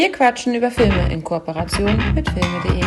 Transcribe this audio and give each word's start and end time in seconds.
Wir 0.00 0.10
quatschen 0.10 0.54
über 0.54 0.70
Filme 0.70 1.12
in 1.12 1.22
Kooperation 1.22 2.14
mit 2.14 2.26
filme.de. 2.30 2.80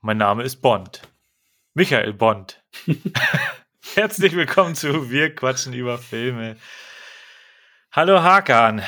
Mein 0.00 0.16
Name 0.18 0.44
ist 0.44 0.62
Bond. 0.62 1.02
Michael 1.74 2.12
Bond. 2.12 2.62
Herzlich 3.96 4.36
willkommen 4.36 4.76
zu 4.76 5.10
Wir 5.10 5.34
quatschen 5.34 5.72
über 5.72 5.98
Filme. 5.98 6.56
Hallo 7.90 8.22
Hakan. 8.22 8.82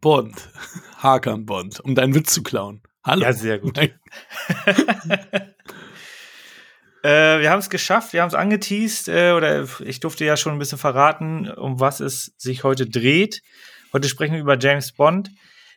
Bond. 0.00 0.48
Hakan 0.96 1.46
Bond, 1.46 1.78
um 1.78 1.94
deinen 1.94 2.16
Witz 2.16 2.34
zu 2.34 2.42
klauen. 2.42 2.82
Hallo. 3.04 3.22
Ja, 3.22 3.32
sehr 3.32 3.60
gut. 3.60 3.78
äh, 7.06 7.40
wir 7.40 7.50
haben 7.50 7.60
es 7.60 7.70
geschafft, 7.70 8.12
wir 8.12 8.22
haben 8.22 8.28
es 8.28 8.34
angeteased, 8.34 9.08
äh, 9.08 9.30
oder 9.32 9.68
ich 9.80 10.00
durfte 10.00 10.24
ja 10.24 10.36
schon 10.36 10.54
ein 10.54 10.58
bisschen 10.58 10.78
verraten, 10.78 11.48
um 11.48 11.78
was 11.78 12.00
es 12.00 12.34
sich 12.36 12.64
heute 12.64 12.88
dreht. 12.88 13.42
Heute 13.92 14.08
sprechen 14.08 14.34
wir 14.34 14.40
über 14.40 14.58
James 14.58 14.92
Bond. 14.92 15.30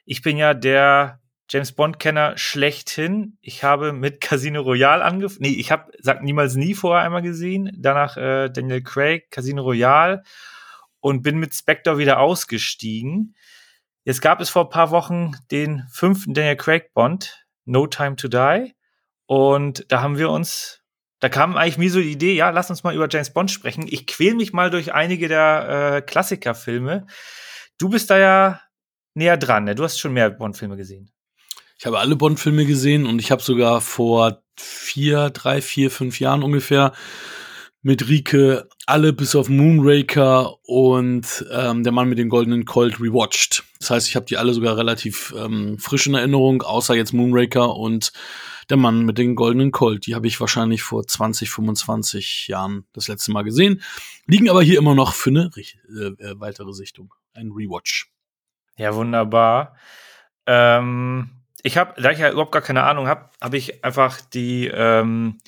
Ich 0.05 0.23
bin 0.23 0.37
ja 0.37 0.55
der 0.55 1.19
James 1.47 1.71
Bond-Kenner 1.71 2.37
schlechthin. 2.37 3.37
Ich 3.41 3.63
habe 3.63 3.93
mit 3.93 4.21
Casino 4.21 4.61
Royale 4.61 5.03
angefangen. 5.03 5.41
Nee, 5.41 5.59
ich 5.59 5.71
habe, 5.71 5.91
sag 5.99 6.23
niemals 6.23 6.55
nie 6.55 6.73
vorher 6.73 7.05
einmal 7.05 7.21
gesehen. 7.21 7.71
Danach 7.77 8.17
äh, 8.17 8.49
Daniel 8.49 8.81
Craig, 8.81 9.29
Casino 9.29 9.61
Royale 9.61 10.23
und 10.99 11.21
bin 11.21 11.37
mit 11.37 11.53
Spectre 11.53 11.99
wieder 11.99 12.19
ausgestiegen. 12.19 13.35
Jetzt 14.03 14.21
gab 14.21 14.41
es 14.41 14.49
vor 14.49 14.63
ein 14.63 14.69
paar 14.69 14.89
Wochen 14.89 15.33
den 15.51 15.85
fünften 15.91 16.33
Daniel 16.33 16.55
Craig 16.55 16.91
Bond, 16.93 17.45
No 17.65 17.85
Time 17.85 18.15
to 18.15 18.27
Die. 18.27 18.73
Und 19.27 19.85
da 19.89 20.01
haben 20.01 20.17
wir 20.17 20.31
uns, 20.31 20.78
da 21.19 21.29
kam 21.29 21.57
eigentlich 21.57 21.77
mir 21.77 21.91
so 21.91 21.99
die 21.99 22.11
Idee, 22.11 22.35
ja, 22.35 22.49
lass 22.49 22.69
uns 22.69 22.83
mal 22.83 22.95
über 22.95 23.07
James 23.09 23.31
Bond 23.31 23.51
sprechen. 23.51 23.85
Ich 23.89 24.07
quäl 24.07 24.35
mich 24.35 24.53
mal 24.53 24.69
durch 24.69 24.93
einige 24.93 25.27
der 25.27 25.97
äh, 25.97 26.01
Klassikerfilme. 26.01 27.07
Du 27.77 27.89
bist 27.89 28.09
da 28.09 28.17
ja 28.17 28.61
näher 29.15 29.37
dran, 29.37 29.65
ne? 29.65 29.75
Du 29.75 29.83
hast 29.83 29.99
schon 29.99 30.13
mehr 30.13 30.29
Bond-Filme 30.29 30.77
gesehen. 30.77 31.11
Ich 31.77 31.85
habe 31.85 31.99
alle 31.99 32.15
Bond-Filme 32.15 32.65
gesehen 32.65 33.05
und 33.05 33.19
ich 33.19 33.31
habe 33.31 33.41
sogar 33.41 33.81
vor 33.81 34.43
vier, 34.57 35.29
drei, 35.29 35.61
vier, 35.61 35.91
fünf 35.91 36.19
Jahren 36.19 36.43
ungefähr 36.43 36.93
mit 37.81 38.09
Rike 38.09 38.67
alle 38.85 39.13
bis 39.13 39.35
auf 39.35 39.47
Moonraker 39.47 40.55
und 40.65 41.45
ähm, 41.51 41.83
der 41.83 41.93
Mann 41.93 42.09
mit 42.09 42.17
den 42.17 42.27
goldenen 42.27 42.65
Colt 42.65 42.99
rewatcht. 42.99 43.63
Das 43.79 43.91
heißt, 43.91 44.07
ich 44.09 44.15
habe 44.15 44.25
die 44.25 44.37
alle 44.37 44.53
sogar 44.53 44.77
relativ 44.77 45.33
ähm, 45.37 45.77
frisch 45.79 46.07
in 46.07 46.15
Erinnerung, 46.15 46.61
außer 46.61 46.95
jetzt 46.95 47.13
Moonraker 47.13 47.75
und 47.75 48.11
der 48.69 48.77
Mann 48.77 49.05
mit 49.05 49.17
den 49.17 49.35
goldenen 49.35 49.71
Colt. 49.71 50.05
Die 50.05 50.15
habe 50.15 50.27
ich 50.27 50.39
wahrscheinlich 50.39 50.83
vor 50.83 51.05
20, 51.05 51.49
25 51.49 52.47
Jahren 52.47 52.85
das 52.93 53.07
letzte 53.07 53.31
Mal 53.31 53.43
gesehen. 53.43 53.81
Liegen 54.25 54.49
aber 54.49 54.61
hier 54.61 54.77
immer 54.77 54.95
noch 54.95 55.13
für 55.13 55.31
eine 55.31 55.49
äh, 55.55 56.05
äh, 56.05 56.39
weitere 56.39 56.73
Sichtung. 56.73 57.13
Ein 57.33 57.51
Rewatch. 57.51 58.11
Ja, 58.77 58.93
wunderbar. 58.95 59.75
Ähm, 60.45 61.31
ich 61.63 61.77
habe, 61.77 61.99
da 62.01 62.11
ich 62.11 62.19
ja 62.19 62.31
überhaupt 62.31 62.51
gar 62.51 62.61
keine 62.61 62.83
Ahnung 62.83 63.07
habe, 63.07 63.29
habe 63.41 63.57
ich 63.57 63.83
einfach 63.83 64.21
die, 64.21 64.67
ähm, 64.67 65.39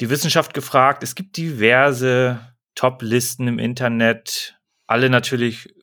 die 0.00 0.10
Wissenschaft 0.10 0.52
gefragt. 0.52 1.02
Es 1.02 1.14
gibt 1.14 1.36
diverse 1.36 2.40
Top-Listen 2.74 3.48
im 3.48 3.58
Internet, 3.58 4.58
alle 4.86 5.08
natürlich 5.08 5.74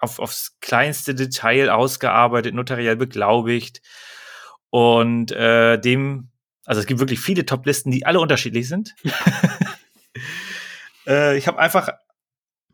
auf, 0.00 0.18
aufs 0.18 0.58
kleinste 0.60 1.14
Detail 1.14 1.70
ausgearbeitet, 1.70 2.54
notariell 2.54 2.96
beglaubigt. 2.96 3.80
Und 4.72 5.32
äh, 5.32 5.78
dem, 5.78 6.30
also 6.64 6.80
es 6.80 6.86
gibt 6.86 6.98
wirklich 6.98 7.20
viele 7.20 7.44
Top-Listen, 7.44 7.90
die 7.90 8.06
alle 8.06 8.20
unterschiedlich 8.20 8.68
sind. 8.68 8.94
äh, 11.06 11.36
ich 11.36 11.46
habe 11.46 11.58
einfach, 11.58 11.90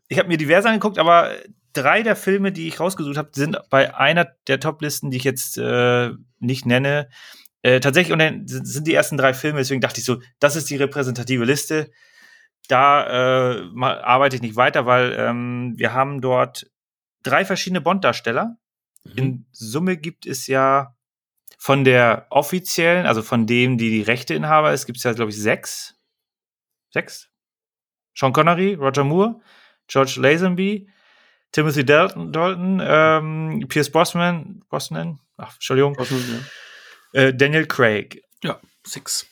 ich 0.07 0.17
habe 0.17 0.29
mir 0.29 0.37
diverse 0.37 0.69
angeguckt, 0.69 0.97
aber 0.97 1.33
drei 1.73 2.05
der 2.05 2.15
Filme, 2.15 2.53
die 2.53 2.69
ich 2.69 2.79
rausgesucht 2.79 3.17
habe, 3.17 3.31
sind 3.33 3.59
bei 3.69 3.97
einer 3.97 4.29
der 4.47 4.61
Top-Listen, 4.61 5.11
die 5.11 5.17
ich 5.17 5.25
jetzt 5.25 5.59
äh, 5.59 6.11
nicht 6.39 6.67
nenne, 6.67 7.09
äh, 7.63 7.81
tatsächlich 7.81 8.13
und 8.13 8.21
dann 8.21 8.47
sind 8.47 8.87
die 8.87 8.95
ersten 8.95 9.17
drei 9.17 9.35
Filme, 9.35 9.59
deswegen 9.59 9.81
dachte 9.81 9.99
ich 9.99 10.05
so, 10.05 10.21
das 10.39 10.55
ist 10.55 10.71
die 10.71 10.77
repräsentative 10.77 11.45
Liste. 11.45 11.91
Da 12.69 13.57
äh, 13.57 13.83
arbeite 13.83 14.37
ich 14.37 14.43
nicht 14.43 14.55
weiter, 14.55 14.87
weil 14.87 15.17
ähm, 15.19 15.75
wir 15.77 15.95
haben 15.95 16.21
dort 16.21 16.71
drei 17.25 17.45
verschiedene 17.45 17.81
Bond-Darsteller. 17.81 18.57
Mhm. 19.03 19.13
In 19.17 19.47
Summe 19.51 19.97
gibt 19.97 20.27
es 20.27 20.47
ja 20.47 20.95
von 21.59 21.85
der 21.85 22.27
offiziellen, 22.31 23.05
also 23.05 23.23
von 23.23 23.47
dem, 23.47 23.77
die 23.77 23.91
die 23.91 24.03
Rechteinhaber 24.03 24.73
ist, 24.73 24.87
gibt 24.87 24.99
es 24.99 25.05
ja, 25.05 25.13
glaube 25.13 25.33
ich, 25.33 25.37
sechs. 25.37 25.97
Sechs? 26.91 27.29
Sean 28.15 28.33
Connery, 28.33 28.75
Roger 28.75 29.05
Moore, 29.05 29.41
George 29.89 30.19
Lazenby, 30.19 30.89
Timothy 31.53 31.85
Dalton, 31.85 32.33
Dalton 32.33 32.81
ähm, 32.83 33.65
Pierce 33.69 33.91
Brosnan, 33.91 34.63
Brosnan, 34.69 35.19
ach, 35.37 35.55
Entschuldigung, 35.55 35.95
Brosnan, 35.95 36.47
ja. 37.13 37.21
äh, 37.21 37.35
Daniel 37.35 37.67
Craig. 37.67 38.23
Ja, 38.43 38.61
six. 38.87 39.27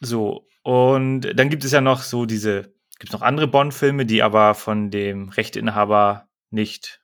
So, 0.00 0.48
und 0.62 1.20
dann 1.20 1.50
gibt 1.50 1.64
es 1.64 1.72
ja 1.72 1.80
noch 1.80 2.02
so 2.02 2.26
diese, 2.26 2.74
gibt 2.98 3.10
es 3.10 3.12
noch 3.12 3.22
andere 3.22 3.46
Bond-Filme, 3.46 4.06
die 4.06 4.22
aber 4.22 4.54
von 4.54 4.90
dem 4.90 5.28
Rechteinhaber 5.28 6.28
nicht 6.50 7.00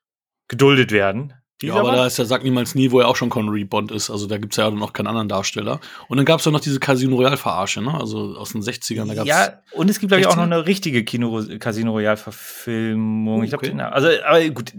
geduldet 0.48 0.90
werden. 0.90 1.34
Ja, 1.62 1.74
aber 1.74 1.92
da 1.92 2.06
ist 2.06 2.18
ja 2.18 2.26
Sag 2.26 2.44
niemals 2.44 2.74
nie, 2.74 2.90
wo 2.90 3.00
er 3.00 3.08
auch 3.08 3.16
schon 3.16 3.30
Connery 3.30 3.64
Bond 3.64 3.90
ist. 3.90 4.10
Also 4.10 4.26
da 4.26 4.36
gibt 4.36 4.52
es 4.52 4.58
ja 4.58 4.70
noch 4.70 4.92
keinen 4.92 5.06
anderen 5.06 5.28
Darsteller. 5.28 5.80
Und 6.08 6.18
dann 6.18 6.26
gab 6.26 6.40
es 6.40 6.44
ja 6.44 6.52
noch 6.52 6.60
diese 6.60 6.80
Casino 6.80 7.16
Royale-Verarsche, 7.16 7.80
ne? 7.80 7.94
Also 7.94 8.36
aus 8.36 8.52
den 8.52 8.60
60ern. 8.60 9.08
Da 9.08 9.14
gab's 9.14 9.28
ja, 9.28 9.62
und 9.72 9.88
es 9.88 9.98
gibt, 9.98 10.10
glaube 10.10 10.20
ich, 10.20 10.26
auch 10.26 10.36
noch 10.36 10.42
eine 10.42 10.66
richtige 10.66 11.02
Kino 11.04 11.42
Casino 11.58 11.92
Royale-Verfilmung. 11.92 13.36
Okay. 13.42 13.44
Ich 13.44 13.72
glaube, 13.72 13.92
also, 13.92 14.08
aber 14.24 14.48
gut, 14.50 14.72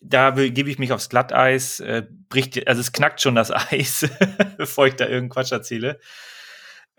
da 0.00 0.30
gebe 0.30 0.70
ich 0.70 0.78
mich 0.78 0.92
aufs 0.92 1.08
Glatteis, 1.08 1.80
äh, 1.80 2.04
bricht, 2.28 2.68
also 2.68 2.80
es 2.80 2.92
knackt 2.92 3.20
schon 3.20 3.34
das 3.34 3.50
Eis, 3.72 4.08
bevor 4.56 4.86
ich 4.86 4.94
da 4.94 5.04
irgendeinen 5.04 5.30
Quatsch 5.30 5.52
erzähle. 5.52 5.98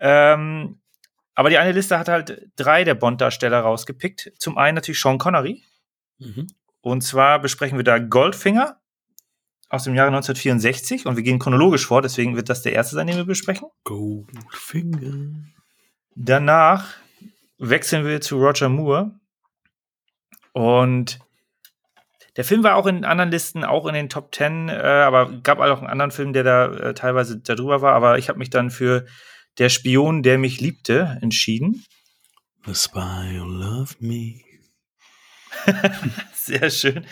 Ähm, 0.00 0.80
aber 1.34 1.50
die 1.50 1.58
eine 1.58 1.72
Liste 1.72 1.98
hat 1.98 2.08
halt 2.08 2.50
drei 2.56 2.84
der 2.84 2.94
Bond-Darsteller 2.94 3.60
rausgepickt. 3.60 4.32
Zum 4.38 4.58
einen 4.58 4.74
natürlich 4.74 5.00
Sean 5.00 5.18
Connery. 5.18 5.62
Mhm. 6.18 6.46
Und 6.80 7.02
zwar 7.02 7.40
besprechen 7.40 7.78
wir 7.78 7.84
da 7.84 7.98
Goldfinger 7.98 8.78
aus 9.74 9.84
dem 9.84 9.94
Jahre 9.94 10.08
1964 10.08 11.06
und 11.06 11.16
wir 11.16 11.22
gehen 11.22 11.38
chronologisch 11.38 11.86
vor, 11.86 12.02
deswegen 12.02 12.36
wird 12.36 12.48
das 12.48 12.62
der 12.62 12.72
erste 12.72 12.94
sein, 12.96 13.06
den 13.06 13.16
wir 13.16 13.24
besprechen. 13.24 13.68
Goldfinger. 13.84 15.44
Danach 16.14 16.94
wechseln 17.58 18.04
wir 18.04 18.20
zu 18.20 18.38
Roger 18.38 18.68
Moore 18.68 19.12
und 20.52 21.18
der 22.36 22.44
Film 22.44 22.64
war 22.64 22.76
auch 22.76 22.86
in 22.86 23.04
anderen 23.04 23.30
Listen, 23.30 23.64
auch 23.64 23.86
in 23.86 23.94
den 23.94 24.08
Top 24.08 24.32
Ten, 24.32 24.68
äh, 24.68 24.72
aber 24.72 25.40
gab 25.42 25.60
auch 25.60 25.78
einen 25.78 25.90
anderen 25.90 26.10
Film, 26.10 26.32
der 26.32 26.42
da 26.42 26.66
äh, 26.66 26.94
teilweise 26.94 27.38
darüber 27.38 27.80
war. 27.80 27.94
Aber 27.94 28.18
ich 28.18 28.28
habe 28.28 28.38
mich 28.38 28.50
dann 28.50 28.70
für 28.70 29.06
Der 29.58 29.68
Spion, 29.68 30.24
der 30.24 30.36
mich 30.36 30.60
liebte, 30.60 31.18
entschieden. 31.22 31.84
The 32.66 32.74
Spy 32.74 33.38
Who 33.38 33.44
Loved 33.44 34.00
Me. 34.00 34.40
Sehr 36.34 36.70
schön. 36.70 37.06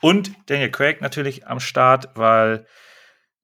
Und 0.00 0.32
Daniel 0.46 0.70
Craig 0.70 1.00
natürlich 1.00 1.46
am 1.46 1.60
Start, 1.60 2.10
weil 2.14 2.66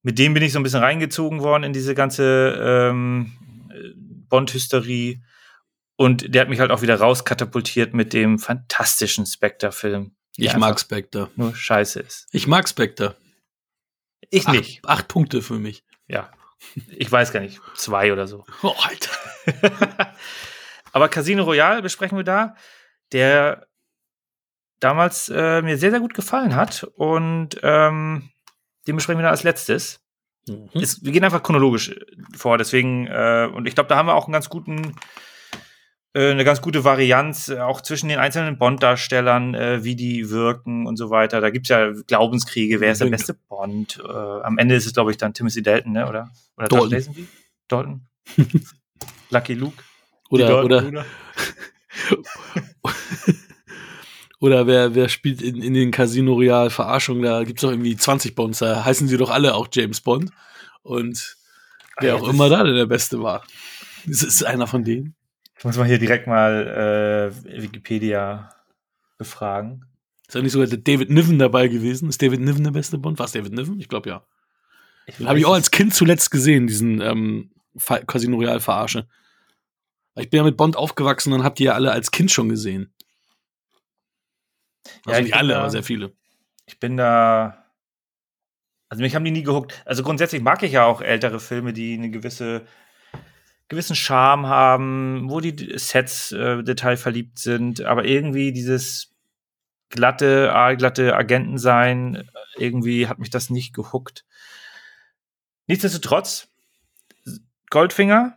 mit 0.03 0.19
dem 0.19 0.35
bin 0.35 0.43
ich 0.43 0.53
so 0.53 0.59
ein 0.59 0.63
bisschen 0.63 0.83
reingezogen 0.83 1.41
worden 1.41 1.63
in 1.65 1.73
diese 1.73 1.95
ganze 1.95 2.59
ähm, 2.91 3.33
Bond-Hysterie. 4.29 5.23
Und 5.97 6.35
der 6.35 6.43
hat 6.43 6.49
mich 6.49 6.61
halt 6.61 6.71
auch 6.71 6.83
wieder 6.83 6.97
rauskatapultiert 6.97 7.95
mit 7.95 8.13
dem 8.13 8.39
fantastischen 8.39 9.27
Spectre-Film. 9.27 10.15
Ich 10.37 10.57
mag 10.57 10.81
Spectre. 10.81 11.31
Nur 11.37 11.55
scheiße 11.55 12.01
ist. 12.01 12.27
Ich 12.33 12.47
mag 12.47 12.69
Spectre. 12.69 13.17
Ich 14.31 14.47
acht, 14.47 14.57
nicht. 14.57 14.81
Acht 14.85 15.09
Punkte 15.09 15.43
für 15.43 15.59
mich. 15.59 15.85
Ja. 16.09 16.33
Ich 16.89 17.11
weiß 17.11 17.33
gar 17.33 17.41
nicht. 17.41 17.61
Zwei 17.75 18.13
oder 18.13 18.27
so. 18.27 18.45
Oh, 18.63 18.75
Alter. 18.83 20.15
Aber 20.93 21.09
Casino 21.09 21.45
Royale 21.45 21.83
besprechen 21.83 22.17
wir 22.17 22.25
da, 22.25 22.57
der 23.13 23.67
damals 24.83 25.29
äh, 25.29 25.63
mir 25.63 25.79
sehr, 25.79 25.91
sehr 25.91 26.01
gut 26.01 26.15
gefallen 26.15 26.57
hat. 26.57 26.85
Und 26.97 27.61
ähm, 27.63 28.31
den 28.87 28.97
besprechen 28.97 29.19
wir 29.19 29.25
dann 29.25 29.33
als 29.33 29.45
letztes. 29.45 30.01
Mhm. 30.49 30.69
Ist, 30.75 31.05
wir 31.05 31.13
gehen 31.13 31.25
einfach 31.25 31.43
chronologisch 31.43 31.95
vor, 32.37 32.59
deswegen, 32.59 33.07
äh, 33.07 33.49
und 33.53 33.67
ich 33.69 33.75
glaube, 33.75 33.89
da 33.89 33.97
haben 33.97 34.07
wir 34.07 34.15
auch 34.15 34.27
einen 34.27 34.33
ganz 34.33 34.49
guten, 34.49 34.97
äh, 36.15 36.33
eine 36.33 36.45
ganz 36.45 36.61
gute 36.61 36.83
Varianz, 36.83 37.49
äh, 37.49 37.61
auch 37.61 37.81
zwischen 37.81 38.09
den 38.09 38.19
einzelnen 38.19 38.59
Bond-Darstellern, 38.59 39.55
äh, 39.55 39.85
wie 39.85 39.95
die 39.95 40.31
wirken 40.31 40.87
und 40.87 40.97
so 40.97 41.11
weiter. 41.11 41.41
Da 41.41 41.51
gibt's 41.51 41.69
ja 41.69 41.93
Glaubenskriege, 42.09 42.81
wer 42.81 42.91
ist 42.91 43.01
der 43.01 43.07
beste 43.07 43.35
Bond? 43.35 44.03
Äh, 44.05 44.11
am 44.11 44.59
Ende 44.59 44.75
ist 44.75 44.87
es, 44.87 44.95
glaube 44.95 45.13
ich, 45.13 45.17
dann 45.17 45.33
Timothy 45.33 45.63
Dalton, 45.63 45.93
ne? 45.93 46.09
oder? 46.09 46.31
Oder 46.57 46.69
Dalton. 46.69 47.29
Dalton? 47.69 48.09
Lucky 49.31 49.55
Luke? 49.55 49.85
Oder, 50.29 50.65
oder, 50.65 50.87
Oder 50.87 51.05
wer, 54.51 54.95
wer 54.95 55.09
spielt 55.09 55.41
in, 55.41 55.63
in 55.63 55.75
den 55.75 55.91
Casino 55.91 56.35
Royale 56.35 56.71
Verarschungen? 56.71 57.23
Da 57.23 57.45
gibt 57.45 57.59
es 57.59 57.63
doch 57.63 57.71
irgendwie 57.71 57.97
20 57.97 58.35
Bonds. 58.35 58.59
Da 58.59 58.85
heißen 58.85 59.09
sie 59.09 59.17
doch 59.17 59.31
alle 59.31 59.55
auch 59.55 59.69
James 59.73 60.01
Bond. 60.01 60.31
Und 60.83 61.37
wer 62.01 62.15
ah, 62.15 62.17
auch 62.17 62.29
immer 62.29 62.49
da 62.49 62.65
der 62.65 62.87
Beste 62.87 63.23
war. 63.23 63.45
Ist 64.05 64.23
es 64.23 64.43
einer 64.43 64.67
von 64.67 64.85
denen? 64.85 65.15
Ich 65.57 65.65
muss 65.65 65.77
mal 65.77 65.87
hier 65.87 65.99
direkt 65.99 66.27
mal 66.27 67.33
äh, 67.47 67.63
Wikipedia 67.63 68.51
befragen. 69.17 69.85
Ist 70.27 70.35
ja 70.35 70.43
nicht 70.43 70.53
sogar 70.53 70.67
David 70.67 71.11
Niven 71.11 71.39
dabei 71.39 71.69
gewesen? 71.69 72.09
Ist 72.09 72.21
David 72.21 72.41
Niven 72.41 72.65
der 72.65 72.73
beste 72.73 72.99
Bond? 72.99 73.19
War 73.19 73.27
es 73.27 73.33
David 73.33 73.53
Niven? 73.53 73.79
Ich 73.79 73.89
glaube 73.89 74.09
ja. 74.09 74.25
Den 75.19 75.29
habe 75.29 75.39
ich 75.39 75.47
auch 75.47 75.55
als 75.55 75.71
Kind 75.71 75.95
zuletzt 75.95 76.31
gesehen, 76.31 76.67
diesen 76.67 77.01
ähm, 77.01 77.51
Casino 78.07 78.37
Royale 78.37 78.61
Verarsche. 78.61 79.07
Ich 80.17 80.31
bin 80.31 80.39
ja 80.39 80.45
mit 80.45 80.57
Bond 80.57 80.77
aufgewachsen 80.77 81.33
und 81.33 81.45
habt 81.45 81.61
ihr 81.61 81.67
ja 81.67 81.75
alle 81.75 81.93
als 81.93 82.11
Kind 82.11 82.31
schon 82.31 82.49
gesehen. 82.49 82.93
Also 85.07 85.11
Ja, 85.11 85.19
nicht 85.21 85.29
ich 85.29 85.35
alle, 85.35 85.55
da- 85.55 85.61
aber 85.61 85.71
sehr 85.71 85.83
viele. 85.83 86.13
Ich 86.67 86.79
bin 86.81 86.97
da. 86.97 87.59
Also 88.89 89.03
mich 89.03 89.15
haben 89.15 89.25
die 89.25 89.31
nie 89.31 89.43
gehuckt. 89.43 89.83
Also 89.87 90.03
grundsätzlich 90.03 90.43
mag 90.43 90.63
ich 90.63 90.73
ja 90.73 90.85
auch 90.85 91.01
ältere 91.01 91.41
Filme, 91.41 91.73
die 91.73 91.95
eine 91.95 92.11
gewisse 92.11 92.67
gewissen 93.69 93.97
Charme 93.97 94.49
haben, 94.49 95.31
wo 95.31 95.41
die 95.41 95.79
Sets 95.79 96.31
äh, 96.33 96.63
detailverliebt 96.63 97.39
sind, 97.39 97.81
aber 97.81 98.05
irgendwie 98.05 98.53
dieses 98.53 99.15
glatte, 99.89 100.53
aalglatte 100.53 101.17
Agenten 101.17 101.57
sein, 101.57 102.29
irgendwie 102.57 103.07
hat 103.09 103.19
mich 103.19 103.31
das 103.31 103.49
nicht 103.49 103.73
gehuckt. 103.73 104.27
Nichtsdestotrotz, 105.69 106.49
Goldfinger, 107.71 108.37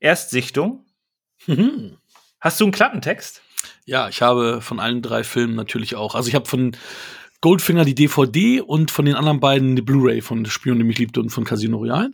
Erstsichtung. 0.00 0.84
Mhm. 1.46 1.96
Hast 2.38 2.60
du 2.60 2.64
einen 2.64 2.72
Klappentext? 2.72 3.40
Ja, 3.86 4.08
ich 4.08 4.20
habe 4.20 4.60
von 4.60 4.80
allen 4.80 5.00
drei 5.00 5.22
Filmen 5.22 5.54
natürlich 5.54 5.94
auch. 5.94 6.16
Also 6.16 6.28
ich 6.28 6.34
habe 6.34 6.46
von 6.46 6.76
Goldfinger 7.40 7.84
die 7.84 7.94
DVD 7.94 8.60
und 8.60 8.90
von 8.90 9.04
den 9.04 9.14
anderen 9.14 9.38
beiden 9.38 9.76
die 9.76 9.82
Blu-ray 9.82 10.20
von 10.20 10.44
Spion, 10.44 10.78
der 10.78 10.86
mich 10.86 10.98
liebte 10.98 11.20
und 11.20 11.30
von 11.30 11.44
Casino 11.44 11.78
Royale. 11.78 12.10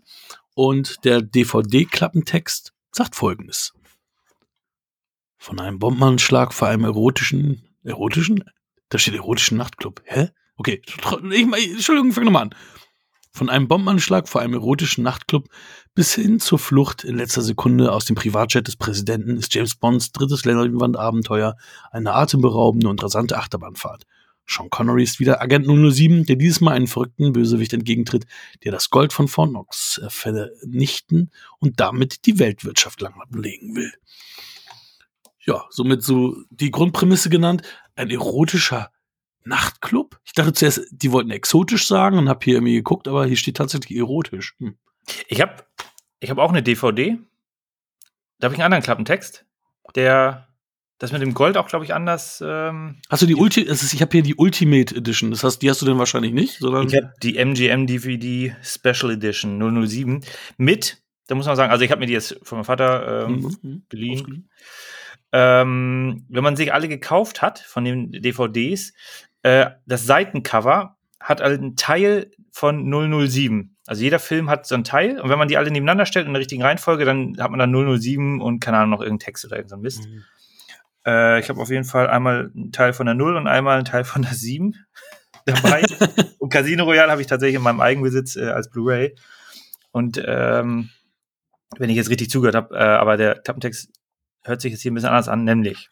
Und 0.54 1.02
der 1.04 1.22
DVD-Klappentext 1.22 2.74
sagt 2.90 3.16
folgendes. 3.16 3.72
Von 5.38 5.58
einem 5.58 5.78
Bombenanschlag 5.78 6.52
vor 6.52 6.68
einem 6.68 6.84
erotischen, 6.84 7.62
erotischen? 7.84 8.44
Da 8.90 8.98
steht 8.98 9.14
erotischen 9.14 9.56
Nachtclub. 9.56 10.02
Hä? 10.04 10.28
Okay, 10.56 10.82
ich, 11.30 11.70
Entschuldigung, 11.72 12.12
fang 12.12 12.24
nochmal 12.24 12.42
an. 12.42 12.54
Von 13.34 13.48
einem 13.48 13.66
Bombenanschlag 13.66 14.28
vor 14.28 14.42
einem 14.42 14.52
erotischen 14.52 15.02
Nachtclub 15.02 15.48
bis 15.94 16.14
hin 16.14 16.38
zur 16.38 16.58
Flucht 16.58 17.02
in 17.02 17.16
letzter 17.16 17.40
Sekunde 17.40 17.90
aus 17.90 18.04
dem 18.04 18.14
Privatjet 18.14 18.68
des 18.68 18.76
Präsidenten 18.76 19.38
ist 19.38 19.54
James 19.54 19.74
Bonds 19.74 20.12
drittes 20.12 20.44
Leinwandabenteuer 20.44 21.56
eine 21.90 22.12
atemberaubende 22.12 22.88
und 22.88 23.02
rasante 23.02 23.38
Achterbahnfahrt. 23.38 24.04
Sean 24.46 24.68
Connery 24.68 25.02
ist 25.02 25.18
wieder 25.18 25.40
Agent 25.40 25.66
007, 25.66 26.26
der 26.26 26.36
dieses 26.36 26.60
Mal 26.60 26.72
einen 26.72 26.88
verrückten 26.88 27.32
Bösewicht 27.32 27.72
entgegentritt, 27.72 28.26
der 28.64 28.72
das 28.72 28.90
Gold 28.90 29.14
von 29.14 29.28
Fort 29.28 29.50
Knox 29.50 29.98
äh, 29.98 30.10
vernichten 30.10 31.30
und 31.58 31.80
damit 31.80 32.26
die 32.26 32.38
Weltwirtschaft 32.38 33.00
lahmlegen 33.00 33.74
will. 33.76 33.92
Ja, 35.44 35.64
somit 35.70 36.02
so 36.02 36.36
die 36.50 36.70
Grundprämisse 36.70 37.30
genannt. 37.30 37.62
Ein 37.96 38.10
erotischer 38.10 38.90
Nachtclub? 39.44 40.18
Ich 40.24 40.32
dachte 40.32 40.52
zuerst, 40.52 40.82
die 40.90 41.12
wollten 41.12 41.30
exotisch 41.30 41.86
sagen 41.86 42.18
und 42.18 42.28
hab 42.28 42.44
hier 42.44 42.54
irgendwie 42.54 42.74
geguckt, 42.74 43.08
aber 43.08 43.26
hier 43.26 43.36
steht 43.36 43.56
tatsächlich 43.56 43.98
erotisch. 43.98 44.54
Hm. 44.58 44.76
Ich 45.28 45.40
habe 45.40 45.64
ich 46.20 46.30
hab 46.30 46.38
auch 46.38 46.50
eine 46.50 46.62
DVD. 46.62 47.18
Da 48.38 48.46
habe 48.46 48.54
ich 48.54 48.60
einen 48.60 48.66
anderen 48.66 48.82
Klappentext. 48.84 49.44
Der, 49.96 50.48
das 50.98 51.10
mit 51.12 51.20
dem 51.22 51.34
Gold 51.34 51.56
auch, 51.56 51.66
glaube 51.68 51.84
ich, 51.84 51.92
anders. 51.94 52.42
Ähm, 52.46 53.00
Hast 53.10 53.22
du 53.22 53.26
die 53.26 53.34
Ulti, 53.34 53.62
ist, 53.62 53.92
ich 53.92 54.00
habe 54.00 54.12
hier 54.12 54.22
die 54.22 54.36
Ultimate 54.36 54.94
Edition, 54.94 55.30
das 55.32 55.42
heißt, 55.44 55.60
die 55.60 55.68
hast 55.68 55.82
du 55.82 55.86
denn 55.86 55.98
wahrscheinlich 55.98 56.32
nicht, 56.32 56.58
sondern 56.58 56.86
ich 56.86 56.94
habe 56.94 57.12
die 57.22 57.36
MGM 57.36 57.86
DVD 57.86 58.54
Special 58.62 59.10
Edition 59.12 59.58
007 59.86 60.24
mit, 60.56 61.02
da 61.26 61.34
muss 61.34 61.46
man 61.46 61.56
sagen, 61.56 61.72
also 61.72 61.84
ich 61.84 61.90
habe 61.90 62.00
mir 62.00 62.06
die 62.06 62.12
jetzt 62.12 62.38
von 62.42 62.58
meinem 62.58 62.64
Vater 62.64 63.26
ähm, 63.26 63.56
Mhm. 63.62 63.82
geliehen. 63.88 64.14
Ausgeliehen. 64.20 64.50
Ähm, 65.32 66.26
wenn 66.28 66.44
man 66.44 66.56
sich 66.56 66.72
alle 66.74 66.88
gekauft 66.88 67.42
hat 67.42 67.58
von 67.58 67.84
den 67.84 68.12
DVDs, 68.12 68.92
äh, 69.42 69.70
das 69.86 70.06
Seitencover 70.06 70.96
hat 71.20 71.40
einen 71.40 71.76
Teil 71.76 72.30
von 72.50 72.90
007. 73.28 73.76
Also 73.86 74.02
jeder 74.02 74.18
Film 74.18 74.48
hat 74.48 74.66
so 74.66 74.74
einen 74.74 74.84
Teil 74.84 75.20
und 75.20 75.28
wenn 75.28 75.38
man 75.38 75.48
die 75.48 75.56
alle 75.56 75.70
nebeneinander 75.70 76.06
stellt 76.06 76.26
in 76.26 76.32
der 76.32 76.40
richtigen 76.40 76.62
Reihenfolge, 76.62 77.04
dann 77.04 77.36
hat 77.38 77.50
man 77.50 77.58
dann 77.58 77.72
007 77.98 78.40
und 78.40 78.60
keine 78.60 78.78
Ahnung 78.78 78.90
noch 78.90 79.00
irgendeinen 79.00 79.18
Text 79.20 79.44
oder 79.44 79.56
irgendein 79.56 79.80
Mist. 79.80 80.08
Mhm. 80.08 80.24
Äh, 81.04 81.40
ich 81.40 81.48
habe 81.48 81.60
auf 81.60 81.70
jeden 81.70 81.84
Fall 81.84 82.08
einmal 82.08 82.52
einen 82.54 82.72
Teil 82.72 82.92
von 82.92 83.06
der 83.06 83.14
0 83.14 83.36
und 83.36 83.48
einmal 83.48 83.76
einen 83.76 83.84
Teil 83.84 84.04
von 84.04 84.22
der 84.22 84.34
7 84.34 84.74
dabei. 85.46 85.82
und 86.38 86.52
Casino 86.52 86.84
Royale 86.84 87.10
habe 87.10 87.20
ich 87.20 87.26
tatsächlich 87.26 87.56
in 87.56 87.62
meinem 87.62 87.80
Eigenbesitz 87.80 88.36
äh, 88.36 88.50
als 88.50 88.70
Blu-ray. 88.70 89.16
Und 89.90 90.22
ähm, 90.24 90.90
wenn 91.78 91.90
ich 91.90 91.96
jetzt 91.96 92.10
richtig 92.10 92.30
zugehört 92.30 92.54
habe, 92.54 92.74
äh, 92.74 92.78
aber 92.78 93.16
der 93.16 93.34
Klappentext 93.40 93.90
hört 94.44 94.60
sich 94.60 94.72
jetzt 94.72 94.82
hier 94.82 94.90
ein 94.90 94.94
bisschen 94.94 95.10
anders 95.10 95.28
an, 95.28 95.44
nämlich 95.44 95.90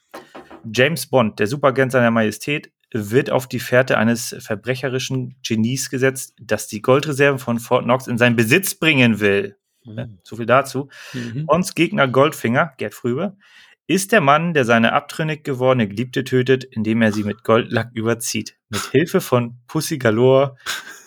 James 0.72 1.06
Bond, 1.06 1.38
der 1.38 1.46
Superagent 1.46 1.92
seiner 1.92 2.10
Majestät, 2.10 2.72
wird 2.92 3.30
auf 3.30 3.46
die 3.46 3.60
Fährte 3.60 3.98
eines 3.98 4.36
verbrecherischen 4.40 5.36
Genies 5.46 5.90
gesetzt, 5.90 6.34
das 6.40 6.66
die 6.66 6.82
Goldreserven 6.82 7.38
von 7.38 7.58
Fort 7.58 7.84
Knox 7.84 8.06
in 8.06 8.18
seinen 8.18 8.36
Besitz 8.36 8.74
bringen 8.74 9.20
will. 9.20 9.56
Mhm. 9.84 10.18
So 10.22 10.36
viel 10.36 10.46
dazu. 10.46 10.88
Mhm. 11.12 11.46
Bonds 11.46 11.74
Gegner 11.74 12.08
Goldfinger, 12.08 12.72
Gerd 12.76 12.94
Frübe, 12.94 13.36
ist 13.86 14.12
der 14.12 14.20
Mann, 14.20 14.54
der 14.54 14.64
seine 14.64 14.92
abtrünnig 14.92 15.42
gewordene 15.42 15.88
Geliebte 15.88 16.24
tötet, 16.24 16.64
indem 16.64 17.02
er 17.02 17.12
sie 17.12 17.24
mit 17.24 17.42
Goldlack 17.42 17.90
überzieht. 17.92 18.56
Mit 18.68 18.82
Hilfe 18.82 19.20
von 19.20 19.58
Pussy 19.66 19.98
Galore, 19.98 20.56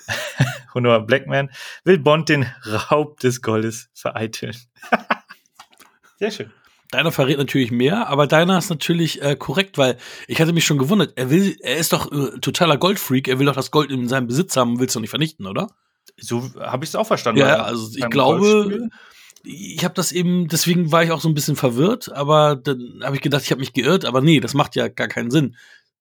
Honor 0.74 1.06
Blackman, 1.06 1.50
will 1.86 2.00
Bond 2.00 2.30
den 2.30 2.46
Raub 2.66 3.20
des 3.20 3.42
Goldes 3.42 3.90
vereiteln. 3.94 4.56
Sehr 6.20 6.32
schön. 6.32 6.52
Deiner 6.94 7.12
verrät 7.12 7.40
natürlich 7.40 7.72
mehr, 7.72 8.08
aber 8.08 8.28
deiner 8.28 8.56
ist 8.60 8.70
natürlich 8.70 9.20
äh, 9.20 9.36
korrekt, 9.36 9.80
weil 9.80 9.98
ich 10.28 10.40
hatte 10.40 10.54
mich 10.54 10.64
schon 10.64 10.78
gewundert. 10.78 11.14
Er 11.16 11.32
will, 11.32 11.58
er 11.62 11.78
ist 11.78 11.92
doch 11.92 12.12
äh, 12.12 12.40
totaler 12.40 12.78
Goldfreak. 12.78 13.28
Er 13.28 13.40
will 13.40 13.48
doch 13.48 13.56
das 13.56 13.72
Gold 13.72 13.90
in 13.90 14.08
seinem 14.08 14.28
Besitz 14.28 14.56
haben 14.56 14.74
und 14.74 14.80
will 14.80 14.86
es 14.86 14.94
doch 14.94 15.02
nicht 15.02 15.10
vernichten, 15.10 15.48
oder? 15.48 15.72
So 16.20 16.52
habe 16.60 16.86
ich 16.86 16.92
es 16.92 16.96
auch 16.96 17.08
verstanden. 17.08 17.42
Ja, 17.42 17.64
also 17.64 17.98
ich 17.98 18.08
glaube, 18.12 18.90
ich 19.44 19.84
habe 19.84 19.96
das 19.96 20.12
eben, 20.12 20.48
deswegen 20.48 20.92
war 20.92 21.04
ich 21.04 21.12
auch 21.12 21.20
so 21.20 21.30
ein 21.30 21.34
bisschen 21.34 21.56
verwirrt, 21.56 22.12
aber 22.12 22.56
dann 22.56 23.02
habe 23.04 23.16
ich 23.16 23.24
gedacht, 23.24 23.42
ich 23.44 23.50
habe 23.50 23.62
mich 23.62 23.74
geirrt, 23.74 24.06
aber 24.06 24.22
nee, 24.22 24.40
das 24.40 24.54
macht 24.54 24.76
ja 24.76 24.88
gar 24.88 25.08
keinen 25.08 25.32
Sinn. 25.32 25.56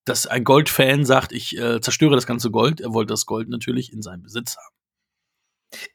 Dass 0.05 0.27
ein 0.27 0.45
Goldfan 0.45 1.07
sagt, 1.07 1.33
ich 1.33 1.57
äh, 1.57 1.81
zerstöre 1.81 2.17
das 2.17 2.27
ganze 2.27 2.51
Gold, 2.51 2.83
er 2.83 2.93
wollte 2.93 3.15
das 3.15 3.25
Gold 3.25 3.49
natürlich 3.49 3.95
in 3.95 4.03
seinem 4.03 4.23
Besitz 4.23 4.59
haben. 4.59 4.75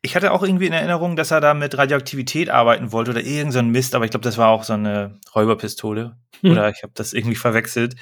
Ich 0.02 0.16
hatte 0.16 0.32
auch 0.32 0.44
irgendwie 0.44 0.68
in 0.68 0.74
Erinnerung, 0.74 1.16
dass 1.16 1.32
er 1.32 1.42
da 1.42 1.54
mit 1.54 1.78
Radioaktivität 1.78 2.50
arbeiten 2.50 2.92
wollte 2.92 3.12
oder 3.12 3.22
irgend 3.22 3.54
so 3.54 3.60
ein 3.60 3.70
Mist, 3.70 3.96
aber 3.96 4.06
ich 4.06 4.12
glaube, 4.12 4.24
das 4.24 4.38
war 4.38 4.50
auch 4.50 4.64
so 4.64 4.74
eine 4.74 5.20
Räuberpistole. 5.36 6.18
Hm. 6.42 6.52
Oder 6.52 6.70
ich 6.70 6.84
habe 6.84 6.94
das 6.96 7.14
irgendwie 7.14 7.36
verwechselt. 7.36 7.96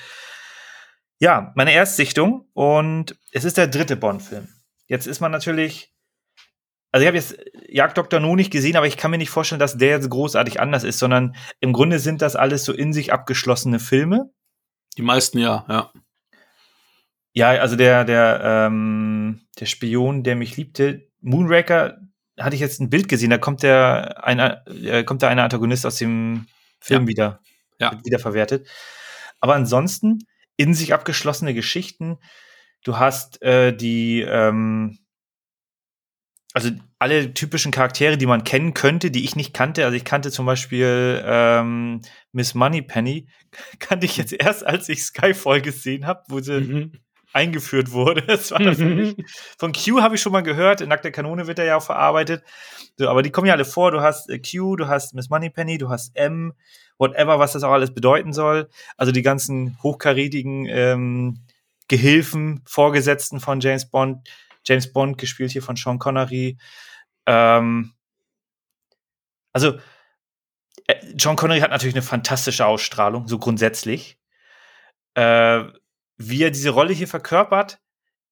Ja, 1.20 1.53
meine 1.55 1.74
Erstsichtung 1.74 2.48
und 2.53 3.17
es 3.32 3.46
ist 3.46 3.58
der 3.58 3.67
dritte 3.67 3.96
Bond-Film. 3.96 4.48
Jetzt 4.88 5.08
ist 5.08 5.22
man 5.22 5.32
natürlich. 5.32 5.91
Also 6.91 7.03
ich 7.03 7.08
habe 7.08 7.17
jetzt 7.17 7.38
Jagd 7.67 7.98
Dr. 7.98 8.22
No 8.22 8.36
nicht 8.36 8.51
gesehen, 8.51 8.77
aber 8.77 8.88
ich 8.88 8.96
kann 8.96 9.12
mir 9.12 9.17
nicht 9.17 9.29
vorstellen, 9.29 9.60
dass 9.60 9.77
der 9.77 9.89
jetzt 9.89 10.10
großartig 10.10 10.62
anders 10.62 10.86
ist, 10.86 11.00
sondern 11.00 11.36
im 11.60 11.74
Grunde 11.74 12.00
sind 12.00 12.22
das 12.22 12.38
alles 12.38 12.63
so 12.63 12.72
in 12.72 12.94
sich 12.94 13.12
abgeschlossene 13.12 13.79
Filme. 13.79 14.29
Die 14.98 15.01
meisten 15.01 15.38
ja, 15.39 15.65
ja. 15.67 15.91
Ja, 17.34 17.50
also 17.50 17.75
der, 17.75 18.05
der, 18.05 18.39
ähm, 18.44 19.41
der 19.60 19.65
Spion, 19.65 20.24
der 20.24 20.38
mich 20.38 20.55
liebte, 20.55 21.10
Moonraker, 21.25 21.98
hatte 22.39 22.55
ich 22.55 22.62
jetzt 22.62 22.79
ein 22.82 22.89
Bild 22.89 23.08
gesehen, 23.08 23.29
da 23.29 23.38
kommt 23.38 23.63
der 23.63 24.24
eine, 24.24 24.65
äh, 24.67 25.03
kommt 25.03 25.24
da 25.24 25.29
ein 25.29 25.39
Antagonist 25.39 25.86
aus 25.86 25.98
dem 25.98 26.48
Film 26.82 27.03
Ja. 27.03 27.08
wieder, 27.08 27.39
Ja. 27.79 27.91
wird 27.91 28.05
wieder 28.05 28.20
verwertet. 28.20 28.67
Aber 29.39 29.55
ansonsten 29.55 30.20
in 30.58 30.74
sich 30.74 30.94
abgeschlossene 30.94 31.53
Geschichten. 31.53 32.17
Du 32.84 32.98
hast 32.98 33.41
äh, 33.41 33.75
die, 33.75 34.22
ähm, 34.22 34.98
also 36.53 36.70
alle 37.00 37.34
typischen 37.34 37.72
Charaktere, 37.74 38.17
die 38.17 38.25
man 38.27 38.44
kennen 38.46 38.74
könnte, 38.74 39.12
die 39.12 39.25
ich 39.25 39.36
nicht 39.36 39.53
kannte. 39.53 39.84
Also 39.84 39.98
ich 39.98 40.05
kannte 40.05 40.32
zum 40.32 40.46
Beispiel 40.46 41.22
ähm, 41.25 42.01
Miss 42.32 42.53
Moneypenny, 42.53 43.27
kannte 43.79 44.05
ich 44.05 44.15
jetzt 44.17 44.32
erst, 44.34 44.65
als 44.65 44.88
ich 44.88 45.03
Skyfall 45.03 45.62
gesehen 45.62 46.05
habe, 46.05 46.24
wo 46.29 46.39
sie 46.39 46.62
Mhm. 46.62 46.91
Eingeführt 47.36 47.92
wurde. 47.92 48.22
Das 48.27 48.51
war 48.51 48.74
für 48.74 48.86
mich. 48.86 49.15
Von 49.58 49.74
Q 49.74 50.01
habe 50.01 50.15
ich 50.15 50.22
schon 50.22 50.32
mal 50.32 50.42
gehört. 50.42 50.82
In 50.82 50.89
Nackter 50.89 51.12
Kanone 51.12 51.48
wird 51.48 51.60
er 51.60 51.65
ja 51.65 51.77
auch 51.77 51.84
verarbeitet. 51.84 52.44
So, 52.98 53.10
aber 53.10 53.22
die 53.22 53.30
kommen 53.30 53.48
ja 53.48 53.54
alle 53.54 53.65
vor. 53.65 53.92
Du 53.92 54.01
hast 54.01 54.30
äh, 54.30 54.39
Q, 54.39 54.77
du 54.77 54.88
hast 54.88 55.13
Miss 55.13 55.30
Moneypenny, 55.30 55.77
du 55.77 55.89
hast 55.89 56.15
M, 56.15 56.54
whatever, 56.98 57.38
was 57.38 57.54
das 57.54 57.63
auch 57.63 57.72
alles 57.72 57.94
bedeuten 57.94 58.34
soll. 58.34 58.70
Also 58.98 59.12
die 59.12 59.22
ganzen 59.22 59.77
hochkarätigen 59.84 60.65
ähm, 60.68 61.42
Gehilfen, 61.88 62.62
Vorgesetzten 62.65 63.39
von 63.39 63.60
James 63.60 63.89
Bond. 63.89 64.27
James 64.63 64.92
Bond, 64.92 65.18
gespielt 65.18 65.51
hier 65.51 65.62
von 65.62 65.75
Sean 65.75 66.00
Connery. 66.00 66.58
Ähm, 67.27 67.94
also, 69.54 69.77
äh, 70.88 70.96
Sean 71.18 71.36
Connery 71.36 71.60
hat 71.60 71.70
natürlich 71.70 71.96
eine 71.96 72.01
fantastische 72.01 72.65
Ausstrahlung, 72.65 73.27
so 73.27 73.38
grundsätzlich. 73.38 74.18
Äh, 75.13 75.65
wie 76.17 76.43
er 76.43 76.51
diese 76.51 76.69
Rolle 76.72 76.93
hier 76.93 77.07
verkörpert, 77.07 77.79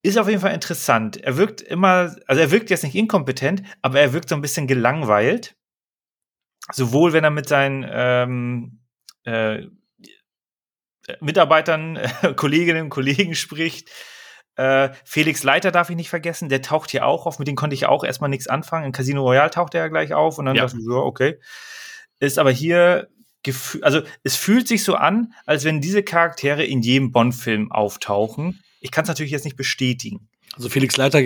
ist 0.04 0.18
auf 0.18 0.28
jeden 0.30 0.42
Fall 0.42 0.54
interessant. 0.54 1.18
Er 1.18 1.38
wirkt 1.38 1.62
immer, 1.62 2.16
also 2.28 2.42
er 2.42 2.52
wirkt 2.52 2.70
jetzt 2.70 2.84
nicht 2.84 2.96
inkompetent, 2.96 3.64
aber 3.82 4.00
er 4.02 4.14
wirkt 4.14 4.30
so 4.30 4.36
ein 4.36 4.42
bisschen 4.42 4.68
gelangweilt. 4.68 5.56
sowohl 6.72 7.14
wenn 7.14 7.24
er 7.24 7.30
mit 7.30 7.48
seinen 7.48 7.86
ähm, 7.90 8.80
äh, 9.26 9.68
Mitarbeitern, 11.20 11.98
äh, 11.98 12.34
Kolleginnen 12.36 12.84
und 12.84 12.90
Kollegen 12.90 13.36
spricht. 13.36 13.90
Äh, 14.56 14.90
Felix 15.04 15.44
Leiter 15.44 15.72
darf 15.72 15.90
ich 15.90 15.96
nicht 15.96 16.10
vergessen, 16.10 16.48
der 16.48 16.62
taucht 16.62 16.92
hier 16.92 17.06
auch 17.08 17.26
auf, 17.26 17.40
mit 17.40 17.48
dem 17.48 17.56
konnte 17.56 17.74
ich 17.74 17.86
auch 17.88 18.04
erstmal 18.04 18.30
nichts 18.30 18.48
anfangen. 18.48 18.86
In 18.86 18.92
Casino 18.92 19.24
Royale 19.24 19.50
taucht 19.50 19.74
er 19.74 19.82
ja 19.82 19.88
gleich 19.88 20.14
auf 20.14 20.38
und 20.38 20.46
dann 20.46 20.56
Ja. 20.56 20.64
dachte 20.66 20.78
ich, 20.80 20.86
ja, 20.88 20.96
okay. 20.98 21.40
Ist 22.20 22.38
aber 22.40 22.52
hier, 22.52 23.10
gefü- 23.46 23.82
also 23.82 24.02
es 24.24 24.36
fühlt 24.36 24.68
sich 24.68 24.84
so 24.84 24.96
an, 24.96 25.34
als 25.46 25.64
wenn 25.64 25.82
diese 25.82 26.04
Charaktere 26.04 26.64
in 26.64 26.82
jedem 26.82 27.12
Bond-Film 27.12 27.72
auftauchen. 27.72 28.62
Ich 28.80 28.92
kann 28.92 29.04
es 29.04 29.08
natürlich 29.08 29.32
jetzt 29.32 29.46
nicht 29.46 29.58
bestätigen. 29.58 30.30
Also 30.56 30.70
Felix 30.70 30.98
Leiter 30.98 31.24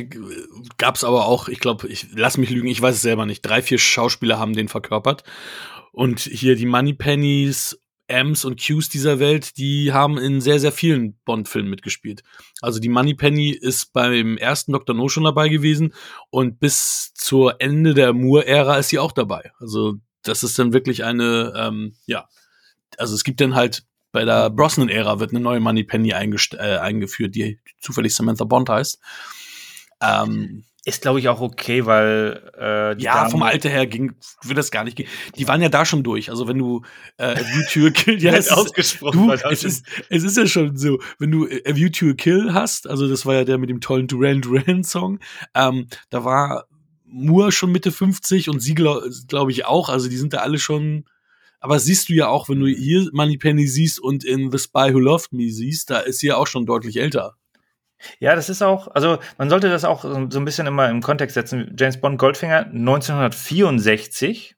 gab 0.77 0.95
es 0.95 1.03
aber 1.03 1.25
auch, 1.25 1.49
ich 1.49 1.59
glaube, 1.59 1.87
ich 1.87 2.07
lass 2.13 2.37
mich 2.37 2.49
lügen, 2.49 2.67
ich 2.67 2.81
weiß 2.81 2.95
es 2.95 3.01
selber 3.01 3.25
nicht. 3.25 3.41
Drei, 3.41 3.61
vier 3.61 3.77
Schauspieler 3.77 4.39
haben 4.39 4.53
den 4.53 4.69
verkörpert. 4.69 5.23
Und 5.91 6.19
hier 6.19 6.55
die 6.55 6.65
Moneypennies, 6.65 7.77
M's 8.07 8.45
und 8.45 8.57
Q's 8.57 8.87
dieser 8.87 9.19
Welt, 9.19 9.57
die 9.57 9.91
haben 9.91 10.17
in 10.17 10.39
sehr, 10.39 10.59
sehr 10.59 10.71
vielen 10.71 11.19
Bond-Filmen 11.25 11.69
mitgespielt. 11.69 12.23
Also 12.61 12.79
die 12.79 12.87
Moneypenny 12.87 13.49
ist 13.51 13.91
beim 13.91 14.37
ersten 14.37 14.71
Dr. 14.71 14.95
No 14.95 15.09
schon 15.09 15.25
dabei 15.25 15.49
gewesen 15.49 15.93
und 16.29 16.59
bis 16.59 17.11
zur 17.13 17.59
Ende 17.59 17.93
der 17.93 18.13
Moore-Ära 18.13 18.77
ist 18.77 18.89
sie 18.89 18.99
auch 18.99 19.11
dabei. 19.11 19.51
Also 19.59 19.95
das 20.27 20.43
ist 20.43 20.57
dann 20.59 20.73
wirklich 20.73 21.03
eine, 21.03 21.53
ähm, 21.55 21.95
ja, 22.05 22.27
also 22.97 23.15
es 23.15 23.23
gibt 23.23 23.41
dann 23.41 23.55
halt 23.55 23.83
bei 24.11 24.25
der 24.25 24.49
Brosnan-Ära 24.49 25.19
wird 25.19 25.31
eine 25.31 25.39
neue 25.41 25.59
Moneypenny 25.59 26.09
äh, 26.09 26.77
eingeführt, 26.77 27.35
die 27.35 27.59
zufällig 27.79 28.15
Samantha 28.15 28.45
Bond 28.45 28.69
heißt. 28.69 28.99
Ähm, 30.01 30.63
Ist, 30.85 31.01
glaube 31.01 31.19
ich, 31.19 31.27
auch 31.27 31.41
okay, 31.41 31.85
weil 31.85 32.51
äh, 32.57 32.95
die 32.95 33.03
ja, 33.03 33.15
Dame- 33.15 33.29
vom 33.29 33.43
Alter 33.43 33.69
her 33.69 33.85
ging, 33.85 34.15
würde 34.43 34.55
das 34.55 34.71
gar 34.71 34.85
nicht 34.85 34.95
gehen. 34.95 35.09
Die 35.35 35.47
waren 35.47 35.61
ja 35.61 35.69
da 35.69 35.85
schon 35.85 36.03
durch. 36.03 36.29
Also 36.29 36.47
wenn 36.47 36.57
du 36.57 36.83
äh, 37.17 37.25
A 37.25 37.35
View 37.35 37.63
to 37.71 37.87
a 37.87 37.89
Kill, 37.89 38.23
ja, 38.23 38.31
es 38.33 38.47
ist, 38.47 38.53
ausgesprochen. 38.53 39.27
du, 39.27 39.31
es 39.33 39.63
ist, 39.63 39.85
es 40.09 40.23
ist 40.23 40.37
ja 40.37 40.47
schon 40.47 40.77
so, 40.77 40.99
wenn 41.19 41.29
du 41.29 41.45
A 41.45 41.75
View 41.75 41.89
to 41.89 42.07
a 42.07 42.13
Kill 42.13 42.53
hast, 42.53 42.87
also 42.87 43.07
das 43.07 43.25
war 43.25 43.35
ja 43.35 43.43
der 43.43 43.57
mit 43.57 43.69
dem 43.69 43.81
tollen 43.81 44.07
Duran 44.07 44.41
Duran 44.41 44.83
Song, 44.83 45.19
ähm, 45.53 45.87
da 46.09 46.23
war 46.23 46.65
Moore 47.07 47.51
schon 47.51 47.71
Mitte 47.71 47.91
50 47.91 48.49
und 48.49 48.59
sie 48.59 48.75
glaube 48.75 49.09
glaub 49.27 49.49
ich 49.49 49.65
auch, 49.65 49.89
also 49.89 50.09
die 50.09 50.17
sind 50.17 50.33
da 50.33 50.39
alle 50.39 50.59
schon, 50.59 51.05
aber 51.59 51.79
siehst 51.79 52.09
du 52.09 52.13
ja 52.13 52.27
auch, 52.27 52.49
wenn 52.49 52.59
du 52.59 52.67
hier 52.67 53.09
Moneypenny 53.13 53.67
siehst 53.67 53.99
und 53.99 54.23
in 54.23 54.51
The 54.51 54.59
Spy 54.59 54.93
Who 54.93 54.99
Loved 54.99 55.33
Me 55.33 55.49
siehst, 55.49 55.89
da 55.89 55.99
ist 55.99 56.19
sie 56.19 56.27
ja 56.27 56.35
auch 56.35 56.47
schon 56.47 56.65
deutlich 56.65 56.97
älter. 56.97 57.35
Ja, 58.19 58.35
das 58.35 58.49
ist 58.49 58.61
auch, 58.61 58.89
also 58.89 59.17
man 59.37 59.49
sollte 59.49 59.69
das 59.69 59.83
auch 59.83 60.03
so 60.03 60.15
ein 60.15 60.45
bisschen 60.45 60.67
immer 60.67 60.89
im 60.89 61.01
Kontext 61.01 61.33
setzen. 61.33 61.73
James 61.77 61.99
Bond 61.99 62.19
Goldfinger 62.19 62.67
1964. 62.67 64.55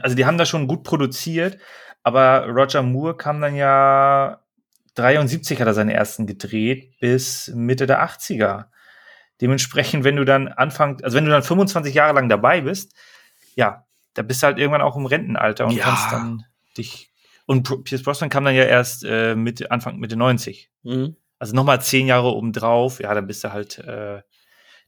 Also 0.00 0.16
die 0.16 0.26
haben 0.26 0.38
das 0.38 0.48
schon 0.48 0.66
gut 0.66 0.82
produziert, 0.82 1.58
aber 2.02 2.46
Roger 2.48 2.82
Moore 2.82 3.16
kam 3.16 3.40
dann 3.40 3.54
ja 3.54 4.40
73 4.94 5.60
hat 5.60 5.66
er 5.66 5.74
seinen 5.74 5.90
ersten 5.90 6.26
gedreht 6.26 6.98
bis 7.00 7.52
Mitte 7.54 7.86
der 7.86 8.04
80er. 8.04 8.66
Dementsprechend, 9.40 10.04
wenn 10.04 10.16
du 10.16 10.24
dann 10.24 10.48
Anfang, 10.48 11.00
also 11.02 11.16
wenn 11.16 11.24
du 11.24 11.30
dann 11.30 11.42
25 11.42 11.94
Jahre 11.94 12.14
lang 12.14 12.28
dabei 12.28 12.60
bist, 12.60 12.92
ja, 13.56 13.84
da 14.14 14.22
bist 14.22 14.42
du 14.42 14.46
halt 14.46 14.58
irgendwann 14.58 14.82
auch 14.82 14.96
im 14.96 15.06
Rentenalter 15.06 15.66
und 15.66 15.72
Ja. 15.76 15.84
kannst 15.84 16.12
dann 16.12 16.44
dich 16.76 17.10
und 17.46 17.84
Pierce 17.84 18.02
Brosnan 18.02 18.30
kam 18.30 18.44
dann 18.44 18.54
ja 18.54 18.64
erst 18.64 19.04
äh, 19.04 19.34
Mitte, 19.34 19.70
Anfang 19.70 19.98
Mitte 19.98 20.16
90. 20.16 20.70
Also 21.38 21.54
nochmal 21.54 21.80
zehn 21.82 22.06
Jahre 22.06 22.32
obendrauf, 22.32 23.00
ja, 23.00 23.12
dann 23.12 23.26
bist 23.26 23.44
du 23.44 23.52
halt, 23.52 23.78
äh, 23.80 24.22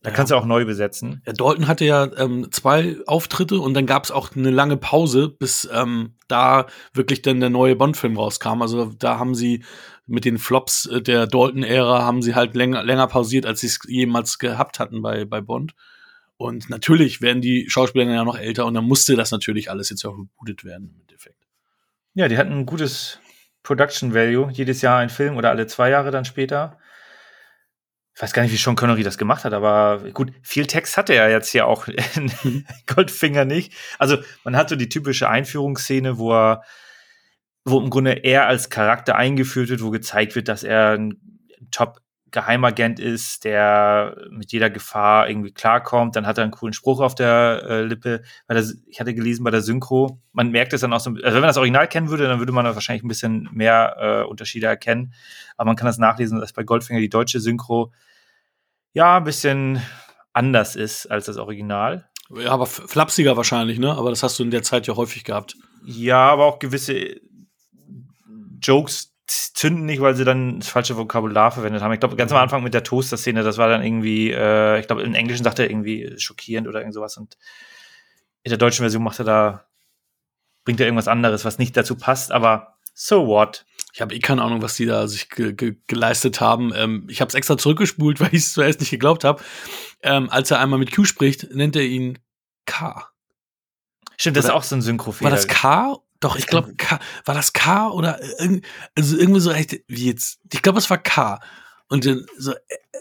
da 0.03 0.11
Ja. 0.11 0.11
kannst 0.11 0.31
du 0.31 0.37
auch 0.37 0.47
neu 0.47 0.65
besetzen. 0.65 1.23
Ja, 1.27 1.33
Dalton 1.33 1.67
hatte 1.69 1.85
ja 1.85 2.09
ähm, 2.17 2.51
zwei 2.53 2.97
Auftritte 3.07 3.59
und 3.61 3.75
dann 3.75 3.85
gab 3.87 4.05
es 4.05 4.11
auch 4.11 4.35
eine 4.37 4.51
lange 4.51 4.77
Pause, 4.77 5.29
bis 5.29 5.69
ähm, 5.73 6.15
da 6.29 6.67
wirklich 6.95 7.21
dann 7.23 7.41
der 7.41 7.51
neue 7.51 7.77
Bond-Film 7.77 8.17
rauskam. 8.17 8.63
Also 8.63 8.87
da 8.99 9.19
haben 9.19 9.35
sie 9.35 9.65
mit 10.07 10.25
den 10.25 10.39
Flops 10.39 10.87
äh, 10.87 11.03
der 11.03 11.27
Dalton-Ära 11.27 12.03
haben 12.03 12.23
sie 12.23 12.35
halt 12.35 12.55
länger, 12.55 12.83
länger 12.83 13.07
pausiert, 13.07 13.47
als 13.47 13.61
sie 13.61 13.67
es 13.67 13.81
jemals 13.87 14.39
gehabt 14.39 14.79
hatten 14.79 15.03
bei, 15.03 15.25
bei 15.25 15.41
Bond. 15.41 15.75
Und 16.37 16.69
natürlich 16.69 17.23
werden 17.23 17.41
die 17.41 17.69
Schauspieler 17.69 18.05
dann 18.05 18.15
ja 18.15 18.25
noch 18.25 18.39
älter 18.39 18.67
und 18.67 18.75
dann 18.75 18.85
musste 18.85 19.17
das 19.17 19.31
natürlich 19.31 19.71
alles 19.71 19.91
jetzt 19.91 20.05
auch 20.05 20.17
rebootet 20.19 20.65
werden 20.65 20.91
im 20.95 21.01
Endeffekt. 21.01 21.47
Ja, 22.15 22.29
die 22.29 22.39
hatten 22.39 22.53
ein 22.53 22.67
gutes 22.67 23.21
Production 23.63 24.15
Value, 24.15 24.51
jedes 24.53 24.83
Jahr 24.83 24.99
ein 24.99 25.09
Film 25.09 25.37
oder 25.37 25.51
alle 25.51 25.67
zwei 25.67 25.91
Jahre 25.91 26.11
dann 26.11 26.25
später. 26.25 26.79
Ich 28.15 28.23
weiß 28.23 28.33
gar 28.33 28.43
nicht, 28.43 28.53
wie 28.53 28.57
Sean 28.57 28.77
Connery 28.77 29.03
das 29.03 29.19
gemacht 29.19 29.45
hat, 29.45 29.53
aber 29.53 30.11
gut, 30.15 30.33
viel 30.43 30.67
Text 30.67 30.97
hatte 30.97 31.15
er 31.15 31.31
jetzt 31.31 31.51
hier 31.51 31.67
auch 31.67 31.89
in 32.15 32.67
Goldfinger 32.87 33.45
nicht. 33.45 33.75
Also 33.99 34.19
man 34.45 34.57
hat 34.57 34.69
so 34.69 34.77
die 34.77 34.89
typische 34.89 35.29
Einführungsszene, 35.29 36.17
wo 36.17 36.33
er, 36.33 36.63
wo 37.67 37.81
im 37.81 37.91
Grunde 37.91 38.13
er 38.13 38.47
als 38.47 38.71
Charakter 38.71 39.17
eingeführt 39.17 39.69
wird, 39.69 39.83
wo 39.83 39.91
gezeigt 39.91 40.35
wird, 40.37 40.49
dass 40.49 40.63
er 40.63 40.93
ein 40.93 41.21
Top 41.71 42.01
Geheimagent 42.33 43.01
ist, 43.01 43.45
der 43.45 44.17
mit 44.31 44.53
jeder 44.53 44.69
Gefahr 44.69 45.29
irgendwie 45.29 45.53
klarkommt. 45.53 46.17
Dann 46.17 46.27
hat 46.27 46.39
er 46.39 46.45
einen 46.45 46.53
coolen 46.53 46.73
Spruch 46.73 47.01
auf 47.01 47.15
der 47.15 47.63
äh, 47.67 47.83
Lippe. 47.83 48.23
Der, 48.51 48.65
ich 48.89 49.01
hatte 49.01 49.15
gelesen 49.15 49.43
bei 49.43 49.51
der 49.51 49.63
Synchro, 49.63 50.21
man 50.33 50.51
merkt 50.51 50.73
es 50.73 50.83
dann 50.83 50.93
auch 50.93 51.01
so, 51.01 51.11
also 51.11 51.23
wenn 51.23 51.35
man 51.35 51.45
das 51.45 51.57
Original 51.57 51.89
kennen 51.89 52.11
würde, 52.11 52.27
dann 52.27 52.39
würde 52.39 52.53
man 52.53 52.65
da 52.65 52.75
wahrscheinlich 52.75 53.05
ein 53.05 53.09
bisschen 53.09 53.49
mehr 53.53 53.97
äh, 53.99 54.29
Unterschiede 54.29 54.67
erkennen. 54.67 55.15
Aber 55.57 55.69
man 55.69 55.77
kann 55.77 55.87
das 55.87 55.99
nachlesen, 55.99 56.39
dass 56.41 56.53
bei 56.53 56.63
Goldfinger 56.63 57.01
die 57.01 57.09
deutsche 57.09 57.41
Synchro 57.41 57.93
ja 58.93 59.17
ein 59.17 59.25
bisschen 59.25 59.81
anders 60.33 60.77
ist 60.77 61.07
als 61.07 61.27
das 61.27 61.39
Original. 61.39 62.09
Ja, 62.35 62.51
aber 62.51 62.67
flapsiger 62.67 63.37
wahrscheinlich, 63.37 63.79
ne? 63.79 63.93
Aber 63.93 64.11
das 64.11 64.23
hast 64.23 64.39
du 64.39 64.43
in 64.43 64.51
der 64.51 64.63
Zeit 64.63 64.87
ja 64.87 64.97
häufig 64.97 65.23
gehabt. 65.25 65.57
Ja, 65.85 66.29
aber 66.29 66.45
auch 66.45 66.59
gewisse 66.59 67.21
Jokes 68.67 69.13
zünden 69.27 69.87
nicht, 69.87 70.01
weil 70.01 70.15
sie 70.15 70.25
dann 70.25 70.61
das 70.61 70.69
falsche 70.69 70.97
Vokabular 70.97 71.51
verwendet 71.51 71.83
haben. 71.83 71.93
Ich 71.93 72.01
glaube, 72.01 72.17
ganz 72.17 72.31
am 72.31 72.39
Anfang 72.39 72.63
mit 72.63 72.75
der 72.75 72.85
Toaster-Szene, 72.85 73.43
das 73.43 73.59
war 73.59 73.69
dann 73.69 73.83
irgendwie, 73.83 74.31
äh, 74.31 74.79
ich 74.79 74.87
glaube, 74.87 75.03
im 75.03 75.15
Englischen 75.15 75.45
sagt 75.45 75.59
er 75.59 75.69
irgendwie 75.69 76.15
schockierend 76.19 76.69
oder 76.69 76.81
irgend 76.81 76.95
sowas. 76.95 77.17
Und 77.17 77.37
in 78.45 78.51
der 78.51 78.59
deutschen 78.59 78.83
Version 78.83 79.03
macht 79.03 79.19
er 79.19 79.25
da, 79.25 79.67
bringt 80.65 80.81
er 80.81 80.87
irgendwas 80.87 81.09
anderes, 81.09 81.45
was 81.45 81.59
nicht 81.59 81.77
dazu 81.77 81.97
passt, 81.97 82.31
aber 82.31 82.77
so 82.95 83.27
what? 83.27 83.67
Ich 83.93 84.01
habe 84.01 84.15
eh 84.15 84.21
keine 84.21 84.43
Ahnung, 84.43 84.63
was 84.63 84.77
die 84.77 84.87
da 84.87 85.07
sich 85.07 85.29
ge 85.29 85.53
ge 85.53 85.77
geleistet 85.87 86.41
haben. 86.41 86.73
Ähm, 86.75 87.07
ich 87.11 87.21
habe 87.21 87.29
es 87.29 87.35
extra 87.35 87.59
zurückgespult, 87.59 88.21
weil 88.21 88.29
ich 88.29 88.43
es 88.43 88.53
zuerst 88.53 88.81
nicht 88.81 88.91
geglaubt 88.91 89.25
habe. 89.25 89.43
Ähm, 90.03 90.31
als 90.31 90.51
er 90.51 90.61
einmal 90.61 90.79
mit 90.79 90.95
Q 90.95 91.05
spricht, 91.05 91.55
nennt 91.55 91.77
er 91.77 91.83
ihn 91.83 92.19
K. 92.65 93.11
Stimmt, 94.17 94.37
das 94.37 94.47
ist 94.47 94.51
auch 94.51 94.63
so 94.63 94.77
ein 94.77 94.83
Synchro-Fehler. 94.83 95.31
War 95.31 95.37
das 95.37 95.47
K? 95.47 95.99
Doch, 96.21 96.37
ich 96.37 96.47
glaube 96.47 96.75
K. 96.77 96.99
War 97.25 97.35
das 97.35 97.53
K 97.53 97.91
oder 97.91 98.21
irg- 98.41 98.65
also 98.95 99.17
irgendwie 99.19 99.41
so 99.41 99.51
echt 99.51 99.81
wie 99.89 100.07
jetzt? 100.07 100.41
Ich 100.53 100.63
glaube, 100.63 100.79
es 100.79 100.89
war 100.91 100.99
K. 100.99 101.41
Und 101.89 102.05
dann 102.07 102.25
so 102.39 102.53
äh, 102.53 102.57
äh, 102.57 102.99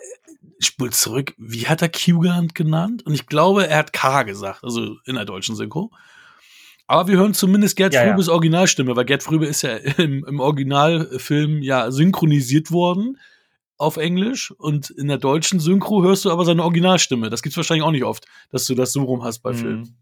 spult 0.60 0.93
zurück. 0.95 1.34
Wie 1.38 1.67
hat 1.67 1.81
er 1.81 1.89
Q 1.89 2.19
genannt? 2.19 2.55
genannt? 2.55 3.05
Und 3.05 3.13
ich 3.13 3.25
glaube, 3.27 3.67
er 3.67 3.77
hat 3.79 3.93
K 3.93 4.24
gesagt, 4.24 4.63
also 4.63 4.98
in 5.05 5.15
der 5.15 5.25
deutschen 5.25 5.55
Synchro. 5.55 5.91
Aber 6.88 7.07
wir 7.07 7.17
hören 7.17 7.34
zumindest 7.34 7.75
Gerd 7.77 7.93
Ja, 7.93 8.03
ja. 8.03 8.10
Fröbes 8.12 8.29
Originalstimme, 8.29 8.95
weil 8.95 9.05
Gerd 9.05 9.24
Fröbe 9.24 9.45
ist 9.48 9.63
ja 9.63 9.75
im, 9.98 10.24
im 10.25 10.39
Originalfilm 10.39 11.62
ja 11.62 11.89
synchronisiert 11.91 12.69
worden 12.72 13.17
auf 13.77 13.98
Englisch 13.98 14.51
und 14.51 14.89
in 14.91 15.07
der 15.07 15.17
deutschen 15.17 15.60
Synchro 15.60 16.03
hörst 16.03 16.24
du 16.25 16.31
aber 16.31 16.45
seine 16.45 16.63
Originalstimme. 16.63 17.29
Das 17.29 17.41
gibt's 17.41 17.57
wahrscheinlich 17.57 17.84
auch 17.84 17.91
nicht 17.91 18.03
oft, 18.05 18.25
dass 18.51 18.65
du 18.67 18.75
das 18.75 18.93
so 18.93 19.03
rum 19.03 19.24
hast 19.24 19.39
bei 19.39 19.51
Mhm. 19.51 19.57
Filmen. 19.57 19.98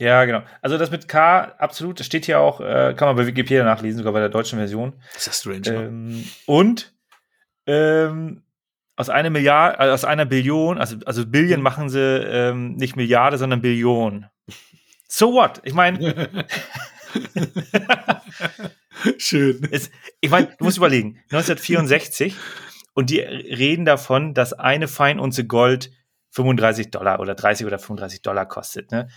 Ja, 0.00 0.24
genau. 0.24 0.42
Also 0.62 0.78
das 0.78 0.90
mit 0.90 1.08
K, 1.08 1.42
absolut, 1.58 2.00
das 2.00 2.06
steht 2.06 2.24
hier 2.24 2.40
auch, 2.40 2.60
äh, 2.60 2.94
kann 2.96 3.06
man 3.06 3.16
bei 3.16 3.26
Wikipedia 3.26 3.62
nachlesen, 3.64 3.98
sogar 3.98 4.12
bei 4.14 4.20
der 4.20 4.30
deutschen 4.30 4.58
Version. 4.58 4.94
Das 5.12 5.26
ist 5.26 5.26
ja 5.26 5.32
strange. 5.34 5.78
ne? 5.78 5.86
Ähm, 5.88 6.24
und 6.46 6.94
ähm, 7.66 8.42
aus 8.96 9.10
einer 9.10 9.28
Milliarde, 9.30 9.78
äh, 9.78 9.90
aus 9.90 10.04
einer 10.06 10.24
Billion, 10.24 10.78
also, 10.78 10.96
also 11.04 11.26
Billion 11.26 11.60
machen 11.60 11.90
sie 11.90 12.00
ähm, 12.00 12.76
nicht 12.76 12.96
Milliarde, 12.96 13.36
sondern 13.38 13.60
Billion. 13.60 14.26
So 15.06 15.32
what? 15.34 15.60
Ich 15.64 15.74
meine, 15.74 15.98
Schön. 19.18 19.68
es- 19.70 19.90
ich 20.20 20.30
meine, 20.30 20.46
du 20.58 20.64
musst 20.64 20.76
überlegen, 20.78 21.18
1964 21.30 22.34
und 22.94 23.10
die 23.10 23.20
reden 23.20 23.84
davon, 23.84 24.34
dass 24.34 24.52
eine 24.52 24.88
Feinunze 24.88 25.46
Gold 25.46 25.90
35 26.30 26.90
Dollar 26.90 27.20
oder 27.20 27.34
30 27.34 27.66
oder 27.66 27.78
35 27.78 28.22
Dollar 28.22 28.46
kostet. 28.46 28.90
Ne? 28.92 29.08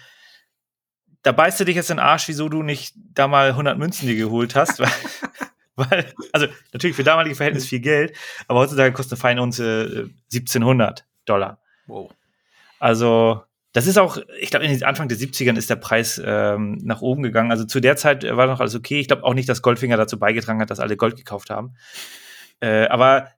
Da 1.24 1.32
beißt 1.32 1.60
du 1.60 1.66
dich 1.66 1.76
jetzt 1.76 1.90
in 1.90 1.98
den 1.98 2.06
Arsch, 2.06 2.28
wieso 2.28 2.50
du 2.50 2.64
nicht 2.64 2.94
da 2.96 3.28
mal 3.28 3.50
100 3.50 3.78
Münzen 3.78 4.08
dir 4.08 4.16
geholt 4.16 4.56
hast. 4.56 4.80
weil, 4.80 4.90
weil, 5.76 6.14
also 6.34 6.48
natürlich 6.74 6.96
für 6.96 7.04
damalige 7.04 7.36
Verhältnisse 7.36 7.68
viel 7.68 7.80
Geld, 7.80 8.16
aber 8.48 8.60
heutzutage 8.60 8.94
kostet 8.94 9.14
eine 9.14 9.22
Feinunze 9.22 10.10
äh, 10.10 10.36
1700 10.36 11.06
Dollar. 11.26 11.60
Wow. 11.88 12.12
Also, 12.80 13.42
das 13.72 13.88
ist 13.88 13.98
auch, 13.98 14.18
ich 14.40 14.52
glaube, 14.52 14.66
in 14.66 14.72
den 14.72 14.84
Anfang 14.84 15.08
der 15.08 15.18
70ern 15.18 15.58
ist 15.58 15.70
der 15.70 15.78
Preis 15.78 16.22
ähm, 16.24 16.78
nach 16.84 17.02
oben 17.02 17.24
gegangen. 17.24 17.50
Also 17.50 17.66
zu 17.66 17.80
der 17.80 17.96
Zeit 17.96 18.24
äh, 18.24 18.38
war 18.38 18.46
noch 18.46 18.60
alles 18.60 18.76
okay. 18.76 19.00
Ich 19.00 19.08
glaube 19.08 19.24
auch 19.24 19.34
nicht, 19.34 19.50
dass 19.50 19.62
Goldfinger 19.62 19.98
dazu 19.98 20.20
beigetragen 20.20 20.62
hat, 20.62 20.70
dass 20.70 20.80
alle 20.80 20.96
Gold 20.96 21.16
gekauft 21.16 21.50
haben. 21.50 21.76
Äh, 22.60 22.88
aber 22.88 23.30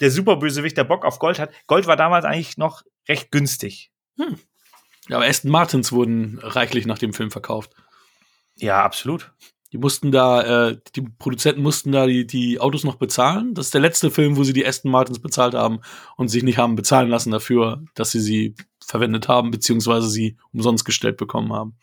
der 0.00 0.10
Superbösewicht, 0.10 0.76
der 0.76 0.84
Bock 0.84 1.04
auf 1.04 1.18
Gold 1.18 1.38
hat, 1.38 1.50
Gold 1.66 1.86
war 1.86 1.96
damals 1.96 2.24
eigentlich 2.24 2.58
noch 2.58 2.82
recht 3.08 3.32
günstig. 3.32 3.90
Ja, 5.08 5.16
aber 5.16 5.26
Aston 5.26 5.50
Martins 5.50 5.92
wurden 5.92 6.38
reichlich 6.42 6.86
nach 6.86 6.98
dem 6.98 7.12
Film 7.12 7.30
verkauft. 7.30 7.72
Ja, 8.56 8.84
absolut. 8.84 9.32
Die 9.72 9.78
mussten 9.78 10.12
da, 10.12 10.68
äh, 10.68 10.78
die 10.94 11.00
Produzenten 11.00 11.62
mussten 11.62 11.92
da 11.92 12.06
die, 12.06 12.26
die 12.26 12.60
Autos 12.60 12.84
noch 12.84 12.96
bezahlen. 12.96 13.54
Das 13.54 13.66
ist 13.66 13.74
der 13.74 13.80
letzte 13.80 14.10
Film, 14.10 14.36
wo 14.36 14.44
sie 14.44 14.52
die 14.52 14.66
Aston 14.66 14.90
Martins 14.90 15.18
bezahlt 15.18 15.54
haben 15.54 15.80
und 16.16 16.28
sich 16.28 16.42
nicht 16.42 16.58
haben 16.58 16.76
bezahlen 16.76 17.08
lassen 17.08 17.30
dafür, 17.30 17.82
dass 17.94 18.10
sie 18.12 18.20
sie 18.20 18.54
verwendet 18.84 19.28
haben, 19.28 19.50
beziehungsweise 19.50 20.08
sie 20.08 20.36
umsonst 20.52 20.84
gestellt 20.84 21.16
bekommen 21.16 21.52
haben. 21.54 21.76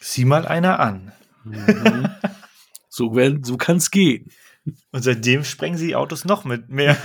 Sieh 0.00 0.24
mal 0.24 0.46
einer 0.46 0.78
an. 0.78 1.12
Mhm. 1.44 2.08
so 2.88 3.12
so 3.42 3.56
kann's 3.56 3.90
gehen. 3.90 4.30
Und 4.92 5.02
seitdem 5.02 5.42
sprengen 5.42 5.76
sie 5.76 5.88
die 5.88 5.96
Autos 5.96 6.24
noch 6.24 6.44
mit 6.44 6.68
mehr. 6.68 6.96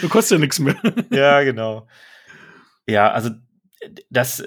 du 0.00 0.08
kostet 0.08 0.38
ja 0.38 0.40
nichts 0.40 0.60
mehr. 0.60 0.76
ja, 1.10 1.42
genau. 1.42 1.88
Ja, 2.86 3.10
also 3.10 3.30
das, 4.10 4.44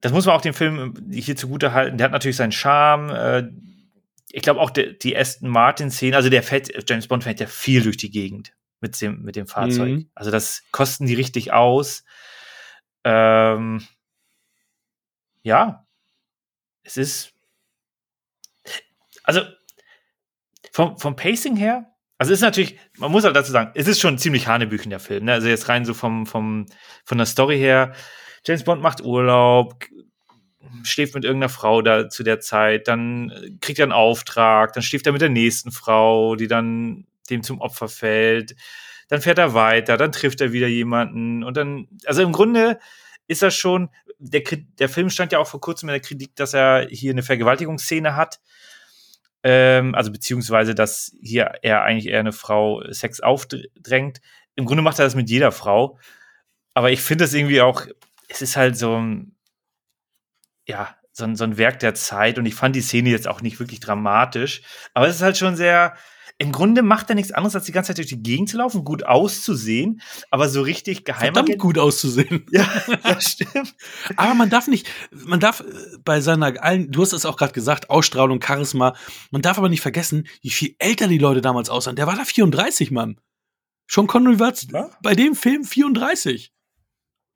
das 0.00 0.12
muss 0.12 0.26
man 0.26 0.34
auch 0.36 0.40
dem 0.40 0.54
Film 0.54 0.94
hier 1.10 1.36
zugute 1.36 1.72
halten. 1.72 1.98
Der 1.98 2.06
hat 2.06 2.12
natürlich 2.12 2.36
seinen 2.36 2.52
Charme. 2.52 3.10
Äh, 3.10 3.48
ich 4.30 4.42
glaube 4.42 4.60
auch 4.60 4.70
die, 4.70 4.98
die 4.98 5.16
Aston 5.16 5.48
Martin-Szene, 5.48 6.14
also 6.14 6.28
der 6.28 6.42
fährt, 6.42 6.68
James 6.88 7.08
Bond 7.08 7.24
fährt 7.24 7.40
ja 7.40 7.46
viel 7.46 7.82
durch 7.82 7.96
die 7.96 8.10
Gegend 8.10 8.52
mit 8.80 9.00
dem, 9.00 9.22
mit 9.22 9.36
dem 9.36 9.46
Fahrzeug. 9.46 9.90
Mhm. 9.90 10.10
Also 10.14 10.30
das 10.30 10.62
kosten 10.70 11.06
die 11.06 11.14
richtig 11.14 11.52
aus. 11.52 12.04
Ähm, 13.04 13.86
ja, 15.42 15.86
es 16.82 16.96
ist. 16.96 17.32
Also 19.24 19.42
vom, 20.72 20.98
vom 20.98 21.16
Pacing 21.16 21.56
her, 21.56 21.90
also 22.18 22.32
es 22.32 22.38
ist 22.38 22.44
natürlich, 22.44 22.78
man 22.96 23.12
muss 23.12 23.24
halt 23.24 23.36
dazu 23.36 23.52
sagen, 23.52 23.70
es 23.74 23.86
ist 23.86 24.00
schon 24.00 24.18
ziemlich 24.18 24.48
Hanebüchen 24.48 24.90
der 24.90 24.98
Film. 24.98 25.26
Ne? 25.26 25.32
Also 25.32 25.48
jetzt 25.48 25.68
rein 25.68 25.84
so 25.84 25.94
vom, 25.94 26.26
vom, 26.26 26.66
von 27.04 27.18
der 27.18 27.26
Story 27.26 27.58
her. 27.58 27.94
James 28.48 28.64
Bond 28.64 28.80
macht 28.80 29.02
Urlaub, 29.02 29.84
schläft 30.82 31.14
mit 31.14 31.24
irgendeiner 31.24 31.50
Frau 31.50 31.82
da 31.82 32.08
zu 32.08 32.22
der 32.22 32.40
Zeit, 32.40 32.88
dann 32.88 33.58
kriegt 33.60 33.78
er 33.78 33.82
einen 33.82 33.92
Auftrag, 33.92 34.72
dann 34.72 34.82
schläft 34.82 35.06
er 35.06 35.12
mit 35.12 35.20
der 35.20 35.28
nächsten 35.28 35.70
Frau, 35.70 36.34
die 36.34 36.48
dann 36.48 37.06
dem 37.28 37.42
zum 37.42 37.60
Opfer 37.60 37.88
fällt. 37.88 38.56
Dann 39.08 39.20
fährt 39.20 39.36
er 39.36 39.52
weiter, 39.52 39.98
dann 39.98 40.12
trifft 40.12 40.40
er 40.40 40.52
wieder 40.52 40.66
jemanden 40.66 41.44
und 41.44 41.58
dann, 41.58 41.88
also 42.06 42.22
im 42.22 42.32
Grunde 42.32 42.78
ist 43.26 43.42
er 43.42 43.50
schon, 43.50 43.90
der, 44.18 44.42
der 44.78 44.88
Film 44.88 45.10
stand 45.10 45.32
ja 45.32 45.40
auch 45.40 45.46
vor 45.46 45.60
kurzem 45.60 45.90
in 45.90 45.92
der 45.92 46.00
Kritik, 46.00 46.34
dass 46.34 46.54
er 46.54 46.88
hier 46.88 47.12
eine 47.12 47.22
Vergewaltigungsszene 47.22 48.16
hat. 48.16 48.40
Ähm, 49.42 49.94
also 49.94 50.10
beziehungsweise, 50.10 50.74
dass 50.74 51.12
hier 51.20 51.52
er 51.60 51.82
eigentlich 51.82 52.06
eher 52.06 52.20
eine 52.20 52.32
Frau 52.32 52.82
Sex 52.90 53.20
aufdrängt. 53.20 54.22
Im 54.56 54.64
Grunde 54.64 54.82
macht 54.82 54.98
er 54.98 55.04
das 55.04 55.14
mit 55.14 55.28
jeder 55.28 55.52
Frau. 55.52 55.98
Aber 56.74 56.90
ich 56.90 57.02
finde 57.02 57.24
es 57.24 57.34
irgendwie 57.34 57.60
auch, 57.60 57.86
es 58.28 58.42
ist 58.42 58.56
halt 58.56 58.76
so 58.76 58.96
ein, 58.96 59.36
ja, 60.66 60.94
so 61.12 61.24
ein, 61.24 61.36
so 61.36 61.44
ein 61.44 61.58
Werk 61.58 61.80
der 61.80 61.94
Zeit 61.94 62.38
und 62.38 62.46
ich 62.46 62.54
fand 62.54 62.76
die 62.76 62.80
Szene 62.80 63.10
jetzt 63.10 63.26
auch 63.26 63.42
nicht 63.42 63.58
wirklich 63.58 63.80
dramatisch. 63.80 64.62
Aber 64.94 65.08
es 65.08 65.16
ist 65.16 65.22
halt 65.22 65.36
schon 65.36 65.56
sehr, 65.56 65.94
im 66.40 66.52
Grunde 66.52 66.82
macht 66.82 67.08
er 67.08 67.16
nichts 67.16 67.32
anderes, 67.32 67.56
als 67.56 67.64
die 67.64 67.72
ganze 67.72 67.88
Zeit 67.88 67.98
durch 67.98 68.06
die 68.06 68.22
Gegend 68.22 68.48
zu 68.48 68.58
laufen, 68.58 68.84
gut 68.84 69.04
auszusehen, 69.04 70.00
aber 70.30 70.48
so 70.48 70.62
richtig 70.62 71.04
geheim. 71.04 71.34
Verdammt 71.34 71.58
gut 71.58 71.78
auszusehen. 71.78 72.46
Ja, 72.52 72.68
das 73.02 73.32
stimmt. 73.32 73.74
aber 74.16 74.34
man 74.34 74.48
darf 74.48 74.68
nicht, 74.68 74.88
man 75.10 75.40
darf 75.40 75.60
äh, 75.60 75.64
bei 76.04 76.20
seiner, 76.20 76.52
du 76.52 77.02
hast 77.02 77.12
es 77.12 77.26
auch 77.26 77.36
gerade 77.36 77.52
gesagt, 77.52 77.90
Ausstrahlung, 77.90 78.40
Charisma, 78.40 78.94
man 79.30 79.42
darf 79.42 79.58
aber 79.58 79.68
nicht 79.68 79.80
vergessen, 79.80 80.28
wie 80.42 80.50
viel 80.50 80.76
älter 80.78 81.08
die 81.08 81.18
Leute 81.18 81.40
damals 81.40 81.70
aussahen. 81.70 81.96
Der 81.96 82.06
war 82.06 82.14
da 82.14 82.24
34, 82.24 82.92
Mann. 82.92 83.20
Sean 83.90 84.06
Connery 84.06 84.38
war 84.38 84.52
ja? 84.72 84.90
bei 85.02 85.14
dem 85.14 85.34
Film 85.34 85.64
34. 85.64 86.52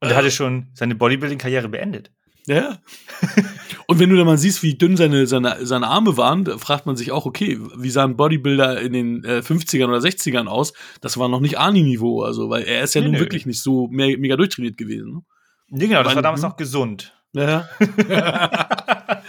Und 0.03 0.11
er 0.11 0.17
hatte 0.17 0.31
schon 0.31 0.67
seine 0.73 0.95
Bodybuilding-Karriere 0.95 1.69
beendet. 1.69 2.11
Ja. 2.45 2.77
Und 3.87 3.99
wenn 3.99 4.09
du 4.09 4.17
dann 4.17 4.25
mal 4.25 4.37
siehst, 4.37 4.63
wie 4.63 4.77
dünn 4.77 4.97
seine, 4.97 5.27
seine, 5.27 5.65
seine 5.65 5.87
Arme 5.87 6.17
waren, 6.17 6.45
fragt 6.59 6.85
man 6.85 6.95
sich 6.95 7.11
auch, 7.11 7.25
okay, 7.25 7.57
wie 7.77 7.89
sahen 7.89 8.17
Bodybuilder 8.17 8.81
in 8.81 8.93
den 8.93 9.23
äh, 9.23 9.39
50ern 9.39 9.87
oder 9.87 9.99
60ern 9.99 10.47
aus? 10.47 10.73
Das 11.01 11.17
war 11.17 11.29
noch 11.29 11.39
nicht 11.39 11.57
Arnie-Niveau, 11.57 12.21
also, 12.23 12.49
weil 12.49 12.63
er 12.63 12.83
ist 12.83 12.95
ja 12.95 13.01
nee, 13.01 13.07
nun 13.07 13.15
nee. 13.15 13.19
wirklich 13.21 13.45
nicht 13.45 13.61
so 13.61 13.87
mehr, 13.87 14.17
mega 14.17 14.35
durchtrainiert 14.35 14.77
gewesen. 14.77 15.13
Ne? 15.13 15.21
Nee, 15.69 15.87
genau, 15.87 16.03
das 16.03 16.09
war, 16.09 16.15
war 16.15 16.23
damals 16.23 16.41
noch 16.41 16.57
gesund. 16.57 17.13
Ja. 17.33 17.67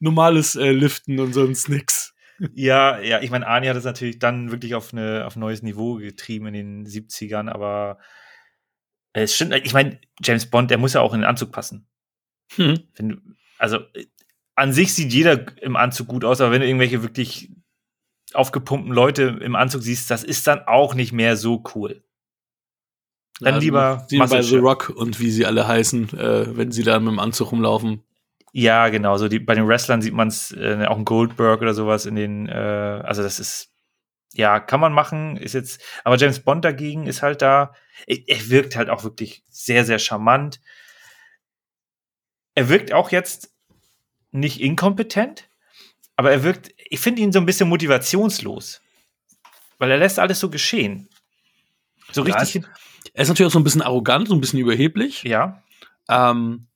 Normales 0.00 0.56
äh, 0.56 0.70
Liften 0.70 1.18
und 1.18 1.32
sonst 1.32 1.68
nix. 1.68 2.14
Ja, 2.54 2.98
ja, 3.00 3.20
ich 3.20 3.30
meine, 3.30 3.46
Arnie 3.46 3.68
hat 3.68 3.76
es 3.76 3.84
natürlich 3.84 4.18
dann 4.18 4.50
wirklich 4.50 4.74
auf, 4.74 4.92
eine, 4.92 5.26
auf 5.26 5.36
ein 5.36 5.40
neues 5.40 5.62
Niveau 5.62 5.96
getrieben 5.96 6.46
in 6.46 6.54
den 6.54 6.86
70ern, 6.86 7.50
aber 7.50 7.98
es 9.12 9.34
stimmt, 9.34 9.54
ich 9.54 9.72
meine, 9.72 10.00
James 10.22 10.46
Bond, 10.46 10.70
der 10.70 10.78
muss 10.78 10.92
ja 10.92 11.00
auch 11.00 11.14
in 11.14 11.20
den 11.20 11.28
Anzug 11.28 11.52
passen. 11.52 11.86
Hm. 12.54 12.80
Wenn, 12.96 13.36
also 13.58 13.78
an 14.54 14.72
sich 14.72 14.94
sieht 14.94 15.12
jeder 15.12 15.46
im 15.62 15.76
Anzug 15.76 16.08
gut 16.08 16.24
aus, 16.24 16.40
aber 16.40 16.52
wenn 16.52 16.60
du 16.60 16.66
irgendwelche 16.66 17.02
wirklich 17.02 17.50
aufgepumpten 18.34 18.92
Leute 18.92 19.38
im 19.40 19.56
Anzug 19.56 19.82
siehst, 19.82 20.10
das 20.10 20.22
ist 20.22 20.46
dann 20.46 20.60
auch 20.66 20.94
nicht 20.94 21.12
mehr 21.12 21.36
so 21.36 21.64
cool. 21.74 22.02
Dann 23.40 23.54
ja, 23.54 23.60
lieber 23.60 24.06
wie 24.10 24.18
bei 24.18 24.42
The 24.42 24.58
Rock 24.58 24.90
und 24.90 25.18
wie 25.18 25.30
sie 25.30 25.46
alle 25.46 25.66
heißen, 25.66 26.10
äh, 26.18 26.56
wenn 26.56 26.72
sie 26.72 26.82
da 26.82 27.00
mit 27.00 27.12
dem 27.12 27.18
Anzug 27.18 27.52
rumlaufen. 27.52 28.02
Ja, 28.52 28.88
genau. 28.88 29.16
So 29.16 29.28
die, 29.28 29.38
bei 29.38 29.54
den 29.54 29.66
Wrestlern 29.66 30.02
sieht 30.02 30.12
man 30.12 30.28
es 30.28 30.52
äh, 30.52 30.84
auch 30.86 30.98
ein 30.98 31.04
Goldberg 31.04 31.62
oder 31.62 31.72
sowas 31.72 32.04
in 32.04 32.16
den, 32.16 32.48
äh, 32.48 32.52
also 32.52 33.22
das 33.22 33.40
ist, 33.40 33.69
ja, 34.32 34.60
kann 34.60 34.80
man 34.80 34.92
machen, 34.92 35.36
ist 35.36 35.54
jetzt, 35.54 35.82
aber 36.04 36.16
James 36.16 36.40
Bond 36.40 36.64
dagegen 36.64 37.06
ist 37.06 37.22
halt 37.22 37.42
da, 37.42 37.74
er, 38.06 38.48
wirkt 38.48 38.76
halt 38.76 38.88
auch 38.88 39.04
wirklich 39.04 39.42
sehr, 39.48 39.84
sehr 39.84 39.98
charmant 39.98 40.60
er 42.54 42.68
wirkt 42.68 42.92
auch 42.92 43.10
jetzt 43.10 43.54
nicht 44.32 44.60
inkompetent, 44.60 45.48
aber 46.16 46.30
er 46.30 46.42
wirkt, 46.42 46.74
ich 46.76 47.00
finde 47.00 47.22
ihn 47.22 47.32
so 47.32 47.38
ein 47.38 47.46
bisschen 47.46 47.68
motivationslos. 47.68 48.80
Weil 49.78 49.90
er 49.90 49.96
lässt 49.96 50.18
alles 50.18 50.40
so 50.40 50.50
geschehen. 50.50 51.08
So 52.12 52.24
ja, 52.26 52.34
richtig. 52.34 52.64
Er 53.14 53.22
ist 53.22 53.28
natürlich 53.28 53.48
auch 53.48 53.52
so 53.54 53.58
ein 53.58 53.64
bisschen 53.64 53.82
arrogant, 53.82 54.28
so 54.28 54.34
ein 54.34 54.40
bisschen 54.40 54.58
überheblich. 54.58 55.22
Ja. 55.22 55.62
Ähm, 56.08 56.66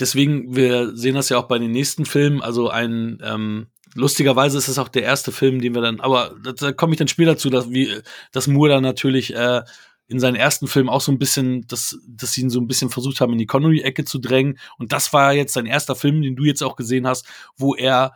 deswegen, 0.00 0.56
wir 0.56 0.96
sehen 0.96 1.16
das 1.16 1.28
ja 1.28 1.36
auch 1.36 1.48
bei 1.48 1.58
den 1.58 1.70
nächsten 1.70 2.06
Filmen. 2.06 2.40
Also 2.40 2.70
ein, 2.70 3.18
ähm, 3.22 3.66
lustigerweise 3.94 4.58
ist 4.58 4.68
es 4.68 4.78
auch 4.78 4.88
der 4.88 5.02
erste 5.02 5.32
Film, 5.32 5.60
den 5.60 5.74
wir 5.74 5.82
dann, 5.82 6.00
aber 6.00 6.34
da 6.58 6.72
komme 6.72 6.92
ich 6.92 6.98
dann 6.98 7.08
später 7.08 7.36
zu, 7.36 7.50
dass, 7.50 7.70
wie, 7.70 7.90
dass 8.32 8.46
Moore 8.46 8.70
dann 8.70 8.82
natürlich 8.82 9.34
äh, 9.34 9.62
in 10.06 10.20
seinen 10.20 10.36
ersten 10.36 10.66
Filmen 10.66 10.90
auch 10.90 11.00
so 11.00 11.12
ein 11.12 11.18
bisschen, 11.18 11.66
dass, 11.66 11.98
dass 12.06 12.32
sie 12.32 12.42
ihn 12.42 12.50
so 12.50 12.60
ein 12.60 12.68
bisschen 12.68 12.90
versucht 12.90 13.20
haben, 13.20 13.32
in 13.32 13.38
die 13.38 13.46
Connery-Ecke 13.46 14.04
zu 14.04 14.18
drängen. 14.18 14.58
Und 14.78 14.92
das 14.92 15.12
war 15.12 15.32
jetzt 15.32 15.54
sein 15.54 15.66
erster 15.66 15.96
Film, 15.96 16.20
den 16.20 16.36
du 16.36 16.44
jetzt 16.44 16.62
auch 16.62 16.76
gesehen 16.76 17.06
hast, 17.06 17.26
wo 17.56 17.74
er 17.74 18.12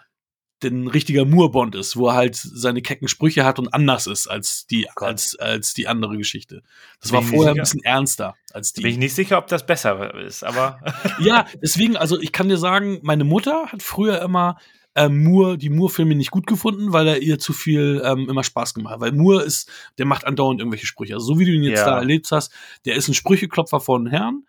ein 0.64 0.88
richtiger 0.88 1.24
Moorbond 1.24 1.76
ist, 1.76 1.96
wo 1.96 2.08
er 2.08 2.14
halt 2.14 2.34
seine 2.34 2.82
kecken 2.82 3.06
Sprüche 3.06 3.44
hat 3.44 3.58
und 3.58 3.72
anders 3.72 4.06
ist 4.06 4.26
als 4.26 4.66
die, 4.66 4.88
oh 5.00 5.04
als, 5.04 5.36
als 5.38 5.72
die 5.72 5.86
andere 5.86 6.16
Geschichte. 6.16 6.62
Das 7.00 7.12
war 7.12 7.22
vorher 7.22 7.52
ein 7.52 7.60
bisschen 7.60 7.82
ernster 7.84 8.34
als 8.52 8.72
die. 8.72 8.82
Bin 8.82 8.90
ich 8.90 8.98
nicht 8.98 9.14
sicher, 9.14 9.38
ob 9.38 9.46
das 9.46 9.64
besser 9.64 10.14
ist, 10.16 10.42
aber. 10.42 10.80
ja, 11.20 11.46
deswegen, 11.62 11.96
also 11.96 12.20
ich 12.20 12.32
kann 12.32 12.48
dir 12.48 12.58
sagen, 12.58 12.98
meine 13.02 13.24
Mutter 13.24 13.66
hat 13.70 13.82
früher 13.82 14.20
immer 14.20 14.58
ähm, 14.98 15.22
Moore, 15.22 15.56
die 15.56 15.70
Moore-Filme 15.70 16.16
nicht 16.16 16.32
gut 16.32 16.46
gefunden, 16.46 16.92
weil 16.92 17.06
er 17.06 17.22
ihr 17.22 17.38
zu 17.38 17.52
viel 17.52 18.02
ähm, 18.04 18.28
immer 18.28 18.42
Spaß 18.42 18.74
gemacht 18.74 18.94
hat. 18.94 19.00
Weil 19.00 19.12
Moore 19.12 19.42
ist, 19.42 19.70
der 19.96 20.06
macht 20.06 20.26
andauernd 20.26 20.60
irgendwelche 20.60 20.86
Sprüche. 20.86 21.14
Also 21.14 21.26
so 21.26 21.38
wie 21.38 21.44
du 21.44 21.52
ihn 21.52 21.62
jetzt 21.62 21.80
ja. 21.80 21.86
da 21.86 21.98
erlebt 21.98 22.30
hast, 22.32 22.52
der 22.84 22.96
ist 22.96 23.06
ein 23.06 23.14
Sprücheklopfer 23.14 23.80
von 23.80 24.08
Herrn. 24.08 24.44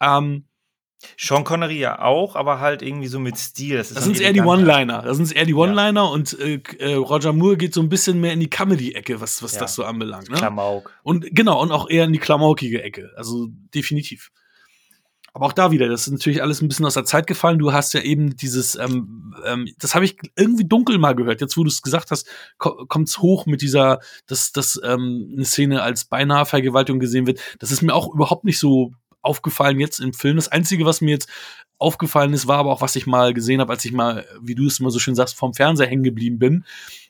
Ähm, 0.00 0.44
Sean 1.16 1.44
Connery 1.44 1.78
ja 1.78 2.00
auch, 2.00 2.36
aber 2.36 2.60
halt 2.60 2.82
irgendwie 2.82 3.08
so 3.08 3.18
mit 3.18 3.36
Stil. 3.36 3.76
Das, 3.76 3.92
das 3.92 4.04
sind 4.04 4.20
eher 4.20 4.32
die 4.32 4.40
One-Liner. 4.40 5.02
Das 5.02 5.16
sind 5.16 5.34
eher 5.34 5.44
die 5.44 5.54
One-Liner 5.54 6.02
ja. 6.02 6.06
und 6.06 6.38
äh, 6.38 6.60
äh, 6.78 6.94
Roger 6.94 7.32
Moore 7.32 7.56
geht 7.56 7.74
so 7.74 7.80
ein 7.80 7.88
bisschen 7.88 8.20
mehr 8.20 8.32
in 8.32 8.40
die 8.40 8.50
Comedy-Ecke, 8.50 9.20
was, 9.20 9.42
was 9.42 9.54
ja. 9.54 9.60
das 9.60 9.74
so 9.74 9.84
anbelangt. 9.84 10.28
Ne? 10.28 10.36
Klamauk. 10.36 10.92
Und 11.02 11.26
genau, 11.30 11.60
und 11.60 11.72
auch 11.72 11.88
eher 11.88 12.04
in 12.04 12.12
die 12.12 12.18
klamaukige 12.18 12.82
Ecke. 12.82 13.10
Also 13.16 13.48
definitiv. 13.74 14.30
Aber 15.32 15.46
auch 15.46 15.52
da 15.52 15.70
wieder, 15.70 15.88
das 15.88 16.06
ist 16.06 16.12
natürlich 16.12 16.42
alles 16.42 16.62
ein 16.62 16.68
bisschen 16.68 16.86
aus 16.86 16.94
der 16.94 17.04
Zeit 17.04 17.26
gefallen. 17.26 17.58
Du 17.58 17.72
hast 17.72 17.94
ja 17.94 18.00
eben 18.00 18.36
dieses, 18.36 18.74
ähm, 18.76 19.34
ähm, 19.44 19.68
das 19.78 19.94
habe 19.94 20.04
ich 20.04 20.16
irgendwie 20.36 20.64
dunkel 20.64 20.98
mal 20.98 21.14
gehört. 21.14 21.40
Jetzt, 21.40 21.56
wo 21.56 21.64
du 21.64 21.68
es 21.68 21.82
gesagt 21.82 22.10
hast, 22.10 22.28
ko 22.58 22.86
kommt's 22.88 23.18
hoch 23.18 23.46
mit 23.46 23.62
dieser, 23.62 24.00
dass, 24.26 24.52
dass 24.52 24.80
ähm, 24.82 25.30
eine 25.34 25.44
Szene 25.44 25.82
als 25.82 26.06
beinahe 26.06 26.46
Vergewaltigung 26.46 27.00
gesehen 27.00 27.26
wird. 27.26 27.40
Das 27.58 27.70
ist 27.70 27.82
mir 27.82 27.94
auch 27.94 28.12
überhaupt 28.12 28.44
nicht 28.44 28.58
so 28.58 28.92
aufgefallen 29.22 29.78
jetzt 29.80 30.00
im 30.00 30.12
Film. 30.12 30.36
Das 30.36 30.48
Einzige, 30.48 30.86
was 30.86 31.00
mir 31.00 31.10
jetzt 31.10 31.28
aufgefallen 31.78 32.32
ist, 32.32 32.46
war 32.46 32.58
aber 32.58 32.72
auch, 32.72 32.80
was 32.80 32.96
ich 32.96 33.06
mal 33.06 33.34
gesehen 33.34 33.60
habe, 33.60 33.72
als 33.72 33.84
ich 33.84 33.92
mal, 33.92 34.26
wie 34.40 34.54
du 34.54 34.66
es 34.66 34.80
immer 34.80 34.90
so 34.90 34.98
schön 34.98 35.14
sagst, 35.14 35.36
vom 35.36 35.54
Fernseher 35.54 35.86
hängen 35.86 36.02
geblieben 36.02 36.38
bin, 36.38 36.64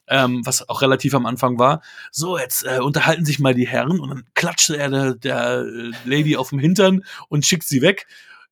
ähm, 0.09 0.45
was 0.45 0.69
auch 0.69 0.83
relativ 0.83 1.15
am 1.15 1.27
Anfang 1.27 1.59
war. 1.59 1.83
So, 2.11 2.39
jetzt 2.39 2.65
äh, 2.65 2.81
unterhalten 2.81 3.25
sich 3.25 3.39
mal 3.39 3.55
die 3.55 3.67
Herren 3.67 4.01
und 4.01 4.11
dann 4.11 4.25
klatscht 4.35 4.71
er 4.71 4.91
der, 4.91 5.15
der 5.15 5.65
Lady 6.05 6.37
auf 6.37 6.51
dem 6.51 6.59
Hintern 6.59 7.05
und 7.29 7.47
schickt 7.47 7.67
sie 7.67 7.83
weg. 7.83 8.07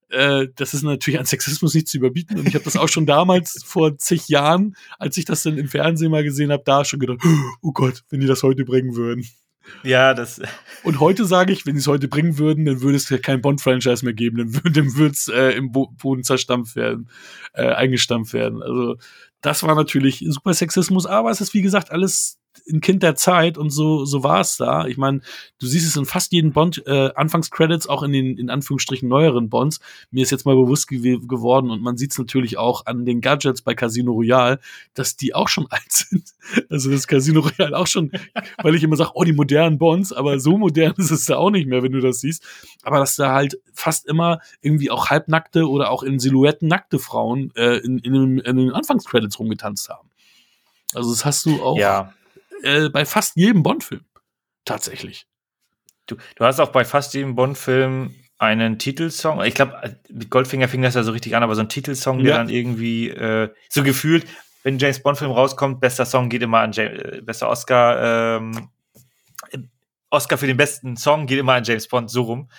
Äh, 0.08 0.48
das 0.54 0.74
ist 0.74 0.82
natürlich 0.82 1.18
an 1.18 1.26
Sexismus 1.26 1.74
nicht 1.74 1.88
zu 1.88 1.96
überbieten. 1.96 2.38
Und 2.38 2.46
ich 2.46 2.54
habe 2.54 2.64
das 2.64 2.76
auch 2.76 2.88
schon 2.88 3.06
damals 3.06 3.62
vor 3.66 3.98
zig 3.98 4.28
Jahren, 4.28 4.76
als 4.98 5.16
ich 5.16 5.24
das 5.24 5.42
dann 5.42 5.58
im 5.58 5.68
Fernsehen 5.68 6.10
mal 6.10 6.24
gesehen 6.24 6.52
habe, 6.52 6.62
da 6.64 6.84
schon 6.84 7.00
gedacht, 7.00 7.18
oh 7.62 7.72
Gott, 7.72 8.02
wenn 8.10 8.20
die 8.20 8.26
das 8.26 8.42
heute 8.42 8.64
bringen 8.64 8.94
würden. 8.94 9.26
Ja, 9.82 10.14
das. 10.14 10.40
Und 10.82 11.00
heute 11.00 11.24
sage 11.24 11.52
ich, 11.52 11.66
wenn 11.66 11.74
sie 11.74 11.80
es 11.80 11.86
heute 11.86 12.08
bringen 12.08 12.38
würden, 12.38 12.64
dann 12.64 12.80
würde 12.80 12.96
es 12.96 13.08
kein 13.22 13.40
Bond-Franchise 13.40 14.04
mehr 14.04 14.14
geben, 14.14 14.52
dann 14.64 14.94
würde 14.94 15.12
es 15.12 15.28
äh, 15.28 15.50
im 15.50 15.72
Bo 15.72 15.88
Boden 15.98 16.22
zerstampft 16.22 16.76
werden, 16.76 17.08
äh, 17.54 17.68
eingestampft 17.68 18.32
werden. 18.32 18.62
Also 18.62 18.96
das 19.40 19.62
war 19.62 19.74
natürlich 19.74 20.24
super 20.28 20.54
Sexismus, 20.54 21.06
aber 21.06 21.30
es 21.30 21.40
ist 21.40 21.54
wie 21.54 21.62
gesagt 21.62 21.90
alles 21.90 22.38
ein 22.70 22.80
Kind 22.80 23.02
der 23.02 23.14
Zeit 23.14 23.58
und 23.58 23.70
so, 23.70 24.04
so 24.04 24.22
war 24.22 24.40
es 24.40 24.56
da. 24.56 24.86
Ich 24.86 24.96
meine, 24.96 25.20
du 25.58 25.66
siehst 25.66 25.86
es 25.86 25.96
in 25.96 26.04
fast 26.04 26.32
jedem 26.32 26.52
Bond, 26.52 26.82
äh, 26.86 27.10
Anfangscredits, 27.14 27.88
auch 27.88 28.02
in 28.02 28.12
den, 28.12 28.38
in 28.38 28.50
Anführungsstrichen, 28.50 29.08
neueren 29.08 29.48
Bonds. 29.48 29.80
Mir 30.10 30.22
ist 30.22 30.30
jetzt 30.30 30.46
mal 30.46 30.56
bewusst 30.56 30.88
ge 30.88 31.18
geworden 31.26 31.70
und 31.70 31.82
man 31.82 31.96
sieht 31.96 32.12
es 32.12 32.18
natürlich 32.18 32.58
auch 32.58 32.86
an 32.86 33.04
den 33.04 33.20
Gadgets 33.20 33.62
bei 33.62 33.74
Casino 33.74 34.12
Royale, 34.12 34.58
dass 34.94 35.16
die 35.16 35.34
auch 35.34 35.48
schon 35.48 35.66
alt 35.70 35.90
sind. 35.90 36.30
Also 36.70 36.90
das 36.90 37.06
Casino 37.06 37.40
Royale 37.40 37.76
auch 37.76 37.86
schon, 37.86 38.10
weil 38.62 38.74
ich 38.74 38.82
immer 38.82 38.96
sage, 38.96 39.10
oh, 39.14 39.24
die 39.24 39.32
modernen 39.32 39.78
Bonds, 39.78 40.12
aber 40.12 40.38
so 40.40 40.58
modern 40.58 40.94
ist 40.96 41.10
es 41.10 41.26
da 41.26 41.36
auch 41.36 41.50
nicht 41.50 41.66
mehr, 41.66 41.82
wenn 41.82 41.92
du 41.92 42.00
das 42.00 42.20
siehst. 42.20 42.44
Aber 42.82 42.98
dass 42.98 43.16
da 43.16 43.32
halt 43.32 43.58
fast 43.72 44.06
immer 44.06 44.40
irgendwie 44.60 44.90
auch 44.90 45.10
halbnackte 45.10 45.68
oder 45.68 45.90
auch 45.90 46.02
in 46.02 46.18
Silhouetten 46.18 46.68
nackte 46.68 46.98
Frauen 46.98 47.52
äh, 47.56 47.78
in, 47.78 47.98
in, 47.98 48.38
in 48.38 48.56
den 48.56 48.72
Anfangscredits 48.72 49.38
rumgetanzt 49.38 49.88
haben. 49.88 50.08
Also 50.94 51.10
das 51.10 51.24
hast 51.24 51.46
du 51.46 51.62
auch 51.62 51.76
Ja. 51.76 52.12
Äh, 52.62 52.88
bei 52.88 53.04
fast 53.04 53.36
jedem 53.36 53.62
Bond-Film. 53.62 54.04
Tatsächlich. 54.64 55.26
Du, 56.06 56.16
du 56.36 56.44
hast 56.44 56.60
auch 56.60 56.70
bei 56.70 56.84
fast 56.84 57.14
jedem 57.14 57.34
Bond-Film 57.34 58.14
einen 58.38 58.78
Titelsong. 58.78 59.42
Ich 59.44 59.54
glaube, 59.54 59.96
mit 60.10 60.30
Goldfinger 60.30 60.68
fing 60.68 60.82
das 60.82 60.94
ja 60.94 61.02
so 61.02 61.12
richtig 61.12 61.34
an, 61.36 61.42
aber 61.42 61.54
so 61.54 61.62
ein 61.62 61.68
Titelsong, 61.68 62.18
der 62.18 62.32
Ja. 62.32 62.36
dann 62.38 62.48
irgendwie 62.48 63.08
äh, 63.08 63.48
so 63.70 63.82
gefühlt, 63.82 64.26
wenn 64.62 64.74
ein 64.74 64.78
James 64.78 65.02
Bond-Film 65.02 65.30
rauskommt, 65.30 65.80
bester 65.80 66.04
Song 66.06 66.28
geht 66.28 66.42
immer 66.42 66.60
an 66.60 66.72
James, 66.72 67.00
äh, 67.00 67.20
bester 67.22 67.48
Oscar, 67.48 68.36
ähm, 68.38 68.68
Oscar 70.10 70.38
für 70.38 70.46
den 70.46 70.56
besten 70.56 70.96
Song 70.96 71.26
geht 71.26 71.38
immer 71.38 71.54
an 71.54 71.64
James 71.64 71.88
Bond, 71.88 72.10
so 72.10 72.22
rum. 72.22 72.50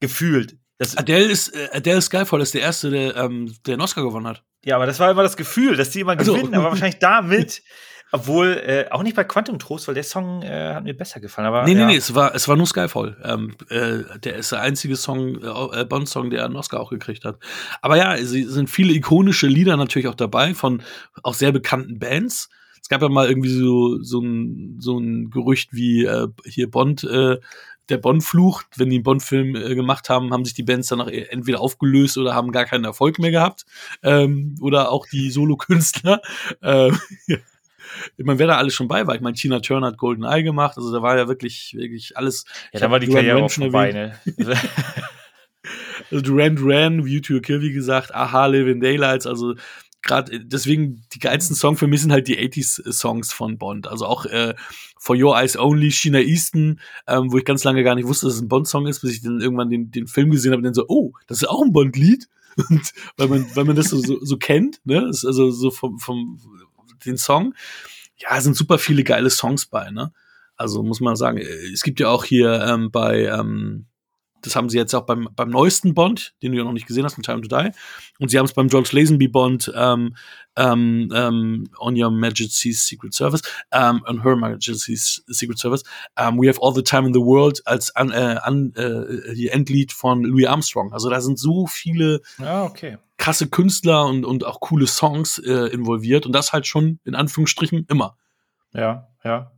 Gefühlt. 0.00 0.56
Das, 0.78 0.96
Adele 0.96 1.24
ist, 1.24 1.48
äh, 1.48 1.68
Adele 1.72 2.00
Skyfall 2.00 2.40
ist 2.40 2.54
der 2.54 2.60
erste, 2.62 2.90
der, 2.90 3.16
ähm, 3.16 3.54
der 3.66 3.74
einen 3.74 3.82
Oscar 3.82 4.02
gewonnen 4.02 4.26
hat. 4.26 4.44
ja, 4.64 4.76
aber 4.76 4.86
das 4.86 5.00
war 5.00 5.10
immer 5.10 5.22
das 5.22 5.36
Gefühl, 5.36 5.76
dass 5.76 5.90
die 5.90 6.00
immer 6.00 6.16
Also- 6.16 6.34
gewinnen, 6.34 6.54
aber 6.54 6.64
wahrscheinlich 6.70 6.98
damit. 7.00 7.62
Obwohl, 8.10 8.62
äh, 8.66 8.90
auch 8.90 9.02
nicht 9.02 9.16
bei 9.16 9.24
Quantum 9.24 9.58
Trost, 9.58 9.86
weil 9.86 9.94
der 9.94 10.04
Song 10.04 10.42
äh, 10.42 10.74
hat 10.74 10.84
mir 10.84 10.96
besser 10.96 11.20
gefallen. 11.20 11.46
Aber, 11.46 11.64
nee, 11.64 11.74
nee, 11.74 11.80
ja. 11.80 11.86
nee, 11.86 11.96
es 11.96 12.14
war, 12.14 12.34
es 12.34 12.48
war 12.48 12.56
nur 12.56 12.66
Skyfall. 12.66 13.16
Ähm, 13.22 13.54
äh, 13.68 14.18
der 14.18 14.36
ist 14.36 14.52
der 14.52 14.62
einzige 14.62 14.96
Song, 14.96 15.42
äh, 15.42 15.84
Bond-Song, 15.84 16.30
der 16.30 16.44
einen 16.44 16.56
Oscar 16.56 16.80
auch 16.80 16.90
gekriegt 16.90 17.24
hat. 17.24 17.38
Aber 17.82 17.96
ja, 17.96 18.14
es 18.14 18.30
sind 18.30 18.70
viele 18.70 18.94
ikonische 18.94 19.46
Lieder 19.46 19.76
natürlich 19.76 20.08
auch 20.08 20.14
dabei 20.14 20.54
von 20.54 20.82
auch 21.22 21.34
sehr 21.34 21.52
bekannten 21.52 21.98
Bands. 21.98 22.48
Es 22.80 22.88
gab 22.88 23.02
ja 23.02 23.08
mal 23.10 23.28
irgendwie 23.28 23.50
so, 23.50 24.02
so, 24.02 24.20
ein, 24.20 24.76
so 24.78 24.98
ein 24.98 25.30
Gerücht 25.30 25.70
wie 25.72 26.04
äh, 26.04 26.28
hier 26.44 26.70
Bond, 26.70 27.04
äh, 27.04 27.36
der 27.88 27.98
Bond-Fluch, 27.98 28.62
wenn 28.76 28.90
die 28.90 28.96
einen 28.96 29.02
Bond-Film 29.02 29.54
äh, 29.54 29.74
gemacht 29.74 30.08
haben, 30.08 30.32
haben 30.32 30.44
sich 30.44 30.54
die 30.54 30.62
Bands 30.62 30.88
danach 30.88 31.08
entweder 31.08 31.60
aufgelöst 31.60 32.18
oder 32.18 32.34
haben 32.34 32.52
gar 32.52 32.64
keinen 32.64 32.84
Erfolg 32.84 33.18
mehr 33.18 33.30
gehabt. 33.30 33.64
Ähm, 34.02 34.56
oder 34.60 34.90
auch 34.90 35.06
die 35.06 35.30
Solo-Künstler. 35.30 36.20
Ähm, 36.62 36.98
meine, 38.18 38.38
wer 38.38 38.46
da 38.46 38.56
alles 38.56 38.74
schon 38.74 38.88
bei 38.88 39.06
war. 39.06 39.14
Ich 39.14 39.20
meine, 39.20 39.34
Tina 39.36 39.60
Turner 39.60 39.88
hat 39.88 39.98
Golden 39.98 40.24
Eye 40.24 40.42
gemacht, 40.42 40.76
also 40.76 40.92
da 40.92 41.02
war 41.02 41.16
ja 41.16 41.28
wirklich, 41.28 41.74
wirklich 41.76 42.16
alles. 42.16 42.44
Ja, 42.72 42.80
da 42.80 42.90
war 42.90 43.00
die 43.00 43.06
Duran 43.06 43.24
Karriere 43.24 43.44
auch 43.44 43.50
vorbei, 43.50 43.90
erwähnt. 43.90 44.38
ne? 44.38 44.56
Also 46.10 46.22
Duran 46.22 46.56
Duran, 46.56 47.04
View 47.04 47.20
to 47.20 47.36
a 47.36 47.40
Kill, 47.40 47.60
wie 47.60 47.72
gesagt, 47.72 48.14
Aha, 48.14 48.46
Living 48.46 48.80
Daylights, 48.80 49.26
also 49.26 49.54
gerade 50.02 50.40
deswegen 50.40 51.02
die 51.12 51.18
geilsten 51.18 51.56
Songs 51.56 51.78
für 51.78 51.86
mich 51.86 52.00
sind 52.00 52.12
halt 52.12 52.28
die 52.28 52.38
80s-Songs 52.38 53.32
von 53.32 53.58
Bond. 53.58 53.88
Also 53.88 54.06
auch 54.06 54.24
äh, 54.26 54.54
For 54.98 55.16
Your 55.16 55.36
Eyes 55.36 55.58
Only, 55.58 55.90
Sheena 55.90 56.20
Easton, 56.20 56.80
ähm, 57.06 57.32
wo 57.32 57.38
ich 57.38 57.44
ganz 57.44 57.64
lange 57.64 57.82
gar 57.82 57.94
nicht 57.94 58.06
wusste, 58.06 58.26
dass 58.26 58.36
es 58.36 58.40
ein 58.40 58.48
Bond-Song 58.48 58.86
ist, 58.86 59.00
bis 59.00 59.12
ich 59.12 59.22
dann 59.22 59.40
irgendwann 59.40 59.70
den, 59.70 59.90
den 59.90 60.06
Film 60.06 60.30
gesehen 60.30 60.52
habe 60.52 60.58
und 60.58 60.64
dann 60.64 60.74
so, 60.74 60.84
oh, 60.88 61.12
das 61.26 61.42
ist 61.42 61.48
auch 61.48 61.62
ein 61.62 61.72
Bond-Lied. 61.72 62.28
Und 62.70 62.92
weil 63.16 63.28
man, 63.28 63.46
weil 63.54 63.64
man 63.66 63.76
das 63.76 63.90
so, 63.90 63.98
so, 63.98 64.18
so 64.20 64.36
kennt, 64.36 64.80
ne? 64.84 65.04
Also 65.04 65.52
so 65.52 65.70
vom, 65.70 66.00
vom 66.00 66.40
den 67.04 67.16
Song. 67.16 67.54
Ja, 68.16 68.40
sind 68.40 68.56
super 68.56 68.78
viele 68.78 69.04
geile 69.04 69.30
Songs 69.30 69.66
bei, 69.66 69.90
ne? 69.90 70.12
Also 70.56 70.82
muss 70.82 71.00
man 71.00 71.16
sagen, 71.16 71.38
äh, 71.38 71.72
es 71.72 71.82
gibt 71.82 72.00
ja 72.00 72.08
auch 72.08 72.24
hier 72.24 72.60
ähm, 72.62 72.90
bei, 72.90 73.26
ähm, 73.26 73.86
das 74.42 74.54
haben 74.54 74.68
sie 74.68 74.76
jetzt 74.76 74.94
auch 74.94 75.06
beim, 75.06 75.28
beim 75.34 75.50
neuesten 75.50 75.94
Bond, 75.94 76.34
den 76.42 76.52
du 76.52 76.58
ja 76.58 76.64
noch 76.64 76.72
nicht 76.72 76.86
gesehen 76.86 77.04
hast, 77.04 77.16
mit 77.16 77.26
Time 77.26 77.40
to 77.40 77.48
Die. 77.48 77.70
Und 78.18 78.30
sie 78.30 78.38
haben 78.38 78.46
es 78.46 78.52
beim 78.52 78.68
George 78.68 78.90
Lazenby 78.92 79.28
Bond 79.28 79.72
ähm, 79.74 80.14
ähm, 80.56 81.10
ähm, 81.14 81.68
On 81.78 82.00
Your 82.00 82.10
Majesty's 82.10 82.86
Secret 82.86 83.14
Service, 83.14 83.42
ähm, 83.72 84.02
On 84.06 84.22
Her 84.22 84.36
Majesty's 84.36 85.24
Secret 85.26 85.58
Service. 85.58 85.82
Ähm, 86.16 86.38
We 86.40 86.48
Have 86.48 86.60
All 86.62 86.74
the 86.74 86.82
Time 86.82 87.08
in 87.08 87.14
the 87.14 87.20
World 87.20 87.64
als 87.66 87.94
an, 87.96 88.10
äh, 88.10 88.38
an, 88.42 88.72
äh, 88.76 89.48
Endlied 89.48 89.92
von 89.92 90.24
Louis 90.24 90.46
Armstrong. 90.46 90.92
Also 90.92 91.10
da 91.10 91.20
sind 91.20 91.38
so 91.38 91.66
viele 91.66 92.20
ja, 92.38 92.64
okay. 92.64 92.98
Krasse 93.18 93.48
Künstler 93.50 94.06
und, 94.06 94.24
und 94.24 94.44
auch 94.44 94.60
coole 94.60 94.86
Songs 94.86 95.38
äh, 95.38 95.66
involviert 95.68 96.24
und 96.24 96.32
das 96.32 96.52
halt 96.52 96.66
schon 96.66 97.00
in 97.04 97.14
Anführungsstrichen 97.14 97.86
immer. 97.90 98.16
Ja, 98.72 99.08
ja. 99.24 99.52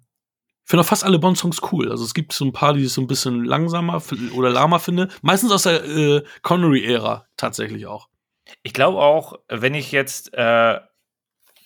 Ich 0.64 0.70
finde 0.70 0.82
auch 0.82 0.88
fast 0.88 1.04
alle 1.04 1.18
Bond-Songs 1.18 1.60
cool. 1.72 1.90
Also 1.90 2.04
es 2.04 2.14
gibt 2.14 2.32
so 2.32 2.44
ein 2.44 2.52
paar, 2.52 2.74
die 2.74 2.84
ich 2.84 2.92
so 2.92 3.00
ein 3.00 3.06
bisschen 3.06 3.44
langsamer 3.44 4.02
oder 4.34 4.50
lahmer 4.50 4.78
finde. 4.78 5.08
Meistens 5.20 5.50
aus 5.50 5.64
der 5.64 5.84
äh, 5.84 6.22
Connery-Ära 6.42 7.26
tatsächlich 7.36 7.86
auch. 7.86 8.08
Ich 8.62 8.72
glaube 8.72 8.98
auch, 8.98 9.34
wenn 9.48 9.74
ich 9.74 9.92
jetzt 9.92 10.32
äh, 10.32 10.78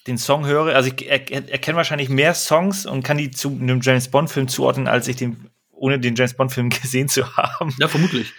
den 0.06 0.18
Song 0.18 0.46
höre, 0.46 0.74
also 0.74 0.90
ich 0.90 1.06
er, 1.06 1.30
erkenne 1.30 1.76
wahrscheinlich 1.76 2.08
mehr 2.08 2.34
Songs 2.34 2.86
und 2.86 3.02
kann 3.02 3.18
die 3.18 3.30
zu 3.30 3.50
einem 3.50 3.80
James 3.82 4.10
Bond-Film 4.10 4.48
zuordnen, 4.48 4.88
als 4.88 5.06
ich 5.06 5.16
den, 5.16 5.50
ohne 5.70 5.98
den 5.98 6.14
James 6.14 6.34
Bond-Film 6.34 6.70
gesehen 6.82 7.08
zu 7.08 7.36
haben. 7.36 7.74
Ja, 7.78 7.88
vermutlich. 7.88 8.32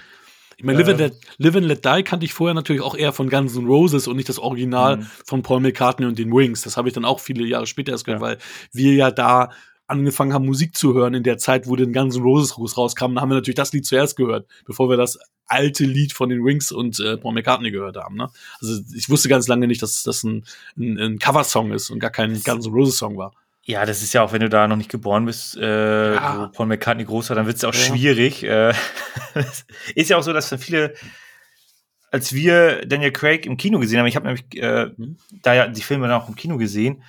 Ich 0.57 0.63
meine, 0.63 0.79
Live, 0.79 0.87
and 0.89 0.99
Ähm. 1.01 1.07
Let, 1.07 1.15
Live 1.37 1.55
and 1.55 1.65
Let 1.65 1.85
Die 1.85 2.03
kannte 2.03 2.25
ich 2.25 2.33
vorher 2.33 2.53
natürlich 2.53 2.81
auch 2.81 2.95
eher 2.95 3.11
von 3.13 3.29
Guns 3.29 3.55
N' 3.55 3.65
Roses 3.65 4.07
und 4.07 4.15
nicht 4.15 4.29
das 4.29 4.39
Original 4.39 4.97
Mhm. 4.97 5.07
von 5.25 5.41
Paul 5.43 5.59
McCartney 5.59 6.05
und 6.05 6.17
den 6.17 6.31
Wings. 6.31 6.61
Das 6.61 6.77
habe 6.77 6.87
ich 6.87 6.93
dann 6.93 7.05
auch 7.05 7.19
viele 7.19 7.45
Jahre 7.45 7.67
später 7.67 7.91
erst 7.91 8.05
gehört, 8.05 8.21
Ja. 8.21 8.27
weil 8.27 8.37
wir 8.71 8.93
ja 8.93 9.11
da 9.11 9.49
angefangen 9.87 10.33
haben, 10.33 10.45
Musik 10.45 10.75
zu 10.75 10.93
hören 10.95 11.13
in 11.13 11.21
der 11.23 11.37
Zeit, 11.37 11.67
wo 11.67 11.75
den 11.75 11.93
Guns 11.93 12.15
N' 12.15 12.23
Roses 12.23 12.57
raus- 12.57 12.75
rauskam. 12.77 13.13
Da 13.15 13.21
haben 13.21 13.29
wir 13.29 13.35
natürlich 13.35 13.55
das 13.55 13.71
Lied 13.73 13.85
zuerst 13.85 14.15
gehört, 14.17 14.47
bevor 14.65 14.89
wir 14.89 14.97
das 14.97 15.19
alte 15.47 15.83
Lied 15.85 16.11
von 16.13 16.29
den 16.29 16.43
Wings 16.43 16.71
und 16.71 16.99
äh, 16.99 17.17
Paul 17.17 17.33
McCartney 17.35 17.69
gehört 17.69 17.97
haben. 17.97 18.15
Ne? 18.15 18.29
Also 18.61 18.81
ich 18.95 19.09
wusste 19.09 19.29
ganz 19.29 19.47
lange 19.47 19.67
nicht, 19.67 19.83
dass 19.83 20.01
das 20.01 20.23
ein, 20.23 20.43
ein, 20.75 20.97
ein 20.97 21.19
Coversong 21.19 21.71
ist 21.71 21.91
und 21.91 21.99
gar 21.99 22.09
kein 22.09 22.41
Guns 22.43 22.65
N' 22.65 22.73
Roses 22.73 22.97
Song 22.97 23.15
war. 23.17 23.33
Ja, 23.67 23.83
das 23.85 24.03
ist 24.03 24.13
ja 24.13 24.21
auch, 24.21 24.31
wenn 24.31 24.41
du 24.41 24.49
da 24.49 24.67
noch 24.67 24.75
nicht 24.75 24.91
geboren 24.91 25.25
bist, 25.25 25.57
äh, 25.57 26.13
Ja. 26.13 26.39
wo 26.39 26.47
Paul 26.51 26.67
McCartney 26.67 27.03
groß 27.03 27.29
war, 27.29 27.35
dann 27.35 27.47
wird 27.47 27.57
es 27.57 27.63
auch 27.63 27.73
Ja. 27.73 27.79
schwierig. 27.79 28.43
Äh, 28.43 28.73
ist 29.95 30.09
ja 30.09 30.17
auch 30.17 30.23
so, 30.23 30.33
dass 30.33 30.49
dann 30.49 30.59
viele, 30.59 30.93
als 32.11 32.33
wir 32.33 32.85
Daniel 32.85 33.11
Craig 33.11 33.45
im 33.47 33.57
Kino 33.57 33.79
gesehen 33.79 33.99
haben, 33.99 34.05
ich 34.05 34.15
habe 34.15 34.27
nämlich 34.27 34.45
äh, 34.61 34.91
Mhm. 34.97 35.17
da 35.41 35.53
ja 35.55 35.67
die 35.67 35.81
Filme 35.81 36.07
dann 36.07 36.21
auch 36.21 36.29
im 36.29 36.35
Kino 36.35 36.57
gesehen, 36.57 37.01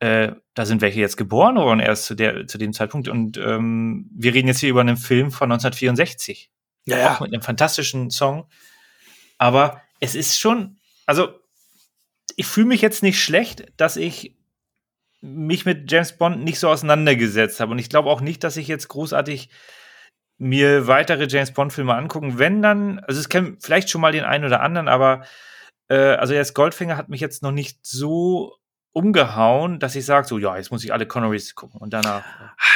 äh, 0.00 0.32
da 0.54 0.66
sind 0.66 0.80
welche 0.80 0.98
jetzt 0.98 1.16
geboren 1.16 1.56
worden 1.56 1.78
erst 1.80 2.06
zu, 2.06 2.14
der, 2.14 2.46
zu 2.46 2.58
dem 2.58 2.72
Zeitpunkt. 2.72 3.06
Und 3.08 3.36
ähm, 3.38 4.10
wir 4.12 4.34
reden 4.34 4.48
jetzt 4.48 4.60
hier 4.60 4.70
über 4.70 4.80
einen 4.80 4.96
Film 4.96 5.30
von 5.30 5.52
1964. 5.52 6.50
Ja, 6.86 7.14
Auch 7.14 7.20
mit 7.20 7.32
einem 7.32 7.42
fantastischen 7.42 8.10
Song. 8.10 8.46
Aber 9.38 9.80
es 10.00 10.14
ist 10.14 10.38
schon, 10.40 10.78
also 11.06 11.28
ich 12.36 12.46
fühle 12.46 12.66
mich 12.66 12.80
jetzt 12.80 13.02
nicht 13.02 13.22
schlecht, 13.22 13.66
dass 13.76 13.96
ich 13.96 14.34
mich 15.20 15.66
mit 15.66 15.90
James 15.90 16.16
Bond 16.16 16.44
nicht 16.44 16.58
so 16.58 16.68
auseinandergesetzt 16.68 17.60
habe. 17.60 17.72
Und 17.72 17.78
ich 17.78 17.90
glaube 17.90 18.08
auch 18.08 18.20
nicht, 18.20 18.42
dass 18.44 18.56
ich 18.56 18.68
jetzt 18.68 18.88
großartig 18.88 19.50
mir 20.38 20.86
weitere 20.86 21.26
James 21.28 21.52
Bond-Filme 21.52 21.94
angucken. 21.94 22.38
Wenn 22.38 22.62
dann, 22.62 22.98
also 23.00 23.20
es 23.20 23.28
kennen 23.28 23.58
vielleicht 23.60 23.90
schon 23.90 24.00
mal 24.00 24.12
den 24.12 24.24
einen 24.24 24.44
oder 24.44 24.62
anderen, 24.62 24.88
aber 24.88 25.24
äh, 25.88 25.96
also 25.96 26.32
jetzt 26.32 26.54
Goldfinger 26.54 26.96
hat 26.96 27.10
mich 27.10 27.20
jetzt 27.20 27.42
noch 27.42 27.52
nicht 27.52 27.84
so 27.84 28.56
umgehauen, 28.92 29.78
dass 29.78 29.94
ich 29.94 30.04
sage, 30.04 30.26
so 30.26 30.38
ja, 30.38 30.56
jetzt 30.56 30.72
muss 30.72 30.82
ich 30.82 30.92
alle 30.92 31.06
Connerys 31.06 31.54
gucken 31.54 31.80
und 31.80 31.92
danach. 31.92 32.24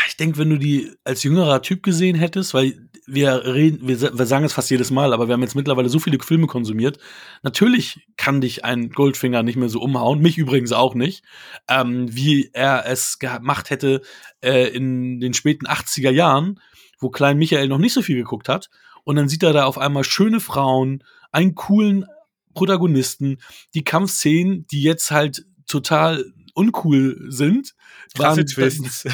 Ich 0.07 0.17
denke, 0.17 0.39
wenn 0.39 0.51
du 0.51 0.59
die 0.59 0.93
als 1.03 1.25
jüngerer 1.25 1.61
Typ 1.63 1.83
gesehen 1.83 2.15
hättest, 2.15 2.55
weil 2.55 2.89
wir 3.07 3.45
reden, 3.45 3.87
wir, 3.89 4.17
wir 4.17 4.27
sagen 4.27 4.45
es 4.45 4.53
fast 4.53 4.71
jedes 4.71 4.91
Mal, 4.91 5.13
aber 5.13 5.29
wir 5.29 5.33
haben 5.33 5.43
jetzt 5.43 5.57
mittlerweile 5.57 5.89
so 5.89 5.99
viele 5.99 6.19
Filme 6.21 6.47
konsumiert. 6.47 6.99
Natürlich 7.43 8.07
kann 8.17 8.41
dich 8.41 8.65
ein 8.65 8.91
Goldfinger 8.91 9.43
nicht 9.43 9.57
mehr 9.57 9.69
so 9.69 9.81
umhauen, 9.81 10.21
mich 10.21 10.39
übrigens 10.39 10.73
auch 10.73 10.95
nicht, 10.95 11.25
ähm, 11.69 12.15
wie 12.15 12.51
er 12.53 12.87
es 12.87 13.19
gemacht 13.19 13.71
hätte 13.71 14.03
äh, 14.41 14.69
in 14.69 15.21
den 15.21 15.35
späten 15.35 15.67
80er 15.67 16.11
Jahren, 16.11 16.61
wo 17.01 17.11
Klein 17.11 17.39
Michael 17.39 17.69
noch 17.69 17.79
nicht 17.79 17.93
so 17.93 18.03
viel 18.03 18.17
geguckt 18.17 18.49
hat. 18.49 18.71
Und 19.03 19.17
dann 19.17 19.29
sieht 19.29 19.43
er 19.43 19.53
da 19.53 19.65
auf 19.65 19.79
einmal 19.79 20.05
schöne 20.05 20.41
Frauen, 20.41 21.03
einen 21.33 21.55
coolen 21.57 22.07
Protagonisten, 22.55 23.39
die 23.75 23.85
Kampfszenen, 23.85 24.67
die 24.69 24.83
jetzt 24.83 25.11
halt 25.11 25.45
total 25.67 26.25
uncool 26.55 27.27
sind. 27.29 27.75
Waren, 28.17 28.47
Twists. 28.47 29.05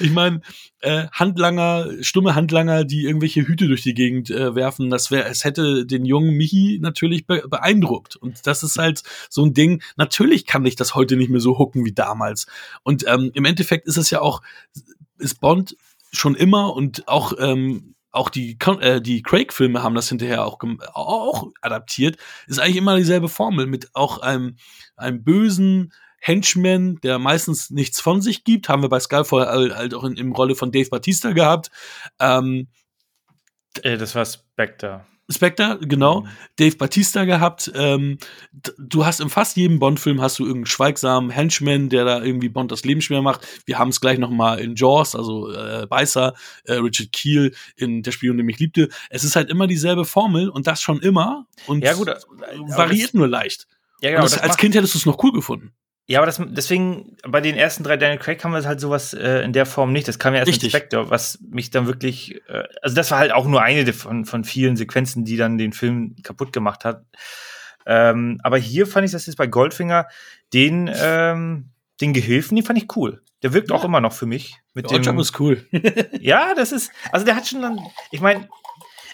ich 0.00 0.10
meine, 0.10 0.40
äh, 0.80 1.06
Handlanger, 1.12 1.90
stumme 2.00 2.34
Handlanger, 2.34 2.84
die 2.84 3.04
irgendwelche 3.04 3.46
Hüte 3.46 3.68
durch 3.68 3.82
die 3.82 3.92
Gegend 3.92 4.30
äh, 4.30 4.54
werfen, 4.54 4.88
das 4.88 5.10
wäre, 5.10 5.28
es 5.28 5.44
hätte 5.44 5.84
den 5.84 6.06
jungen 6.06 6.34
Michi 6.34 6.78
natürlich 6.80 7.26
be 7.26 7.46
beeindruckt. 7.46 8.16
Und 8.16 8.46
das 8.46 8.62
ist 8.62 8.78
halt 8.78 9.02
so 9.28 9.44
ein 9.44 9.52
Ding. 9.52 9.82
Natürlich 9.96 10.46
kann 10.46 10.64
ich 10.64 10.76
das 10.76 10.94
heute 10.94 11.16
nicht 11.16 11.28
mehr 11.28 11.40
so 11.40 11.58
hucken 11.58 11.84
wie 11.84 11.92
damals. 11.92 12.46
Und 12.82 13.04
ähm, 13.06 13.30
im 13.34 13.44
Endeffekt 13.44 13.86
ist 13.86 13.98
es 13.98 14.08
ja 14.08 14.22
auch, 14.22 14.40
ist 15.18 15.40
Bond 15.40 15.76
schon 16.12 16.34
immer 16.34 16.74
und 16.74 17.06
auch 17.08 17.34
ähm, 17.38 17.94
auch 18.10 18.30
die, 18.30 18.58
äh, 18.80 19.00
die 19.00 19.22
Craig-Filme 19.22 19.82
haben 19.82 19.94
das 19.94 20.08
hinterher 20.08 20.44
auch, 20.44 20.58
auch 20.92 21.48
adaptiert, 21.60 22.16
ist 22.46 22.58
eigentlich 22.58 22.76
immer 22.76 22.96
dieselbe 22.96 23.28
Formel 23.28 23.66
mit 23.66 23.94
auch 23.94 24.18
einem, 24.18 24.56
einem 24.96 25.22
bösen 25.22 25.92
Henchman, 26.20 26.96
der 27.02 27.18
meistens 27.18 27.70
nichts 27.70 28.00
von 28.00 28.20
sich 28.20 28.44
gibt, 28.44 28.68
haben 28.68 28.82
wir 28.82 28.88
bei 28.88 29.00
Skyfall 29.00 29.46
halt 29.76 29.94
auch 29.94 30.04
in, 30.04 30.16
in 30.16 30.32
Rolle 30.32 30.54
von 30.54 30.72
Dave 30.72 30.88
Batista 30.88 31.32
gehabt. 31.32 31.70
Ähm, 32.18 32.68
äh, 33.82 33.96
das 33.96 34.14
war 34.14 34.24
Spectre. 34.24 35.04
Spectre, 35.30 35.78
genau. 35.82 36.22
Mhm. 36.22 36.28
Dave 36.56 36.76
Batista 36.76 37.24
gehabt. 37.24 37.70
Ähm, 37.74 38.18
du 38.78 39.04
hast 39.04 39.20
in 39.20 39.28
fast 39.28 39.56
jedem 39.56 39.78
Bond-Film 39.78 40.20
hast 40.22 40.38
du 40.38 40.44
irgendeinen 40.44 40.66
schweigsamen 40.66 41.30
Henchman, 41.30 41.88
der 41.90 42.04
da 42.04 42.22
irgendwie 42.22 42.48
Bond 42.48 42.72
das 42.72 42.84
Leben 42.84 43.02
schwer 43.02 43.20
macht. 43.20 43.46
Wir 43.66 43.78
haben 43.78 43.90
es 43.90 44.00
gleich 44.00 44.18
noch 44.18 44.30
mal 44.30 44.58
in 44.58 44.74
Jaws, 44.74 45.14
also 45.14 45.52
äh, 45.52 45.86
Beißer, 45.86 46.34
äh, 46.64 46.74
Richard 46.74 47.12
Keel 47.12 47.54
in 47.76 48.02
Der 48.02 48.12
Spion, 48.12 48.38
der 48.38 48.44
mich 48.44 48.58
liebte. 48.58 48.88
Es 49.10 49.24
ist 49.24 49.36
halt 49.36 49.50
immer 49.50 49.66
dieselbe 49.66 50.04
Formel 50.04 50.48
und 50.48 50.66
das 50.66 50.80
schon 50.80 51.00
immer 51.00 51.46
und 51.66 51.84
ja, 51.84 51.92
gut, 51.92 52.08
variiert 52.08 53.14
nur 53.14 53.28
leicht. 53.28 53.66
Ja, 54.00 54.10
genau, 54.10 54.22
das, 54.22 54.38
als 54.38 54.56
Kind 54.56 54.74
hättest 54.74 54.94
du 54.94 54.98
es 54.98 55.06
noch 55.06 55.22
cool 55.22 55.32
gefunden. 55.32 55.72
Ja, 56.10 56.20
aber 56.20 56.26
das, 56.26 56.40
deswegen, 56.42 57.18
bei 57.22 57.42
den 57.42 57.54
ersten 57.54 57.84
drei 57.84 57.98
Daniel 57.98 58.18
Craig 58.18 58.42
haben 58.42 58.52
wir 58.52 58.64
halt 58.64 58.80
sowas 58.80 59.12
äh, 59.12 59.42
in 59.42 59.52
der 59.52 59.66
Form 59.66 59.92
nicht. 59.92 60.08
Das 60.08 60.18
kam 60.18 60.32
ja 60.32 60.40
erst 60.40 60.48
Richtig. 60.48 60.72
mit 60.72 60.80
Spectre, 60.80 61.10
was 61.10 61.38
mich 61.42 61.70
dann 61.70 61.86
wirklich, 61.86 62.40
äh, 62.48 62.64
also 62.80 62.96
das 62.96 63.10
war 63.10 63.18
halt 63.18 63.30
auch 63.30 63.46
nur 63.46 63.60
eine 63.60 63.92
von, 63.92 64.24
von 64.24 64.42
vielen 64.42 64.76
Sequenzen, 64.76 65.26
die 65.26 65.36
dann 65.36 65.58
den 65.58 65.74
Film 65.74 66.16
kaputt 66.22 66.54
gemacht 66.54 66.86
hat. 66.86 67.04
Ähm, 67.84 68.40
aber 68.42 68.56
hier 68.56 68.86
fand 68.86 69.04
ich 69.04 69.12
das 69.12 69.26
jetzt 69.26 69.36
bei 69.36 69.46
Goldfinger, 69.46 70.08
den, 70.54 70.90
ähm, 70.94 71.68
den 72.00 72.14
Gehilfen, 72.14 72.56
den 72.56 72.64
fand 72.64 72.78
ich 72.78 72.96
cool. 72.96 73.20
Der 73.42 73.52
wirkt 73.52 73.68
ja. 73.68 73.76
auch 73.76 73.84
immer 73.84 74.00
noch 74.00 74.14
für 74.14 74.26
mich. 74.26 74.56
Mit 74.72 74.90
der 74.90 75.00
dem, 75.00 75.18
ist 75.18 75.38
cool. 75.38 75.66
ja, 76.20 76.54
das 76.54 76.72
ist, 76.72 76.90
also 77.12 77.26
der 77.26 77.36
hat 77.36 77.46
schon 77.46 77.60
dann, 77.60 77.80
ich 78.10 78.22
meine, 78.22 78.48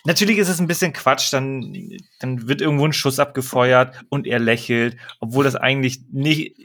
Natürlich 0.06 0.36
ist 0.36 0.50
es 0.50 0.60
ein 0.60 0.66
bisschen 0.66 0.92
Quatsch, 0.92 1.32
dann, 1.32 1.96
dann 2.20 2.46
wird 2.46 2.60
irgendwo 2.60 2.84
ein 2.84 2.92
Schuss 2.92 3.18
abgefeuert 3.18 4.04
und 4.10 4.26
er 4.26 4.38
lächelt, 4.38 4.98
obwohl 5.18 5.44
das 5.44 5.56
eigentlich 5.56 6.02
nicht, 6.12 6.58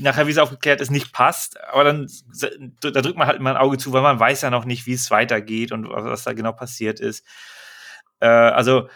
nachher, 0.00 0.26
wie 0.26 0.32
es 0.32 0.38
aufgeklärt 0.38 0.80
ist, 0.80 0.90
nicht 0.90 1.12
passt. 1.12 1.60
Aber 1.60 1.84
dann 1.84 2.10
da 2.80 3.00
drückt 3.00 3.16
man 3.16 3.26
halt 3.26 3.38
immer 3.38 3.50
ein 3.50 3.56
Auge 3.56 3.78
zu, 3.78 3.92
weil 3.92 4.02
man 4.02 4.18
weiß 4.18 4.42
ja 4.42 4.50
noch 4.50 4.64
nicht, 4.64 4.86
wie 4.86 4.94
es 4.94 5.10
weitergeht 5.10 5.72
und 5.72 5.88
was 5.88 6.24
da 6.24 6.32
genau 6.32 6.52
passiert 6.52 7.00
ist. 7.00 7.24
Äh, 8.20 8.26
also 8.26 8.88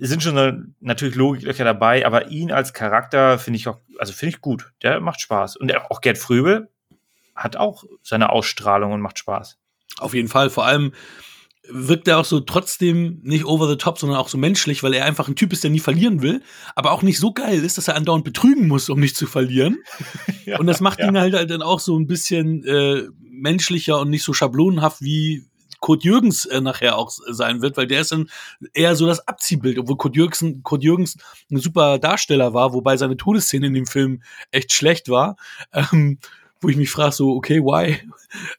sind 0.00 0.22
schon 0.22 0.74
natürlich 0.80 1.16
Logiklöcher 1.16 1.64
dabei, 1.64 2.06
aber 2.06 2.28
ihn 2.28 2.52
als 2.52 2.72
Charakter 2.72 3.38
finde 3.38 3.58
ich 3.58 3.66
auch, 3.66 3.80
also 3.98 4.12
finde 4.12 4.36
ich 4.36 4.40
gut. 4.40 4.72
Der 4.82 5.00
macht 5.00 5.20
Spaß. 5.20 5.56
Und 5.56 5.74
auch 5.90 6.00
Gerd 6.00 6.18
Fröbe 6.18 6.68
hat 7.34 7.56
auch 7.56 7.84
seine 8.02 8.30
Ausstrahlung 8.30 8.92
und 8.92 9.00
macht 9.00 9.18
Spaß. 9.18 9.58
Auf 9.98 10.14
jeden 10.14 10.28
Fall. 10.28 10.50
Vor 10.50 10.66
allem, 10.66 10.92
wirkt 11.70 12.08
er 12.08 12.18
auch 12.18 12.24
so 12.24 12.40
trotzdem 12.40 13.20
nicht 13.22 13.44
over 13.44 13.68
the 13.68 13.76
top, 13.76 13.98
sondern 13.98 14.18
auch 14.18 14.28
so 14.28 14.38
menschlich, 14.38 14.82
weil 14.82 14.94
er 14.94 15.04
einfach 15.04 15.28
ein 15.28 15.36
Typ 15.36 15.52
ist, 15.52 15.64
der 15.64 15.70
nie 15.70 15.80
verlieren 15.80 16.22
will, 16.22 16.42
aber 16.74 16.92
auch 16.92 17.02
nicht 17.02 17.18
so 17.18 17.32
geil 17.32 17.62
ist, 17.64 17.78
dass 17.78 17.88
er 17.88 17.96
andauernd 17.96 18.24
betrügen 18.24 18.68
muss, 18.68 18.88
um 18.88 19.00
nicht 19.00 19.16
zu 19.16 19.26
verlieren. 19.26 19.78
ja, 20.46 20.58
und 20.58 20.66
das 20.66 20.80
macht 20.80 20.98
ja. 20.98 21.08
ihn 21.08 21.18
halt, 21.18 21.34
halt 21.34 21.50
dann 21.50 21.62
auch 21.62 21.80
so 21.80 21.98
ein 21.98 22.06
bisschen 22.06 22.64
äh, 22.64 23.02
menschlicher 23.30 24.00
und 24.00 24.10
nicht 24.10 24.24
so 24.24 24.32
schablonenhaft 24.32 25.02
wie 25.02 25.44
Kurt 25.80 26.04
Jürgens 26.04 26.44
äh, 26.46 26.60
nachher 26.60 26.96
auch 26.96 27.10
sein 27.10 27.62
wird, 27.62 27.76
weil 27.76 27.86
der 27.86 28.00
ist 28.00 28.12
dann 28.12 28.28
eher 28.74 28.96
so 28.96 29.06
das 29.06 29.26
Abziehbild, 29.26 29.78
obwohl 29.78 29.96
Kurt 29.96 30.16
Jürgens, 30.16 30.44
Kurt 30.62 30.82
Jürgens 30.82 31.16
ein 31.50 31.58
super 31.58 31.98
Darsteller 31.98 32.54
war, 32.54 32.72
wobei 32.72 32.96
seine 32.96 33.16
Todesszene 33.16 33.68
in 33.68 33.74
dem 33.74 33.86
Film 33.86 34.22
echt 34.50 34.72
schlecht 34.72 35.08
war. 35.08 35.36
Ähm, 35.72 36.18
wo 36.60 36.68
ich 36.68 36.76
mich 36.76 36.90
frage, 36.90 37.12
so, 37.12 37.34
okay, 37.34 37.60
why? 37.60 38.00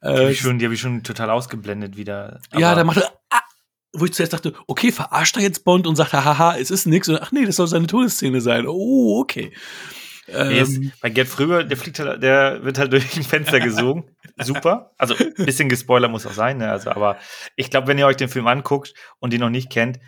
Die 0.03 0.07
habe 0.07 0.31
ich, 0.31 0.39
schon, 0.39 0.59
hab 0.61 0.71
ich 0.71 0.79
schon 0.79 1.03
total 1.03 1.29
ausgeblendet 1.29 1.97
wieder. 1.97 2.39
Aber 2.51 2.61
ja, 2.61 2.75
da 2.75 2.83
macht 2.83 2.97
er, 2.97 3.11
ah, 3.29 3.41
wo 3.93 4.05
ich 4.05 4.13
zuerst 4.13 4.33
dachte, 4.33 4.53
okay, 4.67 4.91
verarscht 4.91 5.37
er 5.37 5.43
jetzt 5.43 5.63
Bond 5.63 5.87
und 5.87 5.95
sagt, 5.95 6.13
haha, 6.13 6.57
es 6.57 6.71
ist 6.71 6.85
nix. 6.85 7.09
Und 7.09 7.21
ach 7.21 7.31
nee, 7.31 7.45
das 7.45 7.57
soll 7.57 7.67
seine 7.67 7.87
Todesszene 7.87 8.41
sein. 8.41 8.65
Oh, 8.67 9.19
okay. 9.19 9.51
Nee, 10.27 10.59
ähm, 10.59 10.91
bei 11.01 11.09
Gerd 11.09 11.27
Fröber, 11.27 11.63
der 11.63 11.75
fliegt 11.75 11.99
halt, 11.99 12.21
der 12.21 12.63
wird 12.63 12.77
halt 12.77 12.93
durch 12.93 13.17
ein 13.17 13.23
Fenster 13.23 13.59
gesogen. 13.59 14.05
Super. 14.37 14.91
Also, 14.97 15.15
ein 15.15 15.45
bisschen 15.45 15.69
gespoilert 15.69 16.11
muss 16.11 16.27
auch 16.27 16.33
sein, 16.33 16.57
ne? 16.57 16.71
Also, 16.71 16.91
aber 16.91 17.17
ich 17.55 17.71
glaube, 17.71 17.87
wenn 17.87 17.97
ihr 17.97 18.05
euch 18.05 18.17
den 18.17 18.29
Film 18.29 18.47
anguckt 18.47 18.93
und 19.19 19.33
ihn 19.33 19.39
noch 19.39 19.49
nicht 19.49 19.71
kennt, 19.71 19.99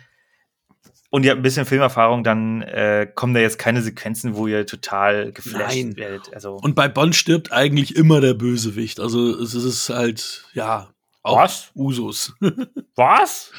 und 1.12 1.24
ihr 1.24 1.30
habt 1.30 1.40
ein 1.40 1.42
bisschen 1.42 1.66
Filmerfahrung, 1.66 2.24
dann 2.24 2.62
äh, 2.62 3.06
kommen 3.14 3.34
da 3.34 3.40
jetzt 3.40 3.58
keine 3.58 3.82
Sequenzen, 3.82 4.34
wo 4.34 4.46
ihr 4.46 4.64
total 4.64 5.30
geflasht 5.30 5.76
Nein. 5.76 5.96
werdet. 5.98 6.32
Also 6.32 6.54
und 6.54 6.74
bei 6.74 6.88
Bond 6.88 7.14
stirbt 7.14 7.52
eigentlich 7.52 7.96
immer 7.96 8.22
der 8.22 8.32
Bösewicht. 8.32 8.98
Also 8.98 9.38
es 9.38 9.52
ist 9.52 9.90
halt, 9.90 10.46
ja, 10.54 10.88
auch 11.22 11.36
Was? 11.36 11.70
Usus. 11.74 12.32
Was? 12.96 13.52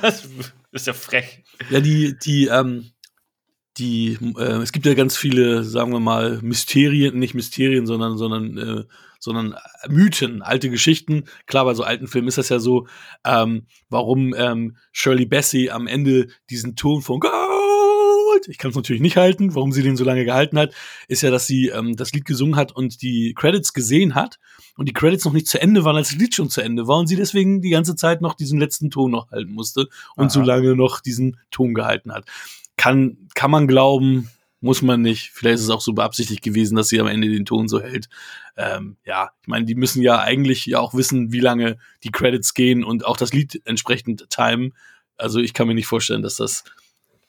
das 0.00 0.26
ist 0.72 0.86
ja 0.86 0.94
frech. 0.94 1.44
Ja, 1.68 1.80
die, 1.80 2.16
die, 2.18 2.46
ähm, 2.46 2.92
die, 3.76 4.16
äh, 4.38 4.62
es 4.62 4.72
gibt 4.72 4.86
ja 4.86 4.94
ganz 4.94 5.18
viele, 5.18 5.64
sagen 5.64 5.92
wir 5.92 6.00
mal, 6.00 6.38
Mysterien, 6.40 7.18
nicht 7.18 7.34
Mysterien, 7.34 7.86
sondern, 7.86 8.16
sondern 8.16 8.56
äh, 8.56 8.84
sondern 9.22 9.52
äh, 9.52 9.88
Mythen, 9.88 10.42
alte 10.42 10.68
Geschichten. 10.68 11.24
Klar, 11.46 11.64
bei 11.64 11.74
so 11.74 11.84
alten 11.84 12.08
Filmen 12.08 12.26
ist 12.26 12.38
das 12.38 12.48
ja 12.48 12.58
so, 12.58 12.88
ähm, 13.24 13.66
warum 13.88 14.34
ähm, 14.36 14.76
Shirley 14.90 15.26
Bassey 15.26 15.70
am 15.70 15.86
Ende 15.86 16.26
diesen 16.50 16.74
Ton 16.74 17.02
von 17.02 17.20
Gold, 17.20 18.48
ich 18.48 18.58
kann 18.58 18.70
es 18.70 18.76
natürlich 18.76 19.00
nicht 19.00 19.16
halten, 19.16 19.54
warum 19.54 19.70
sie 19.70 19.84
den 19.84 19.96
so 19.96 20.02
lange 20.02 20.24
gehalten 20.24 20.58
hat, 20.58 20.74
ist 21.06 21.22
ja, 21.22 21.30
dass 21.30 21.46
sie 21.46 21.68
ähm, 21.68 21.94
das 21.94 22.12
Lied 22.12 22.24
gesungen 22.24 22.56
hat 22.56 22.72
und 22.72 23.00
die 23.00 23.32
Credits 23.34 23.72
gesehen 23.72 24.16
hat 24.16 24.40
und 24.76 24.88
die 24.88 24.92
Credits 24.92 25.24
noch 25.24 25.32
nicht 25.32 25.46
zu 25.46 25.60
Ende 25.60 25.84
waren, 25.84 25.94
als 25.94 26.08
das 26.08 26.18
Lied 26.18 26.34
schon 26.34 26.50
zu 26.50 26.60
Ende 26.60 26.88
war 26.88 26.98
und 26.98 27.06
sie 27.06 27.16
deswegen 27.16 27.60
die 27.60 27.70
ganze 27.70 27.94
Zeit 27.94 28.22
noch 28.22 28.34
diesen 28.34 28.58
letzten 28.58 28.90
Ton 28.90 29.12
noch 29.12 29.30
halten 29.30 29.52
musste 29.52 29.88
und 30.16 30.24
Aha. 30.24 30.30
so 30.30 30.40
lange 30.40 30.74
noch 30.74 31.00
diesen 31.00 31.38
Ton 31.52 31.74
gehalten 31.74 32.12
hat. 32.12 32.26
Kann, 32.76 33.28
kann 33.36 33.52
man 33.52 33.68
glauben, 33.68 34.30
muss 34.62 34.80
man 34.80 35.02
nicht. 35.02 35.30
Vielleicht 35.32 35.56
ist 35.56 35.64
es 35.64 35.70
auch 35.70 35.80
so 35.80 35.92
beabsichtigt 35.92 36.42
gewesen, 36.42 36.76
dass 36.76 36.88
sie 36.88 37.00
am 37.00 37.08
Ende 37.08 37.28
den 37.28 37.44
Ton 37.44 37.68
so 37.68 37.80
hält. 37.80 38.08
Ähm, 38.56 38.96
ja, 39.04 39.30
ich 39.42 39.48
meine, 39.48 39.64
die 39.64 39.74
müssen 39.74 40.02
ja 40.02 40.20
eigentlich 40.20 40.66
ja 40.66 40.78
auch 40.78 40.94
wissen, 40.94 41.32
wie 41.32 41.40
lange 41.40 41.78
die 42.04 42.10
Credits 42.10 42.54
gehen 42.54 42.84
und 42.84 43.04
auch 43.04 43.16
das 43.16 43.32
Lied 43.32 43.60
entsprechend 43.64 44.30
timen. 44.30 44.74
Also 45.16 45.40
ich 45.40 45.52
kann 45.52 45.66
mir 45.66 45.74
nicht 45.74 45.86
vorstellen, 45.86 46.22
dass 46.22 46.36
das 46.36 46.64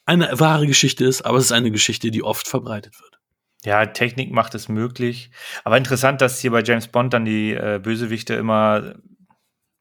eine 0.06 0.38
wahre 0.38 0.66
Geschichte 0.66 1.04
ist, 1.04 1.22
aber 1.22 1.38
es 1.38 1.46
ist 1.46 1.52
eine 1.52 1.70
Geschichte, 1.70 2.10
die 2.10 2.22
oft 2.22 2.46
verbreitet 2.46 3.00
wird. 3.00 3.18
Ja, 3.64 3.86
Technik 3.86 4.30
macht 4.30 4.54
es 4.54 4.68
möglich. 4.68 5.30
Aber 5.64 5.78
interessant, 5.78 6.20
dass 6.20 6.40
hier 6.40 6.50
bei 6.50 6.62
James 6.62 6.88
Bond 6.88 7.14
dann 7.14 7.24
die 7.24 7.52
äh, 7.52 7.80
Bösewichte 7.82 8.34
immer 8.34 8.94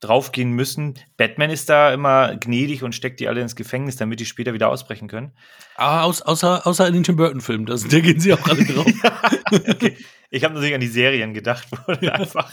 draufgehen 0.03 0.51
müssen. 0.51 0.95
Batman 1.17 1.49
ist 1.49 1.69
da 1.69 1.93
immer 1.93 2.35
gnädig 2.35 2.83
und 2.83 2.93
steckt 2.93 3.19
die 3.19 3.27
alle 3.27 3.41
ins 3.41 3.55
Gefängnis, 3.55 3.95
damit 3.95 4.19
die 4.19 4.25
später 4.25 4.53
wieder 4.53 4.69
ausbrechen 4.69 5.07
können. 5.07 5.31
Aber 5.75 5.91
ah, 5.91 6.03
aus, 6.03 6.21
außer, 6.21 6.67
außer 6.67 6.87
in 6.87 6.93
den 6.93 7.03
Tim 7.03 7.15
Burton-Filmen, 7.15 7.65
da 7.65 7.75
gehen 7.75 8.19
sie 8.19 8.33
auch 8.33 8.47
alle 8.47 8.63
drauf. 8.63 8.85
okay. 9.51 9.97
Ich 10.29 10.43
habe 10.43 10.55
natürlich 10.55 10.73
an 10.73 10.81
die 10.81 10.87
Serien 10.87 11.33
gedacht, 11.33 11.67
wo 11.71 11.93
ja. 12.01 12.13
einfach. 12.13 12.51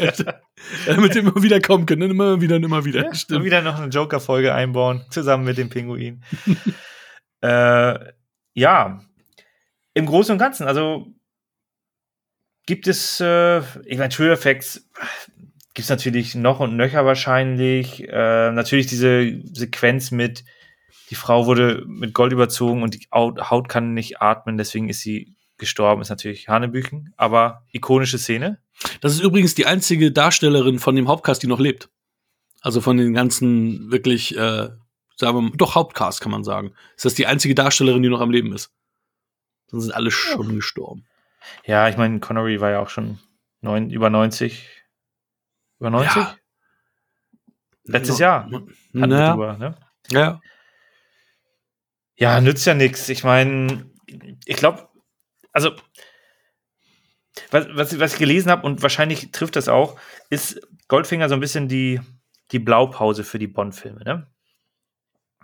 Damit 0.86 1.12
sie 1.12 1.20
immer 1.20 1.42
wieder 1.42 1.60
kommen 1.60 1.86
können, 1.86 2.10
immer 2.10 2.40
wieder 2.40 2.56
und 2.56 2.64
immer 2.64 2.84
wieder. 2.84 3.04
Ja, 3.04 3.14
Stimmt. 3.14 3.44
wieder 3.44 3.62
noch 3.62 3.78
eine 3.78 3.88
Joker-Folge 3.88 4.54
einbauen, 4.54 5.04
zusammen 5.10 5.44
mit 5.44 5.56
dem 5.58 5.70
Pinguin. 5.70 6.22
äh, 7.40 7.98
ja, 8.54 9.00
im 9.94 10.06
Großen 10.06 10.32
und 10.32 10.38
Ganzen, 10.38 10.66
also 10.66 11.06
gibt 12.66 12.86
es, 12.86 13.18
äh, 13.20 13.60
ich 13.84 13.98
meine, 13.98 14.10
True 14.10 14.30
Effects 14.30 14.88
gibt 15.74 15.84
es 15.84 15.90
natürlich 15.90 16.34
noch 16.34 16.60
und 16.60 16.76
nöcher 16.76 17.04
wahrscheinlich. 17.04 18.08
Äh, 18.08 18.50
natürlich 18.52 18.86
diese 18.86 19.40
Sequenz 19.52 20.10
mit, 20.10 20.44
die 21.10 21.14
Frau 21.14 21.46
wurde 21.46 21.84
mit 21.86 22.14
Gold 22.14 22.32
überzogen 22.32 22.82
und 22.82 22.94
die 22.94 23.08
Haut 23.12 23.68
kann 23.68 23.94
nicht 23.94 24.20
atmen, 24.20 24.58
deswegen 24.58 24.88
ist 24.88 25.00
sie 25.00 25.36
gestorben, 25.58 26.02
ist 26.02 26.08
natürlich 26.08 26.48
Hanebüchen, 26.48 27.12
aber 27.16 27.64
ikonische 27.72 28.18
Szene. 28.18 28.58
Das 29.00 29.12
ist 29.12 29.20
übrigens 29.20 29.54
die 29.54 29.66
einzige 29.66 30.10
Darstellerin 30.10 30.78
von 30.78 30.96
dem 30.96 31.06
Hauptcast, 31.06 31.42
die 31.42 31.46
noch 31.46 31.60
lebt. 31.60 31.90
Also 32.62 32.80
von 32.80 32.96
den 32.96 33.14
ganzen 33.14 33.90
wirklich, 33.92 34.36
äh, 34.36 34.70
sagen 35.16 35.36
wir 35.36 35.40
mal, 35.42 35.52
doch 35.54 35.74
Hauptcast 35.74 36.20
kann 36.20 36.32
man 36.32 36.44
sagen. 36.44 36.72
Ist 36.96 37.04
das 37.04 37.14
die 37.14 37.26
einzige 37.26 37.54
Darstellerin, 37.54 38.02
die 38.02 38.08
noch 38.08 38.20
am 38.20 38.30
Leben 38.30 38.52
ist? 38.52 38.72
Dann 39.70 39.80
sind 39.80 39.94
alle 39.94 40.10
schon 40.10 40.50
oh. 40.50 40.54
gestorben. 40.54 41.06
Ja, 41.64 41.88
ich 41.88 41.96
meine, 41.96 42.20
Connery 42.20 42.60
war 42.60 42.70
ja 42.70 42.80
auch 42.80 42.88
schon 42.88 43.18
neun, 43.60 43.90
über 43.90 44.10
90. 44.10 44.66
Über 45.80 45.90
90? 45.90 46.16
Ja. 46.16 46.36
Letztes 47.84 48.18
no, 48.18 48.20
Jahr. 48.20 48.50
Naja. 48.92 49.32
Drüber, 49.32 49.58
ne? 49.58 49.76
Ja. 50.10 50.40
Ja, 52.16 52.40
nützt 52.40 52.66
ja 52.66 52.74
nichts. 52.74 53.08
Ich 53.08 53.24
meine, 53.24 53.90
ich 54.44 54.56
glaube, 54.56 54.88
also 55.52 55.74
was, 57.50 57.66
was, 57.70 57.98
was 57.98 58.12
ich 58.12 58.18
gelesen 58.18 58.50
habe 58.50 58.66
und 58.66 58.82
wahrscheinlich 58.82 59.30
trifft 59.32 59.56
das 59.56 59.68
auch, 59.68 59.98
ist 60.28 60.60
Goldfinger 60.88 61.28
so 61.28 61.34
ein 61.34 61.40
bisschen 61.40 61.68
die, 61.68 62.00
die 62.50 62.58
Blaupause 62.58 63.24
für 63.24 63.38
die 63.38 63.46
Bond-Filme, 63.46 64.02
ne? 64.04 64.26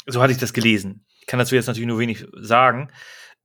So 0.06 0.22
hatte 0.22 0.32
ich 0.32 0.38
das 0.38 0.52
gelesen. 0.52 1.06
Ich 1.20 1.26
kann 1.26 1.38
dazu 1.38 1.54
jetzt 1.54 1.66
natürlich 1.66 1.88
nur 1.88 1.98
wenig 1.98 2.26
sagen, 2.34 2.92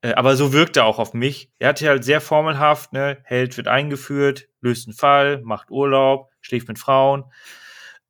äh, 0.01 0.13
aber 0.13 0.35
so 0.35 0.53
wirkt 0.53 0.77
er 0.77 0.85
auch 0.85 0.99
auf 0.99 1.13
mich. 1.13 1.51
Er 1.57 1.69
hatte 1.69 1.87
halt 1.87 2.03
sehr 2.03 2.21
formelhaft, 2.21 2.93
ne? 2.93 3.19
Held 3.23 3.55
wird 3.57 3.67
eingeführt, 3.67 4.49
löst 4.59 4.87
einen 4.87 4.95
Fall, 4.95 5.41
macht 5.41 5.71
Urlaub, 5.71 6.30
schläft 6.41 6.67
mit 6.67 6.79
Frauen, 6.79 7.25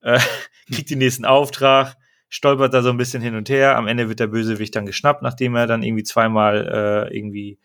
äh, 0.01 0.19
kriegt 0.71 0.89
den 0.89 0.99
nächsten 0.99 1.25
Auftrag, 1.25 1.95
stolpert 2.29 2.73
da 2.73 2.81
so 2.81 2.89
ein 2.89 2.97
bisschen 2.97 3.21
hin 3.21 3.35
und 3.35 3.49
her. 3.49 3.77
Am 3.77 3.87
Ende 3.87 4.09
wird 4.09 4.19
der 4.19 4.27
Bösewicht 4.27 4.75
dann 4.75 4.85
geschnappt, 4.85 5.21
nachdem 5.21 5.55
er 5.55 5.67
dann 5.67 5.83
irgendwie 5.83 6.03
zweimal 6.03 7.09
äh, 7.11 7.15
irgendwie 7.15 7.59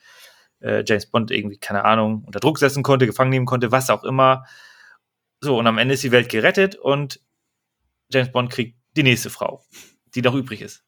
äh, 0.61 0.85
James 0.87 1.07
Bond 1.07 1.31
irgendwie, 1.31 1.59
keine 1.59 1.85
Ahnung, 1.85 2.25
unter 2.27 2.41
Druck 2.41 2.59
setzen 2.59 2.83
konnte, 2.83 3.07
gefangen 3.07 3.31
nehmen 3.31 3.47
konnte, 3.47 3.73
was 3.73 3.91
auch 3.91 4.05
immer. 4.05 4.45
So, 5.41 5.59
und 5.59 5.67
am 5.67 5.79
Ende 5.79 5.95
ist 5.95 6.03
die 6.03 6.13
Welt 6.13 6.29
gerettet 6.29 6.77
und 6.77 7.21
James 8.11 8.33
Bond 8.33 8.51
kriegt 8.51 8.79
die 8.97 9.03
nächste 9.03 9.31
Frau, 9.31 9.65
die 10.15 10.23
noch 10.23 10.35
übrig 10.35 10.63
ist. 10.63 10.86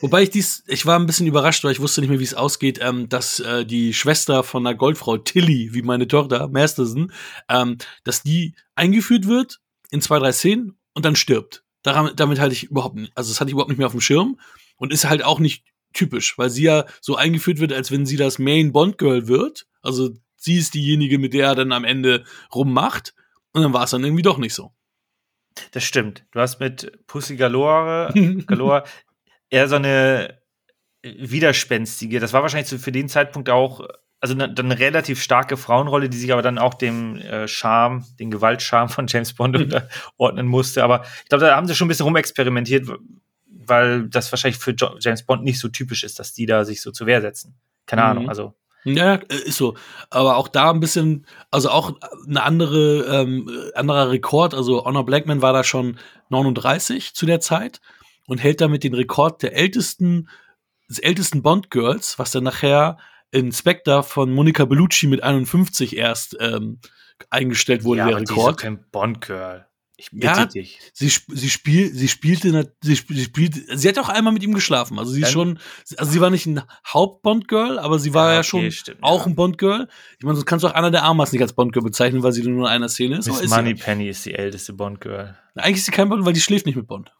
Wobei, 0.00 0.22
ich 0.22 0.30
dies, 0.30 0.64
ich 0.66 0.86
war 0.86 0.98
ein 0.98 1.06
bisschen 1.06 1.26
überrascht, 1.26 1.64
weil 1.64 1.72
ich 1.72 1.80
wusste 1.80 2.00
nicht 2.00 2.10
mehr, 2.10 2.20
wie 2.20 2.24
es 2.24 2.34
ausgeht, 2.34 2.78
ähm, 2.82 3.08
dass 3.08 3.40
äh, 3.40 3.64
die 3.64 3.94
Schwester 3.94 4.42
von 4.42 4.64
der 4.64 4.74
Goldfrau 4.74 5.18
Tilly, 5.18 5.74
wie 5.74 5.82
meine 5.82 6.08
Tochter 6.08 6.48
Masterson, 6.48 7.12
ähm, 7.48 7.78
dass 8.04 8.22
die 8.22 8.54
eingeführt 8.74 9.26
wird 9.26 9.60
in 9.90 10.00
zwei, 10.00 10.18
drei 10.18 10.32
Szenen 10.32 10.76
und 10.94 11.04
dann 11.04 11.16
stirbt. 11.16 11.64
Daran, 11.82 12.12
damit 12.16 12.40
halte 12.40 12.54
ich 12.54 12.64
überhaupt 12.64 12.96
nicht, 12.96 13.12
also 13.14 13.30
das 13.30 13.40
hatte 13.40 13.50
ich 13.50 13.52
überhaupt 13.52 13.68
nicht 13.68 13.78
mehr 13.78 13.86
auf 13.86 13.92
dem 13.92 14.00
Schirm 14.00 14.38
und 14.76 14.92
ist 14.92 15.08
halt 15.08 15.24
auch 15.24 15.38
nicht 15.38 15.64
typisch, 15.92 16.36
weil 16.36 16.50
sie 16.50 16.64
ja 16.64 16.86
so 17.00 17.16
eingeführt 17.16 17.60
wird, 17.60 17.72
als 17.72 17.90
wenn 17.90 18.04
sie 18.04 18.16
das 18.16 18.38
Main 18.38 18.72
Bond 18.72 18.98
Girl 18.98 19.28
wird. 19.28 19.66
Also 19.80 20.10
sie 20.36 20.56
ist 20.56 20.74
diejenige, 20.74 21.18
mit 21.18 21.32
der 21.32 21.48
er 21.48 21.54
dann 21.54 21.72
am 21.72 21.84
Ende 21.84 22.24
rummacht. 22.54 23.14
Und 23.52 23.62
dann 23.62 23.72
war 23.72 23.84
es 23.84 23.90
dann 23.90 24.04
irgendwie 24.04 24.22
doch 24.22 24.38
nicht 24.38 24.54
so. 24.54 24.72
Das 25.70 25.84
stimmt. 25.84 26.24
Du 26.32 26.40
hast 26.40 26.60
mit 26.60 27.06
Pussy 27.06 27.36
Galore, 27.36 28.12
Galore 28.46 28.84
eher 29.50 29.68
so 29.68 29.76
eine 29.76 30.38
widerspenstige, 31.02 32.18
das 32.18 32.32
war 32.32 32.42
wahrscheinlich 32.42 32.80
für 32.80 32.92
den 32.92 33.08
Zeitpunkt 33.08 33.50
auch, 33.50 33.86
also 34.20 34.34
eine, 34.34 34.54
eine 34.56 34.78
relativ 34.78 35.22
starke 35.22 35.56
Frauenrolle, 35.56 36.08
die 36.08 36.16
sich 36.16 36.32
aber 36.32 36.42
dann 36.42 36.58
auch 36.58 36.74
dem 36.74 37.16
äh, 37.16 37.46
Charme, 37.46 38.04
den 38.18 38.30
Gewaltscham 38.30 38.88
von 38.88 39.06
James 39.06 39.34
Bond 39.34 39.56
unterordnen 39.58 40.46
musste. 40.46 40.82
Aber 40.82 41.04
ich 41.22 41.28
glaube, 41.28 41.44
da 41.44 41.56
haben 41.56 41.66
sie 41.66 41.74
schon 41.74 41.86
ein 41.86 41.88
bisschen 41.88 42.06
rumexperimentiert, 42.06 42.88
weil 43.46 44.08
das 44.08 44.32
wahrscheinlich 44.32 44.58
für 44.58 44.74
James 44.98 45.24
Bond 45.24 45.44
nicht 45.44 45.60
so 45.60 45.68
typisch 45.68 46.04
ist, 46.04 46.18
dass 46.18 46.32
die 46.32 46.46
da 46.46 46.64
sich 46.64 46.80
so 46.80 46.90
zur 46.90 47.06
Wehr 47.06 47.20
setzen. 47.20 47.54
Keine 47.86 48.02
mhm. 48.02 48.08
Ahnung, 48.08 48.28
also. 48.28 48.54
Ja, 48.84 49.14
äh, 49.14 49.34
ist 49.46 49.56
so. 49.56 49.74
Aber 50.10 50.36
auch 50.36 50.48
da 50.48 50.70
ein 50.70 50.80
bisschen, 50.80 51.26
also 51.50 51.70
auch 51.70 51.94
eine 52.26 52.42
andere, 52.42 53.04
ähm, 53.04 53.50
anderer 53.74 54.10
Rekord. 54.10 54.54
Also 54.54 54.84
Honor 54.84 55.04
Blackman 55.04 55.42
war 55.42 55.52
da 55.52 55.64
schon 55.64 55.98
39 56.28 57.14
zu 57.14 57.26
der 57.26 57.40
Zeit 57.40 57.80
und 58.26 58.38
hält 58.38 58.60
damit 58.60 58.84
den 58.84 58.94
Rekord 58.94 59.42
der 59.42 59.56
ältesten, 59.56 60.28
des 60.88 60.98
ältesten 60.98 61.42
Bond-Girls, 61.42 62.18
was 62.18 62.30
dann 62.30 62.44
nachher 62.44 62.98
in 63.30 63.52
Spectre 63.52 64.02
von 64.02 64.32
Monica 64.32 64.64
Bellucci 64.64 65.06
mit 65.06 65.22
51 65.22 65.96
erst 65.96 66.36
ähm, 66.40 66.78
eingestellt 67.30 67.84
wurde, 67.84 68.00
ja, 68.00 68.08
der 68.08 68.20
Rekord. 68.20 68.46
Die 68.46 68.50
ist 68.50 68.62
kein 68.62 68.84
Bond-Girl. 68.90 69.66
Ich 69.96 70.10
bitte 70.10 70.26
ja, 70.26 70.46
dich. 70.46 70.80
Sie, 70.92 71.08
sie, 71.08 71.50
spiel, 71.50 71.94
sie 71.94 72.08
spielte, 72.08 72.72
sie, 72.82 72.96
spielte, 72.96 73.78
sie 73.78 73.88
hat 73.88 73.98
auch 73.98 74.08
einmal 74.08 74.32
mit 74.32 74.42
ihm 74.42 74.52
geschlafen. 74.52 74.98
Also 74.98 75.12
sie 75.12 75.22
ist 75.22 75.30
schon, 75.30 75.60
also 75.96 76.10
sie 76.10 76.20
war 76.20 76.30
nicht 76.30 76.46
ein 76.46 76.62
Haupt-Bond-Girl, 76.92 77.78
aber 77.78 78.00
sie 78.00 78.12
war 78.12 78.26
ja, 78.26 78.30
okay, 78.30 78.36
ja 78.38 78.42
schon 78.42 78.70
stimmt, 78.72 79.02
auch 79.02 79.20
ja. 79.20 79.26
ein 79.26 79.36
Bond-Girl. 79.36 79.88
Ich 80.18 80.24
meine, 80.24 80.34
sonst 80.34 80.46
kannst 80.46 80.64
du 80.64 80.68
auch 80.68 80.74
Anna 80.74 80.90
der 80.90 81.04
Armas 81.04 81.30
nicht 81.32 81.42
als 81.42 81.52
Bond-Girl 81.52 81.84
bezeichnen, 81.84 82.24
weil 82.24 82.32
sie 82.32 82.42
nur 82.42 82.66
in 82.66 82.72
einer 82.72 82.88
Szene 82.88 83.18
ist. 83.18 83.28
Miss 83.28 83.48
Moneypenny 83.48 84.08
ist 84.08 84.26
die 84.26 84.34
älteste 84.34 84.72
Bond-Girl. 84.72 85.38
Eigentlich 85.54 85.76
ist 85.76 85.86
sie 85.86 85.92
kein 85.92 86.08
Bond, 86.08 86.24
weil 86.24 86.32
die 86.32 86.40
schläft 86.40 86.66
nicht 86.66 86.76
mit 86.76 86.88
Bond. 86.88 87.12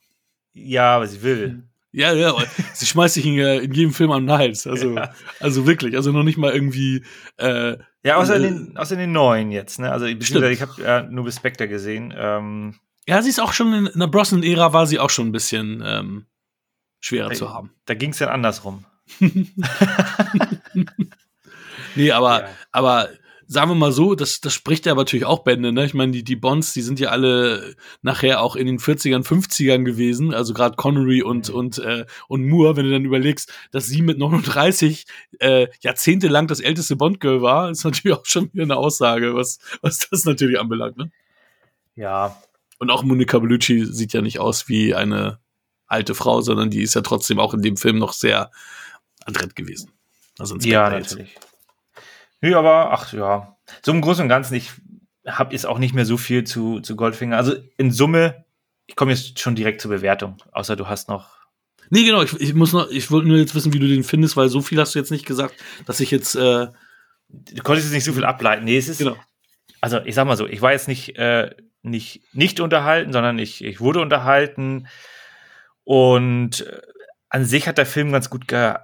Ja, 0.52 0.96
aber 0.96 1.06
sie 1.06 1.22
will. 1.22 1.68
Ja, 1.92 2.12
ja, 2.12 2.34
sie 2.74 2.86
schmeißt 2.86 3.14
sich 3.14 3.24
in, 3.24 3.38
äh, 3.38 3.58
in, 3.58 3.72
jedem 3.72 3.92
Film 3.92 4.10
am 4.10 4.28
Hals. 4.30 4.66
Also, 4.66 4.96
also 5.38 5.66
wirklich, 5.66 5.94
also 5.94 6.10
noch 6.10 6.24
nicht 6.24 6.38
mal 6.38 6.52
irgendwie. 6.52 7.04
Äh, 7.36 7.76
ja, 8.04 8.16
außer, 8.16 8.36
äh, 8.36 8.40
den, 8.40 8.76
außer 8.76 8.96
den 8.96 9.12
neuen 9.12 9.50
jetzt, 9.50 9.78
ne? 9.78 9.90
Also 9.90 10.04
ich 10.06 10.62
habe 10.62 10.82
ja 10.82 11.02
nur 11.02 11.24
bis 11.24 11.36
Spectre 11.36 11.68
gesehen. 11.68 12.12
Ähm, 12.16 12.74
ja, 13.06 13.22
sie 13.22 13.30
ist 13.30 13.40
auch 13.40 13.52
schon 13.52 13.72
in, 13.72 13.86
in 13.86 14.00
der 14.00 14.06
Brosnan-Ära 14.06 14.72
war 14.72 14.86
sie 14.86 14.98
auch 14.98 15.10
schon 15.10 15.28
ein 15.28 15.32
bisschen 15.32 15.82
ähm, 15.84 16.26
schwerer 17.00 17.30
da, 17.30 17.34
zu 17.34 17.52
haben. 17.52 17.72
Da 17.86 17.94
ging 17.94 18.10
es 18.10 18.18
dann 18.18 18.28
andersrum. 18.28 18.84
nee, 21.94 22.10
aber, 22.10 22.42
ja. 22.42 22.48
aber 22.72 23.08
sagen 23.46 23.70
wir 23.70 23.74
mal 23.74 23.92
so, 23.92 24.14
das, 24.14 24.40
das 24.40 24.52
spricht 24.52 24.86
ja 24.86 24.92
aber 24.92 25.02
natürlich 25.02 25.24
auch 25.24 25.40
Bände, 25.40 25.72
ne? 25.72 25.84
Ich 25.84 25.94
meine, 25.94 26.12
die, 26.12 26.24
die 26.24 26.36
Bonds, 26.36 26.72
die 26.72 26.82
sind 26.82 27.00
ja 27.00 27.10
alle 27.10 27.76
nachher 28.02 28.40
auch 28.40 28.56
in 28.56 28.66
den 28.66 28.78
40ern, 28.78 29.24
50ern 29.24 29.84
gewesen, 29.84 30.34
also 30.34 30.54
gerade 30.54 30.76
Connery 30.76 31.22
und, 31.22 31.48
mhm. 31.48 31.54
und, 31.54 31.78
äh, 31.78 32.06
und 32.28 32.48
Moore, 32.48 32.76
wenn 32.76 32.86
du 32.86 32.92
dann 32.92 33.04
überlegst, 33.04 33.52
dass 33.70 33.86
sie 33.86 34.02
mit 34.02 34.18
39 34.18 35.06
äh, 35.40 35.68
jahrzehntelang 35.80 36.46
das 36.46 36.60
älteste 36.60 36.96
Bond-Girl 36.96 37.42
war, 37.42 37.70
ist 37.70 37.84
natürlich 37.84 38.16
auch 38.16 38.26
schon 38.26 38.52
wieder 38.52 38.64
eine 38.64 38.76
Aussage, 38.76 39.34
was, 39.34 39.58
was 39.82 40.08
das 40.10 40.24
natürlich 40.24 40.58
anbelangt, 40.58 40.96
ne? 40.96 41.10
Ja. 41.96 42.36
Und 42.78 42.90
auch 42.90 43.02
Monica 43.02 43.38
Bellucci 43.38 43.86
sieht 43.86 44.12
ja 44.12 44.20
nicht 44.20 44.40
aus 44.40 44.68
wie 44.68 44.94
eine 44.94 45.38
alte 45.86 46.14
Frau, 46.14 46.40
sondern 46.40 46.70
die 46.70 46.82
ist 46.82 46.94
ja 46.94 47.02
trotzdem 47.02 47.38
auch 47.38 47.54
in 47.54 47.62
dem 47.62 47.76
Film 47.76 47.98
noch 47.98 48.12
sehr 48.12 48.50
adrett 49.24 49.54
gewesen. 49.54 49.90
Also 50.38 50.56
ja, 50.56 50.90
natürlich. 50.90 51.36
Nö, 52.44 52.56
aber 52.56 52.92
ach 52.92 53.10
ja. 53.14 53.56
So 53.82 53.90
im 53.90 54.02
Großen 54.02 54.22
und 54.22 54.28
Ganzen, 54.28 54.54
ich 54.54 54.70
habe 55.26 55.54
jetzt 55.54 55.64
auch 55.64 55.78
nicht 55.78 55.94
mehr 55.94 56.04
so 56.04 56.18
viel 56.18 56.44
zu, 56.44 56.80
zu 56.80 56.94
Goldfinger. 56.94 57.38
Also 57.38 57.54
in 57.78 57.90
Summe, 57.90 58.44
ich 58.86 58.96
komme 58.96 59.12
jetzt 59.12 59.40
schon 59.40 59.54
direkt 59.54 59.80
zur 59.80 59.90
Bewertung, 59.90 60.36
außer 60.52 60.76
du 60.76 60.86
hast 60.86 61.08
noch. 61.08 61.38
Nee, 61.88 62.04
genau, 62.04 62.22
ich, 62.22 62.38
ich 62.38 62.52
muss 62.52 62.74
noch, 62.74 62.90
ich 62.90 63.10
wollte 63.10 63.28
nur 63.28 63.38
jetzt 63.38 63.54
wissen, 63.54 63.72
wie 63.72 63.78
du 63.78 63.88
den 63.88 64.04
findest, 64.04 64.36
weil 64.36 64.50
so 64.50 64.60
viel 64.60 64.78
hast 64.78 64.94
du 64.94 64.98
jetzt 64.98 65.10
nicht 65.10 65.24
gesagt, 65.24 65.54
dass 65.86 66.00
ich 66.00 66.10
jetzt. 66.10 66.34
Äh 66.34 66.68
du 67.28 67.62
konntest 67.62 67.86
jetzt 67.86 67.94
nicht 67.94 68.04
so 68.04 68.12
viel 68.12 68.26
ableiten. 68.26 68.66
Nee, 68.66 68.76
es 68.76 68.88
ist. 68.88 68.98
Genau. 68.98 69.16
Also 69.80 70.00
ich 70.04 70.14
sag 70.14 70.26
mal 70.26 70.36
so, 70.36 70.46
ich 70.46 70.60
war 70.60 70.72
jetzt 70.72 70.86
nicht, 70.86 71.16
äh, 71.16 71.50
nicht, 71.80 72.20
nicht 72.34 72.60
unterhalten, 72.60 73.14
sondern 73.14 73.38
ich, 73.38 73.64
ich 73.64 73.80
wurde 73.80 74.00
unterhalten. 74.00 74.86
Und 75.84 76.60
äh, 76.60 76.82
an 77.30 77.46
sich 77.46 77.68
hat 77.68 77.78
der 77.78 77.86
Film 77.86 78.12
ganz 78.12 78.28
gut 78.28 78.48
ge 78.48 78.74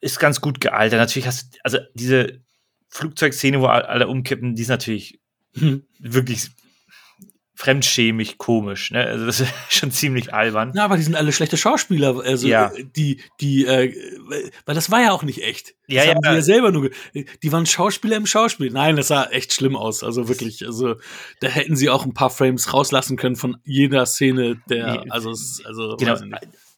ist 0.00 0.20
ganz 0.20 0.42
gut 0.42 0.60
gealtert. 0.60 1.00
Natürlich 1.00 1.26
hast 1.26 1.54
du, 1.54 1.58
also 1.64 1.78
diese 1.94 2.42
Flugzeugszene, 2.88 3.60
wo 3.60 3.66
alle 3.66 4.08
umkippen, 4.08 4.54
die 4.54 4.62
ist 4.62 4.68
natürlich 4.68 5.20
hm. 5.54 5.84
wirklich 5.98 6.50
fremdschämig 7.58 8.38
komisch, 8.38 8.92
ne? 8.92 9.04
Also 9.04 9.26
das 9.26 9.40
ist 9.40 9.52
schon 9.68 9.90
ziemlich 9.90 10.32
albern. 10.32 10.72
Ja, 10.76 10.84
aber 10.84 10.96
die 10.96 11.02
sind 11.02 11.16
alle 11.16 11.32
schlechte 11.32 11.56
Schauspieler, 11.56 12.20
also 12.24 12.46
ja. 12.46 12.70
die 12.96 13.20
die 13.40 13.66
äh, 13.66 13.92
weil 14.64 14.76
das 14.76 14.92
war 14.92 15.02
ja 15.02 15.10
auch 15.10 15.24
nicht 15.24 15.42
echt. 15.42 15.74
Das 15.88 15.96
ja, 15.96 16.02
haben 16.02 16.20
ja. 16.22 16.30
Die 16.30 16.36
ja 16.36 16.42
selber 16.42 16.70
nur 16.70 16.90
die 17.14 17.52
waren 17.52 17.66
Schauspieler 17.66 18.16
im 18.16 18.26
Schauspiel. 18.26 18.70
Nein, 18.70 18.94
das 18.94 19.08
sah 19.08 19.24
echt 19.24 19.52
schlimm 19.52 19.74
aus, 19.74 20.04
also 20.04 20.28
wirklich, 20.28 20.64
also 20.64 20.94
da 21.40 21.48
hätten 21.48 21.74
sie 21.74 21.90
auch 21.90 22.06
ein 22.06 22.14
paar 22.14 22.30
Frames 22.30 22.72
rauslassen 22.72 23.16
können 23.16 23.34
von 23.34 23.56
jeder 23.64 24.06
Szene 24.06 24.62
der 24.70 25.04
also 25.08 25.30
also 25.30 25.96
genau. 25.96 26.16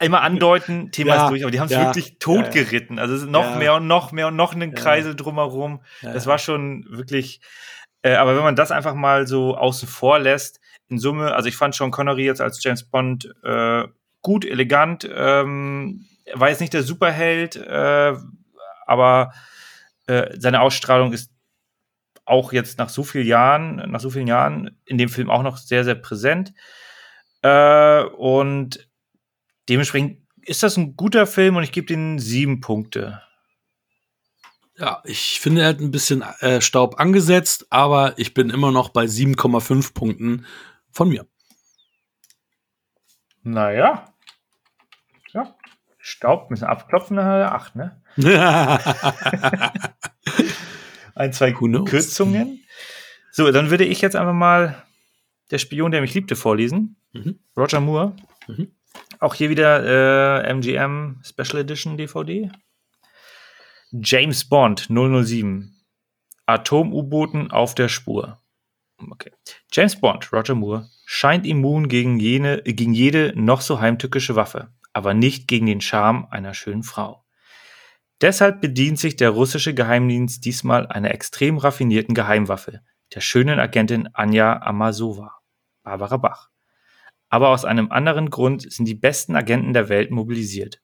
Immer 0.00 0.22
andeuten, 0.22 0.90
Thema 0.92 1.14
ja, 1.14 1.24
ist 1.24 1.30
durch, 1.30 1.42
aber 1.42 1.50
die 1.50 1.60
haben 1.60 1.66
es 1.66 1.72
ja, 1.72 1.84
wirklich 1.84 2.18
totgeritten. 2.18 2.98
Also 2.98 3.14
es 3.14 3.22
ist 3.22 3.28
noch 3.28 3.56
mehr 3.56 3.74
und 3.74 3.86
noch 3.86 4.12
mehr 4.12 4.28
und 4.28 4.36
noch 4.36 4.54
einen 4.54 4.74
Kreisel 4.74 5.14
drumherum. 5.14 5.82
Das 6.02 6.26
war 6.26 6.38
schon 6.38 6.86
wirklich 6.88 7.40
äh, 8.02 8.14
aber 8.14 8.36
wenn 8.36 8.42
man 8.42 8.56
das 8.56 8.70
einfach 8.70 8.94
mal 8.94 9.26
so 9.26 9.56
außen 9.56 9.88
vor 9.88 10.18
lässt, 10.18 10.60
in 10.88 10.98
Summe, 10.98 11.34
also 11.34 11.48
ich 11.48 11.56
fand 11.56 11.74
Sean 11.74 11.90
Connery 11.90 12.24
jetzt 12.24 12.40
als 12.40 12.62
James 12.62 12.84
Bond 12.84 13.32
äh, 13.44 13.84
gut, 14.22 14.44
elegant, 14.44 15.08
ähm, 15.12 16.06
war 16.34 16.48
jetzt 16.48 16.60
nicht 16.60 16.72
der 16.72 16.82
Superheld, 16.82 17.56
äh, 17.56 18.14
aber 18.86 19.32
äh, 20.06 20.36
seine 20.38 20.60
Ausstrahlung 20.60 21.12
ist 21.12 21.30
auch 22.24 22.52
jetzt 22.52 22.78
nach 22.78 22.88
so 22.88 23.02
vielen 23.02 23.26
Jahren, 23.26 23.76
nach 23.90 24.00
so 24.00 24.10
vielen 24.10 24.26
Jahren 24.26 24.78
in 24.84 24.98
dem 24.98 25.08
Film 25.08 25.30
auch 25.30 25.42
noch 25.42 25.56
sehr, 25.56 25.84
sehr 25.84 25.94
präsent. 25.94 26.52
Äh, 27.42 28.04
und 28.04 28.88
dementsprechend 29.70 30.18
ist 30.42 30.62
das 30.62 30.76
ein 30.76 30.96
guter 30.96 31.26
Film 31.26 31.56
und 31.56 31.62
ich 31.62 31.72
gebe 31.72 31.87
den 31.87 32.18
sieben 32.18 32.61
Punkte. 32.61 33.22
Ja, 34.76 35.00
ich 35.04 35.40
finde, 35.40 35.62
er 35.62 35.68
hat 35.68 35.80
ein 35.80 35.90
bisschen 35.90 36.22
äh, 36.40 36.61
Staub 36.61 36.98
angesetzt, 36.98 37.66
aber 37.70 38.18
ich 38.18 38.35
bin 38.35 38.50
immer 38.50 38.72
noch 38.72 38.88
bei 38.88 39.04
7,5 39.04 39.94
Punkten 39.94 40.46
von 40.90 41.09
mir. 41.11 41.26
Naja. 43.42 44.12
Ja. 45.33 45.55
Staub 45.99 46.51
müssen 46.51 46.64
abklopfen, 46.64 47.18
acht, 47.18 47.76
ne? 47.76 48.03
Ein, 51.14 51.32
zwei 51.32 51.53
Kürzungen. 51.53 52.64
So, 53.30 53.53
dann 53.53 53.70
würde 53.70 53.84
ich 53.84 54.01
jetzt 54.01 54.16
einfach 54.16 54.32
mal 54.32 54.82
der 55.51 55.59
Spion, 55.59 55.90
der 55.90 56.01
mich 56.01 56.14
liebte, 56.14 56.36
vorlesen. 56.36 56.97
Mhm. 57.12 57.38
Roger 57.57 57.80
Moore. 57.80 58.16
Mhm. 58.49 58.72
Auch 59.21 59.35
hier 59.35 59.51
wieder 59.51 60.45
äh, 60.45 60.53
MGM 60.53 61.21
Special 61.23 61.61
Edition 61.61 61.99
DVD. 61.99 62.51
James 63.93 64.49
Bond 64.49 64.89
007. 64.89 65.77
Atom-U-Booten 66.47 67.51
auf 67.51 67.75
der 67.75 67.89
Spur. 67.89 68.41
Okay. 68.99 69.33
James 69.73 70.01
Bond, 70.01 70.33
Roger 70.33 70.55
Moore, 70.55 70.89
scheint 71.05 71.47
immun 71.47 71.89
gegen, 71.89 72.18
jene, 72.18 72.62
gegen 72.62 72.93
jede 72.93 73.33
noch 73.37 73.61
so 73.61 73.81
heimtückische 73.81 74.37
Waffe, 74.37 74.73
aber 74.93 75.14
nicht 75.14 75.49
gegen 75.49 75.66
den 75.66 75.81
Charme 75.81 76.27
einer 76.31 76.55
schönen 76.55 76.83
Frau. 76.83 77.25
Deshalb 78.21 78.61
bedient 78.61 78.99
sich 78.99 79.16
der 79.16 79.31
russische 79.31 79.75
Geheimdienst 79.75 80.45
diesmal 80.45 80.87
einer 80.87 81.12
extrem 81.12 81.57
raffinierten 81.57 82.14
Geheimwaffe, 82.14 82.81
der 83.14 83.21
schönen 83.21 83.59
Agentin 83.59 84.09
Anja 84.12 84.61
Amasova, 84.61 85.39
Barbara 85.83 86.16
Bach. 86.18 86.51
Aber 87.31 87.49
aus 87.49 87.64
einem 87.64 87.91
anderen 87.91 88.28
Grund 88.28 88.70
sind 88.70 88.85
die 88.87 88.95
besten 88.95 89.37
Agenten 89.37 89.72
der 89.72 89.89
Welt 89.89 90.11
mobilisiert. 90.11 90.81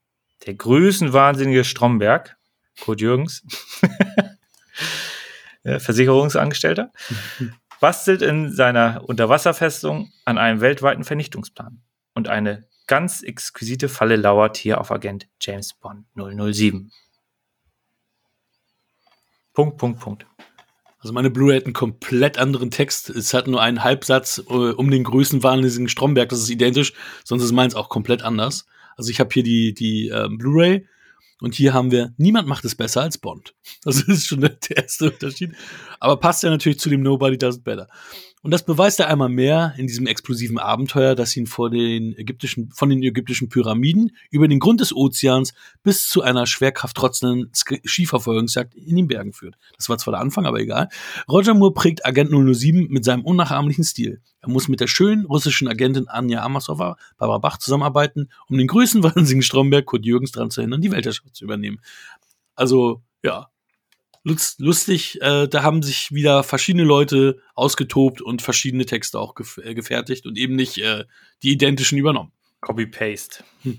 Der 0.47 0.55
größenwahnsinnige 0.55 1.65
Stromberg, 1.65 2.37
Kurt 2.81 3.01
Jürgens, 3.01 3.43
Versicherungsangestellter, 5.65 6.93
bastelt 7.81 8.23
in 8.23 8.53
seiner 8.53 9.03
Unterwasserfestung 9.07 10.13
an 10.25 10.39
einem 10.39 10.61
weltweiten 10.61 11.05
Vernichtungsplan. 11.05 11.83
Und 12.15 12.29
eine 12.29 12.65
ganz 12.87 13.23
exquisite 13.23 13.89
Falle 13.89 14.17
lauert 14.17 14.57
hier 14.57 14.81
auf 14.81 14.93
Agent 14.93 15.29
James 15.41 15.75
Bond 15.75 16.07
007. 16.15 16.93
Punkt, 19.53 19.79
Punkt, 19.79 20.01
Punkt. 20.01 20.27
Also 21.07 21.15
meine 21.15 21.31
Blu-ray 21.31 21.59
hat 21.59 21.67
einen 21.67 21.73
komplett 21.73 22.37
anderen 22.37 22.73
Text. 22.73 23.11
Es 23.11 23.33
hat 23.33 23.47
nur 23.47 23.63
einen 23.63 23.85
Halbsatz 23.85 24.43
äh, 24.51 24.53
um 24.53 24.91
den 24.91 25.05
größenwahnsinnigen 25.05 25.89
Stromberg, 25.89 26.31
das 26.31 26.41
ist 26.41 26.51
identisch, 26.51 26.95
sonst 27.23 27.45
ist 27.45 27.53
meins 27.53 27.77
auch 27.77 27.89
komplett 27.89 28.23
anders. 28.23 28.67
Also 28.97 29.13
ich 29.13 29.21
habe 29.21 29.31
hier 29.33 29.45
die, 29.45 29.73
die 29.73 30.09
äh, 30.09 30.29
Blu-ray 30.29 30.85
und 31.41 31.55
hier 31.55 31.75
haben 31.75 31.93
wir, 31.93 32.13
niemand 32.17 32.49
macht 32.49 32.65
es 32.65 32.75
besser 32.75 33.03
als 33.03 33.19
Bond. 33.19 33.55
Das 33.85 34.01
ist 34.03 34.27
schon 34.27 34.41
der 34.41 34.59
erste 34.69 35.13
Unterschied. 35.13 35.53
Aber 36.01 36.17
passt 36.17 36.43
ja 36.43 36.51
natürlich 36.51 36.81
zu 36.81 36.91
dem 36.91 37.03
Nobody 37.03 37.39
Does 37.39 37.59
It 37.59 37.63
Better. 37.63 37.87
Und 38.47 38.53
das 38.53 38.65
beweist 38.65 39.01
er 39.01 39.09
einmal 39.09 39.29
mehr 39.29 39.75
in 39.77 39.89
diesem 39.89 40.07
explosiven 40.07 40.57
Abenteuer, 40.57 41.17
das 41.17 41.37
ihn 41.37 41.49
vor 41.49 41.69
den 41.69 42.17
ägyptischen, 42.17 42.71
von 42.71 42.89
den 42.89 43.03
ägyptischen 43.03 43.49
Pyramiden 43.49 44.13
über 44.31 44.47
den 44.47 44.61
Grund 44.61 44.81
des 44.81 44.95
Ozeans 44.95 45.53
bis 45.83 46.09
zu 46.09 46.23
einer 46.23 46.47
schwerkraftrotzenden 46.47 47.51
Skiverfolgungsjagd 47.53 48.77
in 48.77 48.95
den 48.95 49.09
Bergen 49.09 49.33
führt. 49.33 49.57
Das 49.77 49.89
war 49.89 49.99
zwar 49.99 50.13
der 50.13 50.21
Anfang, 50.21 50.47
aber 50.47 50.61
egal. 50.61 50.91
Roger 51.29 51.55
Moore 51.55 51.75
prägt 51.75 52.07
Agent 52.07 52.31
007 52.31 52.87
mit 52.89 53.05
seinem 53.05 53.25
unnachahmlichen 53.25 53.83
Stil. 53.83 54.23
Er 54.39 54.49
muss 54.49 54.69
mit 54.69 54.79
der 54.79 54.87
schönen 54.87 55.25
russischen 55.27 55.67
Agentin 55.67 56.07
Anja 56.07 56.45
Amasova, 56.45 56.99
Barbara 57.19 57.39
Bach, 57.39 57.57
zusammenarbeiten, 57.57 58.29
um 58.49 58.59
den 58.59 58.69
größten 58.69 59.03
wahnsinnigen 59.03 59.43
Stromberg, 59.43 59.87
Kurt 59.87 60.07
Jürgens, 60.07 60.31
daran 60.31 60.53
zu 60.53 60.61
hindern, 60.61 60.81
die 60.81 60.93
Weltherrschaft 60.93 61.35
zu 61.35 61.43
übernehmen. 61.43 61.81
Also, 62.55 63.03
ja, 63.25 63.49
lustig, 64.59 65.21
äh, 65.23 65.47
da 65.47 65.63
haben 65.63 65.83
sich 65.83 66.13
wieder 66.13 66.43
verschiedene 66.43 66.85
Leute 66.85 67.41
ausgetobt 67.55 68.21
und 68.21 68.43
verschiedene 68.43 68.85
Texte 68.85 69.19
auch 69.19 69.35
gef 69.35 69.59
äh, 69.59 69.75
gefertigt 69.75 70.27
und 70.27 70.37
eben 70.37 70.57
nicht 70.57 70.79
äh, 70.79 71.05
die 71.43 71.53
identischen 71.53 71.99
übernommen. 71.99 72.33
Copy-Paste. 72.61 73.45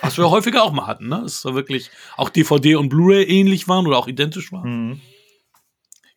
Was 0.00 0.16
wir 0.16 0.30
häufiger 0.30 0.62
auch 0.62 0.72
mal 0.72 0.86
hatten, 0.86 1.08
ne? 1.08 1.22
Es 1.26 1.44
war 1.44 1.54
wirklich 1.54 1.90
auch 2.16 2.30
DVD 2.30 2.76
und 2.76 2.88
Blu-ray 2.88 3.24
ähnlich 3.24 3.68
waren 3.68 3.86
oder 3.86 3.98
auch 3.98 4.06
identisch 4.06 4.52
waren. 4.52 4.90
Mhm. 4.90 5.00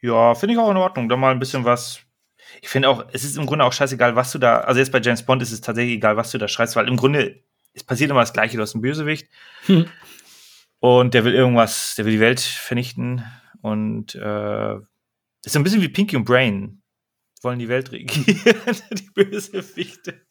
Ja, 0.01 0.35
finde 0.35 0.53
ich 0.53 0.59
auch 0.59 0.69
in 0.69 0.77
Ordnung. 0.77 1.09
Da 1.09 1.17
mal 1.17 1.31
ein 1.31 1.39
bisschen 1.39 1.65
was. 1.65 1.99
Ich 2.61 2.69
finde 2.69 2.89
auch, 2.89 3.05
es 3.11 3.23
ist 3.23 3.37
im 3.37 3.47
Grunde 3.47 3.65
auch 3.65 3.73
scheißegal, 3.73 4.15
was 4.15 4.31
du 4.31 4.37
da. 4.37 4.59
Also 4.59 4.79
jetzt 4.79 4.91
bei 4.91 5.01
James 5.01 5.23
Bond 5.23 5.41
ist 5.41 5.51
es 5.51 5.61
tatsächlich 5.61 5.95
egal, 5.95 6.15
was 6.15 6.29
du 6.29 6.37
da 6.37 6.47
schreibst, 6.47 6.75
weil 6.75 6.87
im 6.87 6.95
Grunde 6.95 7.41
es 7.73 7.83
passiert 7.83 8.11
immer 8.11 8.19
das 8.19 8.33
Gleiche. 8.33 8.55
Du 8.55 8.61
hast 8.61 8.75
einen 8.75 8.83
Bösewicht 8.83 9.27
hm. 9.65 9.87
und 10.79 11.15
der 11.15 11.25
will 11.25 11.33
irgendwas, 11.33 11.95
der 11.95 12.05
will 12.05 12.13
die 12.13 12.19
Welt 12.19 12.39
vernichten 12.39 13.25
und 13.65 14.13
äh, 14.13 14.75
ist 14.75 15.53
so 15.53 15.59
ein 15.59 15.63
bisschen 15.63 15.81
wie 15.81 15.89
Pinky 15.89 16.15
und 16.15 16.25
Brain. 16.25 16.83
Wollen 17.41 17.57
die 17.57 17.67
Welt 17.67 17.91
regieren, 17.91 18.35
die 18.91 19.09
Bösewichte. 19.15 20.21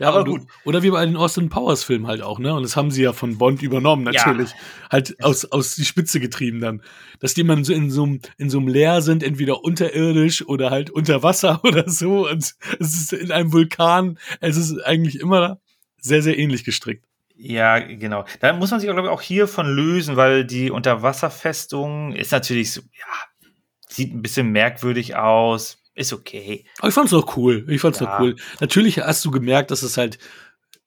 Ja, 0.00 0.08
aber 0.08 0.24
gut. 0.24 0.46
Oder 0.64 0.82
wie 0.82 0.90
bei 0.90 1.04
den 1.04 1.16
Austin 1.16 1.50
Powers 1.50 1.84
Filmen 1.84 2.06
halt 2.06 2.22
auch, 2.22 2.38
ne? 2.38 2.54
Und 2.54 2.62
das 2.62 2.76
haben 2.76 2.90
sie 2.90 3.02
ja 3.02 3.12
von 3.12 3.36
Bond 3.36 3.60
übernommen, 3.60 4.04
natürlich. 4.04 4.50
Ja. 4.50 4.56
Halt 4.92 5.22
aus, 5.22 5.44
aus 5.44 5.74
die 5.74 5.84
Spitze 5.84 6.20
getrieben 6.20 6.60
dann. 6.60 6.82
Dass 7.18 7.34
die 7.34 7.44
man 7.44 7.64
so 7.64 7.74
in 7.74 7.90
so 7.90 8.04
einem, 8.04 8.20
in 8.38 8.48
so 8.48 8.58
einem 8.58 8.68
Leer 8.68 9.02
sind, 9.02 9.22
entweder 9.22 9.62
unterirdisch 9.62 10.46
oder 10.46 10.70
halt 10.70 10.88
unter 10.88 11.22
Wasser 11.22 11.60
oder 11.64 11.86
so. 11.86 12.30
Und 12.30 12.54
es 12.78 12.94
ist 12.94 13.12
in 13.12 13.30
einem 13.30 13.52
Vulkan. 13.52 14.18
Es 14.40 14.56
ist 14.56 14.78
eigentlich 14.78 15.20
immer 15.20 15.60
sehr, 16.00 16.22
sehr 16.22 16.38
ähnlich 16.38 16.64
gestrickt. 16.64 17.04
Ja, 17.42 17.78
genau. 17.78 18.26
Da 18.40 18.52
muss 18.52 18.70
man 18.70 18.80
sich, 18.80 18.88
glaube 18.90 19.08
ich, 19.08 19.12
auch 19.12 19.22
hier 19.22 19.48
von 19.48 19.66
lösen, 19.66 20.16
weil 20.16 20.44
die 20.44 20.70
Unterwasserfestung 20.70 22.12
ist 22.12 22.32
natürlich 22.32 22.70
so, 22.72 22.82
ja, 22.92 23.46
sieht 23.88 24.14
ein 24.14 24.20
bisschen 24.20 24.52
merkwürdig 24.52 25.16
aus. 25.16 25.78
Ist 25.94 26.12
okay. 26.12 26.66
Aber 26.78 26.88
ich 26.88 26.94
fand's 26.94 27.12
doch 27.12 27.36
cool. 27.38 27.64
Ich 27.68 27.80
fand's 27.80 28.00
ja. 28.00 28.06
doch 28.06 28.20
cool. 28.20 28.36
Natürlich 28.60 28.98
hast 28.98 29.24
du 29.24 29.30
gemerkt, 29.30 29.70
dass 29.70 29.82
es 29.82 29.96
halt 29.96 30.18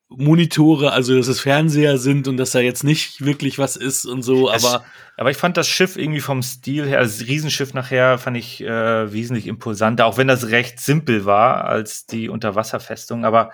Monitore, 0.10 0.92
also 0.92 1.18
dass 1.18 1.28
es 1.28 1.40
Fernseher 1.40 1.98
sind 1.98 2.28
und 2.28 2.38
dass 2.38 2.52
da 2.52 2.60
jetzt 2.60 2.84
nicht 2.84 3.26
wirklich 3.26 3.58
was 3.58 3.76
ist 3.76 4.06
und 4.06 4.22
so, 4.22 4.52
aber. 4.52 4.86
aber 5.18 5.32
ich 5.32 5.38
fand 5.38 5.58
das 5.58 5.68
Schiff 5.68 5.98
irgendwie 5.98 6.20
vom 6.20 6.44
Stil 6.44 6.86
her, 6.86 7.00
also 7.00 7.20
das 7.20 7.28
Riesenschiff 7.28 7.74
nachher 7.74 8.20
fand 8.20 8.38
ich 8.38 8.62
äh, 8.62 9.12
wesentlich 9.12 9.48
imposanter, 9.48 10.06
auch 10.06 10.18
wenn 10.18 10.28
das 10.28 10.50
recht 10.50 10.80
simpel 10.80 11.26
war 11.26 11.66
als 11.66 12.06
die 12.06 12.30
Unterwasserfestung, 12.30 13.26
aber 13.26 13.52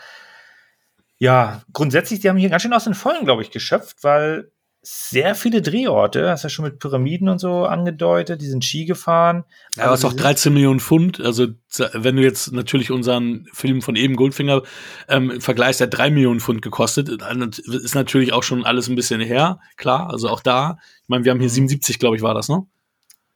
ja, 1.20 1.61
grundsätzlich, 1.74 2.22
die 2.22 2.30
haben 2.30 2.38
hier 2.38 2.49
ganz 2.49 2.63
schön 2.63 2.74
aus 2.74 2.86
den 2.86 2.93
Vollen, 2.93 3.26
glaube 3.26 3.41
ich, 3.41 3.51
geschöpft, 3.51 3.97
weil 4.03 4.51
sehr 4.82 5.36
viele 5.36 5.61
Drehorte, 5.61 6.30
hast 6.30 6.43
du 6.43 6.47
ja 6.47 6.49
schon 6.49 6.63
mit 6.63 6.80
Pyramiden 6.80 7.28
und 7.28 7.39
so 7.39 7.65
angedeutet, 7.65 8.41
die 8.41 8.47
sind 8.47 8.63
Ski 8.63 8.86
gefahren. 8.86 9.43
Ja, 9.76 9.84
aber 9.84 9.93
es 9.93 9.99
ist 9.99 10.05
auch 10.05 10.13
13 10.13 10.53
Millionen 10.53 10.80
Pfund. 10.80 11.20
Also, 11.20 11.47
wenn 11.93 12.15
du 12.15 12.24
jetzt 12.24 12.53
natürlich 12.53 12.89
unseren 12.89 13.45
Film 13.51 13.82
von 13.82 13.97
eben 13.97 14.15
Goldfinger 14.15 14.63
ähm, 15.09 15.41
vergleichst, 15.41 15.82
der 15.82 15.88
3 15.88 16.11
Millionen 16.11 16.39
Pfund 16.39 16.61
gekostet, 16.61 17.09
ist 17.09 17.95
natürlich 17.95 18.32
auch 18.32 18.43
schon 18.43 18.65
alles 18.65 18.88
ein 18.88 18.95
bisschen 18.95 19.20
her, 19.20 19.59
klar. 19.76 20.09
Also 20.09 20.30
auch 20.30 20.39
da, 20.39 20.78
ich 21.03 21.09
meine, 21.09 21.26
wir 21.26 21.34
haben 21.34 21.41
hier 21.41 21.49
77, 21.49 21.97
mhm. 21.97 21.99
glaube 21.99 22.15
ich, 22.15 22.22
war 22.22 22.34
das, 22.34 22.47
ne? 22.47 22.65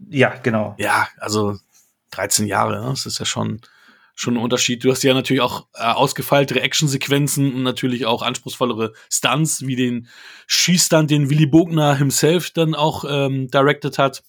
Ja, 0.10 0.34
genau. 0.42 0.76
Ja, 0.80 1.10
also 1.18 1.58
13 2.12 2.48
Jahre, 2.48 2.82
ne? 2.82 2.90
das 2.90 3.06
ist 3.06 3.20
ja 3.20 3.26
schon 3.26 3.60
schon 4.16 4.36
ein 4.36 4.44
Unterschied. 4.44 4.84
Du 4.84 4.92
hast 4.92 5.04
ja 5.04 5.14
natürlich 5.14 5.42
auch 5.42 5.68
äh, 5.74 5.84
ausgefeiltere 5.84 6.62
Actionsequenzen 6.62 7.54
und 7.54 7.64
natürlich 7.64 8.06
auch 8.06 8.22
anspruchsvollere 8.22 8.94
Stunts, 9.10 9.66
wie 9.66 9.76
den 9.76 10.08
Schießstand, 10.48 11.10
den 11.10 11.30
Willy 11.30 11.46
Bogner 11.46 11.96
himself 11.96 12.52
dann 12.52 12.76
auch 12.76 13.06
ähm, 13.08 13.50
directed 13.50 13.98
hat. 13.98 14.24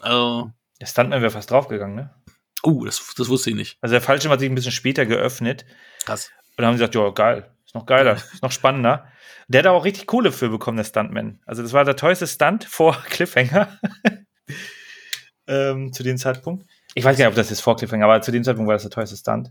Also, 0.00 0.50
der 0.80 0.86
Stuntman 0.86 1.22
wäre 1.22 1.30
fast 1.30 1.50
draufgegangen, 1.50 1.96
ne? 1.96 2.14
Oh, 2.62 2.84
das, 2.84 3.14
das 3.16 3.28
wusste 3.28 3.50
ich 3.50 3.56
nicht. 3.56 3.78
Also 3.80 3.94
der 3.94 4.00
Fallschirm 4.00 4.30
hat 4.30 4.40
sich 4.40 4.48
ein 4.48 4.54
bisschen 4.54 4.72
später 4.72 5.04
geöffnet. 5.04 5.64
Krass. 6.04 6.30
Und 6.50 6.58
dann 6.58 6.66
haben 6.66 6.74
sie 6.74 6.78
gesagt, 6.78 6.94
ja, 6.94 7.10
geil, 7.10 7.50
ist 7.64 7.74
noch 7.74 7.86
geiler, 7.86 8.14
ist 8.32 8.42
noch 8.42 8.52
spannender. 8.52 9.06
Der 9.48 9.60
hat 9.60 9.66
auch 9.66 9.84
richtig 9.84 10.06
Kohle 10.06 10.32
für 10.32 10.48
bekommen, 10.48 10.76
der 10.76 10.84
Stuntman. 10.84 11.40
Also 11.44 11.62
das 11.62 11.72
war 11.72 11.84
der 11.84 11.96
teuerste 11.96 12.26
Stunt 12.26 12.64
vor 12.64 13.02
Cliffhanger. 13.08 13.78
ähm, 15.46 15.92
zu 15.92 16.02
dem 16.02 16.16
Zeitpunkt. 16.16 16.66
Ich 16.94 17.04
weiß 17.04 17.16
gar 17.16 17.24
nicht, 17.24 17.32
ob 17.32 17.36
das 17.36 17.50
jetzt 17.50 17.60
vor 17.60 17.76
Cliffhanger, 17.76 18.04
aber 18.04 18.20
zu 18.20 18.32
dem 18.32 18.44
Zeitpunkt 18.44 18.68
war 18.68 18.74
das 18.74 18.82
der 18.82 18.90
teuerste 18.90 19.16
Stunt. 19.16 19.50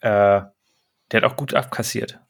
Äh, 0.00 0.42
der 1.10 1.22
hat 1.22 1.24
auch 1.24 1.36
gut 1.36 1.54
abkassiert. 1.54 2.20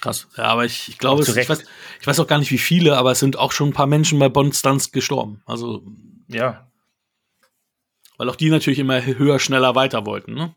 Krass. 0.00 0.28
Ja, 0.36 0.44
aber 0.44 0.64
ich, 0.64 0.88
ich 0.88 0.98
glaube, 0.98 1.22
ich 1.22 1.48
weiß, 1.48 1.64
ich 2.00 2.06
weiß 2.06 2.20
auch 2.20 2.26
gar 2.26 2.38
nicht, 2.38 2.50
wie 2.50 2.58
viele, 2.58 2.96
aber 2.96 3.12
es 3.12 3.20
sind 3.20 3.36
auch 3.36 3.52
schon 3.52 3.70
ein 3.70 3.74
paar 3.74 3.86
Menschen 3.86 4.18
bei 4.18 4.28
Bond 4.28 4.54
Stunts 4.54 4.92
gestorben. 4.92 5.42
Also. 5.46 5.82
Ja. 6.28 6.70
Weil 8.16 8.28
auch 8.28 8.36
die 8.36 8.50
natürlich 8.50 8.78
immer 8.78 9.04
höher, 9.04 9.38
schneller 9.38 9.74
weiter 9.74 10.06
wollten, 10.06 10.34
ne? 10.34 10.54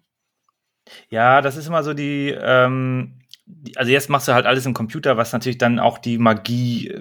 Ja, 1.10 1.42
das 1.42 1.56
ist 1.56 1.68
immer 1.68 1.84
so 1.84 1.94
die, 1.94 2.30
ähm, 2.30 3.22
die, 3.46 3.78
also 3.78 3.92
jetzt 3.92 4.10
machst 4.10 4.28
du 4.28 4.34
halt 4.34 4.46
alles 4.46 4.66
im 4.66 4.74
Computer, 4.74 5.18
was 5.18 5.32
natürlich 5.34 5.58
dann 5.58 5.80
auch 5.80 5.98
die 5.98 6.18
Magie, 6.18 6.94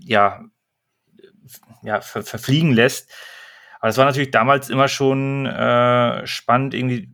ja, 0.00 0.44
ja, 1.82 2.00
ver 2.00 2.22
verfliegen 2.22 2.72
lässt. 2.72 3.10
Aber 3.82 3.88
das 3.88 3.98
war 3.98 4.04
natürlich 4.04 4.30
damals 4.30 4.70
immer 4.70 4.86
schon 4.86 5.44
äh, 5.44 6.24
spannend, 6.24 6.72
irgendwie. 6.72 7.10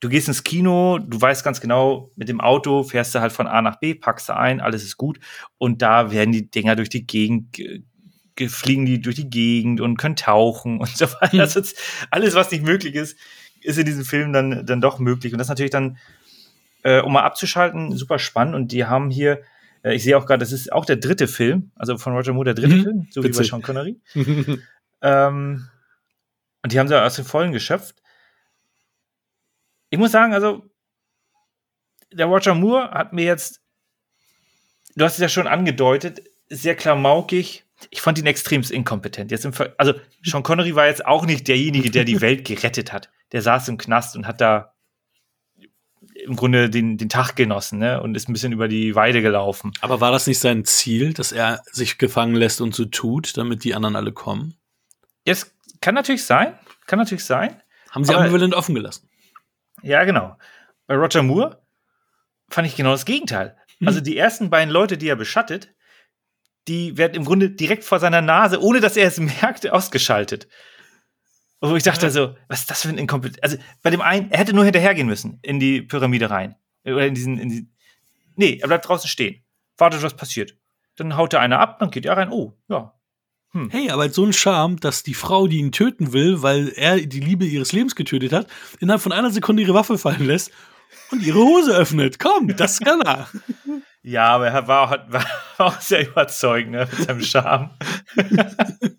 Du 0.00 0.08
gehst 0.08 0.28
ins 0.28 0.44
Kino, 0.44 0.98
du 0.98 1.20
weißt 1.20 1.44
ganz 1.44 1.60
genau, 1.60 2.10
mit 2.16 2.28
dem 2.28 2.40
Auto 2.40 2.82
fährst 2.82 3.14
du 3.14 3.20
halt 3.20 3.32
von 3.32 3.46
A 3.46 3.60
nach 3.60 3.80
B, 3.80 3.94
packst 3.94 4.28
du 4.28 4.36
ein, 4.36 4.60
alles 4.60 4.82
ist 4.82 4.96
gut. 4.96 5.18
Und 5.58 5.82
da 5.82 6.10
werden 6.12 6.32
die 6.32 6.50
Dinger 6.50 6.74
durch 6.74 6.88
die 6.88 7.06
Gegend, 7.06 7.56
fliegen 8.46 8.86
die 8.86 9.00
durch 9.00 9.16
die 9.16 9.28
Gegend 9.28 9.82
und 9.82 9.98
können 9.98 10.16
tauchen 10.16 10.78
und 10.80 10.88
so 10.88 11.06
weiter. 11.20 11.40
Also 11.40 11.60
alles, 12.10 12.34
was 12.34 12.50
nicht 12.50 12.64
möglich 12.64 12.94
ist, 12.94 13.18
ist 13.60 13.78
in 13.78 13.84
diesem 13.84 14.04
Film 14.04 14.32
dann, 14.32 14.64
dann 14.64 14.80
doch 14.80 14.98
möglich. 14.98 15.34
Und 15.34 15.38
das 15.38 15.46
ist 15.46 15.50
natürlich 15.50 15.72
dann, 15.72 15.98
äh, 16.82 17.00
um 17.00 17.12
mal 17.12 17.24
abzuschalten, 17.24 17.94
super 17.94 18.18
spannend. 18.18 18.54
Und 18.54 18.72
die 18.72 18.86
haben 18.86 19.10
hier, 19.10 19.42
äh, 19.82 19.94
ich 19.94 20.02
sehe 20.02 20.16
auch 20.16 20.24
gerade, 20.24 20.40
das 20.40 20.52
ist 20.52 20.72
auch 20.72 20.86
der 20.86 20.96
dritte 20.96 21.28
Film, 21.28 21.72
also 21.74 21.98
von 21.98 22.14
Roger 22.14 22.32
Moore 22.32 22.46
der 22.46 22.54
dritte 22.54 22.76
mhm. 22.76 22.82
Film, 22.82 23.06
so 23.10 23.22
Witzig. 23.22 23.34
wie 23.34 23.42
bei 23.42 23.48
Sean 23.48 23.62
Connery. 23.62 24.00
ähm, 25.02 25.68
und 26.66 26.72
die 26.72 26.80
haben 26.80 26.88
sie 26.88 27.00
aus 27.00 27.14
den 27.14 27.24
Vollen 27.24 27.52
geschöpft. 27.52 28.02
Ich 29.88 30.00
muss 30.00 30.10
sagen, 30.10 30.34
also, 30.34 30.68
der 32.12 32.26
Roger 32.26 32.56
Moore 32.56 32.90
hat 32.90 33.12
mir 33.12 33.24
jetzt, 33.24 33.60
du 34.96 35.04
hast 35.04 35.12
es 35.12 35.20
ja 35.20 35.28
schon 35.28 35.46
angedeutet, 35.46 36.24
sehr 36.48 36.74
klamaukig, 36.74 37.64
ich 37.90 38.00
fand 38.00 38.18
ihn 38.18 38.26
extremst 38.26 38.72
inkompetent. 38.72 39.30
Jetzt 39.30 39.46
also 39.78 39.94
Sean 40.24 40.42
Connery 40.42 40.74
war 40.74 40.88
jetzt 40.88 41.06
auch 41.06 41.24
nicht 41.24 41.46
derjenige, 41.46 41.92
der 41.92 42.02
die 42.02 42.20
Welt 42.20 42.44
gerettet 42.44 42.92
hat. 42.92 43.10
Der 43.30 43.42
saß 43.42 43.68
im 43.68 43.78
Knast 43.78 44.16
und 44.16 44.26
hat 44.26 44.40
da 44.40 44.74
im 46.24 46.34
Grunde 46.34 46.68
den, 46.68 46.98
den 46.98 47.08
Tag 47.08 47.36
genossen 47.36 47.78
ne? 47.78 48.02
und 48.02 48.16
ist 48.16 48.28
ein 48.28 48.32
bisschen 48.32 48.50
über 48.50 48.66
die 48.66 48.96
Weide 48.96 49.22
gelaufen. 49.22 49.72
Aber 49.82 50.00
war 50.00 50.10
das 50.10 50.26
nicht 50.26 50.40
sein 50.40 50.64
Ziel, 50.64 51.14
dass 51.14 51.30
er 51.30 51.62
sich 51.70 51.96
gefangen 51.96 52.34
lässt 52.34 52.60
und 52.60 52.74
so 52.74 52.86
tut, 52.86 53.36
damit 53.36 53.62
die 53.62 53.76
anderen 53.76 53.94
alle 53.94 54.10
kommen? 54.10 54.56
Jetzt 55.24 55.55
kann 55.86 55.94
natürlich 55.94 56.24
sein, 56.24 56.58
kann 56.86 56.98
natürlich 56.98 57.24
sein. 57.24 57.62
Haben 57.92 58.04
sie 58.04 58.12
Aber- 58.12 58.24
ambivalent 58.24 58.54
offen 58.54 58.74
gelassen. 58.74 59.08
Ja, 59.82 60.02
genau. 60.02 60.36
Bei 60.88 60.96
Roger 60.96 61.22
Moore 61.22 61.62
fand 62.50 62.66
ich 62.66 62.74
genau 62.74 62.90
das 62.90 63.04
Gegenteil. 63.04 63.56
Also 63.84 64.00
die 64.08 64.16
ersten 64.18 64.50
beiden 64.50 64.68
Leute, 64.72 64.98
die 64.98 65.06
er 65.08 65.14
beschattet, 65.14 65.72
die 66.66 66.96
werden 66.98 67.14
im 67.14 67.24
Grunde 67.24 67.50
direkt 67.50 67.84
vor 67.84 68.00
seiner 68.00 68.20
Nase, 68.20 68.60
ohne 68.60 68.80
dass 68.80 68.96
er 68.96 69.06
es 69.06 69.20
merkt, 69.40 69.70
ausgeschaltet. 69.70 70.48
Und 71.60 71.70
wo 71.70 71.76
ich 71.76 71.84
dachte 71.84 72.10
so, 72.10 72.36
was 72.48 72.60
ist 72.62 72.70
das 72.72 72.82
für 72.82 72.88
ein 72.88 72.98
Inkompetent? 72.98 73.44
Also 73.44 73.56
bei 73.82 73.90
dem 73.90 74.00
einen, 74.00 74.32
er 74.32 74.38
hätte 74.40 74.54
nur 74.54 74.64
hinterhergehen 74.64 75.06
müssen 75.06 75.38
in 75.42 75.60
die 75.60 75.82
Pyramide 75.82 76.30
rein. 76.30 76.56
Oder 76.84 77.06
in 77.06 77.14
diesen, 77.14 77.38
in 77.38 77.48
die, 77.48 77.68
nee, 78.34 78.58
er 78.60 78.66
bleibt 78.66 78.88
draußen 78.88 79.08
stehen. 79.08 79.44
Wartet, 79.78 80.02
was 80.02 80.14
passiert. 80.16 80.56
Dann 80.96 81.16
haut 81.16 81.32
er 81.32 81.40
einer 81.40 81.60
ab, 81.60 81.78
dann 81.78 81.92
geht 81.92 82.06
er 82.06 82.16
rein. 82.16 82.32
Oh, 82.32 82.58
ja. 82.68 82.92
Hey, 83.70 83.90
aber 83.90 84.08
so 84.10 84.24
ein 84.24 84.32
Charme, 84.32 84.76
dass 84.78 85.02
die 85.02 85.14
Frau, 85.14 85.46
die 85.46 85.58
ihn 85.58 85.72
töten 85.72 86.12
will, 86.12 86.42
weil 86.42 86.68
er 86.76 86.98
die 87.00 87.20
Liebe 87.20 87.44
ihres 87.44 87.72
Lebens 87.72 87.94
getötet 87.94 88.32
hat, 88.32 88.46
innerhalb 88.80 89.02
von 89.02 89.12
einer 89.12 89.30
Sekunde 89.30 89.62
ihre 89.62 89.74
Waffe 89.74 89.98
fallen 89.98 90.26
lässt 90.26 90.50
und 91.10 91.22
ihre 91.22 91.38
Hose 91.38 91.74
öffnet. 91.76 92.18
Komm, 92.18 92.54
das 92.56 92.80
kann 92.80 93.00
er. 93.02 93.28
Ja, 94.08 94.28
aber 94.28 94.46
er 94.46 94.68
war, 94.68 94.88
hat- 94.88 95.12
war 95.12 95.24
auch 95.56 95.80
sehr 95.80 96.06
überzeugend 96.08 96.70
ne, 96.72 96.88
mit 96.96 97.08
seinem 97.08 97.22
Charme. 97.22 97.70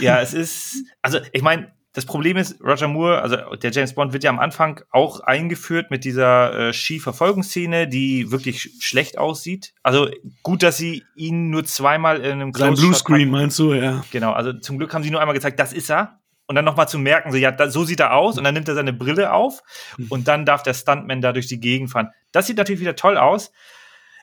ja, 0.00 0.20
es 0.20 0.34
ist, 0.34 0.84
also 1.02 1.20
ich 1.32 1.42
meine, 1.42 1.72
das 1.94 2.06
Problem 2.06 2.36
ist, 2.36 2.60
Roger 2.60 2.88
Moore, 2.88 3.22
also 3.22 3.36
der 3.54 3.70
James 3.70 3.94
Bond 3.94 4.12
wird 4.12 4.24
ja 4.24 4.30
am 4.30 4.40
Anfang 4.40 4.82
auch 4.90 5.20
eingeführt 5.20 5.92
mit 5.92 6.04
dieser 6.04 6.68
äh, 6.68 6.72
Skiverfolgungsszene, 6.72 7.86
die 7.86 8.32
wirklich 8.32 8.72
schlecht 8.80 9.16
aussieht. 9.16 9.72
Also 9.84 10.10
gut, 10.42 10.64
dass 10.64 10.76
sie 10.76 11.04
ihn 11.14 11.50
nur 11.50 11.64
zweimal 11.64 12.20
in 12.20 12.32
einem 12.32 12.52
Sein 12.52 12.74
Bluescreen, 12.74 13.30
meinst 13.30 13.60
du, 13.60 13.74
ja. 13.74 14.04
Genau, 14.10 14.32
also 14.32 14.52
zum 14.52 14.76
Glück 14.78 14.92
haben 14.92 15.04
sie 15.04 15.10
nur 15.12 15.20
einmal 15.20 15.34
gezeigt, 15.34 15.60
das 15.60 15.72
ist 15.72 15.88
er. 15.88 16.18
Und 16.46 16.56
dann 16.56 16.64
nochmal 16.64 16.88
zu 16.88 16.98
merken, 16.98 17.30
so, 17.30 17.38
ja, 17.38 17.52
da, 17.52 17.70
so 17.70 17.84
sieht 17.84 18.00
er 18.00 18.12
aus. 18.14 18.36
Und 18.36 18.44
dann 18.44 18.54
nimmt 18.54 18.68
er 18.68 18.74
seine 18.74 18.92
Brille 18.92 19.32
auf. 19.32 19.62
Und 20.10 20.28
dann 20.28 20.44
darf 20.44 20.62
der 20.64 20.74
Stuntman 20.74 21.22
da 21.22 21.32
durch 21.32 21.46
die 21.46 21.60
Gegend 21.60 21.90
fahren. 21.90 22.10
Das 22.32 22.46
sieht 22.46 22.58
natürlich 22.58 22.80
wieder 22.80 22.96
toll 22.96 23.16
aus. 23.16 23.50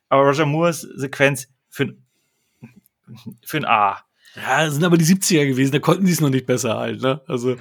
Aber 0.09 0.23
Roger 0.23 0.45
Moores 0.45 0.81
Sequenz 0.81 1.47
für 1.69 1.95
für 3.43 3.57
ein 3.57 3.65
A. 3.65 4.03
Ja, 4.35 4.65
das 4.65 4.75
sind 4.75 4.83
aber 4.83 4.97
die 4.97 5.05
70er 5.05 5.47
gewesen, 5.47 5.71
da 5.71 5.79
konnten 5.79 6.05
die 6.05 6.11
es 6.11 6.21
noch 6.21 6.29
nicht 6.29 6.45
besser 6.45 6.77
halt, 6.77 7.01
ne? 7.01 7.21
Also, 7.27 7.57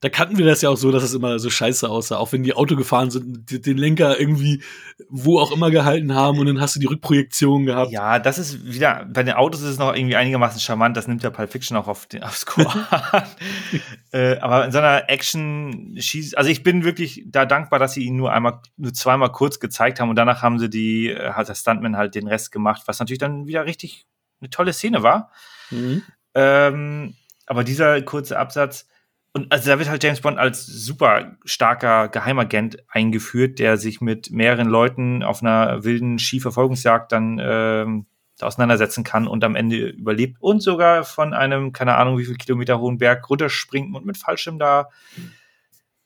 da 0.00 0.08
kannten 0.08 0.38
wir 0.38 0.46
das 0.46 0.62
ja 0.62 0.70
auch 0.70 0.76
so, 0.76 0.90
dass 0.90 1.02
es 1.02 1.12
immer 1.12 1.38
so 1.38 1.50
scheiße 1.50 1.86
aussah. 1.88 2.16
Auch 2.16 2.32
wenn 2.32 2.42
die 2.42 2.54
Auto 2.54 2.74
gefahren 2.74 3.10
sind, 3.10 3.66
den 3.66 3.76
Lenker 3.76 4.18
irgendwie 4.18 4.62
wo 5.08 5.38
auch 5.38 5.52
immer 5.52 5.70
gehalten 5.70 6.14
haben 6.14 6.38
und 6.38 6.46
dann 6.46 6.60
hast 6.60 6.76
du 6.76 6.80
die 6.80 6.86
Rückprojektion 6.86 7.66
gehabt. 7.66 7.90
Ja, 7.90 8.18
das 8.18 8.38
ist 8.38 8.64
wieder, 8.64 9.06
bei 9.12 9.22
den 9.22 9.34
Autos 9.34 9.60
ist 9.60 9.70
es 9.70 9.78
noch 9.78 9.94
irgendwie 9.94 10.16
einigermaßen 10.16 10.60
charmant. 10.60 10.96
Das 10.96 11.08
nimmt 11.08 11.22
ja 11.22 11.30
Pulp 11.30 11.50
Fiction 11.50 11.76
auch 11.76 11.88
auf 11.88 12.06
den, 12.06 12.22
aufs 12.22 12.40
Score 12.40 12.86
an. 12.90 13.24
äh, 14.12 14.38
aber 14.38 14.64
in 14.64 14.72
so 14.72 14.78
einer 14.78 15.10
Action 15.10 15.96
schieß, 15.98 16.34
also 16.34 16.48
ich 16.48 16.62
bin 16.62 16.84
wirklich 16.84 17.24
da 17.26 17.44
dankbar, 17.44 17.78
dass 17.78 17.92
sie 17.92 18.04
ihn 18.04 18.16
nur 18.16 18.32
einmal, 18.32 18.60
nur 18.76 18.94
zweimal 18.94 19.32
kurz 19.32 19.60
gezeigt 19.60 20.00
haben 20.00 20.08
und 20.08 20.16
danach 20.16 20.42
haben 20.42 20.58
sie 20.58 20.70
die, 20.70 21.10
äh, 21.10 21.32
hat 21.32 21.48
der 21.48 21.54
Stuntman 21.54 21.96
halt 21.96 22.14
den 22.14 22.28
Rest 22.28 22.52
gemacht, 22.52 22.82
was 22.86 23.00
natürlich 23.00 23.18
dann 23.18 23.46
wieder 23.46 23.66
richtig 23.66 24.06
eine 24.40 24.50
tolle 24.50 24.72
Szene 24.72 25.02
war. 25.02 25.30
Mhm. 25.70 26.02
Ähm, 26.34 27.14
aber 27.46 27.64
dieser 27.64 28.00
kurze 28.02 28.38
Absatz, 28.38 28.86
und 29.32 29.52
also 29.52 29.70
da 29.70 29.78
wird 29.78 29.88
halt 29.88 30.02
James 30.02 30.20
Bond 30.20 30.38
als 30.38 30.66
super 30.66 31.36
starker 31.44 32.08
Geheimagent 32.08 32.78
eingeführt, 32.88 33.58
der 33.58 33.76
sich 33.76 34.00
mit 34.00 34.30
mehreren 34.30 34.68
Leuten 34.68 35.22
auf 35.22 35.40
einer 35.42 35.84
wilden 35.84 36.18
Skiverfolgungsjagd 36.18 37.12
dann 37.12 37.40
ähm, 37.40 38.06
auseinandersetzen 38.40 39.04
kann 39.04 39.28
und 39.28 39.44
am 39.44 39.54
Ende 39.54 39.88
überlebt 39.88 40.36
und 40.40 40.60
sogar 40.60 41.04
von 41.04 41.32
einem, 41.32 41.72
keine 41.72 41.94
Ahnung, 41.94 42.18
wie 42.18 42.24
viel 42.24 42.36
Kilometer 42.36 42.80
hohen 42.80 42.98
Berg 42.98 43.28
runterspringt 43.28 43.94
und 43.94 44.04
mit 44.04 44.16
Fallschirm 44.16 44.58
da 44.58 44.88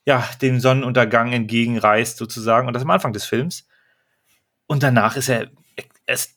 ja, 0.05 0.27
dem 0.41 0.59
Sonnenuntergang 0.59 1.33
entgegenreist, 1.33 2.17
sozusagen. 2.17 2.67
Und 2.67 2.73
das 2.73 2.83
am 2.83 2.91
Anfang 2.91 3.13
des 3.13 3.25
Films. 3.25 3.67
Und 4.67 4.83
danach 4.83 5.15
ist 5.15 5.29
er, 5.29 5.49
er 6.05 6.13
ist, 6.13 6.35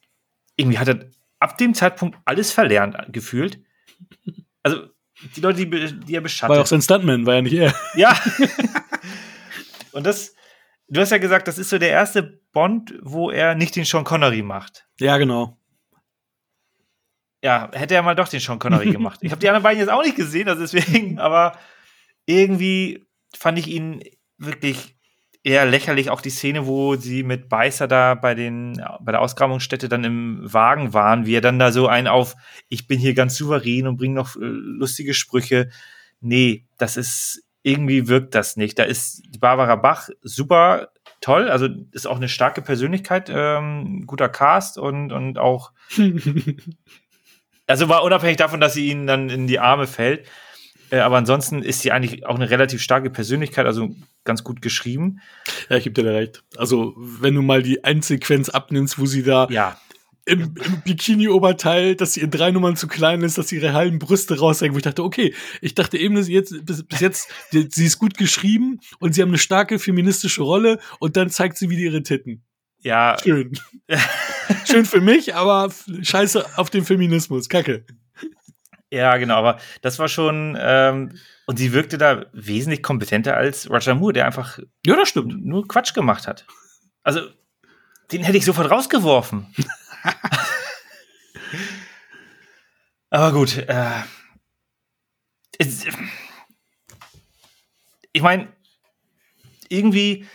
irgendwie 0.57 0.79
hat 0.79 0.89
er 0.89 1.11
ab 1.49 1.59
dem 1.59 1.75
Zeitpunkt 1.75 2.19
alles 2.25 2.53
verlernt 2.53 2.97
gefühlt. 3.09 3.61
Also 4.63 4.89
die 5.35 5.41
Leute, 5.41 5.67
die, 5.67 6.01
die 6.01 6.15
er 6.15 6.21
beschattet. 6.21 6.51
War 6.51 6.57
ja 6.57 6.63
auch 6.63 6.67
sein 6.67 6.83
Stuntman, 6.83 7.27
war 7.27 7.35
ja 7.37 7.43
nicht 7.43 7.55
er. 7.55 7.75
Ja. 7.95 8.17
Und 9.93 10.07
das, 10.07 10.35
du 10.89 11.01
hast 11.01 11.11
ja 11.11 11.19
gesagt, 11.19 11.49
das 11.49 11.59
ist 11.59 11.71
so 11.71 11.79
der 11.79 11.91
erste 11.91 12.23
Bond, 12.53 12.95
wo 13.03 13.31
er 13.31 13.55
nicht 13.55 13.75
den 13.75 13.85
Sean 13.85 14.05
Connery 14.05 14.43
macht. 14.43 14.87
Ja, 15.01 15.17
genau. 15.17 15.59
Ja, 17.43 17.71
hätte 17.73 17.95
er 17.95 18.03
mal 18.03 18.15
doch 18.15 18.29
den 18.29 18.41
Sean 18.41 18.59
Connery 18.59 18.91
gemacht. 18.93 19.21
Ich 19.23 19.31
habe 19.31 19.41
die 19.41 19.49
anderen 19.49 19.63
beiden 19.63 19.81
jetzt 19.81 19.91
auch 19.91 20.03
nicht 20.03 20.17
gesehen, 20.17 20.49
also 20.49 20.61
deswegen, 20.61 21.19
aber 21.19 21.59
irgendwie 22.27 23.09
fand 23.37 23.59
ich 23.59 23.69
ihn 23.69 24.03
wirklich 24.37 24.98
eher 25.49 25.67
lächerlich. 25.67 26.11
Auch 26.11 26.21
die 26.21 26.31
Szene, 26.31 26.67
wo 26.67 26.97
sie 26.97 27.23
mit 27.23 27.49
Beißer 27.49 27.89
da 27.89 28.15
bei, 28.15 28.35
den, 28.35 28.83
bei 29.01 29.13
der 29.13 29.23
Ausgrabungsstätte 29.23 29.89
dann 29.89 30.05
im 30.05 30.41
Wagen 30.43 30.93
waren, 30.93 31.27
wie 31.27 31.35
er 31.35 31.41
dann 31.41 31.59
da 31.59 31.73
so 31.73 31.89
einen 31.89 32.07
auf, 32.07 32.37
ich 32.69 32.87
bin 32.87 32.99
hier 32.99 33.15
ganz 33.15 33.37
souverän 33.37 33.87
und 33.87 33.97
bringe 33.97 34.15
noch 34.15 34.37
äh, 34.37 34.41
lustige 34.41 35.15
Sprüche. 35.15 35.71
Nee, 36.21 36.67
das 36.77 36.97
ist, 36.97 37.43
irgendwie 37.63 38.09
wirkt 38.09 38.35
das 38.35 38.57
nicht. 38.57 38.79
Da 38.79 38.85
ist 38.85 39.41
Barbara 39.41 39.77
Bach 39.77 40.11
super 40.23 40.91
toll, 41.21 41.51
also 41.51 41.69
ist 41.93 42.07
auch 42.07 42.17
eine 42.17 42.29
starke 42.29 42.63
Persönlichkeit, 42.63 43.31
ähm, 43.35 44.05
guter 44.07 44.29
Cast 44.29 44.79
und, 44.79 45.13
und 45.13 45.39
auch 45.39 45.73
also 47.67 47.89
war 47.89 48.05
unabhängig 48.05 48.37
davon, 48.37 48.61
dass 48.61 48.75
sie 48.75 48.89
ihnen 48.89 49.07
dann 49.07 49.31
in 49.31 49.47
die 49.47 49.59
Arme 49.59 49.87
fällt. 49.87 50.27
Äh, 50.91 50.99
aber 50.99 51.17
ansonsten 51.17 51.63
ist 51.63 51.81
sie 51.81 51.93
eigentlich 51.93 52.27
auch 52.27 52.37
eine 52.37 52.51
relativ 52.51 52.83
starke 52.83 53.11
Persönlichkeit, 53.11 53.67
also 53.67 53.95
ganz 54.25 54.45
gut 54.45 54.63
geschrieben. 54.63 55.21
Ja, 55.69 55.77
ich 55.77 55.85
geb 55.85 55.95
dir 55.95 56.05
da 56.05 56.13
recht. 56.13 56.45
Also, 56.57 56.95
wenn 56.97 57.35
du 57.35 57.43
mal 57.43 57.63
die 57.63 57.83
Endsequenz 57.85 58.49
abnimmst, 58.49 58.99
wo 58.99 59.07
sie 59.07 59.23
da 59.23 59.49
Ja, 59.51 59.79
im, 60.29 60.55
im 60.63 60.83
Bikini-Oberteil, 60.85 61.97
dass 61.97 62.13
sie 62.13 62.21
in 62.21 62.31
drei 62.31 62.51
Nummern 62.51 62.77
zu 62.77 62.87
klein 62.87 63.23
ist, 63.23 63.39
dass 63.39 63.49
sie 63.49 63.57
ihre 63.57 63.73
halben 63.73 63.99
Brüste 63.99 64.39
raushängen, 64.39 64.75
wo 64.75 64.79
ich 64.79 64.85
dachte, 64.85 65.03
okay, 65.03 65.35
ich 65.61 65.75
dachte 65.75 65.97
eben, 65.97 66.15
dass 66.15 66.27
sie 66.27 66.35
jetzt, 66.35 66.65
bis, 66.67 66.83
bis 66.85 67.01
jetzt, 67.01 67.29
die, 67.53 67.69
sie 67.71 67.87
ist 67.87 67.99
gut 67.99 68.17
geschrieben 68.17 68.81
und 68.99 69.15
sie 69.15 69.23
haben 69.23 69.31
eine 69.31 69.39
starke 69.39 69.79
feministische 69.79 70.43
Rolle 70.43 70.79
und 71.01 71.17
dann 71.17 71.31
zeigt 71.31 71.57
sie 71.57 71.71
wieder 71.71 71.83
ihre 71.83 72.03
Titten. 72.03 72.45
ja, 72.83 73.17
Schön. 73.23 73.53
Schön 74.67 74.85
für 74.85 75.01
mich, 75.01 75.35
aber 75.35 75.73
scheiße 76.03 76.59
auf 76.59 76.71
den 76.71 76.85
Feminismus. 76.85 77.49
Kacke. 77.49 77.85
Ja, 78.91 79.17
genau. 79.17 79.37
Aber 79.37 79.59
das 79.83 79.99
war 79.99 80.09
schon, 80.09 80.57
ähm, 80.61 81.19
und 81.47 81.59
sie 81.59 81.73
wirkte 81.73 81.99
da 81.99 82.27
wesentlich 82.33 82.83
kompetenter 82.83 83.37
als 83.37 83.71
Roger 83.71 83.95
Moore, 83.95 84.13
der 84.15 84.27
einfach 84.27 84.59
Ja, 84.85 84.97
das 84.97 85.09
stimmt. 85.11 85.45
nur 85.45 85.67
Quatsch 85.69 85.95
gemacht 85.95 86.27
hat. 86.27 86.47
Also, 87.03 87.21
den 88.13 88.23
hätte 88.23 88.39
ich 88.39 88.45
sofort 88.45 88.71
rausgeworfen. 88.71 89.55
Aber 93.11 93.33
gut, 93.33 93.57
äh, 93.57 94.03
es, 95.59 95.85
ich 98.13 98.23
meine, 98.23 98.49
irgendwie, 99.69 100.27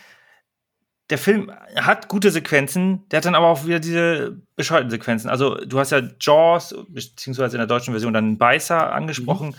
der 1.13 1.19
Film 1.19 1.51
hat 1.75 2.07
gute 2.07 2.31
Sequenzen, 2.31 3.07
der 3.09 3.17
hat 3.17 3.25
dann 3.25 3.35
aber 3.35 3.45
auch 3.45 3.67
wieder 3.67 3.79
diese 3.79 4.41
bescheuerten 4.55 4.89
Sequenzen. 4.89 5.29
Also, 5.29 5.63
du 5.63 5.77
hast 5.77 5.91
ja 5.91 6.01
Jaws, 6.19 6.73
beziehungsweise 6.87 7.55
in 7.55 7.59
der 7.59 7.67
deutschen 7.67 7.93
Version 7.93 8.13
dann 8.13 8.39
Beißer 8.39 8.91
angesprochen. 8.91 9.55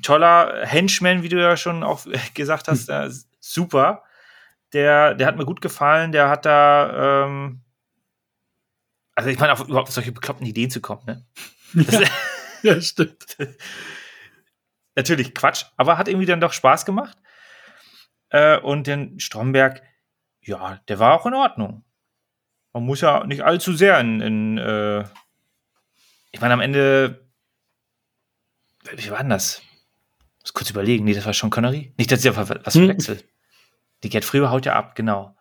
Toller 0.00 0.64
Henchman, 0.64 1.22
wie 1.22 1.28
du 1.28 1.38
ja 1.38 1.58
schon 1.58 1.82
auch 1.82 2.06
gesagt 2.34 2.68
hast, 2.68 2.88
äh, 2.88 3.10
super. 3.38 4.02
Der, 4.72 5.12
der 5.12 5.26
hat 5.26 5.36
mir 5.36 5.44
gut 5.44 5.60
gefallen, 5.60 6.10
der 6.10 6.30
hat 6.30 6.46
da, 6.46 7.26
ähm, 7.26 7.60
also 9.14 9.28
ich 9.28 9.38
meine, 9.38 9.52
auf, 9.52 9.60
überhaupt 9.68 9.88
auf 9.88 9.94
solche 9.94 10.12
bekloppten 10.12 10.46
Ideen 10.46 10.70
zu 10.70 10.80
kommen, 10.80 11.02
ne? 11.04 11.26
Das, 11.74 12.00
Ja, 12.62 12.80
stimmt. 12.80 13.36
natürlich 14.94 15.34
Quatsch, 15.34 15.66
aber 15.76 15.98
hat 15.98 16.08
irgendwie 16.08 16.24
dann 16.26 16.40
doch 16.40 16.54
Spaß 16.54 16.86
gemacht. 16.86 17.18
Äh, 18.30 18.58
und 18.58 18.86
den 18.86 19.20
Stromberg, 19.20 19.82
ja, 20.42 20.80
der 20.88 20.98
war 20.98 21.14
auch 21.14 21.26
in 21.26 21.34
Ordnung. 21.34 21.84
Man 22.72 22.84
muss 22.84 23.00
ja 23.00 23.26
nicht 23.26 23.42
allzu 23.42 23.72
sehr 23.74 23.98
in, 24.00 24.20
in 24.20 24.58
äh, 24.58 25.04
ich 26.32 26.40
meine, 26.40 26.54
am 26.54 26.60
Ende, 26.60 27.28
wie 28.96 29.10
war 29.10 29.18
denn 29.18 29.30
das? 29.30 29.60
Ich 30.38 30.44
muss 30.44 30.52
kurz 30.54 30.70
überlegen. 30.70 31.04
Nee, 31.04 31.14
das 31.14 31.26
war 31.26 31.34
schon 31.34 31.50
Connery. 31.50 31.92
Nicht, 31.98 32.10
dass 32.12 32.24
ich 32.24 32.34
was 32.36 32.48
Hm. 32.74 32.86
verwechsel. 32.86 33.22
Die 34.02 34.08
Gerd 34.08 34.24
Früher 34.24 34.50
haut 34.50 34.64
ja 34.66 34.74
ab, 34.74 34.94
genau. 34.94 35.36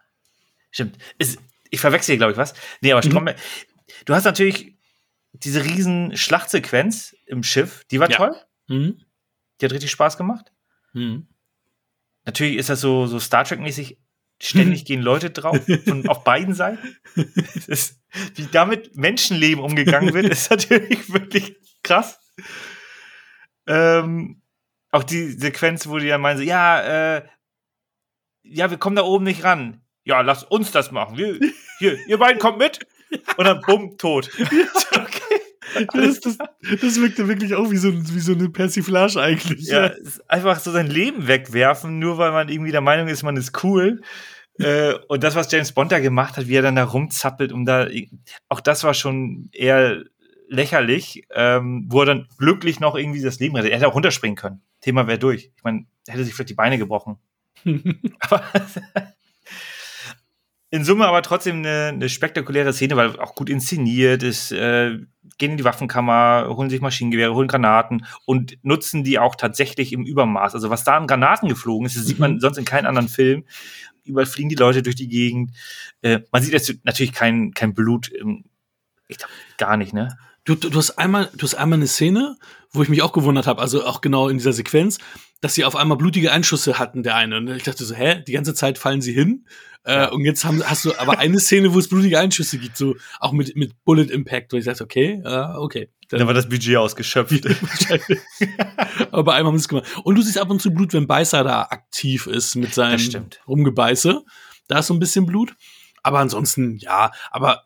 Stimmt. 0.72 0.98
Ist, 1.18 1.40
ich 1.70 1.80
verwechsel 1.80 2.14
hier, 2.14 2.18
glaube 2.18 2.32
ich, 2.34 2.38
was. 2.38 2.54
Nee, 2.82 2.92
aber 2.92 3.02
Stromberg, 3.04 3.38
du 4.06 4.14
hast 4.14 4.26
natürlich 4.26 4.76
diese 5.34 5.64
riesen 5.64 6.18
Schlachtsequenz 6.18 7.16
im 7.28 7.44
Schiff, 7.44 7.86
die 7.92 8.00
war 8.00 8.10
Ja. 8.10 8.18
toll. 8.18 8.36
Mhm. 8.68 9.02
Die 9.62 9.66
hat 9.66 9.72
richtig 9.72 9.92
Spaß 9.92 10.18
gemacht. 10.18 10.52
Mhm. 10.94 11.28
Natürlich 12.26 12.58
ist 12.58 12.70
das 12.70 12.82
so, 12.82 13.06
so 13.08 13.20
Star 13.20 13.46
Trek-mäßig. 13.46 13.98
Ständig 14.42 14.86
gehen 14.86 15.02
Leute 15.02 15.30
drauf, 15.30 15.60
von, 15.86 16.08
auf 16.08 16.24
beiden 16.24 16.54
Seiten. 16.54 16.96
Ist, 17.68 18.00
wie 18.36 18.48
damit 18.52 18.96
Menschenleben 18.96 19.64
umgegangen 19.64 20.14
wird, 20.14 20.28
ist 20.28 20.50
natürlich 20.50 21.12
wirklich 21.12 21.58
krass. 21.84 22.20
Ähm, 23.68 24.42
auch 24.92 25.04
die 25.04 25.32
Sequenz, 25.32 25.88
wo 25.88 26.00
die 26.00 26.08
dann 26.08 26.22
meinen, 26.22 26.38
so, 26.38 26.44
ja, 26.44 27.18
äh, 27.18 27.28
ja, 28.44 28.70
wir 28.72 28.78
kommen 28.78 28.96
da 28.96 29.04
oben 29.04 29.26
nicht 29.26 29.44
ran. 29.44 29.82
Ja, 30.04 30.22
lass 30.22 30.44
uns 30.44 30.72
das 30.72 30.92
machen. 30.92 31.18
Wir, 31.18 31.40
hier, 31.78 32.08
ihr 32.08 32.18
beiden 32.18 32.40
kommt 32.40 32.58
mit. 32.58 32.80
Und 33.38 33.46
dann 33.46 33.62
bumm, 33.62 33.98
tot. 33.98 34.30
okay. 34.96 35.09
Das, 35.94 36.20
das, 36.20 36.38
das 36.82 37.02
wirkte 37.02 37.28
wirklich 37.28 37.56
auch 37.56 37.70
wie 37.72 37.78
so, 37.78 37.94
wie 37.94 38.20
so 38.20 38.34
eine 38.34 38.50
Persiflage 38.50 39.22
eigentlich. 39.22 39.68
Ja, 39.68 39.88
ist 39.88 40.30
einfach 40.30 40.60
so 40.60 40.72
sein 40.72 40.88
Leben 40.88 41.28
wegwerfen, 41.28 42.00
nur 42.00 42.18
weil 42.18 42.32
man 42.32 42.50
irgendwie 42.50 42.72
der 42.72 42.82
Meinung 42.82 43.08
ist, 43.08 43.24
man 43.24 43.38
ist 43.38 43.64
cool. 43.64 44.02
äh, 44.60 44.94
und 45.08 45.24
das, 45.24 45.36
was 45.36 45.52
James 45.52 45.72
Bond 45.72 45.92
da 45.92 46.00
gemacht 46.00 46.38
hat, 46.38 46.48
wie 46.48 46.56
er 46.56 46.62
dann 46.62 46.76
da 46.76 46.84
rumzappelt, 46.84 47.52
um 47.52 47.66
da, 47.66 47.88
auch 48.50 48.60
das 48.60 48.84
war 48.84 48.94
schon 48.94 49.50
eher 49.52 50.04
lächerlich, 50.50 51.26
ähm, 51.34 51.86
wo 51.88 52.02
er 52.02 52.08
dann 52.08 52.28
glücklich 52.38 52.80
noch 52.80 52.96
irgendwie 52.96 53.22
das 53.22 53.40
Leben 53.40 53.56
rettet. 53.56 53.72
Er 53.72 53.78
hätte 53.78 53.88
auch 53.88 53.96
runterspringen 53.96 54.36
können. 54.36 54.62
Thema 54.82 55.08
wäre 55.08 55.20
durch. 55.20 55.52
Ich 55.56 55.64
meine, 55.64 55.86
er 56.08 56.14
hätte 56.14 56.26
sich 56.26 56.34
vielleicht 56.34 56.50
die 56.50 56.56
Beine 56.56 56.78
gebrochen. 56.78 57.18
aber 58.20 58.44
in 60.72 60.84
Summe 60.84 61.08
aber 61.08 61.22
trotzdem 61.22 61.58
eine, 61.58 61.88
eine 61.94 62.10
spektakuläre 62.10 62.74
Szene, 62.74 62.96
weil 62.96 63.20
auch 63.20 63.36
gut 63.36 63.50
inszeniert 63.50 64.22
ist, 64.24 64.52
äh, 64.52 64.98
gehen 65.38 65.52
in 65.52 65.58
die 65.58 65.64
Waffenkammer, 65.64 66.48
holen 66.50 66.70
sich 66.70 66.82
Maschinengewehre, 66.82 67.34
holen 67.34 67.48
Granaten 67.48 68.06
und 68.26 68.58
nutzen 68.64 69.04
die 69.04 69.20
auch 69.20 69.36
tatsächlich 69.36 69.94
im 69.94 70.06
Übermaß. 70.06 70.54
Also 70.54 70.70
was 70.70 70.84
da 70.84 70.98
an 70.98 71.08
Granaten 71.08 71.50
geflogen 71.50 71.86
ist, 71.86 71.98
das 71.98 72.06
sieht 72.06 72.20
man 72.20 72.34
Mhm. 72.34 72.40
sonst 72.40 72.58
in 72.58 72.66
keinem 72.66 72.88
anderen 72.88 73.10
Film. 73.10 73.46
Überall 74.04 74.26
fliegen 74.26 74.50
die 74.50 74.56
Leute 74.56 74.84
durch 74.84 74.96
die 74.96 75.08
Gegend. 75.08 75.52
Äh, 76.02 76.20
man 76.32 76.42
sieht 76.42 76.54
jetzt 76.54 76.74
natürlich 76.84 77.14
kein, 77.14 77.52
kein 77.52 77.74
Blut. 77.74 78.10
Im, 78.10 78.46
ich 79.08 79.18
glaube, 79.18 79.34
gar 79.58 79.78
nicht, 79.78 79.94
ne? 79.94 80.18
Du, 80.50 80.56
du, 80.56 80.70
du 80.70 80.80
hast 80.80 80.98
einmal, 80.98 81.30
du 81.36 81.44
hast 81.44 81.54
einmal 81.54 81.78
eine 81.78 81.86
Szene, 81.86 82.36
wo 82.72 82.82
ich 82.82 82.90
mich 82.90 83.04
auch 83.04 83.14
gewundert 83.14 83.46
habe, 83.46 83.62
also 83.62 83.86
auch 83.86 84.02
genau 84.02 84.30
in 84.30 84.40
dieser 84.40 84.52
Sequenz, 84.52 84.98
dass 85.42 85.54
sie 85.54 85.64
auf 85.64 85.76
einmal 85.76 85.96
blutige 85.96 86.32
Einschüsse 86.32 86.80
hatten, 86.80 87.04
der 87.04 87.16
eine. 87.16 87.38
Und 87.38 87.50
ich 87.50 87.62
dachte 87.62 87.86
so, 87.86 87.94
hä, 87.94 88.24
die 88.26 88.32
ganze 88.32 88.56
Zeit 88.56 88.80
fallen 88.80 89.00
sie 89.00 89.14
hin. 89.14 89.46
Äh, 89.84 90.10
und 90.10 90.26
jetzt 90.26 90.46
haben, 90.46 90.64
hast 90.64 90.86
du 90.86 90.98
aber 90.98 91.20
eine 91.20 91.40
Szene, 91.40 91.76
wo 91.76 91.78
es 91.78 91.88
blutige 91.88 92.18
Einschüsse 92.18 92.58
gibt, 92.58 92.78
so 92.78 92.96
auch 93.20 93.32
mit, 93.32 93.56
mit 93.56 93.74
Bullet 93.86 94.06
Impact. 94.06 94.52
Und 94.52 94.60
ich 94.60 94.66
dachte, 94.66 94.84
okay, 94.84 95.22
äh, 95.24 95.56
okay. 95.56 95.92
Da 96.10 96.26
war 96.26 96.34
das 96.34 96.50
Budget 96.50 96.78
ausgeschöpft. 96.78 97.46
aber 99.12 99.36
einem 99.36 99.50
haben 99.50 99.58
sie 99.60 99.62
es 99.62 99.68
gemacht. 99.68 99.86
Und 100.04 100.16
du 100.16 100.24
siehst 100.24 100.40
ab 100.40 100.50
und 100.50 100.64
zu 100.64 100.74
Blut, 100.74 100.94
wenn 100.94 101.06
Beißer 101.06 101.44
da 101.44 101.62
aktiv 101.70 102.26
ist 102.26 102.56
mit 102.56 102.74
seinem. 102.74 103.28
Rumgebeiße. 103.48 104.24
Da 104.68 104.80
ist 104.80 104.88
so 104.88 104.96
ein 104.96 105.00
bisschen 105.00 105.28
Blut. 105.28 105.56
Aber 106.02 106.18
ansonsten, 106.18 106.78
ja, 106.80 107.12
aber 107.30 107.66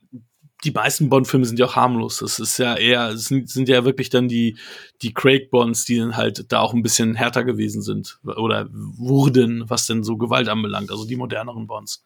die 0.64 0.72
meisten 0.72 1.09
Bond-Filme 1.09 1.45
sind 1.45 1.59
ja 1.59 1.66
auch 1.66 1.76
harmlos. 1.76 2.20
Das 2.20 2.39
ist 2.39 2.57
ja 2.57 2.76
eher, 2.76 3.09
es 3.09 3.26
sind, 3.26 3.49
sind 3.49 3.68
ja 3.70 3.84
wirklich 3.86 4.09
dann 4.09 4.28
die, 4.28 4.57
die 5.01 5.14
Craig-Bonds, 5.14 5.86
die 5.86 5.97
dann 5.97 6.16
halt 6.16 6.51
da 6.51 6.59
auch 6.59 6.74
ein 6.74 6.84
bisschen 6.84 7.16
härter 7.16 7.43
gewesen 7.43 7.82
sind 7.82 8.20
oder 8.24 8.68
wurden, 8.72 9.70
was 9.70 9.88
denn 9.88 10.03
so 10.03 10.18
Gewalt 10.18 10.47
anbelangt, 10.47 10.91
also 10.91 11.05
die 11.05 11.16
moderneren 11.16 11.68
Bonds. 11.68 12.03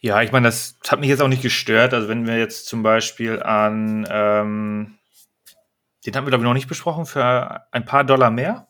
Ja, 0.00 0.20
ich 0.22 0.30
meine, 0.30 0.48
das 0.48 0.78
hat 0.88 1.00
mich 1.00 1.08
jetzt 1.08 1.22
auch 1.22 1.28
nicht 1.28 1.42
gestört. 1.42 1.94
Also 1.94 2.08
wenn 2.08 2.26
wir 2.26 2.38
jetzt 2.38 2.66
zum 2.66 2.82
Beispiel 2.82 3.42
an, 3.42 4.06
ähm, 4.10 4.98
den 6.04 6.14
haben 6.14 6.26
wir 6.26 6.30
glaube 6.30 6.42
ich 6.42 6.48
noch 6.48 6.54
nicht 6.54 6.68
besprochen, 6.68 7.06
für 7.06 7.62
ein 7.72 7.84
paar 7.86 8.04
Dollar 8.04 8.30
mehr. 8.30 8.68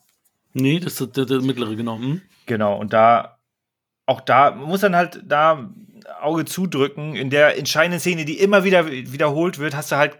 Nee, 0.53 0.79
das 0.79 0.99
ist 0.99 1.17
der, 1.17 1.25
der 1.25 1.41
mittlere, 1.41 1.75
genau. 1.75 1.97
Hm? 1.97 2.21
Genau, 2.45 2.77
und 2.77 2.93
da, 2.93 3.39
auch 4.05 4.21
da, 4.21 4.51
muss 4.51 4.81
dann 4.81 4.95
halt 4.95 5.21
da 5.25 5.69
Auge 6.21 6.45
zudrücken. 6.45 7.15
In 7.15 7.29
der 7.29 7.57
entscheidenden 7.57 7.99
Szene, 7.99 8.25
die 8.25 8.39
immer 8.39 8.63
wieder 8.63 8.87
wiederholt 8.91 9.59
wird, 9.59 9.75
hast 9.75 9.91
du 9.91 9.97
halt 9.97 10.17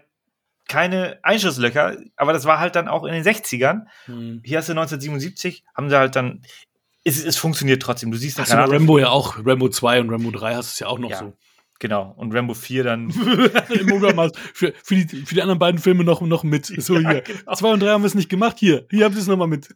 keine 0.68 1.18
Einschusslöcher, 1.22 1.96
aber 2.16 2.32
das 2.32 2.44
war 2.44 2.58
halt 2.60 2.76
dann 2.76 2.88
auch 2.88 3.04
in 3.04 3.12
den 3.12 3.24
60ern. 3.24 3.82
Hm. 4.06 4.42
Hier 4.44 4.58
hast 4.58 4.68
du 4.68 4.72
1977, 4.72 5.64
haben 5.76 5.90
sie 5.90 5.98
halt 5.98 6.14
dann, 6.16 6.42
es, 7.04 7.22
es 7.22 7.36
funktioniert 7.36 7.82
trotzdem. 7.82 8.10
Du 8.12 8.16
siehst 8.16 8.38
Hast 8.38 8.52
du 8.52 8.56
Rambo 8.56 8.98
ja 8.98 9.08
auch, 9.08 9.38
Rambo 9.44 9.68
2 9.68 10.00
und 10.00 10.10
Rambo 10.10 10.30
3 10.30 10.54
hast 10.54 10.70
du 10.70 10.72
es 10.74 10.78
ja 10.78 10.86
auch 10.86 10.98
noch 10.98 11.10
Ja. 11.10 11.18
so. 11.18 11.32
Genau, 11.80 12.14
und 12.16 12.32
Rambo 12.32 12.54
4 12.54 12.84
dann. 12.84 13.10
Für, 14.54 14.72
für, 14.84 14.94
die, 14.94 15.06
für 15.26 15.34
die 15.34 15.42
anderen 15.42 15.58
beiden 15.58 15.80
Filme 15.80 16.04
noch, 16.04 16.20
noch 16.20 16.44
mit. 16.44 16.66
So 16.80 16.96
Ja, 16.96 17.10
hier. 17.10 17.20
genau. 17.22 17.54
Zwei 17.54 17.72
und 17.72 17.80
drei 17.80 17.88
haben 17.90 18.02
wir 18.02 18.06
es 18.06 18.14
nicht 18.14 18.28
gemacht. 18.28 18.56
Hier, 18.60 18.86
hier 18.88 19.04
habt 19.04 19.16
ihr 19.16 19.20
es 19.20 19.26
nochmal 19.26 19.48
mit. 19.48 19.74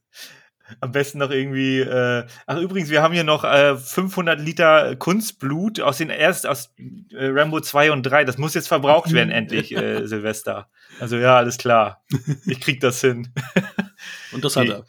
Am 0.80 0.92
besten 0.92 1.18
noch 1.18 1.30
irgendwie. 1.30 1.80
Äh, 1.80 2.26
ach 2.46 2.56
übrigens, 2.58 2.90
wir 2.90 3.02
haben 3.02 3.14
hier 3.14 3.24
noch 3.24 3.44
äh, 3.44 3.76
500 3.76 4.40
Liter 4.40 4.96
Kunstblut 4.96 5.80
aus 5.80 5.98
den 5.98 6.10
erst 6.10 6.46
aus 6.46 6.74
äh, 6.78 7.28
Rambo 7.28 7.60
2 7.60 7.92
und 7.92 8.02
3. 8.02 8.24
Das 8.24 8.38
muss 8.38 8.54
jetzt 8.54 8.68
verbraucht 8.68 9.12
werden 9.12 9.30
endlich 9.30 9.74
äh, 9.76 10.06
Silvester. 10.06 10.68
Also 11.00 11.16
ja, 11.16 11.36
alles 11.36 11.58
klar. 11.58 12.04
Ich 12.46 12.60
krieg 12.60 12.80
das 12.80 13.00
hin. 13.00 13.32
Und 14.32 14.44
das 14.44 14.56
hat 14.56 14.68
er. 14.68 14.84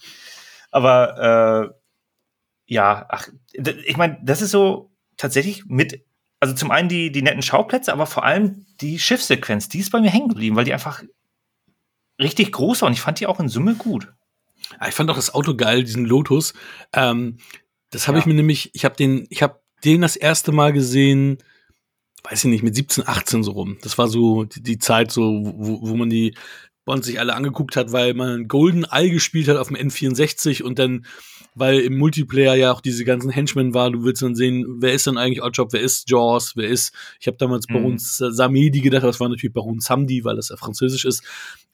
Aber 0.71 1.71
äh, 1.71 2.73
ja, 2.73 3.05
ach, 3.09 3.27
ich 3.53 3.97
meine, 3.97 4.19
das 4.23 4.41
ist 4.41 4.51
so 4.51 4.91
tatsächlich 5.15 5.65
mit. 5.65 6.05
Also 6.39 6.53
zum 6.53 6.69
einen 6.69 6.87
die, 6.87 7.11
die 7.11 7.23
netten 7.23 7.41
Schauplätze, 7.41 7.91
aber 7.91 8.05
vor 8.05 8.23
allem 8.23 8.67
die 8.79 8.99
Schiffssequenz, 8.99 9.69
die 9.69 9.79
ist 9.79 9.91
bei 9.91 9.99
mir 9.99 10.11
hängen 10.11 10.29
geblieben, 10.29 10.55
weil 10.55 10.65
die 10.65 10.73
einfach 10.73 11.01
richtig 12.19 12.51
groß 12.51 12.81
war 12.81 12.87
und 12.87 12.93
ich 12.93 13.01
fand 13.01 13.19
die 13.19 13.25
auch 13.25 13.39
in 13.39 13.49
Summe 13.49 13.73
gut. 13.73 14.13
Ah, 14.79 14.87
Ich 14.89 14.95
fand 14.95 15.09
auch 15.09 15.15
das 15.15 15.33
Auto 15.33 15.55
geil, 15.55 15.83
diesen 15.83 16.05
Lotus. 16.05 16.53
Ähm, 16.93 17.37
das 17.91 18.07
habe 18.07 18.17
Ja. 18.17 18.21
ich 18.21 18.25
mir 18.25 18.33
nämlich, 18.33 18.69
ich 18.73 18.85
habe 18.85 18.95
den, 18.95 19.27
ich 19.29 19.41
habe 19.41 19.59
den 19.83 20.01
das 20.01 20.15
erste 20.15 20.51
Mal 20.51 20.73
gesehen, 20.73 21.37
weiß 22.23 22.43
ich 22.45 22.49
nicht, 22.49 22.63
mit 22.63 22.75
17, 22.75 23.07
18 23.07 23.43
so 23.43 23.51
rum. 23.51 23.77
Das 23.81 23.97
war 23.97 24.07
so 24.07 24.43
die, 24.43 24.61
die 24.61 24.77
Zeit, 24.79 25.11
so 25.11 25.21
wo, 25.43 25.79
wo 25.89 25.95
man 25.95 26.09
die 26.09 26.35
Bond 26.83 27.03
sich 27.03 27.19
alle 27.19 27.35
angeguckt 27.35 27.75
hat, 27.75 27.91
weil 27.91 28.13
man 28.13 28.47
Golden 28.47 28.85
Eye 28.85 29.09
gespielt 29.09 29.47
hat 29.49 29.57
auf 29.57 29.67
dem 29.67 29.75
N64 29.77 30.63
und 30.63 30.79
dann, 30.79 31.05
weil 31.53 31.79
im 31.79 31.97
Multiplayer 31.97 32.55
ja 32.55 32.71
auch 32.71 32.79
diese 32.81 33.03
ganzen 33.03 33.29
Henchmen 33.29 33.73
war, 33.73 33.91
du 33.91 34.03
willst 34.03 34.21
dann 34.21 34.35
sehen, 34.35 34.65
wer 34.79 34.93
ist 34.93 35.05
denn 35.05 35.17
eigentlich 35.17 35.43
Oddjob, 35.43 35.73
wer 35.73 35.81
ist 35.81 36.09
Jaws, 36.09 36.53
wer 36.55 36.67
ist, 36.69 36.93
ich 37.19 37.27
habe 37.27 37.35
damals 37.37 37.67
Mhm. 37.67 37.73
Baron 37.73 37.95
Samedi 37.99 38.79
gedacht, 38.79 39.03
das 39.03 39.19
war 39.19 39.27
natürlich 39.27 39.53
Baron 39.53 39.79
Samdi, 39.81 40.23
weil 40.23 40.37
das 40.37 40.47
ja 40.49 40.55
französisch 40.57 41.03
ist. 41.05 41.23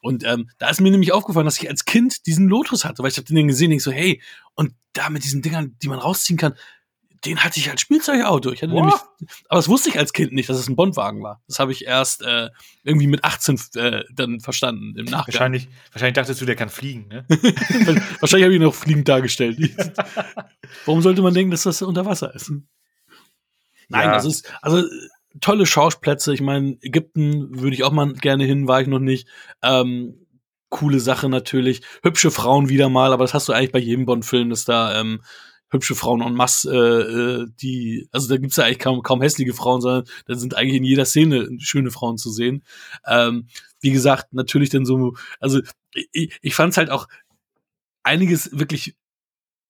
Und 0.03 0.25
ähm, 0.25 0.49
da 0.57 0.69
ist 0.69 0.81
mir 0.81 0.91
nämlich 0.91 1.13
aufgefallen, 1.13 1.45
dass 1.45 1.57
ich 1.61 1.69
als 1.69 1.85
Kind 1.85 2.25
diesen 2.25 2.49
Lotus 2.49 2.83
hatte, 2.83 3.01
weil 3.01 3.09
ich 3.09 3.17
hab 3.17 3.25
den 3.25 3.47
gesehen, 3.47 3.71
ich 3.71 3.83
so, 3.83 3.91
hey, 3.91 4.21
und 4.53 4.73
da 4.91 5.09
mit 5.09 5.23
diesen 5.23 5.41
Dingern, 5.41 5.77
die 5.81 5.87
man 5.87 5.97
rausziehen 5.97 6.37
kann, 6.37 6.55
den 7.23 7.41
hatte 7.41 7.57
ich 7.57 7.69
als 7.71 7.79
Spielzeugauto. 7.79 8.51
Ich 8.51 8.61
hatte 8.61 8.73
nämlich, 8.73 8.93
aber 9.47 9.59
das 9.59 9.69
wusste 9.69 9.87
ich 9.87 9.97
als 9.97 10.11
Kind 10.11 10.33
nicht, 10.33 10.49
dass 10.49 10.57
es 10.57 10.67
ein 10.67 10.75
Bondwagen 10.75 11.23
war. 11.23 11.41
Das 11.47 11.57
habe 11.59 11.71
ich 11.71 11.85
erst 11.85 12.21
äh, 12.21 12.49
irgendwie 12.83 13.07
mit 13.07 13.23
18 13.23 13.57
äh, 13.75 14.03
dann 14.13 14.41
verstanden 14.41 14.93
im 14.97 15.05
Nachgang. 15.05 15.33
Wahrscheinlich, 15.33 15.69
wahrscheinlich 15.93 16.15
dachtest 16.15 16.41
du, 16.41 16.45
der 16.45 16.57
kann 16.57 16.67
fliegen, 16.67 17.07
ne? 17.07 17.25
Wahrscheinlich 18.19 18.43
habe 18.43 18.53
ich 18.53 18.59
ihn 18.59 18.61
noch 18.63 18.75
fliegend 18.75 19.07
dargestellt. 19.07 19.57
Warum 20.85 21.01
sollte 21.01 21.21
man 21.21 21.33
denken, 21.33 21.51
dass 21.51 21.63
das 21.63 21.81
unter 21.81 22.05
Wasser 22.05 22.35
ist? 22.35 22.49
Nein, 23.87 24.05
Ja. 24.07 24.13
das 24.15 24.25
ist, 24.25 24.51
also 24.61 24.83
tolle 25.41 25.65
Schauplätze. 25.65 26.33
Ich 26.33 26.41
meine, 26.41 26.77
Ägypten 26.81 27.59
würde 27.59 27.75
ich 27.75 27.83
auch 27.83 27.91
mal 27.91 28.13
gerne 28.13 28.45
hin, 28.45 28.67
war 28.67 28.81
ich 28.81 28.87
noch 28.87 28.99
nicht. 28.99 29.27
Ähm, 29.61 30.25
coole 30.69 30.99
Sache 30.99 31.29
natürlich. 31.29 31.81
Hübsche 32.01 32.31
Frauen 32.31 32.69
wieder 32.69 32.89
mal, 32.89 33.13
aber 33.13 33.23
das 33.23 33.33
hast 33.33 33.47
du 33.47 33.53
eigentlich 33.53 33.71
bei 33.71 33.79
jedem 33.79 34.05
Bond-Film, 34.05 34.49
dass 34.49 34.65
da 34.65 34.99
ähm, 34.99 35.21
hübsche 35.69 35.95
Frauen 35.95 36.21
en 36.21 36.33
masse, 36.33 36.71
äh, 36.71 37.41
äh, 37.43 37.47
die, 37.61 38.07
also 38.11 38.29
da 38.29 38.37
gibt's 38.37 38.55
ja 38.55 38.65
eigentlich 38.65 38.79
kaum, 38.79 39.01
kaum 39.01 39.21
hässliche 39.21 39.53
Frauen, 39.53 39.81
sondern 39.81 40.05
da 40.25 40.35
sind 40.35 40.55
eigentlich 40.55 40.77
in 40.77 40.83
jeder 40.83 41.05
Szene 41.05 41.49
schöne 41.59 41.91
Frauen 41.91 42.17
zu 42.17 42.31
sehen. 42.31 42.63
Ähm, 43.05 43.47
wie 43.81 43.91
gesagt, 43.91 44.33
natürlich 44.33 44.69
dann 44.69 44.85
so, 44.85 45.15
also 45.39 45.61
ich, 46.11 46.37
ich 46.41 46.55
fand's 46.55 46.77
halt 46.77 46.89
auch 46.89 47.07
einiges 48.03 48.57
wirklich, 48.57 48.95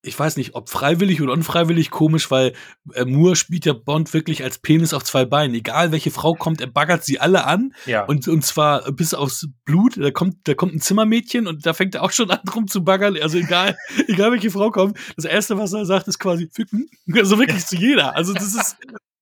ich 0.06 0.20
weiß 0.20 0.36
nicht, 0.36 0.54
ob 0.54 0.70
freiwillig 0.70 1.22
oder 1.22 1.32
unfreiwillig 1.32 1.90
komisch, 1.90 2.30
weil 2.30 2.54
äh, 2.94 3.06
Moore 3.06 3.38
spielt 3.38 3.66
ja 3.66 3.72
Bond 3.72 4.14
wirklich 4.14 4.44
als 4.44 4.60
Penis 4.60 4.94
auf 4.94 5.04
zwei 5.06 5.24
Beinen. 5.24 5.56
Egal 5.56 5.94
welche 5.94 6.12
Frau 6.12 6.34
kommt, 6.34 6.60
er 6.60 6.68
baggert 6.68 7.06
sie 7.06 7.20
alle 7.22 7.46
an 7.46 7.74
Ja. 7.86 8.04
und, 8.06 8.28
und 8.28 8.44
zwar 8.46 8.92
bis 8.92 9.14
aufs 9.14 9.48
Blut. 9.64 9.96
Da 9.98 10.12
kommt, 10.12 10.36
da 10.44 10.54
kommt 10.56 10.74
ein 10.76 10.82
Zimmermädchen 10.82 11.48
und 11.48 11.66
da 11.66 11.74
fängt 11.74 11.96
er 11.96 12.04
auch 12.04 12.12
schon 12.12 12.30
an 12.30 12.42
rum 12.54 12.68
zu 12.68 12.84
baggern. 12.84 13.18
Also 13.22 13.38
egal, 13.38 13.78
egal 14.08 14.32
welche 14.34 14.52
Frau 14.52 14.72
kommt, 14.72 14.98
das 15.16 15.24
erste, 15.26 15.58
was 15.58 15.72
er 15.72 15.86
sagt, 15.86 16.08
ist 16.10 16.20
quasi 16.20 16.50
ficken. 16.52 16.90
Also 17.14 17.40
wirklich 17.40 17.66
zu 17.66 17.78
jeder. 17.78 18.16
Also 18.16 18.34
das 18.34 18.54
ist 18.56 18.76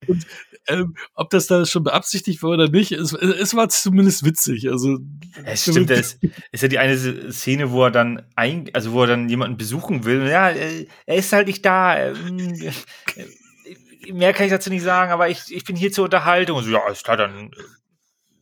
und 0.08 0.26
ähm, 0.68 0.96
ob 1.16 1.30
das 1.32 1.48
da 1.48 1.66
schon 1.66 1.84
beabsichtigt 1.84 2.44
war 2.44 2.52
oder 2.52 2.70
nicht, 2.70 2.92
es, 2.92 3.14
es 3.14 3.56
war 3.56 3.70
zumindest 3.70 4.24
witzig. 4.24 4.70
Also 4.70 5.00
Es 5.44 5.64
stimmt, 5.64 5.90
das 5.90 6.20
ist 6.52 6.62
ja 6.62 6.68
die 6.68 6.80
eine 6.80 7.32
Szene, 7.32 7.72
wo 7.72 7.84
er 7.84 7.92
dann 7.92 8.24
ein, 8.36 8.70
also 8.74 8.92
wo 8.92 9.02
er 9.02 9.08
dann 9.08 9.28
jemanden 9.28 9.58
besuchen 9.58 10.06
will. 10.06 10.28
Ja, 10.28 10.50
äh, 10.50 10.88
er 11.06 11.16
ist 11.16 11.34
halt 11.34 11.48
nicht 11.48 11.66
da. 11.66 11.98
äh, 11.98 12.14
Mehr 14.12 14.34
kann 14.34 14.48
ich 14.48 14.52
dazu 14.52 14.70
nicht 14.70 14.84
sagen, 14.84 15.12
aber 15.12 15.30
ich, 15.30 15.44
ich 15.50 15.64
bin 15.64 15.76
hier 15.76 15.92
zur 15.92 16.06
Unterhaltung. 16.06 16.58
Und 16.58 16.64
so, 16.64 16.72
ja, 16.72 16.88
ist 16.90 17.04
klar, 17.04 17.18
dann 17.18 17.52
äh, 17.52 17.64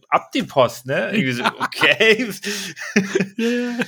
ab 0.10 0.32
die 0.34 0.44
Post, 0.44 0.86
ne? 0.86 1.12
So, 1.34 1.44
okay. 1.46 2.30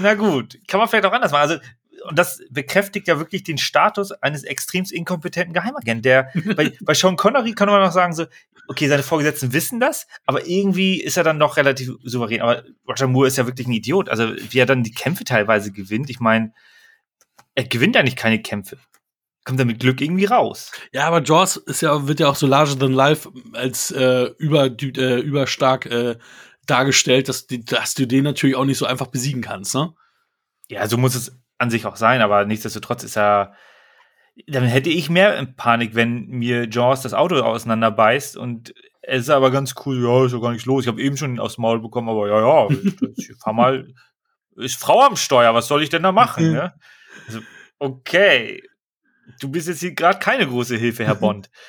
Na 0.00 0.14
gut, 0.14 0.58
kann 0.68 0.78
man 0.78 0.88
vielleicht 0.88 1.04
auch 1.04 1.12
anders 1.12 1.32
machen. 1.32 1.50
Also, 1.50 1.58
und 2.08 2.18
das 2.18 2.42
bekräftigt 2.50 3.08
ja 3.08 3.18
wirklich 3.18 3.42
den 3.42 3.58
Status 3.58 4.12
eines 4.12 4.44
extrem 4.44 4.84
inkompetenten 4.90 5.54
Geheimagenten. 5.54 6.02
Der 6.02 6.30
bei, 6.56 6.72
bei 6.80 6.94
Sean 6.94 7.16
Connery 7.16 7.52
kann 7.52 7.68
man 7.68 7.80
noch 7.80 7.92
sagen, 7.92 8.14
so, 8.14 8.26
okay, 8.68 8.88
seine 8.88 9.02
Vorgesetzten 9.02 9.52
wissen 9.52 9.80
das, 9.80 10.06
aber 10.26 10.46
irgendwie 10.46 11.00
ist 11.00 11.16
er 11.16 11.24
dann 11.24 11.38
doch 11.38 11.56
relativ 11.56 11.92
souverän. 12.02 12.40
Aber 12.40 12.64
Roger 12.88 13.06
Moore 13.06 13.28
ist 13.28 13.38
ja 13.38 13.46
wirklich 13.46 13.66
ein 13.66 13.72
Idiot. 13.72 14.08
Also, 14.08 14.34
wie 14.34 14.58
er 14.58 14.66
dann 14.66 14.82
die 14.82 14.92
Kämpfe 14.92 15.24
teilweise 15.24 15.72
gewinnt, 15.72 16.10
ich 16.10 16.20
meine, 16.20 16.52
er 17.54 17.64
gewinnt 17.64 17.96
eigentlich 17.96 18.16
keine 18.16 18.42
Kämpfe. 18.42 18.78
Kommt 19.44 19.60
er 19.60 19.66
mit 19.66 19.80
Glück 19.80 20.00
irgendwie 20.00 20.24
raus. 20.24 20.72
Ja, 20.92 21.06
aber 21.06 21.22
Jaws 21.22 21.56
ist 21.58 21.82
ja, 21.82 22.08
wird 22.08 22.20
ja 22.20 22.28
auch 22.28 22.36
so 22.36 22.46
larger 22.46 22.78
than 22.78 22.92
life 22.92 23.30
als 23.52 23.90
äh, 23.90 24.30
über, 24.38 24.64
äh, 24.64 25.20
überstark 25.20 25.86
äh, 25.86 26.16
dargestellt, 26.66 27.28
dass, 27.28 27.46
dass 27.46 27.94
du 27.94 28.06
den 28.06 28.24
natürlich 28.24 28.56
auch 28.56 28.64
nicht 28.64 28.78
so 28.78 28.86
einfach 28.86 29.08
besiegen 29.08 29.42
kannst, 29.42 29.74
ne? 29.74 29.92
Ja, 30.68 30.88
so 30.88 30.96
muss 30.96 31.14
es 31.14 31.36
an 31.58 31.70
sich 31.70 31.86
auch 31.86 31.96
sein, 31.96 32.20
aber 32.20 32.44
nichtsdestotrotz 32.44 33.04
ist 33.04 33.16
er. 33.16 33.54
Dann 34.48 34.64
hätte 34.64 34.90
ich 34.90 35.08
mehr 35.10 35.46
Panik, 35.56 35.94
wenn 35.94 36.26
mir 36.26 36.68
Jaws 36.68 37.02
das 37.02 37.14
Auto 37.14 37.36
auseinanderbeißt 37.36 38.36
und 38.36 38.74
es 39.06 39.22
ist 39.22 39.30
aber 39.30 39.50
ganz 39.50 39.74
cool, 39.84 40.02
ja, 40.02 40.24
ist 40.24 40.32
ja 40.32 40.40
gar 40.40 40.50
nichts 40.50 40.66
los. 40.66 40.84
Ich 40.84 40.88
habe 40.88 41.00
eben 41.00 41.16
schon 41.16 41.38
aufs 41.38 41.58
Maul 41.58 41.80
bekommen, 41.80 42.08
aber 42.08 42.28
ja, 42.28 42.40
ja, 42.40 42.68
ich, 42.70 43.02
ich 43.30 43.36
fahr 43.36 43.52
mal, 43.52 43.86
ist 44.56 44.76
Frau 44.76 45.02
am 45.02 45.16
Steuer, 45.16 45.54
was 45.54 45.68
soll 45.68 45.82
ich 45.82 45.90
denn 45.90 46.02
da 46.02 46.12
machen? 46.12 46.52
ne? 46.52 46.74
also, 47.26 47.40
okay, 47.78 48.62
du 49.40 49.48
bist 49.48 49.68
jetzt 49.68 49.80
hier 49.80 49.94
gerade 49.94 50.18
keine 50.18 50.46
große 50.46 50.76
Hilfe, 50.76 51.04
Herr 51.04 51.16
Bond. 51.16 51.50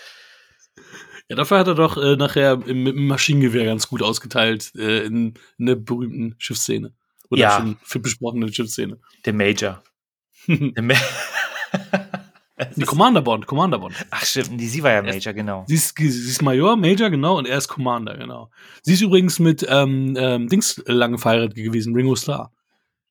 Ja, 1.27 1.35
dafür 1.35 1.57
hat 1.57 1.67
er 1.67 1.73
doch 1.73 1.97
äh, 1.97 2.15
nachher 2.17 2.61
im, 2.67 2.83
mit 2.83 2.95
dem 2.95 3.07
Maschinengewehr 3.07 3.65
ganz 3.65 3.87
gut 3.87 4.03
ausgeteilt 4.03 4.71
äh, 4.75 5.05
in, 5.05 5.33
in 5.57 5.65
der 5.65 5.73
berühmten 5.73 6.35
Schiffsszene. 6.37 6.93
Oder 7.29 7.41
Ja. 7.41 7.57
schon 7.57 7.77
für 7.83 7.99
besprochene 7.99 8.51
Schiffsszene. 8.51 8.99
Der 9.25 9.33
Major. 9.33 9.83
Der 10.47 10.83
Ma 10.83 10.93
Die 12.77 12.85
Commander 12.85 13.21
Bond, 13.21 13.47
Commander 13.47 13.79
Bond. 13.79 13.93
Ach 14.11 14.23
stimmt, 14.23 14.59
die, 14.61 14.67
sie 14.67 14.81
war 14.81 14.91
ja 14.93 15.01
Major, 15.01 15.33
genau. 15.33 15.65
Sie 15.67 15.75
ist, 15.75 15.93
sie 15.97 16.07
ist 16.07 16.41
Major, 16.41 16.77
Major, 16.77 17.09
genau, 17.09 17.37
und 17.37 17.45
er 17.47 17.57
ist 17.57 17.67
Commander, 17.67 18.15
genau. 18.17 18.49
Sie 18.81 18.93
ist 18.93 19.01
übrigens 19.01 19.39
mit 19.39 19.65
ähm, 19.67 20.15
ähm, 20.17 20.47
Dings 20.47 20.81
lange 20.85 21.17
verheiratet 21.17 21.55
gewesen, 21.55 21.93
Ringo 21.93 22.15
Starr. 22.15 22.53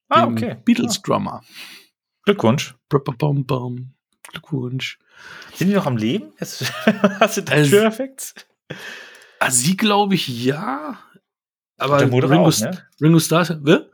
Ah, 0.08 0.24
okay. 0.26 0.56
Beatles-Drummer. 0.64 1.42
Glückwunsch. 2.24 2.74
Bum, 2.88 3.44
bum. 3.44 3.92
Glückwunsch. 4.28 4.98
Sind 5.54 5.68
die 5.68 5.74
noch 5.74 5.86
am 5.86 5.98
Leben? 5.98 6.32
Hast 6.40 6.62
du 6.62 6.66
Also- 7.20 7.42
True 7.42 7.84
Effects? 7.84 8.34
Ah, 9.40 9.50
sie 9.50 9.76
glaube 9.76 10.14
ich 10.14 10.26
ja. 10.26 10.98
Aber 11.84 11.98
Der 11.98 12.08
Moderer 12.08 12.30
Ringo, 12.32 12.48
auch, 12.48 12.60
ne? 12.60 12.86
Ringo 13.00 13.18
Starr, 13.18 13.58
wer? 13.62 13.90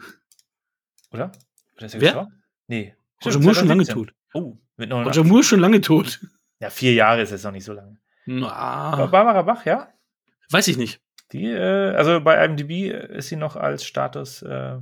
Oder? 1.12 1.32
Oder 1.76 1.86
ist 1.86 1.94
er 1.94 2.00
Wer? 2.00 2.08
gestorben? 2.12 2.42
Nee. 2.68 2.94
Roger 3.24 3.40
Moore 3.40 3.54
schon 3.56 3.68
lange 3.68 3.84
2017. 3.84 3.94
tot. 3.94 4.14
Oh, 4.32 4.58
mit 4.76 4.90
Roger 4.92 5.24
89. 5.24 5.24
Moore 5.24 5.40
ist 5.40 5.46
schon 5.46 5.60
lange 5.60 5.80
tot. 5.80 6.20
Ja, 6.60 6.70
vier 6.70 6.94
Jahre 6.94 7.22
ist 7.22 7.30
jetzt 7.30 7.44
noch 7.44 7.52
nicht 7.52 7.64
so 7.64 7.72
lange. 7.72 7.98
Na, 8.26 9.06
Barbara 9.06 9.42
Bach, 9.42 9.64
ja? 9.66 9.92
weiß 10.50 10.68
ich 10.68 10.76
nicht. 10.76 11.00
Die, 11.32 11.46
äh, 11.46 11.94
also 11.94 12.20
bei 12.20 12.44
IMDb 12.44 12.90
ist 12.92 13.28
sie 13.28 13.36
noch 13.36 13.56
als 13.56 13.84
Status 13.84 14.42
äh, 14.42 14.78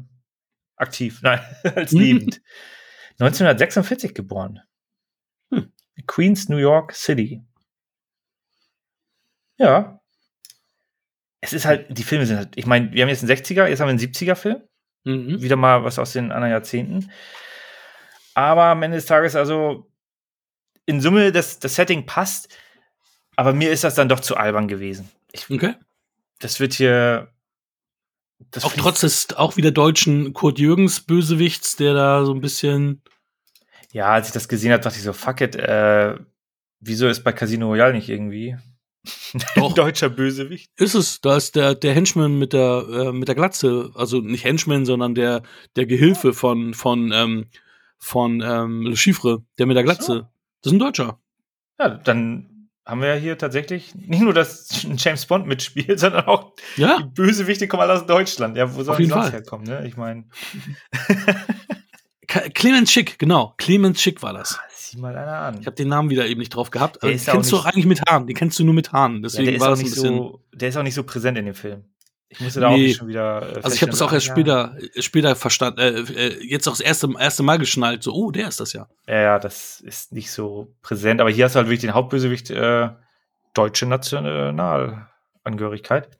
aktiv, 0.76 1.20
nein, 1.22 1.40
als 1.62 1.92
lebend. 1.92 2.42
1946 3.20 4.14
geboren. 4.14 4.60
Hm. 5.52 5.72
Queens, 6.06 6.48
New 6.48 6.56
York 6.56 6.92
City. 6.94 7.42
Ja. 9.56 10.00
Es 11.40 11.52
ist 11.52 11.64
halt, 11.66 11.86
die 11.96 12.02
Filme 12.02 12.26
sind 12.26 12.36
halt, 12.36 12.56
ich 12.56 12.66
meine, 12.66 12.92
wir 12.92 13.02
haben 13.02 13.08
jetzt 13.08 13.22
einen 13.22 13.30
60er, 13.30 13.66
jetzt 13.66 13.80
haben 13.80 13.86
wir 13.88 13.90
einen 13.90 13.98
70er-Film. 14.00 14.62
Mhm. 15.04 15.40
Wieder 15.40 15.56
mal 15.56 15.84
was 15.84 15.98
aus 15.98 16.12
den 16.12 16.32
anderen 16.32 16.50
Jahrzehnten. 16.52 17.10
Aber 18.34 18.64
am 18.64 18.82
Ende 18.82 18.96
des 18.96 19.06
Tages, 19.06 19.36
also 19.36 19.90
in 20.86 21.00
Summe, 21.00 21.32
das, 21.32 21.58
das 21.58 21.74
Setting 21.74 22.06
passt, 22.06 22.48
aber 23.36 23.52
mir 23.52 23.70
ist 23.70 23.84
das 23.84 23.94
dann 23.94 24.08
doch 24.08 24.20
zu 24.20 24.36
albern 24.36 24.68
gewesen. 24.68 25.08
Ich, 25.32 25.48
Okay. 25.50 25.74
das 26.40 26.58
wird 26.60 26.72
hier. 26.74 27.32
Das 28.50 28.64
Auch 28.64 28.72
trotz 28.72 29.00
des 29.00 29.34
auch 29.34 29.56
wieder 29.56 29.70
deutschen 29.72 30.32
Kurt 30.32 30.58
Jürgens 30.58 31.00
Bösewichts, 31.00 31.76
der 31.76 31.94
da 31.94 32.24
so 32.24 32.32
ein 32.32 32.40
bisschen. 32.40 33.02
Ja, 33.92 34.12
als 34.12 34.28
ich 34.28 34.32
das 34.32 34.48
gesehen 34.48 34.72
habe, 34.72 34.82
dachte 34.82 34.96
ich 34.98 35.02
so, 35.04 35.12
fuck 35.12 35.40
it, 35.40 35.56
äh, 35.56 36.16
wieso 36.80 37.08
ist 37.08 37.24
bei 37.24 37.32
Casino 37.32 37.66
Royale 37.68 37.94
nicht 37.94 38.08
irgendwie 38.08 38.56
Doch. 39.56 39.74
deutscher 39.74 40.08
Bösewicht? 40.08 40.70
Ist 40.76 40.94
es, 40.94 41.20
da 41.20 41.36
ist 41.36 41.56
der, 41.56 41.74
der 41.74 41.94
Henchman 41.94 42.38
mit 42.38 42.52
der, 42.52 42.84
äh, 42.90 43.12
mit 43.12 43.28
der 43.28 43.34
Glatze, 43.34 43.90
also 43.94 44.20
nicht 44.20 44.44
Henchman, 44.44 44.86
sondern 44.86 45.14
der, 45.14 45.42
der 45.76 45.86
Gehilfe 45.86 46.32
von, 46.32 46.74
von, 46.74 47.12
ähm, 47.12 47.46
von 47.98 48.40
ähm, 48.40 48.82
Le 48.82 48.96
Chiffre, 48.96 49.42
der 49.58 49.66
mit 49.66 49.76
der 49.76 49.84
Glatze. 49.84 50.06
So. 50.06 50.20
Das 50.62 50.72
ist 50.72 50.72
ein 50.72 50.78
Deutscher. 50.78 51.20
Ja, 51.78 51.90
dann 51.90 52.68
haben 52.84 53.02
wir 53.02 53.08
ja 53.08 53.20
hier 53.20 53.36
tatsächlich 53.36 53.94
nicht 53.94 54.22
nur, 54.22 54.32
dass 54.32 54.86
James 54.96 55.26
Bond 55.26 55.46
mitspielt, 55.46 56.00
sondern 56.00 56.26
auch 56.26 56.54
die 56.76 56.82
Ja, 56.82 57.00
Bösewichte 57.14 57.68
kommen 57.68 57.82
alle 57.82 57.94
aus 57.94 58.06
Deutschland. 58.06 58.56
Ja, 58.56 58.74
wo 58.74 58.82
sollen 58.82 58.98
die 58.98 59.04
sonst 59.04 59.24
Fall. 59.24 59.32
herkommen, 59.32 59.66
ne? 59.66 59.86
Ich 59.86 59.96
meine, 59.96 60.24
Clemens 62.26 62.92
Schick, 62.92 63.18
genau. 63.18 63.54
Clemens 63.58 64.00
Schick 64.02 64.22
war 64.22 64.32
das. 64.32 64.58
Sieh 64.90 64.98
mal 64.98 65.16
einer 65.16 65.38
an. 65.38 65.60
Ich 65.60 65.66
habe 65.66 65.76
den 65.76 65.88
Namen 65.88 66.10
wieder 66.10 66.26
eben 66.26 66.40
nicht 66.40 66.54
drauf 66.54 66.70
gehabt. 66.70 67.02
Also, 67.02 67.16
den 67.16 67.28
auch 67.28 67.32
kennst 67.32 67.52
du 67.52 67.56
doch 67.56 67.64
eigentlich 67.66 67.86
mit 67.86 68.00
Haaren. 68.08 68.26
Den 68.26 68.36
kennst 68.36 68.58
du 68.58 68.64
nur 68.64 68.74
mit 68.74 68.92
Haaren. 68.92 69.16
ja, 69.16 69.20
Deswegen 69.22 69.44
der, 69.46 69.54
ist 69.54 69.60
war 69.60 69.68
auch 69.68 69.72
das 69.72 69.80
ein 69.80 69.84
bisschen. 69.84 70.16
so, 70.16 70.40
der 70.52 70.68
ist 70.68 70.76
auch 70.76 70.82
nicht 70.82 70.94
so 70.94 71.02
präsent 71.04 71.38
in 71.38 71.46
dem 71.46 71.54
Film. 71.54 71.84
Ich 72.30 72.40
musste 72.40 72.60
da 72.60 72.68
auch 72.68 72.72
Nee. 72.76 72.88
nicht 72.88 72.98
schon 72.98 73.08
wieder. 73.08 73.56
Äh, 73.56 73.60
also 73.62 73.74
ich 73.74 73.80
habe 73.80 73.90
das 73.90 74.02
auch 74.02 74.12
erst 74.12 74.26
feststellen, 74.26 74.76
später, 74.76 74.98
äh, 74.98 75.02
später 75.02 75.34
verstanden, 75.36 75.80
äh, 75.80 75.88
äh, 76.00 76.44
jetzt 76.46 76.68
auch 76.68 76.72
das 76.72 76.80
erste, 76.80 77.08
erste 77.18 77.42
Mal 77.42 77.58
geschnallt. 77.58 78.02
So, 78.02 78.12
oh, 78.12 78.30
der 78.30 78.48
ist 78.48 78.60
das 78.60 78.74
ja. 78.74 78.86
Ja, 79.06 79.18
ja, 79.20 79.38
das 79.38 79.80
ist 79.80 80.12
nicht 80.12 80.30
so 80.30 80.74
präsent. 80.82 81.22
Aber 81.22 81.30
hier 81.30 81.46
hast 81.46 81.54
du 81.54 81.58
halt 81.58 81.68
wirklich 81.68 81.80
den 81.80 81.94
Hauptbösewicht 81.94 82.50
äh, 82.50 82.90
deutsche 83.54 83.86
Nationalangehörigkeit. 83.86 86.10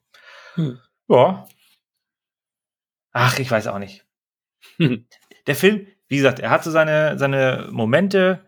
Hm. 0.55 0.79
Ja. 1.09 1.47
Ach, 3.13 3.39
ich 3.39 3.51
weiß 3.51 3.67
auch 3.67 3.79
nicht. 3.79 4.07
Hm. 4.79 5.07
Der 5.47 5.55
Film, 5.55 5.87
wie 6.09 6.17
gesagt, 6.17 6.41
er 6.41 6.49
hat 6.51 6.65
so 6.65 6.71
seine, 6.71 7.19
seine 7.19 7.69
Momente. 7.71 8.41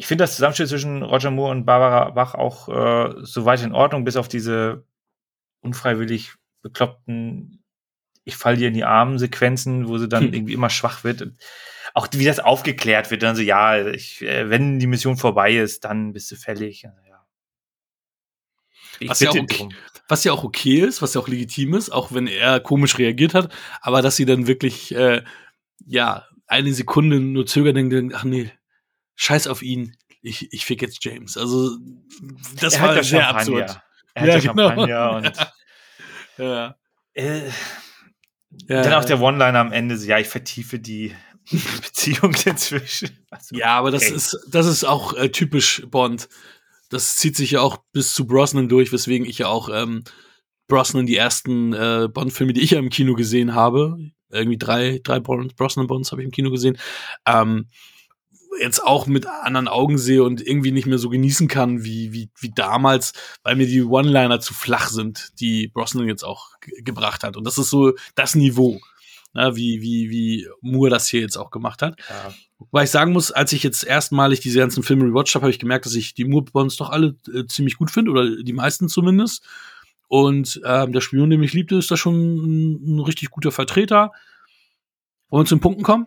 Ich 0.00 0.06
finde 0.06 0.22
das 0.22 0.36
Zusammenspiel 0.36 0.68
zwischen 0.68 1.02
Roger 1.02 1.32
Moore 1.32 1.50
und 1.50 1.66
Barbara 1.66 2.10
Bach 2.10 2.34
auch 2.34 2.68
äh, 2.68 3.14
soweit 3.18 3.62
in 3.62 3.72
Ordnung, 3.72 4.04
bis 4.04 4.16
auf 4.16 4.28
diese 4.28 4.84
unfreiwillig 5.60 6.34
bekloppten 6.62 7.64
Ich 8.24 8.36
fall 8.36 8.56
dir 8.56 8.68
in 8.68 8.74
die 8.74 8.84
Armen 8.84 9.18
Sequenzen, 9.18 9.88
wo 9.88 9.98
sie 9.98 10.08
dann 10.08 10.26
Hm. 10.28 10.34
irgendwie 10.34 10.52
immer 10.52 10.70
schwach 10.70 11.02
wird. 11.02 11.32
Auch 11.94 12.06
wie 12.12 12.24
das 12.24 12.38
aufgeklärt 12.38 13.10
wird, 13.10 13.24
dann 13.24 13.34
so, 13.34 13.42
ja, 13.42 13.88
ich, 13.88 14.22
äh, 14.22 14.48
wenn 14.48 14.78
die 14.78 14.86
Mission 14.86 15.16
vorbei 15.16 15.56
ist, 15.56 15.84
dann 15.84 16.12
bist 16.12 16.30
du 16.30 16.36
fällig. 16.36 16.86
Also, 16.86 16.98
ja. 17.08 17.26
Was 19.08 19.20
ja 19.20 19.30
okay-. 19.30 19.68
Was 20.08 20.24
ja 20.24 20.32
auch 20.32 20.44
okay 20.44 20.78
ist, 20.80 21.02
was 21.02 21.14
ja 21.14 21.20
auch 21.20 21.28
legitim 21.28 21.74
ist, 21.74 21.90
auch 21.90 22.12
wenn 22.12 22.26
er 22.28 22.60
komisch 22.60 22.98
reagiert 22.98 23.34
hat, 23.34 23.52
aber 23.80 24.00
dass 24.00 24.16
sie 24.16 24.24
dann 24.26 24.46
wirklich, 24.46 24.94
äh, 24.94 25.22
ja, 25.84 26.24
eine 26.46 26.72
Sekunde 26.72 27.20
nur 27.20 27.46
zögern 27.46 27.74
denken, 27.74 28.14
ach 28.14 28.24
nee, 28.24 28.50
scheiß 29.18 29.46
auf 29.48 29.62
ihn, 29.62 29.96
ich, 30.22 30.52
ich 30.52 30.64
fick 30.64 30.80
jetzt 30.82 31.04
James. 31.04 31.36
Also, 31.36 31.76
das 32.60 32.74
Er 32.74 32.82
war 32.82 32.96
ja 32.96 33.02
sehr 33.02 33.22
Champagner. 33.22 33.34
absurd. 33.64 33.80
Er 34.14 34.22
hat 34.22 34.28
Ja, 34.28 34.38
genau. 34.40 34.68
Champagner 34.68 35.10
und 35.16 36.44
Ja. 36.44 36.76
äh, 37.14 37.48
Ja, 38.68 38.82
dann 38.82 38.94
auch 38.94 39.04
der 39.04 39.20
One-Liner 39.20 39.58
am 39.58 39.72
Ende, 39.72 39.96
ja, 39.96 40.18
ich 40.18 40.28
vertiefe 40.28 40.78
die 40.78 41.14
Beziehung 41.50 42.34
inzwischen. 42.44 43.10
Also, 43.30 43.56
Ja, 43.56 43.76
aber 43.78 43.90
das 43.90 44.04
Okay. 44.04 44.14
ist, 44.14 44.38
das 44.48 44.66
ist 44.66 44.84
auch 44.84 45.14
äh, 45.14 45.30
typisch 45.30 45.82
Bond. 45.90 46.28
Das 46.90 47.16
zieht 47.16 47.36
sich 47.36 47.50
ja 47.52 47.60
auch 47.60 47.78
bis 47.92 48.14
zu 48.14 48.26
Brosnan 48.26 48.68
durch, 48.68 48.92
weswegen 48.92 49.26
ich 49.26 49.38
ja 49.38 49.48
auch 49.48 49.68
ähm, 49.68 50.04
Brosnan 50.68 51.06
die 51.06 51.16
ersten 51.16 51.72
äh, 51.74 52.08
Bond-Filme, 52.12 52.52
die 52.52 52.60
ich 52.62 52.70
ja 52.72 52.78
im 52.78 52.90
Kino 52.90 53.14
gesehen 53.14 53.54
habe, 53.54 53.98
irgendwie 54.30 54.58
drei, 54.58 55.00
drei 55.02 55.20
Bond- 55.20 55.56
Brosnan-Bonds 55.56 56.12
habe 56.12 56.22
ich 56.22 56.26
im 56.26 56.32
Kino 56.32 56.50
gesehen, 56.50 56.78
ähm, 57.26 57.68
jetzt 58.60 58.82
auch 58.82 59.06
mit 59.06 59.26
anderen 59.26 59.68
Augen 59.68 59.98
sehe 59.98 60.22
und 60.22 60.40
irgendwie 60.40 60.72
nicht 60.72 60.86
mehr 60.86 60.98
so 60.98 61.08
genießen 61.08 61.48
kann 61.48 61.84
wie, 61.84 62.12
wie, 62.12 62.30
wie 62.38 62.50
damals, 62.50 63.12
weil 63.42 63.56
mir 63.56 63.66
die 63.66 63.82
One-Liner 63.82 64.40
zu 64.40 64.54
flach 64.54 64.88
sind, 64.88 65.30
die 65.40 65.68
Brosnan 65.68 66.08
jetzt 66.08 66.24
auch 66.24 66.58
ge 66.60 66.82
gebracht 66.82 67.24
hat. 67.24 67.36
Und 67.36 67.44
das 67.44 67.58
ist 67.58 67.70
so 67.70 67.94
das 68.14 68.34
Niveau, 68.34 68.80
ne, 69.34 69.54
wie, 69.54 69.80
wie, 69.80 70.10
wie 70.10 70.48
Moore 70.60 70.90
das 70.90 71.08
hier 71.08 71.20
jetzt 71.20 71.36
auch 71.36 71.50
gemacht 71.50 71.82
hat. 71.82 71.96
ja. 72.08 72.32
Wobei 72.58 72.84
ich 72.84 72.90
sagen 72.90 73.12
muss, 73.12 73.30
als 73.30 73.52
ich 73.52 73.62
jetzt 73.62 73.84
erstmalig 73.84 74.40
diese 74.40 74.58
ganzen 74.58 74.82
Filme 74.82 75.04
rewatcht 75.04 75.34
habe, 75.36 75.44
habe 75.44 75.52
ich 75.52 75.60
gemerkt, 75.60 75.86
dass 75.86 75.94
ich 75.94 76.14
die 76.14 76.24
Moore-Bonds 76.24 76.76
doch 76.76 76.90
alle 76.90 77.14
äh, 77.32 77.46
ziemlich 77.46 77.76
gut 77.76 77.90
finde, 77.90 78.10
oder 78.10 78.42
die 78.42 78.52
meisten 78.52 78.88
zumindest. 78.88 79.46
Und 80.08 80.60
ähm, 80.64 80.92
der 80.92 81.00
Spion, 81.00 81.30
den 81.30 81.42
ich 81.42 81.52
liebte, 81.52 81.76
ist 81.76 81.90
da 81.90 81.96
schon 81.96 82.14
ein, 82.16 82.96
ein 82.96 83.00
richtig 83.00 83.30
guter 83.30 83.52
Vertreter. 83.52 84.10
Wollen 85.28 85.44
wir 85.44 85.48
zu 85.48 85.54
den 85.54 85.60
Punkten 85.60 85.84
kommen? 85.84 86.06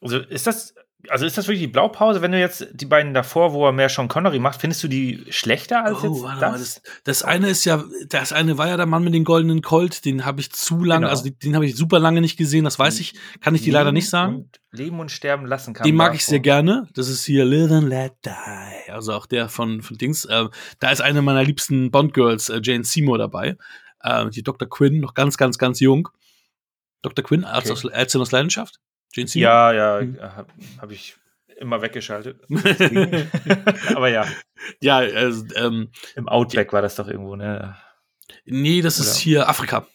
Also 0.00 0.18
ist 0.18 0.46
das 0.46 0.74
Also 1.10 1.26
ist 1.26 1.36
das 1.38 1.46
wirklich 1.46 1.60
die 1.62 1.72
Blaupause, 1.72 2.22
wenn 2.22 2.32
du 2.32 2.38
jetzt 2.38 2.66
die 2.72 2.86
beiden 2.86 3.14
davor, 3.14 3.52
wo 3.52 3.66
er 3.66 3.72
mehr 3.72 3.88
Sean 3.88 4.08
Connery 4.08 4.38
macht, 4.38 4.60
findest 4.60 4.82
du 4.82 4.88
die 4.88 5.24
schlechter 5.30 5.84
als 5.84 6.02
Oh, 6.02 6.06
jetzt 6.12 6.22
warte 6.22 6.40
das? 6.40 6.50
mal, 6.52 6.58
das, 6.58 6.82
das 7.04 7.22
eine 7.22 7.48
ist 7.48 7.64
ja, 7.64 7.82
das 8.08 8.32
eine 8.32 8.58
war 8.58 8.68
ja 8.68 8.76
der 8.76 8.86
Mann 8.86 9.04
mit 9.04 9.14
den 9.14 9.24
goldenen 9.24 9.62
Colt, 9.62 10.04
den 10.04 10.24
habe 10.24 10.40
ich 10.40 10.52
zu 10.52 10.82
lange, 10.84 11.02
Genau. 11.06 11.10
also 11.10 11.24
den, 11.24 11.38
den 11.38 11.54
habe 11.54 11.66
ich 11.66 11.76
super 11.76 11.98
lange 11.98 12.20
nicht 12.20 12.36
gesehen, 12.36 12.64
das 12.64 12.78
weiß 12.78 13.00
ich, 13.00 13.14
kann 13.40 13.54
ich 13.54 13.62
dir 13.62 13.72
leider 13.72 13.92
nicht 13.92 14.08
sagen. 14.08 14.36
Und 14.36 14.60
Leben 14.72 14.98
und 14.98 15.10
Sterben 15.10 15.46
lassen 15.46 15.72
kann. 15.74 15.84
Den 15.86 15.94
mag 15.94 16.14
ich 16.14 16.24
sehr 16.26 16.40
gerne. 16.40 16.88
Das 16.94 17.08
ist 17.08 17.24
hier 17.24 17.44
Live 17.44 17.70
and 17.70 17.88
Let 17.88 18.12
Die. 18.24 18.90
Also 18.90 19.12
auch 19.12 19.26
der 19.26 19.48
von, 19.48 19.82
von 19.82 19.96
Dings. 19.98 20.24
Äh, 20.24 20.46
da 20.80 20.90
ist 20.90 21.00
eine 21.00 21.22
meiner 21.22 21.44
liebsten 21.44 21.90
Bond-Girls, 21.92 22.48
äh, 22.48 22.60
Jane 22.62 22.82
Seymour, 22.84 23.18
dabei. 23.18 23.56
Äh, 24.00 24.28
die 24.30 24.42
Dr. 24.42 24.68
Quinn, 24.68 24.98
noch 25.00 25.14
ganz, 25.14 25.36
ganz, 25.36 25.58
ganz 25.58 25.78
jung. 25.80 26.08
Dr. 27.02 27.22
Quinn, 27.24 27.44
Arzt 27.44 27.70
Okay. 27.70 27.86
aus, 27.88 27.92
Ärztin 27.92 28.20
aus 28.20 28.32
Leidenschaft. 28.32 28.80
Seymour. 29.14 29.42
Ja, 29.48 29.72
ja, 29.72 30.00
Hm. 30.00 30.18
habe 30.20 30.48
hab 30.80 30.90
ich 30.90 31.16
immer 31.58 31.80
weggeschaltet. 31.82 32.40
Aber 33.94 34.08
ja, 34.08 34.26
Ja, 34.80 35.02
äh, 35.02 35.32
ähm, 35.56 35.90
im 36.16 36.28
Outback 36.28 36.72
war 36.72 36.82
das 36.82 36.96
doch 36.96 37.08
irgendwo, 37.08 37.36
ne? 37.36 37.76
nee, 38.44 38.80
das 38.82 38.98
ist 38.98 39.12
Oder- 39.12 39.18
hier 39.20 39.48
Afrika. 39.48 39.86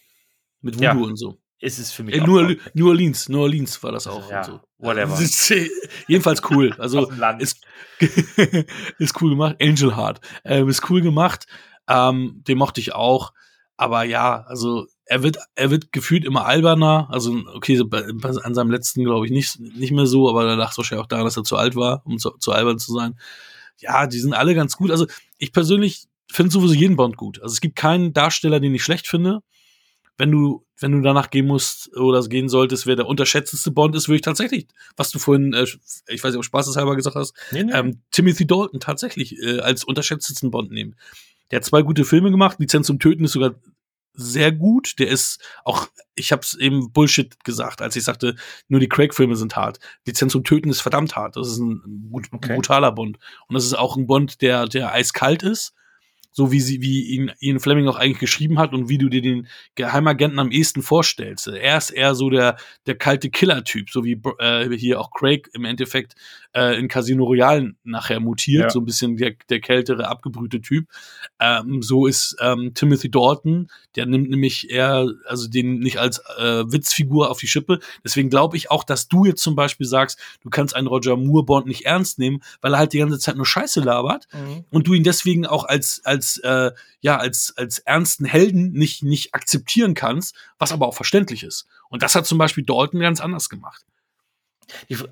Mit 0.61 0.76
Voodoo 0.76 0.84
Ja. 0.86 0.91
und 0.93 1.15
so. 1.17 1.39
Ist 1.61 1.80
es 1.80 1.91
für 1.91 2.03
mich 2.03 2.15
Äh, 2.15 2.22
New. 2.22 2.55
New 2.74 2.88
Orleans, 2.89 3.28
New 3.30 3.41
Orleans 3.41 3.82
war 3.84 3.91
das 3.91 4.07
auch. 4.07 4.30
Ja, 4.32 4.43
so. 4.43 4.61
whatever. 4.78 5.13
Ist, 5.22 5.51
äh, 5.51 5.70
jedenfalls 6.07 6.41
cool. 6.49 6.74
Also 6.80 7.09
ist, 7.39 7.61
ist 8.97 9.22
cool 9.22 9.32
gemacht. 9.32 9.55
Angel 9.61 9.95
Heart. 9.95 10.22
Ähm, 10.45 10.70
ist 10.70 10.89
cool 10.89 11.01
gemacht. 11.01 11.47
Ähm, 11.88 12.43
den 12.47 12.57
mochte 12.57 12.80
ich 12.80 12.93
auch. 12.93 13.34
Aber 13.78 14.03
ja, 14.03 14.43
also 14.47 14.88
er 15.10 15.24
wird, 15.24 15.39
er 15.55 15.72
wird 15.72 15.91
gefühlt 15.91 16.24
immer 16.24 16.45
alberner. 16.45 17.07
Also, 17.10 17.36
okay, 17.55 17.82
an 18.43 18.53
seinem 18.53 18.70
letzten 18.70 19.03
glaube 19.03 19.26
ich 19.26 19.32
nicht, 19.32 19.60
nicht 19.60 19.91
mehr 19.91 20.05
so, 20.05 20.30
aber 20.30 20.45
da 20.45 20.53
lag 20.53 20.72
es 20.72 20.78
wahrscheinlich 20.78 21.03
auch 21.03 21.07
daran, 21.10 21.26
dass 21.26 21.36
er 21.36 21.43
zu 21.43 21.57
alt 21.57 21.76
war, 21.76 22.03
um 22.05 22.20
zu, 22.20 22.30
zu 22.38 22.51
albern 22.51 22.78
zu 22.78 22.93
sein. 22.93 23.20
Ja, 23.80 24.05
die 24.05 24.20
sind 24.20 24.34
alle 24.34 24.53
ganz 24.53 24.78
gut. 24.78 24.91
Also, 24.91 25.07
ich 25.39 25.51
persönlich 25.51 26.05
finde 26.32 26.51
sowieso 26.51 26.76
jeden 26.76 26.95
Bond 26.95 27.18
gut. 27.18 27.41
Also, 27.41 27.53
es 27.53 27.60
gibt 27.60 27.76
keinen 27.76 28.14
Darsteller, 28.14 28.60
den 28.60 28.76
ich 28.76 28.84
schlecht 28.84 29.07
finde. 29.07 29.41
Wenn 30.16 30.32
du, 30.32 30.64
wenn 30.80 30.91
du 30.91 31.01
danach 31.01 31.32
gehen 31.32 31.47
musst 31.47 31.95
oder 31.97 32.22
gehen 32.28 32.47
solltest, 32.47 32.86
wer 32.86 32.95
der 32.95 33.07
unterschätzteste 33.07 33.72
Bond 33.72 33.95
ist, 33.95 34.10
würde 34.10 34.18
ich 34.18 34.22
tatsächlich, 34.22 34.68
was 34.95 35.10
du 35.10 35.18
vorhin, 35.18 35.53
äh, 35.53 35.66
ich 36.07 36.24
weiß 36.24 36.34
nicht, 36.34 36.38
ob 36.38 36.45
spaßeshalber 36.45 36.95
gesagt 36.95 37.16
hast, 37.16 37.34
Nee, 37.51 37.64
nee. 37.64 37.74
ähm, 37.74 38.01
Timothy 38.12 38.45
Dalton 38.45 38.80
tatsächlich 38.80 39.41
äh, 39.41 39.60
als 39.60 39.84
unterschätztesten 39.84 40.51
Bond 40.51 40.70
nehmen. 40.70 40.95
Der 41.49 41.57
hat 41.57 41.66
zwei 41.66 41.82
gute 41.82 42.05
Filme 42.05 42.30
gemacht. 42.30 42.60
Lizenz 42.60 42.86
zum 42.86 42.99
Töten 42.99 43.24
ist 43.24 43.32
sogar 43.32 43.55
sehr 44.20 44.51
gut. 44.51 44.99
Der 44.99 45.07
ist 45.07 45.41
auch, 45.63 45.88
ich 46.15 46.32
habe 46.32 46.41
es 46.43 46.55
eben 46.55 46.91
Bullshit 46.91 47.43
gesagt, 47.43 47.82
als 47.82 47.95
ich 47.95 48.03
sagte, 48.03 48.36
nur 48.67 48.80
die 48.80 48.89
Craig-Filme 48.89 49.36
sind 49.36 49.55
hart. 49.55 49.80
Lizenz 50.05 50.34
zum 50.34 50.43
Töten 50.43 50.70
ist 50.70 50.82
verdammt 50.82 51.15
hart. 51.15 51.36
Das 51.36 51.47
ist 51.47 51.57
ein 51.59 51.82
brut- 52.11 52.28
Okay. 52.32 52.55
brutaler 52.55 52.91
Bond. 52.91 53.17
Und 53.47 53.53
das 53.55 53.65
ist 53.65 53.74
auch 53.74 53.95
ein 53.97 54.07
Bond, 54.07 54.41
der, 54.41 54.67
der 54.67 54.93
eiskalt 54.93 55.43
ist. 55.43 55.74
So 56.32 56.51
wie 56.51 56.59
sie, 56.61 56.80
wie 56.82 57.07
ihn 57.07 57.32
Ian 57.39 57.59
Fleming 57.59 57.88
auch 57.88 57.95
eigentlich 57.97 58.20
geschrieben 58.20 58.59
hat 58.59 58.72
und 58.74 58.88
wie 58.88 58.99
du 58.99 59.09
dir 59.09 59.22
den 59.22 59.47
Geheimagenten 59.74 60.38
am 60.38 60.51
ehesten 60.51 60.84
vorstellst. 60.84 61.47
Er 61.47 61.78
ist 61.78 61.89
eher 61.89 62.13
so 62.13 62.30
der, 62.30 62.55
der 62.86 62.95
kalte 62.95 63.32
Killer-Typ, 63.32 63.89
so 63.89 64.03
wie 64.03 64.22
äh, 64.38 64.70
hier 64.78 65.01
auch 65.01 65.09
Craig 65.11 65.49
im 65.53 65.65
Endeffekt 65.65 66.13
äh, 66.54 66.80
in 66.80 66.88
Casino 66.88 67.26
Royale 67.26 67.74
nachher 67.84 68.20
mutiert, 68.20 68.64
Ja. 68.64 68.70
so 68.72 68.80
ein 68.80 68.86
bisschen 68.86 69.18
der, 69.18 69.34
der 69.50 69.60
kältere, 69.60 70.08
abgebrühte 70.08 70.62
Typ. 70.62 70.88
Ähm, 71.39 71.82
so 71.82 72.08
ist 72.08 72.36
ähm, 72.41 72.74
Timothy 72.74 73.12
Dalton, 73.12 73.70
der 73.95 74.06
nimmt 74.08 74.30
nämlich 74.30 74.70
eher, 74.70 75.08
also 75.26 75.47
den 75.47 75.80
nicht 75.80 75.97
als 75.97 76.20
äh, 76.38 76.64
Witzfigur 76.72 77.30
auf 77.30 77.39
die 77.39 77.47
Schippe. 77.47 77.80
Deswegen 78.04 78.30
glaube 78.30 78.58
ich 78.58 78.72
auch, 78.72 78.84
dass 78.84 79.08
du 79.08 79.26
jetzt 79.26 79.41
zum 79.43 79.56
Beispiel 79.56 79.86
sagst, 79.88 80.20
du 80.41 80.50
kannst 80.50 80.76
einen 80.76 80.88
Roger 80.88 81.16
Moore 81.18 81.45
Bond 81.45 81.68
nicht 81.68 81.86
ernst 81.86 82.18
nehmen, 82.20 82.41
weil 82.62 82.74
er 82.74 82.80
halt 82.80 82.93
die 82.93 83.00
ganze 83.00 83.20
Zeit 83.20 83.36
nur 83.36 83.45
Scheiße 83.45 83.80
labert 83.82 84.28
Mhm. 84.34 84.66
und 84.72 84.88
du 84.88 84.93
ihn 84.93 85.04
deswegen 85.04 85.45
auch 85.45 85.66
als 85.66 86.02
als 86.04 86.38
äh, 86.39 86.72
ja 87.02 87.18
als 87.18 87.54
als 87.58 87.80
ernsten 87.80 88.26
Helden 88.26 88.72
nicht 88.72 89.04
nicht 89.04 89.34
akzeptieren 89.36 89.93
kannst, 89.93 90.36
was 90.58 90.72
aber 90.72 90.88
auch 90.88 90.95
verständlich 90.95 91.43
ist. 91.43 91.68
Und 91.89 92.02
das 92.04 92.16
hat 92.16 92.26
zum 92.26 92.38
Beispiel 92.38 92.64
Dalton 92.64 93.00
ganz 93.00 93.20
anders 93.22 93.50
gemacht. 93.50 93.84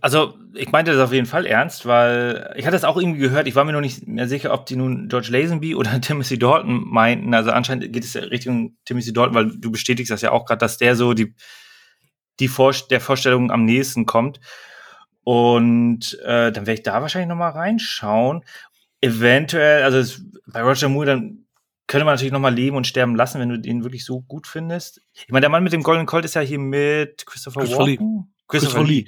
Also, 0.01 0.37
ich 0.53 0.71
meinte 0.71 0.91
das 0.91 1.01
auf 1.01 1.13
jeden 1.13 1.25
Fall 1.25 1.45
ernst, 1.45 1.85
weil 1.85 2.53
ich 2.55 2.65
hatte 2.65 2.75
das 2.75 2.83
auch 2.83 2.97
irgendwie 2.97 3.19
gehört. 3.19 3.47
Ich 3.47 3.55
war 3.55 3.65
mir 3.65 3.73
noch 3.73 3.81
nicht 3.81 4.07
mehr 4.07 4.27
sicher, 4.27 4.53
ob 4.53 4.65
die 4.65 4.75
nun 4.75 5.07
George 5.09 5.29
Lazenby 5.31 5.75
oder 5.75 5.99
Timothy 6.01 6.37
Dalton 6.37 6.83
meinten. 6.87 7.33
Also 7.33 7.51
anscheinend 7.51 7.91
geht 7.91 8.03
es 8.03 8.13
ja 8.13 8.21
Richtung 8.21 8.77
Timothy 8.85 9.13
Dalton, 9.13 9.35
weil 9.35 9.57
du 9.57 9.71
bestätigst 9.71 10.11
das 10.11 10.21
ja 10.21 10.31
auch 10.31 10.45
gerade, 10.45 10.59
dass 10.59 10.77
der 10.77 10.95
so 10.95 11.13
die, 11.13 11.33
die 12.39 12.47
Vor 12.47 12.73
der 12.89 13.01
Vorstellung 13.01 13.51
am 13.51 13.65
nächsten 13.65 14.05
kommt. 14.05 14.39
Und 15.23 16.17
äh, 16.23 16.51
dann 16.51 16.65
werde 16.67 16.73
ich 16.73 16.83
da 16.83 17.01
wahrscheinlich 17.01 17.27
noch 17.27 17.35
mal 17.35 17.49
reinschauen. 17.49 18.43
Eventuell, 19.01 19.83
also 19.83 19.97
es, 19.97 20.23
bei 20.47 20.61
Roger 20.61 20.89
Moore, 20.89 21.05
dann 21.07 21.47
könnte 21.87 22.05
man 22.05 22.13
natürlich 22.13 22.33
noch 22.33 22.39
mal 22.39 22.53
leben 22.53 22.77
und 22.77 22.85
sterben 22.85 23.15
lassen, 23.15 23.39
wenn 23.39 23.49
du 23.49 23.59
den 23.59 23.83
wirklich 23.83 24.05
so 24.05 24.21
gut 24.21 24.45
findest. 24.45 25.01
Ich 25.13 25.29
meine, 25.29 25.41
der 25.41 25.49
Mann 25.49 25.63
mit 25.63 25.73
dem 25.73 25.83
goldenen 25.83 26.05
Colt 26.05 26.25
ist 26.25 26.35
ja 26.35 26.41
hier 26.41 26.59
mit 26.59 27.25
Christopher. 27.25 27.61
Walken. 27.61 28.33
Christopher 28.47 28.83
Lee. 28.83 29.05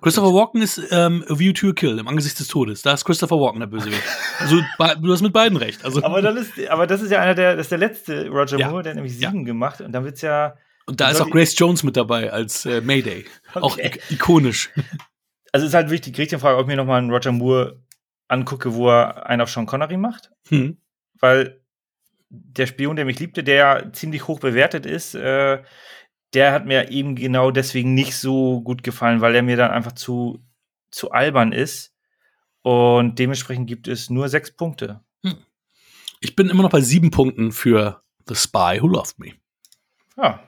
Christopher 0.00 0.32
Walken 0.32 0.62
ist 0.62 0.80
ähm, 0.90 1.24
A 1.28 1.38
View 1.38 1.52
to 1.52 1.68
a 1.70 1.72
Kill 1.72 1.98
im 1.98 2.06
Angesicht 2.08 2.38
des 2.38 2.48
Todes. 2.48 2.82
Da 2.82 2.92
ist 2.94 3.04
Christopher 3.04 3.36
Walken 3.40 3.60
der 3.60 3.66
Bösewicht. 3.66 4.02
Also 4.38 4.60
du 5.00 5.12
hast 5.12 5.22
mit 5.22 5.32
beiden 5.32 5.56
recht. 5.56 5.84
Also 5.84 6.02
Aber, 6.04 6.20
dann 6.22 6.36
ist, 6.36 6.52
aber 6.68 6.86
das 6.86 7.00
ist 7.02 7.10
ja 7.10 7.20
einer 7.20 7.34
der, 7.34 7.56
das 7.56 7.66
ist 7.66 7.70
der 7.72 7.78
letzte 7.78 8.28
Roger 8.28 8.58
Ja. 8.58 8.68
Moore, 8.68 8.82
der 8.82 8.90
hat 8.90 8.96
nämlich 8.96 9.18
Ja. 9.18 9.30
sieben 9.30 9.44
gemacht 9.46 9.80
und 9.80 9.92
dann 9.92 10.04
wird's 10.04 10.20
ja, 10.22 10.56
und 10.86 11.00
da 11.00 11.10
ist 11.10 11.20
auch 11.20 11.30
Grace 11.30 11.58
Jones 11.58 11.82
mit 11.82 11.96
dabei 11.96 12.30
als 12.32 12.64
äh, 12.66 12.80
Mayday. 12.80 13.24
Auch 13.54 13.72
Okay. 13.72 13.86
ik 13.86 14.02
ikonisch. 14.10 14.70
also 15.52 15.64
es 15.66 15.70
ist 15.70 15.74
halt 15.74 15.90
wichtig, 15.90 16.14
kriegt 16.14 16.30
die 16.30 16.38
Frage, 16.38 16.56
ob 16.58 16.62
ich 16.62 16.66
mir 16.68 16.76
nochmal 16.76 16.98
einen 16.98 17.10
Roger 17.10 17.32
Moore 17.32 17.82
angucke, 18.28 18.72
wo 18.74 18.88
er 18.90 19.26
einen 19.26 19.40
auf 19.42 19.50
Sean 19.50 19.66
Connery 19.66 19.96
macht, 19.96 20.30
Hm. 20.48 20.76
weil 21.18 21.60
der 22.28 22.66
Spion, 22.66 22.94
der 22.96 23.04
mich 23.04 23.18
liebte, 23.18 23.42
der 23.42 23.54
ja 23.56 23.92
ziemlich 23.92 24.26
hoch 24.28 24.38
bewertet 24.38 24.84
ist, 24.86 25.14
äh, 25.14 25.62
der 26.34 26.52
hat 26.52 26.66
mir 26.66 26.90
eben 26.90 27.14
genau 27.14 27.50
deswegen 27.50 27.94
nicht 27.94 28.16
so 28.16 28.60
gut 28.60 28.82
gefallen, 28.82 29.20
weil 29.20 29.34
er 29.34 29.42
mir 29.42 29.56
dann 29.56 29.70
einfach 29.70 29.92
zu, 29.92 30.44
zu 30.90 31.12
albern 31.12 31.52
ist. 31.52 31.94
Und 32.62 33.18
dementsprechend 33.18 33.68
gibt 33.68 33.86
es 33.88 34.10
nur 34.10 34.28
sechs 34.28 34.50
Punkte. 34.50 35.00
Ich 36.20 36.34
bin 36.34 36.48
immer 36.48 36.62
noch 36.62 36.70
bei 36.70 36.80
sieben 36.80 37.10
Punkten 37.10 37.52
für 37.52 38.02
The 38.26 38.34
Spy 38.34 38.78
Who 38.80 38.88
Loved 38.88 39.18
Me. 39.18 39.34
Ja. 40.16 40.42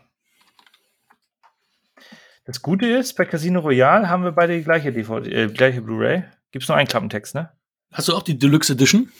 Das 2.45 2.63
Gute 2.63 2.87
ist, 2.87 3.15
bei 3.15 3.27
Casino 3.27 3.61
Royale 3.61 4.09
haben 4.09 4.25
wir 4.25 4.33
beide 4.33 4.57
die 4.57 4.65
gleiche 4.65 4.93
DVD, 4.93 5.31
äh, 5.31 5.47
gleiche 5.49 5.83
Blu-ray. 5.83 6.25
Gibt's 6.51 6.69
nur 6.69 6.79
einen 6.79 6.89
Klappentext, 6.89 7.35
ne? 7.35 7.53
Hast 7.93 8.09
du 8.09 8.15
auch 8.15 8.23
die 8.23 8.39
Deluxe 8.39 8.73
Edition? 8.73 9.13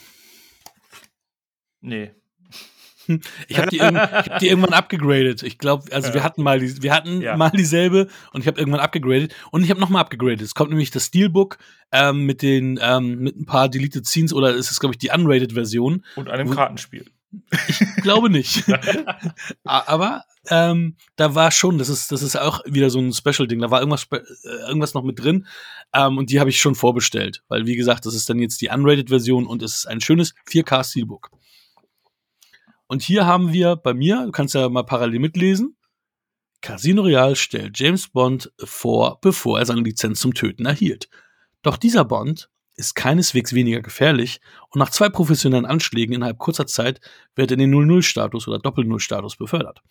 Nee. 1.81 2.11
Ich 3.47 3.57
habe 3.57 3.69
die, 3.69 3.77
ich 3.77 3.81
hab 3.83 4.39
die 4.39 4.47
irgendwann 4.47 4.73
abgegradet. 4.73 5.43
Ich 5.43 5.57
glaube, 5.57 5.91
also 5.91 6.13
wir 6.13 6.23
hatten 6.23 6.43
mal, 6.43 6.59
die, 6.59 6.81
wir 6.81 6.93
hatten 6.93 7.21
Ja. 7.21 7.35
mal 7.35 7.49
dieselbe 7.49 8.07
und 8.33 8.41
ich 8.41 8.47
habe 8.47 8.59
irgendwann 8.59 8.81
abgegradet 8.81 9.33
und 9.51 9.63
ich 9.63 9.69
habe 9.69 9.79
nochmal 9.79 10.01
abgegradet. 10.01 10.41
Es 10.41 10.53
kommt 10.55 10.69
nämlich 10.69 10.91
das 10.91 11.05
Steelbook 11.07 11.57
ähm, 11.91 12.25
mit 12.25 12.41
den 12.41 12.79
ähm, 12.81 13.19
mit 13.19 13.35
ein 13.37 13.45
paar 13.45 13.69
deleted 13.69 14.05
Scenes 14.05 14.33
oder 14.33 14.53
ist 14.53 14.71
es 14.71 14.79
glaube 14.79 14.93
ich 14.93 14.99
die 14.99 15.09
unrated 15.09 15.53
Version? 15.53 16.05
Und 16.15 16.29
einem 16.29 16.49
Kartenspiel. 16.51 17.05
glaube 18.01 18.29
nicht. 18.29 18.63
Aber 19.63 20.23
ähm, 20.49 20.95
da 21.15 21.35
war 21.35 21.51
schon, 21.51 21.77
das 21.77 21.89
ist 21.89 22.11
das 22.11 22.23
ist 22.23 22.35
auch 22.35 22.61
wieder 22.65 22.89
so 22.89 22.99
ein 22.99 23.13
Special 23.13 23.47
Ding. 23.47 23.59
Da 23.59 23.69
war 23.71 23.79
irgendwas 23.81 24.07
äh, 24.11 24.19
irgendwas 24.67 24.93
noch 24.93 25.03
mit 25.03 25.19
drin 25.23 25.45
ähm, 25.93 26.17
und 26.17 26.31
die 26.31 26.39
habe 26.39 26.49
ich 26.49 26.59
schon 26.59 26.75
vorbestellt, 26.75 27.43
weil 27.47 27.65
wie 27.65 27.75
gesagt, 27.75 28.05
das 28.05 28.13
ist 28.15 28.29
dann 28.29 28.39
jetzt 28.39 28.61
die 28.61 28.69
unrated 28.69 29.09
Version 29.09 29.45
und 29.45 29.61
es 29.61 29.75
ist 29.77 29.87
ein 29.87 30.01
schönes 30.01 30.33
4K 30.49 30.83
Steelbook. 30.83 31.29
Und 32.89 33.03
hier 33.03 33.27
haben 33.27 33.53
wir 33.53 33.75
bei 33.75 33.93
mir, 33.93 34.25
du 34.25 34.31
kannst 34.31 34.55
ja 34.55 34.67
mal 34.67 34.81
parallel 34.81 35.19
mitlesen, 35.19 35.77
Casino 36.61 37.03
Royale 37.03 37.35
stellt 37.35 37.79
James 37.79 38.09
Bond 38.09 38.51
vor, 38.57 39.21
bevor 39.21 39.59
er 39.59 39.65
seine 39.67 39.81
Lizenz 39.81 40.19
zum 40.19 40.33
Töten 40.33 40.65
erhielt. 40.65 41.07
Doch 41.61 41.77
dieser 41.77 42.03
Bond 42.03 42.49
ist 42.73 42.95
keineswegs 42.95 43.53
weniger 43.53 43.81
gefährlich 43.81 44.41
und 44.69 44.79
nach 44.79 44.89
zwei 44.89 45.07
professionellen 45.07 45.67
Anschlägen 45.67 46.15
innerhalb 46.15 46.39
kurzer 46.39 46.65
Zeit 46.65 46.99
wird 47.35 47.51
er 47.51 47.59
in 47.59 47.71
den 47.71 47.75
0-0-Status 47.75 48.47
oder 48.47 48.57
Doppel-0-Status 48.57 49.37
befördert. 49.37 49.83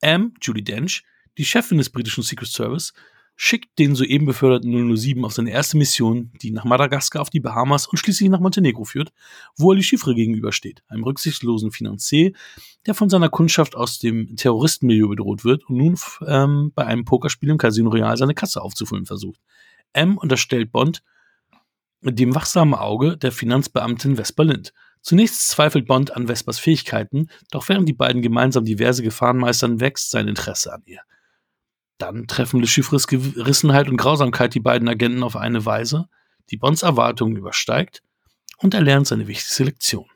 M, 0.00 0.34
Julie 0.42 0.62
Dench, 0.62 1.04
die 1.38 1.46
Chefin 1.46 1.78
des 1.78 1.88
britischen 1.88 2.22
Secret 2.22 2.48
Service, 2.48 2.92
schickt 3.40 3.78
den 3.78 3.94
soeben 3.94 4.26
beförderten 4.26 4.96
007 4.96 5.24
auf 5.24 5.32
seine 5.32 5.52
erste 5.52 5.76
Mission, 5.76 6.32
die 6.42 6.50
nach 6.50 6.64
Madagaskar 6.64 7.22
auf 7.22 7.30
die 7.30 7.38
Bahamas 7.38 7.86
und 7.86 7.96
schließlich 7.96 8.28
nach 8.30 8.40
Montenegro 8.40 8.84
führt, 8.84 9.12
wo 9.56 9.70
er 9.70 9.76
die 9.76 9.84
Chiffre 9.84 10.16
gegenübersteht, 10.16 10.82
einem 10.88 11.04
rücksichtslosen 11.04 11.70
Finanzier, 11.70 12.32
der 12.84 12.94
von 12.94 13.08
seiner 13.08 13.28
Kundschaft 13.28 13.76
aus 13.76 14.00
dem 14.00 14.34
Terroristenmilieu 14.34 15.06
bedroht 15.06 15.44
wird 15.44 15.70
und 15.70 15.76
nun 15.76 15.96
ähm, 16.26 16.72
bei 16.74 16.84
einem 16.84 17.04
Pokerspiel 17.04 17.50
im 17.50 17.58
Casino 17.58 17.90
Royale 17.90 18.16
seine 18.16 18.34
Kasse 18.34 18.60
aufzufüllen 18.60 19.06
versucht. 19.06 19.40
M 19.92 20.18
unterstellt 20.18 20.72
Bond 20.72 21.04
dem 22.02 22.34
wachsamen 22.34 22.74
Auge 22.74 23.16
der 23.16 23.30
Finanzbeamtin 23.30 24.16
Vesper 24.16 24.44
Lind. 24.44 24.72
Zunächst 25.00 25.48
zweifelt 25.48 25.86
Bond 25.86 26.14
an 26.16 26.26
Vespers 26.26 26.58
Fähigkeiten, 26.58 27.28
doch 27.52 27.68
während 27.68 27.88
die 27.88 27.94
beiden 27.94 28.20
gemeinsam 28.20 28.64
diverse 28.64 29.04
Gefahren 29.04 29.38
meistern, 29.38 29.78
wächst 29.78 30.10
sein 30.10 30.26
Interesse 30.26 30.72
an 30.72 30.82
ihr. 30.86 31.02
Dann 31.98 32.26
treffen 32.26 32.60
Le 32.60 32.66
Chiffres 32.66 33.06
Gerissenheit 33.06 33.88
und 33.88 33.96
Grausamkeit 33.96 34.54
die 34.54 34.60
beiden 34.60 34.88
Agenten 34.88 35.22
auf 35.22 35.36
eine 35.36 35.64
Weise, 35.66 36.08
die 36.50 36.56
Bonds 36.56 36.82
Erwartungen 36.82 37.36
übersteigt 37.36 38.02
und 38.58 38.74
er 38.74 38.80
lernt 38.80 39.08
seine 39.08 39.26
wichtigste 39.26 39.64
Lektion. 39.64 40.06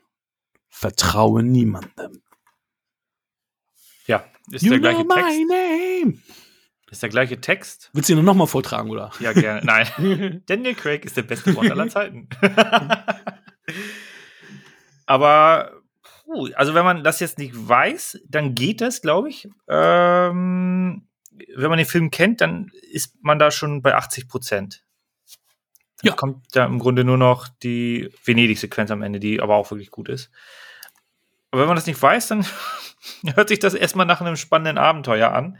Vertraue 0.69 1.43
niemandem. 1.43 2.21
Ja, 4.07 4.23
ist 4.51 4.63
You 4.63 4.71
der 4.71 4.79
gleiche 4.79 5.03
know 5.03 5.15
my 5.15 5.21
Text. 5.21 5.39
name. 5.49 6.17
Ist 6.89 7.01
der 7.01 7.09
gleiche 7.09 7.41
Text. 7.41 7.89
Willst 7.93 8.09
du 8.09 8.13
ihn 8.13 8.23
noch 8.23 8.33
mal 8.35 8.45
vortragen, 8.45 8.89
oder? 8.89 9.11
Ja, 9.19 9.33
gerne. 9.33 9.65
Nein. 9.65 10.43
Daniel 10.45 10.75
Craig 10.75 11.05
ist 11.05 11.17
der 11.17 11.23
beste 11.23 11.51
Bond 11.53 11.71
aller 11.71 11.87
Zeiten. 11.87 12.29
Aber, 15.05 15.71
puh, 16.23 16.49
also 16.55 16.73
wenn 16.73 16.85
man 16.85 17.03
das 17.03 17.19
jetzt 17.19 17.39
nicht 17.39 17.53
weiß, 17.55 18.21
dann 18.27 18.53
geht 18.55 18.79
das, 18.81 19.01
glaube 19.01 19.29
ich. 19.29 19.49
Ähm, 19.67 21.07
wenn 21.55 21.69
man 21.69 21.77
den 21.77 21.87
Film 21.87 22.11
kennt, 22.11 22.41
dann 22.41 22.71
ist 22.91 23.15
man 23.21 23.39
da 23.39 23.51
schon 23.51 23.81
bei 23.81 23.95
80 23.95 24.27
Prozent. 24.27 24.83
Dann 26.01 26.09
Ja. 26.09 26.15
kommt 26.15 26.45
da 26.55 26.65
im 26.65 26.79
Grunde 26.79 27.03
nur 27.03 27.17
noch 27.17 27.47
die 27.63 28.09
Venedig-Sequenz 28.25 28.91
am 28.91 29.01
Ende, 29.01 29.19
die 29.19 29.41
aber 29.41 29.55
auch 29.55 29.71
wirklich 29.71 29.91
gut 29.91 30.09
ist. 30.09 30.29
Aber 31.51 31.61
wenn 31.61 31.67
man 31.67 31.75
das 31.77 31.85
nicht 31.87 32.01
weiß, 32.01 32.27
dann 32.29 32.45
hört 33.35 33.49
sich 33.49 33.59
das 33.59 33.73
erstmal 33.73 34.05
nach 34.05 34.21
einem 34.21 34.35
spannenden 34.35 34.77
Abenteuer 34.77 35.31
an. 35.31 35.57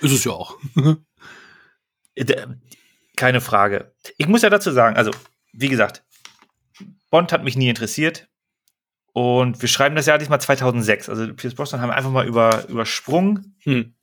Ist 0.00 0.12
es 0.12 0.24
ja 0.24 0.32
auch. 0.32 0.58
D- 2.18 2.46
Keine 3.16 3.40
Frage. 3.40 3.94
Ich 4.18 4.26
muss 4.28 4.42
ja 4.42 4.50
dazu 4.50 4.70
sagen, 4.72 4.96
also, 4.96 5.10
wie 5.52 5.68
gesagt, 5.68 6.04
Bond 7.10 7.32
hat 7.32 7.44
mich 7.44 7.56
nie 7.56 7.68
interessiert. 7.68 8.28
Und 9.14 9.60
wir 9.60 9.68
schreiben 9.68 9.94
das 9.94 10.06
Jahr 10.06 10.16
diesmal 10.18 10.40
2006. 10.40 11.08
Also, 11.10 11.32
Pierce 11.34 11.54
Brosnan 11.54 11.80
haben 11.82 11.90
wir 11.90 11.96
einfach 11.96 12.10
mal 12.10 12.26
über, 12.26 12.66
übersprungen. 12.68 13.56
Hm. 13.62 13.94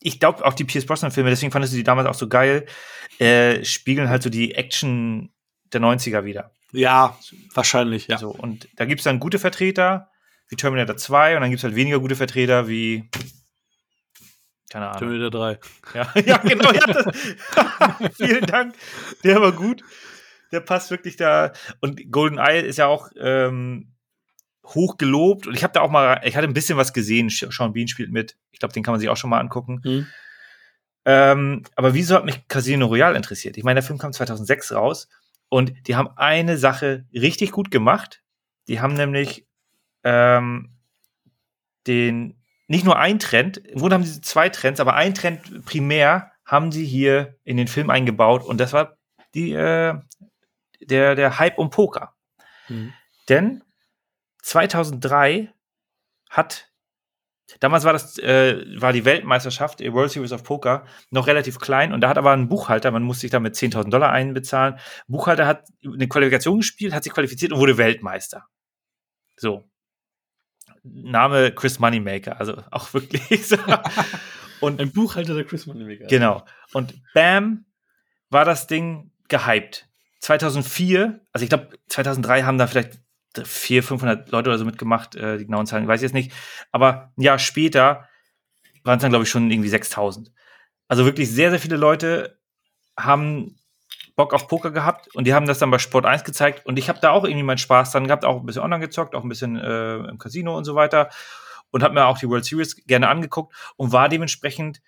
Ich 0.00 0.18
glaube, 0.18 0.44
auch 0.44 0.54
die 0.54 0.64
Pierce 0.64 0.86
Brosnan-Filme, 0.86 1.30
deswegen 1.30 1.52
fandest 1.52 1.74
du 1.74 1.76
die 1.76 1.84
damals 1.84 2.08
auch 2.08 2.14
so 2.14 2.28
geil, 2.28 2.66
äh, 3.18 3.64
spiegeln 3.64 4.08
halt 4.08 4.22
so 4.22 4.30
die 4.30 4.54
Action 4.54 5.30
der 5.72 5.80
90er 5.80 6.24
wieder. 6.24 6.52
Ja, 6.72 7.18
wahrscheinlich, 7.54 8.08
ja. 8.08 8.18
So, 8.18 8.30
und 8.30 8.68
da 8.76 8.84
gibt 8.84 9.00
es 9.00 9.04
dann 9.04 9.20
gute 9.20 9.38
Vertreter, 9.38 10.10
wie 10.48 10.56
Terminator 10.56 10.96
2, 10.96 11.36
und 11.36 11.42
dann 11.42 11.50
gibt 11.50 11.60
es 11.60 11.64
halt 11.64 11.74
weniger 11.74 12.00
gute 12.00 12.16
Vertreter 12.16 12.68
wie. 12.68 13.08
Keine 14.70 14.88
Ahnung. 14.88 14.98
Terminator 14.98 15.30
3. 15.30 15.58
Ja, 15.94 16.12
ja 16.24 16.36
genau. 16.38 16.72
Ja, 16.72 16.86
das, 16.86 18.16
vielen 18.16 18.46
Dank. 18.46 18.74
Der 19.24 19.40
war 19.40 19.52
gut. 19.52 19.82
Der 20.52 20.60
passt 20.60 20.90
wirklich 20.90 21.16
da. 21.16 21.52
Und 21.80 22.10
Golden 22.10 22.38
Eye 22.38 22.60
ist 22.60 22.78
ja 22.78 22.86
auch 22.86 23.10
ähm, 23.20 23.92
hoch 24.74 24.96
gelobt. 24.96 25.46
Und 25.46 25.54
ich 25.54 25.62
habe 25.62 25.72
da 25.72 25.80
auch 25.80 25.90
mal, 25.90 26.20
ich 26.24 26.36
hatte 26.36 26.46
ein 26.46 26.54
bisschen 26.54 26.78
was 26.78 26.92
gesehen. 26.92 27.28
Sean 27.30 27.72
Bean 27.72 27.88
spielt 27.88 28.10
mit. 28.10 28.36
Ich 28.52 28.58
glaube, 28.58 28.72
den 28.72 28.82
kann 28.82 28.92
man 28.92 29.00
sich 29.00 29.08
auch 29.08 29.16
schon 29.16 29.30
mal 29.30 29.40
angucken. 29.40 29.80
Hm. 29.84 30.06
Ähm, 31.04 31.62
aber 31.76 31.94
wieso 31.94 32.14
hat 32.14 32.24
mich 32.24 32.46
Casino 32.48 32.86
Royale 32.86 33.16
interessiert? 33.16 33.56
Ich 33.56 33.64
meine, 33.64 33.80
der 33.80 33.86
Film 33.86 33.98
kam 33.98 34.12
2006 34.12 34.72
raus 34.72 35.08
und 35.48 35.72
die 35.88 35.96
haben 35.96 36.10
eine 36.16 36.58
Sache 36.58 37.06
richtig 37.12 37.52
gut 37.52 37.70
gemacht. 37.70 38.22
Die 38.68 38.80
haben 38.80 38.94
nämlich 38.94 39.46
ähm, 40.04 40.76
den 41.86 42.36
nicht 42.68 42.84
nur 42.84 42.98
ein 42.98 43.18
Trend, 43.18 43.56
im 43.56 43.80
Grunde 43.80 43.94
haben 43.94 44.04
sie 44.04 44.20
zwei 44.20 44.48
Trends, 44.48 44.78
aber 44.78 44.94
ein 44.94 45.14
Trend 45.14 45.64
primär 45.64 46.30
haben 46.44 46.70
sie 46.70 46.86
hier 46.86 47.36
in 47.42 47.56
den 47.56 47.66
Film 47.66 47.90
eingebaut 47.90 48.44
und 48.44 48.58
das 48.58 48.72
war 48.72 48.96
die 49.34 49.52
äh, 49.52 49.98
der 50.80 51.14
der 51.14 51.38
Hype 51.38 51.58
um 51.58 51.70
Poker. 51.70 52.14
Hm. 52.66 52.92
Denn 53.28 53.62
2003 54.50 55.52
hat 56.28 56.72
damals 57.60 57.84
war 57.84 57.92
das 57.92 58.18
äh, 58.18 58.64
war 58.80 58.92
die 58.92 59.04
Weltmeisterschaft 59.04 59.78
die 59.78 59.92
World 59.92 60.10
Series 60.10 60.32
of 60.32 60.42
Poker 60.42 60.84
noch 61.10 61.28
relativ 61.28 61.60
klein 61.60 61.92
und 61.92 62.00
da 62.00 62.08
hat 62.08 62.18
aber 62.18 62.32
ein 62.32 62.48
Buchhalter, 62.48 62.90
man 62.90 63.04
musste 63.04 63.22
sich 63.22 63.30
damit 63.30 63.54
10.000 63.54 63.90
Dollar 63.90 64.10
einbezahlen. 64.10 64.78
Buchhalter 65.06 65.46
hat 65.46 65.68
eine 65.84 66.08
Qualifikation 66.08 66.58
gespielt, 66.58 66.92
hat 66.92 67.04
sich 67.04 67.12
qualifiziert 67.12 67.52
und 67.52 67.60
wurde 67.60 67.78
Weltmeister. 67.78 68.46
So. 69.36 69.70
Name 70.82 71.52
Chris 71.52 71.78
Moneymaker, 71.78 72.40
also 72.40 72.60
auch 72.72 72.92
wirklich 72.94 73.46
so. 73.46 73.56
Und 74.60 74.80
Ein 74.80 74.92
Buchhalter 74.92 75.34
der 75.34 75.44
Chris 75.44 75.66
Moneymaker. 75.66 76.06
Genau. 76.06 76.44
Und 76.72 77.00
bam, 77.14 77.66
war 78.30 78.44
das 78.44 78.66
Ding 78.66 79.12
gehypt. 79.28 79.88
2004, 80.20 81.20
also 81.32 81.44
ich 81.44 81.48
glaube, 81.48 81.78
2003 81.88 82.42
haben 82.42 82.58
da 82.58 82.66
vielleicht 82.66 83.00
400, 83.36 83.88
500 83.88 84.30
Leute 84.30 84.50
oder 84.50 84.58
so 84.58 84.64
mitgemacht, 84.64 85.14
äh, 85.14 85.38
die 85.38 85.46
genauen 85.46 85.66
Zahlen 85.66 85.86
weiß 85.86 86.00
ich 86.00 86.04
jetzt 86.04 86.14
nicht. 86.14 86.32
Aber 86.72 87.12
ein 87.16 87.22
Jahr 87.22 87.38
später 87.38 88.08
waren 88.84 88.96
es 88.96 89.02
dann, 89.02 89.10
glaube 89.10 89.24
ich, 89.24 89.30
schon 89.30 89.50
irgendwie 89.50 89.68
6000. 89.68 90.32
Also 90.88 91.04
wirklich 91.04 91.30
sehr, 91.30 91.50
sehr 91.50 91.60
viele 91.60 91.76
Leute 91.76 92.38
haben 92.96 93.56
Bock 94.16 94.34
auf 94.34 94.48
Poker 94.48 94.70
gehabt 94.70 95.14
und 95.14 95.26
die 95.26 95.34
haben 95.34 95.46
das 95.46 95.58
dann 95.58 95.70
bei 95.70 95.78
Sport 95.78 96.04
1 96.04 96.24
gezeigt 96.24 96.66
und 96.66 96.78
ich 96.78 96.88
habe 96.88 97.00
da 97.00 97.10
auch 97.10 97.24
irgendwie 97.24 97.44
meinen 97.44 97.58
Spaß 97.58 97.92
dran 97.92 98.06
gehabt, 98.06 98.24
auch 98.24 98.40
ein 98.40 98.46
bisschen 98.46 98.62
online 98.62 98.84
gezockt, 98.84 99.14
auch 99.14 99.22
ein 99.22 99.28
bisschen 99.28 99.56
äh, 99.56 99.96
im 99.96 100.18
Casino 100.18 100.56
und 100.56 100.64
so 100.64 100.74
weiter 100.74 101.10
und 101.70 101.82
habe 101.82 101.94
mir 101.94 102.06
auch 102.06 102.18
die 102.18 102.28
World 102.28 102.44
Series 102.44 102.76
gerne 102.86 103.08
angeguckt 103.08 103.54
und 103.76 103.92
war 103.92 104.08
dementsprechend, 104.08 104.82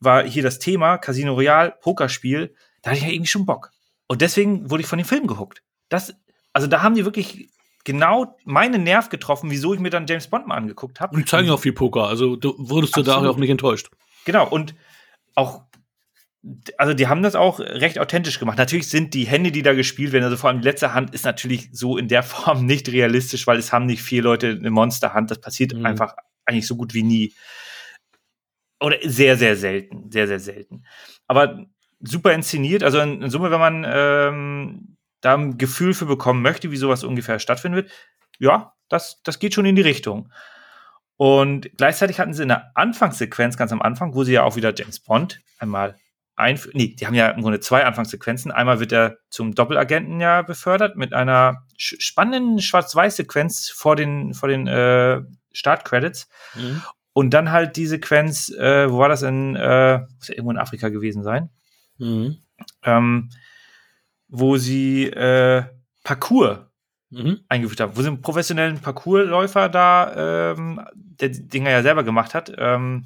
war 0.00 0.24
hier 0.24 0.42
das 0.42 0.58
Thema 0.58 0.98
Casino 0.98 1.34
Royale, 1.34 1.74
Pokerspiel, 1.80 2.54
da 2.82 2.90
hatte 2.90 2.98
ich 2.98 3.04
ja 3.04 3.12
irgendwie 3.12 3.28
schon 3.28 3.46
Bock. 3.46 3.70
Und 4.08 4.20
deswegen 4.20 4.70
wurde 4.70 4.82
ich 4.82 4.88
von 4.88 4.98
dem 4.98 5.06
Film 5.06 5.26
gehuckt. 5.26 5.62
Das, 5.88 6.14
also 6.52 6.66
da 6.66 6.82
haben 6.82 6.94
die 6.94 7.04
wirklich 7.04 7.50
genau 7.84 8.36
meinen 8.44 8.84
Nerv 8.84 9.08
getroffen, 9.08 9.50
wieso 9.50 9.74
ich 9.74 9.80
mir 9.80 9.90
dann 9.90 10.06
James 10.06 10.28
Bond 10.28 10.46
mal 10.46 10.56
angeguckt 10.56 11.00
habe. 11.00 11.14
Und 11.14 11.22
die 11.22 11.26
zeigen 11.26 11.50
auch 11.50 11.60
viel 11.60 11.72
Poker, 11.72 12.06
also 12.06 12.36
du 12.36 12.54
wurdest 12.58 12.96
du 12.96 13.02
da 13.02 13.16
auch 13.26 13.36
nicht 13.36 13.50
enttäuscht. 13.50 13.90
Genau, 14.24 14.48
und 14.48 14.74
auch, 15.34 15.62
also 16.78 16.94
die 16.94 17.06
haben 17.08 17.22
das 17.22 17.34
auch 17.34 17.58
recht 17.60 17.98
authentisch 17.98 18.38
gemacht. 18.38 18.58
Natürlich 18.58 18.88
sind 18.88 19.14
die 19.14 19.24
Hände, 19.26 19.50
die 19.52 19.62
da 19.62 19.74
gespielt 19.74 20.12
werden, 20.12 20.24
also 20.24 20.36
vor 20.36 20.50
allem 20.50 20.60
die 20.60 20.68
letzte 20.68 20.94
Hand 20.94 21.12
ist 21.14 21.24
natürlich 21.24 21.70
so 21.72 21.96
in 21.96 22.08
der 22.08 22.22
Form 22.22 22.66
nicht 22.66 22.88
realistisch, 22.90 23.46
weil 23.46 23.58
es 23.58 23.72
haben 23.72 23.86
nicht 23.86 24.02
vier 24.02 24.22
Leute 24.22 24.50
eine 24.50 24.70
Monsterhand. 24.70 25.30
Das 25.30 25.40
passiert 25.40 25.74
Mhm. 25.74 25.86
einfach 25.86 26.14
eigentlich 26.44 26.66
so 26.66 26.76
gut 26.76 26.94
wie 26.94 27.02
nie. 27.02 27.34
Oder 28.80 28.96
sehr, 29.04 29.36
sehr 29.36 29.56
selten. 29.56 30.10
Sehr, 30.10 30.26
sehr 30.26 30.40
selten. 30.40 30.84
Aber 31.28 31.66
super 32.00 32.32
inszeniert. 32.32 32.82
Also 32.82 32.98
in, 32.98 33.22
in 33.22 33.30
Summe, 33.30 33.50
wenn 33.52 33.60
man 33.60 33.86
ähm, 33.88 34.91
da 35.22 35.34
ein 35.34 35.56
Gefühl 35.56 35.94
für 35.94 36.04
bekommen 36.06 36.42
möchte, 36.42 36.70
wie 36.70 36.76
sowas 36.76 37.02
ungefähr 37.04 37.38
stattfinden 37.38 37.76
wird, 37.76 37.90
ja, 38.38 38.74
das, 38.90 39.22
das 39.22 39.38
geht 39.38 39.54
schon 39.54 39.64
in 39.64 39.76
die 39.76 39.82
Richtung. 39.82 40.30
Und 41.16 41.70
gleichzeitig 41.76 42.18
hatten 42.20 42.34
sie 42.34 42.42
eine 42.42 42.76
Anfangssequenz 42.76 43.56
ganz 43.56 43.72
am 43.72 43.80
Anfang, 43.80 44.14
wo 44.14 44.24
sie 44.24 44.32
ja 44.32 44.42
auch 44.42 44.56
wieder 44.56 44.74
James 44.74 45.00
Bond 45.00 45.40
einmal 45.58 45.96
einführen. 46.34 46.76
Nee, 46.76 46.96
die 46.98 47.06
haben 47.06 47.14
ja 47.14 47.28
im 47.28 47.42
Grunde 47.42 47.60
zwei 47.60 47.84
Anfangssequenzen. 47.84 48.50
Einmal 48.50 48.80
wird 48.80 48.90
er 48.92 49.18
zum 49.28 49.54
Doppelagenten 49.54 50.20
ja 50.20 50.42
befördert 50.42 50.96
mit 50.96 51.12
einer 51.12 51.62
sch- 51.78 52.00
spannenden 52.00 52.60
Schwarz-Weiß-Sequenz 52.60 53.68
vor 53.70 53.94
den, 53.96 54.34
vor 54.34 54.48
den 54.48 54.66
äh, 54.66 55.20
Startcredits. 55.52 56.28
Mhm. 56.54 56.82
Und 57.12 57.30
dann 57.34 57.52
halt 57.52 57.76
die 57.76 57.86
Sequenz, 57.86 58.48
äh, 58.48 58.90
wo 58.90 58.98
war 58.98 59.10
das 59.10 59.22
in, 59.22 59.54
äh, 59.54 59.98
muss 60.16 60.28
ja 60.28 60.34
irgendwo 60.34 60.50
in 60.50 60.58
Afrika 60.58 60.88
gewesen 60.88 61.22
sein, 61.22 61.50
Mhm. 61.98 62.38
ähm, 62.84 63.30
wo 64.34 64.56
sie 64.56 65.04
äh, 65.08 65.64
Parcours 66.02 66.60
Mhm. 67.10 67.40
eingeführt 67.48 67.80
haben, 67.80 67.94
wo 67.94 68.00
sie 68.00 68.08
einen 68.08 68.22
professionellen 68.22 68.80
Parcoursläufer 68.80 69.68
da, 69.68 70.52
ähm, 70.54 70.80
der 70.94 71.28
die 71.28 71.46
Dinger 71.46 71.68
ja 71.70 71.82
selber 71.82 72.04
gemacht 72.04 72.32
hat, 72.32 72.50
ähm, 72.56 73.04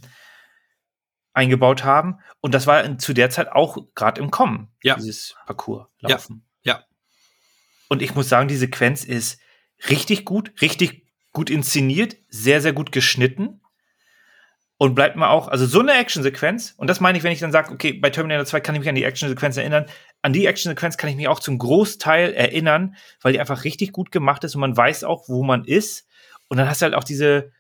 eingebaut 1.33 1.83
haben. 1.83 2.21
Und 2.41 2.55
das 2.55 2.69
war 2.69 2.85
in, 2.85 3.01
zu 3.01 3.13
der 3.15 3.31
Zeit 3.31 3.51
auch 3.51 3.77
gerade 3.97 4.21
im 4.21 4.31
Kommen, 4.31 4.69
Ja. 4.85 4.95
dieses 4.95 5.35
Parcourslaufen. 5.47 6.45
Ja. 6.63 6.85
Und 7.89 8.01
ich 8.01 8.15
muss 8.15 8.29
sagen, 8.29 8.47
die 8.47 8.57
Sequenz 8.57 9.03
ist 9.05 9.41
richtig 9.91 10.25
gut, 10.25 10.53
richtig 10.63 11.05
gut 11.33 11.51
inszeniert, 11.51 12.17
sehr, 12.29 12.61
sehr 12.61 12.73
gut 12.73 12.93
geschnitten. 12.93 13.61
Und 14.79 14.95
bleibt 14.95 15.17
mir 15.17 15.31
auch, 15.31 15.49
also 15.49 15.65
so 15.67 15.81
eine 15.81 15.95
Actionsequenz, 15.95 16.75
und 16.77 16.87
das 16.89 17.01
meine 17.01 17.17
ich, 17.19 17.25
wenn 17.25 17.33
ich 17.33 17.41
dann 17.41 17.51
sage, 17.51 17.73
okay, 17.73 17.95
bei 17.95 18.11
Terminator 18.11 18.45
2 18.45 18.61
kann 18.61 18.75
ich 18.75 18.81
mich 18.81 18.89
an 18.89 18.95
die 18.95 19.05
Actionsequenz 19.05 19.57
erinnern, 19.57 19.87
an 20.27 20.33
die 20.33 20.47
Actionsequenz 20.47 20.97
kann 20.97 21.09
ich 21.09 21.15
mich 21.15 21.29
auch 21.29 21.39
zum 21.39 21.57
Großteil 21.57 22.35
erinnern, 22.35 22.97
weil 23.21 23.33
die 23.33 23.39
einfach 23.39 23.63
richtig 23.63 23.93
gut 23.93 24.11
gemacht 24.11 24.43
ist 24.43 24.57
und 24.57 24.61
man 24.61 24.77
weiß 24.77 25.05
auch, 25.05 25.29
wo 25.29 25.45
man 25.45 25.65
ist. 25.65 26.05
Und 26.49 26.57
dann 26.57 26.69
hast 26.69 26.83
du 26.83 26.87
halt 26.87 26.95
auch 26.95 27.05
diese, 27.05 27.53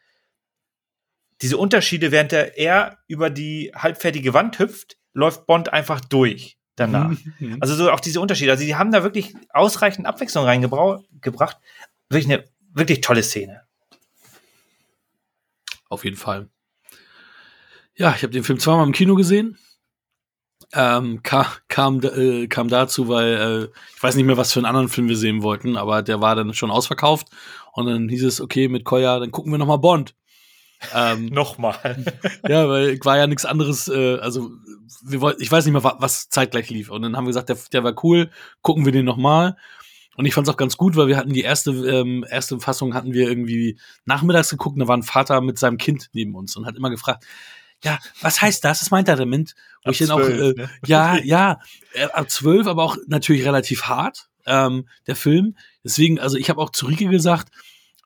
diese 1.43 1.59
Unterschiede, 1.59 2.11
während 2.11 2.33
der 2.33 2.59
er 2.59 2.99
über 3.07 3.31
die 3.31 3.71
halbfertige 3.73 4.35
Wand 4.35 4.59
hüpft, 4.59 4.97
läuft 5.13 5.47
Bond 5.47 5.73
einfach 5.73 6.01
durch 6.01 6.59
danach. 6.75 7.17
Mhm. 7.39 7.59
Also 7.61 7.77
so 7.77 7.89
auch 7.93 8.01
diese 8.01 8.21
Unterschiede. 8.21 8.51
Also 8.51 8.65
die 8.65 8.75
haben 8.75 8.91
da 8.91 9.05
wirklich 9.05 9.35
ausreichend 9.51 10.07
Abwechslung 10.07 10.45
reingebracht. 10.45 11.59
Wirklich 12.09 12.25
eine 12.25 12.45
wirklich 12.73 13.01
tolle 13.01 13.23
Szene. 13.23 13.63
Auf 15.89 16.05
jeden 16.05 16.17
Fall. 16.17 16.49
Ja, 17.95 18.13
ich 18.17 18.25
habe 18.25 18.33
den 18.33 18.43
Film 18.43 18.59
zweimal 18.59 18.87
im 18.87 18.93
Kino 18.93 19.15
gesehen. 19.15 19.57
Ähm, 20.73 21.23
kam, 21.23 21.47
kam, 21.69 22.01
äh, 22.03 22.49
kam 22.49 22.69
dazu, 22.69 23.09
weil 23.09 23.35
äh, 23.73 23.79
ich 23.97 24.03
weiß 24.03 24.17
nicht 24.17 24.27
mehr, 24.27 24.37
was 24.37 24.53
für 24.53 24.59
einen 24.59 24.67
anderen 24.67 24.89
Film 24.89 25.09
wir 25.09 25.17
sehen 25.17 25.43
wollten, 25.43 25.77
aber 25.77 26.03
der 26.03 26.21
war 26.21 26.35
dann 26.35 26.55
schon 26.55 26.71
ausverkauft. 26.71 27.29
Und 27.73 27.87
dann 27.87 28.09
hieß 28.09 28.25
es, 28.25 28.41
okay, 28.41 28.69
mit 28.69 28.85
Koya, 28.85 29.19
dann 29.21 29.31
gucken 29.31 29.53
wir 29.53 29.59
noch 29.59 29.67
mal 29.67 29.77
Bond. 29.77 30.15
Ähm, 30.95 31.27
Nochmal. 31.33 32.05
ja, 32.49 32.69
weil 32.69 32.99
war 33.05 33.17
ja 33.17 33.27
nichts 33.27 33.45
anderes, 33.45 33.89
äh, 33.89 34.19
also 34.19 34.51
wir 35.03 35.21
wollten, 35.21 35.43
ich 35.43 35.51
weiß 35.51 35.65
nicht 35.65 35.73
mehr, 35.73 35.97
was 35.99 36.29
zeitgleich 36.29 36.71
lief. 36.71 36.91
Und 36.91 37.03
dann 37.03 37.17
haben 37.17 37.25
wir 37.25 37.31
gesagt, 37.31 37.49
der, 37.49 37.59
der 37.73 37.85
war 37.85 37.95
cool, 38.05 38.31
gucken 38.63 38.85
wir 38.85 38.93
den 38.93 39.05
nochmal. 39.05 39.57
Und 40.17 40.25
ich 40.25 40.35
fand 40.35 40.49
es 40.49 40.53
auch 40.53 40.57
ganz 40.57 40.77
gut, 40.77 40.97
weil 40.97 41.09
wir 41.09 41.17
hatten 41.17 41.33
die 41.33 41.43
erste, 41.43 41.71
ähm, 41.71 42.25
erste 42.29 42.59
Fassung 42.59 42.95
hatten 42.95 43.13
wir 43.13 43.29
irgendwie 43.29 43.79
nachmittags 44.07 44.51
geguckt, 44.51 44.75
und 44.75 44.81
da 44.81 44.89
war 44.89 44.97
ein 44.97 45.03
Vater 45.03 45.41
mit 45.43 45.59
seinem 45.59 45.77
Kind 45.77 46.09
neben 46.13 46.35
uns 46.35 46.57
und 46.57 46.67
hat 46.67 46.77
immer 46.77 46.91
gefragt, 46.91 47.25
ja, 47.85 47.99
was 48.21 48.41
heißt 48.41 48.65
das? 48.65 48.83
Was 48.83 48.91
meint 48.91 49.09
er 49.09 49.17
damit? 49.17 49.55
Wo 49.85 49.91
ab 49.91 49.93
ich 49.93 49.99
dann 49.99 50.11
auch, 50.11 50.21
äh, 50.21 50.53
ne? 50.53 50.71
ja, 50.87 51.19
ja, 51.19 51.61
äh, 51.93 52.05
ab 52.05 52.31
zwölf, 52.31 52.67
aber 52.67 52.83
auch 52.83 52.97
natürlich 53.07 53.45
relativ 53.45 53.85
hart, 53.85 54.29
ähm, 54.47 54.89
der 55.07 55.17
Film. 55.17 55.57
Deswegen, 55.85 56.19
also 56.19 56.37
ich 56.37 56.51
habe 56.51 56.61
auch 56.61 56.71
zu 56.71 56.87
Rike 56.87 57.07
gesagt, 57.09 57.51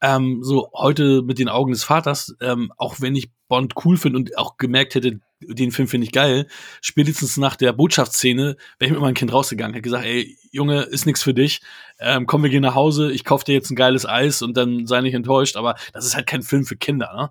ähm, 0.03 0.43
so 0.43 0.71
heute 0.75 1.23
mit 1.23 1.39
den 1.39 1.49
Augen 1.49 1.73
des 1.73 1.85
Vaters, 1.85 2.35
ähm, 2.41 2.73
auch 2.77 3.01
wenn 3.01 3.15
ich 3.15 3.31
Bond 3.49 3.75
cool 3.85 3.97
finde 3.97 4.19
und 4.19 4.39
auch 4.39 4.57
gemerkt 4.57 4.95
hätte, 4.95 5.21
den 5.41 5.73
Film 5.73 5.89
finde 5.89 6.07
ich 6.07 6.13
geil, 6.13 6.47
spätestens 6.81 7.37
nach 7.37 7.57
der 7.57 7.73
Botschaftsszene 7.73 8.57
wäre 8.79 8.87
ich 8.87 8.91
mit 8.91 9.01
meinem 9.01 9.15
Kind 9.15 9.33
rausgegangen, 9.33 9.75
hätte 9.75 9.83
gesagt, 9.83 10.05
ey, 10.05 10.39
Junge, 10.53 10.83
ist 10.83 11.07
nix 11.07 11.23
für 11.23 11.35
dich, 11.35 11.61
ähm, 11.99 12.27
komm, 12.27 12.43
wir 12.43 12.51
gehen 12.51 12.63
nach 12.63 12.75
Hause, 12.75 13.13
ich 13.13 13.25
kauf 13.25 13.45
dir 13.45 13.55
jetzt 13.55 13.71
ein 13.71 13.77
geiles 13.77 14.07
Eis 14.07 14.43
und 14.43 14.57
dann 14.57 14.87
sei 14.87 15.01
nicht 15.01 15.15
enttäuscht, 15.15 15.57
aber 15.57 15.77
das 15.93 16.07
ist 16.07 16.15
halt 16.15 16.27
kein 16.27 16.43
Film 16.43 16.65
für 16.65 16.77
Kinder, 16.77 17.13
ne? 17.15 17.31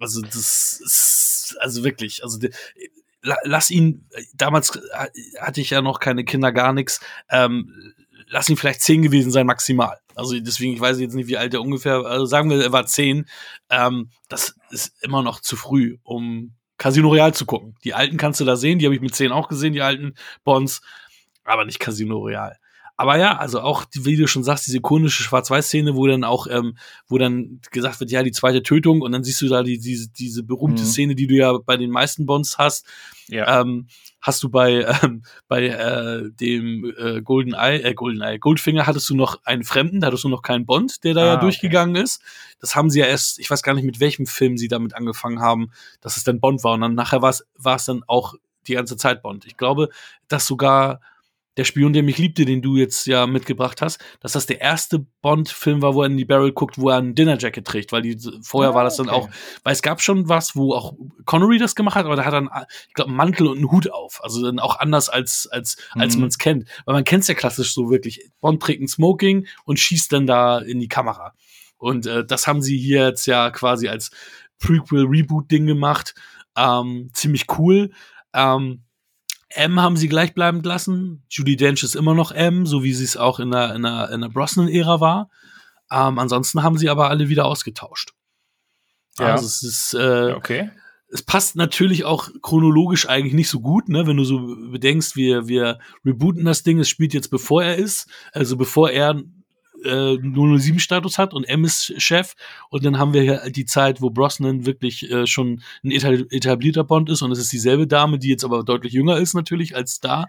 Also 0.00 0.20
das 0.22 0.36
ist, 0.36 0.80
also 1.52 1.84
wirklich, 1.84 2.22
also 2.22 2.38
lass 3.44 3.70
ihn, 3.70 4.08
damals 4.34 4.78
hatte 5.40 5.60
ich 5.60 5.70
ja 5.70 5.82
noch 5.82 6.00
keine 6.00 6.24
Kinder, 6.24 6.52
gar 6.52 6.72
nichts, 6.72 7.00
ähm, 7.30 7.94
lass 8.28 8.48
ihn 8.48 8.56
vielleicht 8.56 8.82
zehn 8.82 9.02
gewesen 9.02 9.30
sein, 9.30 9.46
maximal. 9.46 9.98
Also 10.14 10.38
deswegen, 10.38 10.74
ich 10.74 10.80
weiß 10.80 11.00
jetzt 11.00 11.14
nicht, 11.14 11.28
wie 11.28 11.36
alt 11.36 11.54
er 11.54 11.60
ungefähr, 11.60 12.04
also 12.04 12.26
sagen 12.26 12.50
wir, 12.50 12.62
er 12.62 12.72
war 12.72 12.86
zehn. 12.86 13.26
Ähm, 13.70 14.10
das 14.28 14.54
ist 14.70 14.94
immer 15.02 15.22
noch 15.22 15.40
zu 15.40 15.56
früh, 15.56 15.98
um 16.02 16.54
Casino 16.78 17.08
Royale 17.08 17.32
zu 17.32 17.46
gucken. 17.46 17.76
Die 17.84 17.94
alten 17.94 18.16
kannst 18.16 18.40
du 18.40 18.44
da 18.44 18.56
sehen, 18.56 18.78
die 18.78 18.86
habe 18.86 18.94
ich 18.94 19.00
mit 19.00 19.14
zehn 19.14 19.32
auch 19.32 19.48
gesehen, 19.48 19.72
die 19.72 19.82
alten 19.82 20.14
Bonds, 20.44 20.82
aber 21.44 21.64
nicht 21.64 21.80
Casino 21.80 22.18
Royale. 22.18 22.56
Aber 22.96 23.18
ja, 23.18 23.36
also 23.38 23.60
auch, 23.60 23.86
wie 23.92 24.16
du 24.16 24.28
schon 24.28 24.44
sagst, 24.44 24.66
diese 24.66 24.78
ikonische 24.78 25.24
Schwarz-Weiß-Szene, 25.24 25.96
wo 25.96 26.06
dann 26.06 26.22
auch, 26.22 26.46
ähm, 26.48 26.76
wo 27.08 27.18
dann 27.18 27.60
gesagt 27.72 27.98
wird, 27.98 28.12
ja, 28.12 28.22
die 28.22 28.30
zweite 28.30 28.62
Tötung 28.62 29.00
und 29.00 29.10
dann 29.10 29.24
siehst 29.24 29.42
du 29.42 29.48
da 29.48 29.64
die, 29.64 29.78
diese, 29.78 30.10
diese 30.10 30.44
berühmte 30.44 30.82
mhm. 30.82 30.86
Szene, 30.86 31.14
die 31.16 31.26
du 31.26 31.34
ja 31.34 31.58
bei 31.58 31.76
den 31.76 31.90
meisten 31.90 32.24
Bonds 32.24 32.56
hast. 32.56 32.86
Ja. 33.26 33.60
Ähm, 33.60 33.88
hast 34.20 34.44
du 34.44 34.48
bei, 34.48 34.86
ähm, 35.02 35.22
bei 35.48 35.66
äh, 35.66 36.30
dem 36.30 36.92
äh, 36.96 37.20
Golden 37.20 37.54
Eye, 37.54 37.82
äh, 37.82 37.94
Golden 37.94 38.22
Eye, 38.22 38.38
Goldfinger 38.38 38.86
hattest 38.86 39.10
du 39.10 39.16
noch 39.16 39.40
einen 39.44 39.64
Fremden, 39.64 40.00
da 40.00 40.06
hattest 40.06 40.22
du 40.22 40.28
noch 40.28 40.42
keinen 40.42 40.64
Bond, 40.64 41.02
der 41.02 41.14
da 41.14 41.22
ah, 41.22 41.26
ja 41.26 41.36
durchgegangen 41.36 41.96
okay. 41.96 42.04
ist. 42.04 42.22
Das 42.60 42.76
haben 42.76 42.90
sie 42.90 43.00
ja 43.00 43.06
erst, 43.06 43.40
ich 43.40 43.50
weiß 43.50 43.64
gar 43.64 43.74
nicht, 43.74 43.84
mit 43.84 43.98
welchem 43.98 44.26
Film 44.26 44.56
sie 44.56 44.68
damit 44.68 44.94
angefangen 44.94 45.40
haben, 45.40 45.72
dass 46.00 46.16
es 46.16 46.22
dann 46.22 46.38
Bond 46.38 46.62
war. 46.62 46.74
Und 46.74 46.82
dann 46.82 46.94
nachher 46.94 47.22
war 47.22 47.30
es 47.30 47.84
dann 47.84 48.04
auch 48.06 48.34
die 48.68 48.74
ganze 48.74 48.96
Zeit 48.96 49.20
Bond. 49.20 49.46
Ich 49.46 49.56
glaube, 49.56 49.88
dass 50.28 50.46
sogar 50.46 51.00
der 51.56 51.64
Spion, 51.64 51.92
der 51.92 52.02
mich 52.02 52.18
liebte, 52.18 52.44
den 52.44 52.62
du 52.62 52.76
jetzt 52.76 53.06
ja 53.06 53.26
mitgebracht 53.26 53.80
hast, 53.80 54.00
dass 54.20 54.32
das 54.32 54.46
der 54.46 54.60
erste 54.60 55.06
Bond-Film 55.22 55.82
war, 55.82 55.94
wo 55.94 56.02
er 56.02 56.06
in 56.06 56.16
die 56.16 56.24
Barrel 56.24 56.52
guckt, 56.52 56.78
wo 56.78 56.90
er 56.90 56.98
ein 56.98 57.14
Dinnerjacket 57.14 57.64
trägt, 57.64 57.92
weil 57.92 58.02
die, 58.02 58.18
vorher 58.42 58.72
ah, 58.72 58.74
war 58.74 58.84
das 58.84 58.96
dann 58.96 59.08
okay. 59.08 59.16
auch, 59.16 59.28
weil 59.62 59.72
es 59.72 59.82
gab 59.82 60.00
schon 60.00 60.28
was, 60.28 60.56
wo 60.56 60.74
auch 60.74 60.94
Connery 61.24 61.58
das 61.58 61.74
gemacht 61.74 61.94
hat, 61.94 62.06
aber 62.06 62.16
da 62.16 62.24
hat 62.24 62.32
dann, 62.32 62.50
ich 62.88 62.94
glaube, 62.94 63.10
einen 63.10 63.16
Mantel 63.16 63.46
und 63.46 63.58
einen 63.58 63.70
Hut 63.70 63.90
auf. 63.90 64.22
Also 64.22 64.42
dann 64.42 64.58
auch 64.58 64.78
anders 64.78 65.08
als, 65.08 65.46
als, 65.46 65.76
als 65.92 66.14
mhm. 66.14 66.22
man 66.22 66.28
es 66.28 66.38
kennt. 66.38 66.68
Weil 66.86 66.94
man 66.94 67.04
kennt 67.04 67.22
es 67.22 67.28
ja 67.28 67.34
klassisch 67.34 67.72
so 67.72 67.90
wirklich. 67.90 68.30
Bond 68.40 68.62
trägt 68.62 68.82
ein 68.82 68.88
Smoking 68.88 69.46
und 69.64 69.78
schießt 69.78 70.12
dann 70.12 70.26
da 70.26 70.58
in 70.58 70.80
die 70.80 70.88
Kamera. 70.88 71.34
Und 71.76 72.06
äh, 72.06 72.24
das 72.24 72.46
haben 72.46 72.62
sie 72.62 72.78
hier 72.78 73.08
jetzt 73.08 73.26
ja 73.26 73.50
quasi 73.50 73.88
als 73.88 74.10
Prequel-Reboot-Ding 74.58 75.66
gemacht. 75.66 76.14
Ähm, 76.56 77.10
ziemlich 77.12 77.46
cool. 77.58 77.90
Ähm, 78.32 78.83
M 79.54 79.80
haben 79.80 79.96
sie 79.96 80.08
gleichbleibend 80.08 80.66
lassen. 80.66 81.24
Judy 81.28 81.56
Dench 81.56 81.82
ist 81.82 81.96
immer 81.96 82.14
noch 82.14 82.32
M, 82.32 82.66
so 82.66 82.82
wie 82.82 82.92
sie 82.92 83.04
es 83.04 83.16
auch 83.16 83.40
in 83.40 83.50
der, 83.50 83.74
in 83.74 83.82
der, 83.82 84.10
in 84.10 84.20
der 84.20 84.28
Brosnan-Ära 84.28 85.00
war. 85.00 85.30
Ähm, 85.90 86.18
ansonsten 86.18 86.62
haben 86.62 86.78
sie 86.78 86.88
aber 86.88 87.10
alle 87.10 87.28
wieder 87.28 87.46
ausgetauscht. 87.46 88.12
Ja. 89.18 89.32
Also 89.32 89.46
es 89.46 89.62
ist, 89.62 89.94
äh, 89.94 90.32
okay. 90.32 90.70
Es 91.08 91.22
passt 91.22 91.54
natürlich 91.54 92.04
auch 92.04 92.28
chronologisch 92.42 93.08
eigentlich 93.08 93.34
nicht 93.34 93.48
so 93.48 93.60
gut, 93.60 93.88
ne? 93.88 94.06
Wenn 94.06 94.16
du 94.16 94.24
so 94.24 94.56
bedenkst, 94.72 95.14
wir, 95.14 95.46
wir 95.46 95.78
rebooten 96.04 96.44
das 96.44 96.64
Ding, 96.64 96.80
es 96.80 96.88
spielt 96.88 97.14
jetzt 97.14 97.28
bevor 97.28 97.62
er 97.62 97.76
ist, 97.76 98.08
also 98.32 98.56
bevor 98.56 98.90
er 98.90 99.22
äh, 99.84 100.16
007-Status 100.16 101.18
hat 101.18 101.34
und 101.34 101.44
M 101.44 101.64
ist 101.64 101.94
Chef. 102.00 102.34
Und 102.70 102.84
dann 102.84 102.98
haben 102.98 103.12
wir 103.12 103.22
hier 103.22 103.50
die 103.50 103.64
Zeit, 103.64 104.00
wo 104.00 104.10
Brosnan 104.10 104.66
wirklich 104.66 105.10
äh, 105.10 105.26
schon 105.26 105.62
ein 105.82 105.90
etablierter 105.90 106.84
Bond 106.84 107.10
ist 107.10 107.22
und 107.22 107.30
es 107.32 107.38
ist 107.38 107.52
dieselbe 107.52 107.86
Dame, 107.86 108.18
die 108.18 108.28
jetzt 108.28 108.44
aber 108.44 108.64
deutlich 108.64 108.92
jünger 108.92 109.18
ist 109.18 109.34
natürlich 109.34 109.76
als 109.76 110.00
da. 110.00 110.26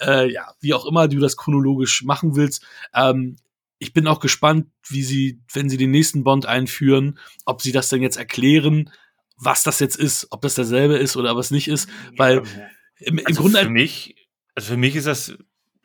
Äh, 0.00 0.32
ja, 0.32 0.52
wie 0.60 0.74
auch 0.74 0.86
immer 0.86 1.08
du 1.08 1.18
das 1.18 1.36
chronologisch 1.36 2.02
machen 2.04 2.36
willst. 2.36 2.64
Ähm, 2.94 3.36
ich 3.78 3.92
bin 3.92 4.06
auch 4.06 4.20
gespannt, 4.20 4.66
wie 4.88 5.02
sie, 5.02 5.40
wenn 5.52 5.70
sie 5.70 5.76
den 5.76 5.90
nächsten 5.90 6.24
Bond 6.24 6.46
einführen, 6.46 7.18
ob 7.44 7.62
sie 7.62 7.72
das 7.72 7.88
denn 7.88 8.02
jetzt 8.02 8.16
erklären, 8.16 8.90
was 9.36 9.62
das 9.62 9.78
jetzt 9.78 9.96
ist, 9.96 10.26
ob 10.30 10.42
das 10.42 10.56
derselbe 10.56 10.96
ist 10.96 11.16
oder 11.16 11.36
es 11.36 11.50
nicht 11.50 11.68
ist, 11.68 11.88
weil 12.16 12.42
im, 12.98 13.18
im 13.18 13.26
also 13.26 13.42
Grunde 13.42 13.60
für 13.60 13.70
mich, 13.70 14.16
also 14.54 14.72
für 14.72 14.76
mich 14.76 14.96
ist 14.96 15.06
das 15.06 15.38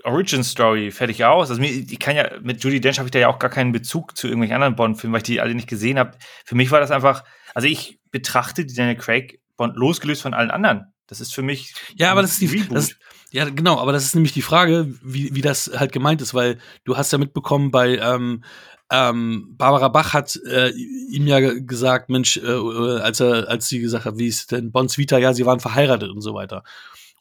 Origin 0.04 0.44
Story 0.44 0.92
fertig 0.92 1.24
aus. 1.26 1.50
Also 1.50 1.62
mir, 1.62 1.70
ich 1.70 2.00
kann 2.00 2.16
ja 2.16 2.30
mit 2.42 2.64
Judy 2.64 2.82
Dench 2.82 2.98
habe 2.98 3.08
ich 3.08 3.12
da 3.12 3.20
ja 3.20 3.28
auch 3.30 3.40
gar 3.40 3.50
keinen 3.50 3.72
Bezug 3.72 4.18
zu 4.18 4.28
irgendwelchen 4.28 4.56
anderen 4.56 4.76
Bond-Filmen, 4.76 5.14
weil 5.14 5.20
ich 5.20 5.24
die 5.24 5.42
alle 5.42 5.56
nicht 5.56 5.70
gesehen 5.70 6.00
habe. 6.00 6.18
Für 6.46 6.56
mich 6.56 6.72
war 6.72 6.80
das 6.80 6.92
einfach, 6.92 7.24
also 7.54 7.68
ich 7.68 8.00
betrachte 8.12 8.66
die 8.66 8.74
Daniel 8.74 8.98
Craig 8.98 9.40
Bond 9.56 9.76
losgelöst 9.76 10.22
von 10.22 10.34
allen 10.34 10.52
anderen. 10.52 10.94
Das 11.08 11.22
ist 11.22 11.34
für 11.34 11.42
mich 11.42 11.74
ja, 11.96 12.12
aber 12.12 12.22
das 12.22 12.32
ist 12.32 12.42
die 12.42 12.68
das, 12.70 12.96
ja 13.32 13.50
genau, 13.50 13.80
aber 13.80 13.92
das 13.92 14.06
ist 14.06 14.16
nämlich 14.16 14.32
die 14.32 14.42
Frage, 14.42 14.94
wie, 15.04 15.36
wie 15.36 15.42
das 15.42 15.72
halt 15.76 15.92
gemeint 15.92 16.22
ist, 16.22 16.34
weil 16.34 16.60
du 16.86 16.98
hast 16.98 17.12
ja 17.12 17.18
mitbekommen 17.18 17.72
bei 17.72 17.98
ähm, 17.98 18.44
ähm, 18.90 19.56
Barbara 19.58 19.90
Bach 19.90 20.14
hat 20.14 20.40
äh, 20.48 20.70
ihm 20.70 21.28
ja 21.28 21.40
gesagt, 21.40 22.10
Mensch, 22.10 22.38
äh, 22.38 23.00
als 23.00 23.20
er 23.20 23.50
als 23.50 23.68
sie 23.68 23.80
gesagt 23.80 24.06
hat, 24.06 24.18
wie 24.18 24.28
ist 24.28 24.52
denn 24.52 24.72
Bonds 24.72 24.98
Vita, 24.98 25.18
ja, 25.18 25.34
sie 25.34 25.46
waren 25.46 25.60
verheiratet 25.60 26.10
und 26.10 26.22
so 26.22 26.34
weiter. 26.34 26.64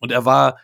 Und 0.00 0.12
er 0.12 0.24
war 0.24 0.58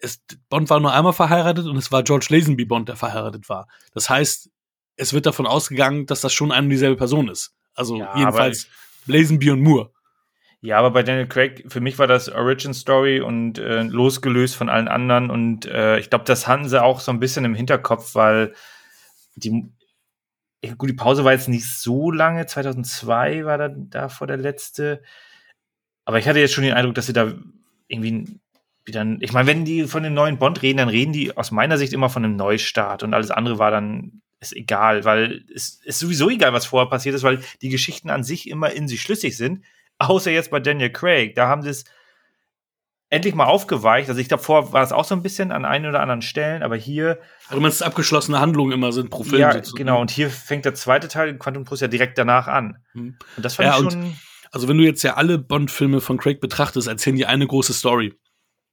es, 0.00 0.22
Bond 0.48 0.70
war 0.70 0.80
nur 0.80 0.92
einmal 0.92 1.12
verheiratet 1.12 1.66
und 1.66 1.76
es 1.76 1.90
war 1.92 2.02
George 2.02 2.26
Lazenby 2.30 2.64
Bond, 2.64 2.88
der 2.88 2.96
verheiratet 2.96 3.48
war. 3.48 3.68
Das 3.94 4.08
heißt, 4.08 4.50
es 4.96 5.12
wird 5.12 5.26
davon 5.26 5.46
ausgegangen, 5.46 6.06
dass 6.06 6.20
das 6.20 6.32
schon 6.32 6.52
eine 6.52 6.64
und 6.64 6.70
dieselbe 6.70 6.96
Person 6.96 7.28
ist. 7.28 7.54
Also 7.74 7.98
ja, 7.98 8.16
jedenfalls 8.16 8.68
Lazenby 9.06 9.50
und 9.50 9.62
Moore. 9.62 9.90
Ja, 10.60 10.78
aber 10.78 10.92
bei 10.92 11.02
Daniel 11.02 11.26
Craig, 11.26 11.64
für 11.66 11.80
mich 11.80 11.98
war 11.98 12.06
das 12.06 12.28
Origin 12.28 12.72
Story 12.72 13.20
und 13.20 13.58
äh, 13.58 13.82
losgelöst 13.82 14.54
von 14.54 14.68
allen 14.68 14.86
anderen. 14.86 15.28
Und 15.28 15.66
äh, 15.66 15.98
ich 15.98 16.08
glaube, 16.08 16.24
das 16.24 16.46
hatten 16.46 16.68
sie 16.68 16.80
auch 16.80 17.00
so 17.00 17.10
ein 17.10 17.18
bisschen 17.18 17.44
im 17.44 17.56
Hinterkopf, 17.56 18.14
weil 18.14 18.54
die, 19.34 19.72
gut, 20.78 20.88
die 20.88 20.94
Pause 20.94 21.24
war 21.24 21.32
jetzt 21.32 21.48
nicht 21.48 21.68
so 21.68 22.12
lange. 22.12 22.46
2002 22.46 23.44
war 23.44 23.58
da, 23.58 23.70
da 23.74 24.08
vor 24.08 24.28
der 24.28 24.36
letzte. 24.36 25.02
Aber 26.04 26.20
ich 26.20 26.28
hatte 26.28 26.38
jetzt 26.38 26.52
schon 26.52 26.62
den 26.62 26.74
Eindruck, 26.74 26.94
dass 26.94 27.06
sie 27.06 27.12
da 27.12 27.32
irgendwie 27.88 28.40
wieder, 28.84 29.06
ich 29.20 29.32
meine, 29.32 29.46
wenn 29.46 29.64
die 29.64 29.84
von 29.84 30.02
dem 30.02 30.14
neuen 30.14 30.38
Bond 30.38 30.62
reden, 30.62 30.78
dann 30.78 30.88
reden 30.88 31.12
die 31.12 31.36
aus 31.36 31.50
meiner 31.50 31.78
Sicht 31.78 31.92
immer 31.92 32.10
von 32.10 32.24
einem 32.24 32.36
Neustart 32.36 33.02
und 33.02 33.14
alles 33.14 33.30
andere 33.30 33.58
war 33.58 33.70
dann 33.70 34.22
ist 34.40 34.56
egal, 34.56 35.04
weil 35.04 35.44
es 35.54 35.80
ist 35.84 36.00
sowieso 36.00 36.28
egal, 36.28 36.52
was 36.52 36.66
vorher 36.66 36.90
passiert 36.90 37.14
ist, 37.14 37.22
weil 37.22 37.40
die 37.62 37.68
Geschichten 37.68 38.10
an 38.10 38.24
sich 38.24 38.50
immer 38.50 38.72
in 38.72 38.88
sich 38.88 39.00
schlüssig 39.00 39.36
sind, 39.36 39.64
außer 39.98 40.30
jetzt 40.30 40.50
bei 40.50 40.60
Daniel 40.60 40.90
Craig. 40.90 41.34
Da 41.36 41.46
haben 41.46 41.62
sie 41.62 41.70
es 41.70 41.84
endlich 43.08 43.34
mal 43.34 43.44
aufgeweicht. 43.44 44.08
Also 44.08 44.20
ich 44.20 44.28
glaube, 44.28 44.42
vorher 44.42 44.72
war 44.72 44.82
es 44.82 44.90
auch 44.90 45.04
so 45.04 45.14
ein 45.14 45.22
bisschen 45.22 45.52
an 45.52 45.64
einen 45.64 45.86
oder 45.86 46.00
anderen 46.00 46.22
Stellen, 46.22 46.62
aber 46.62 46.76
hier. 46.76 47.20
Also 47.48 47.60
man 47.60 47.70
ist 47.70 47.82
abgeschlossene 47.82 48.40
Handlungen 48.40 48.72
immer 48.72 48.90
sind 48.92 49.10
pro 49.10 49.22
Film. 49.22 49.40
Ja, 49.40 49.60
genau. 49.76 50.00
Und 50.00 50.10
hier 50.10 50.30
fängt 50.30 50.64
der 50.64 50.74
zweite 50.74 51.08
Teil 51.08 51.36
Quantum 51.38 51.64
Plus 51.64 51.80
ja 51.80 51.88
direkt 51.88 52.18
danach 52.18 52.48
an. 52.48 52.78
Hm. 52.92 53.16
Und 53.36 53.44
das 53.44 53.56
fand 53.56 53.68
ja, 53.68 53.78
ich 53.78 53.92
schon. 53.92 54.16
Also 54.50 54.68
wenn 54.68 54.76
du 54.76 54.84
jetzt 54.84 55.02
ja 55.02 55.14
alle 55.14 55.38
Bond-Filme 55.38 56.00
von 56.00 56.18
Craig 56.18 56.40
betrachtest, 56.40 56.88
erzählen 56.88 57.16
die 57.16 57.26
eine 57.26 57.46
große 57.46 57.72
Story. 57.72 58.14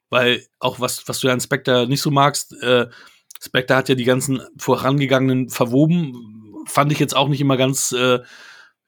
Weil 0.10 0.46
auch 0.60 0.80
was, 0.80 1.08
was 1.08 1.20
du 1.20 1.28
ja 1.28 1.34
an 1.34 1.42
Spectre 1.42 1.88
nicht 1.88 2.02
so 2.02 2.12
magst, 2.12 2.54
äh, 2.62 2.88
Spectre 3.42 3.76
hat 3.76 3.90
ja 3.90 3.96
die 3.96 4.06
ganzen 4.06 4.42
vorangegangenen 4.58 5.50
verwoben, 5.50 6.64
fand 6.66 6.92
ich 6.92 7.00
jetzt 7.00 7.16
auch 7.16 7.30
nicht 7.30 7.42
immer 7.42 7.58
ganz, 7.58 7.92
äh, 7.92 8.20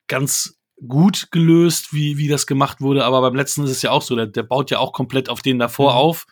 ganz 0.07 0.59
gut 0.87 1.29
gelöst, 1.31 1.93
wie, 1.93 2.17
wie 2.17 2.27
das 2.27 2.47
gemacht 2.47 2.81
wurde, 2.81 3.05
aber 3.05 3.21
beim 3.21 3.35
letzten 3.35 3.63
ist 3.63 3.71
es 3.71 3.81
ja 3.81 3.91
auch 3.91 4.01
so, 4.01 4.15
der, 4.15 4.27
der 4.27 4.43
baut 4.43 4.71
ja 4.71 4.79
auch 4.79 4.93
komplett 4.93 5.29
auf 5.29 5.41
den 5.41 5.59
davor 5.59 5.93
mhm. 5.93 5.97
auf 5.97 6.27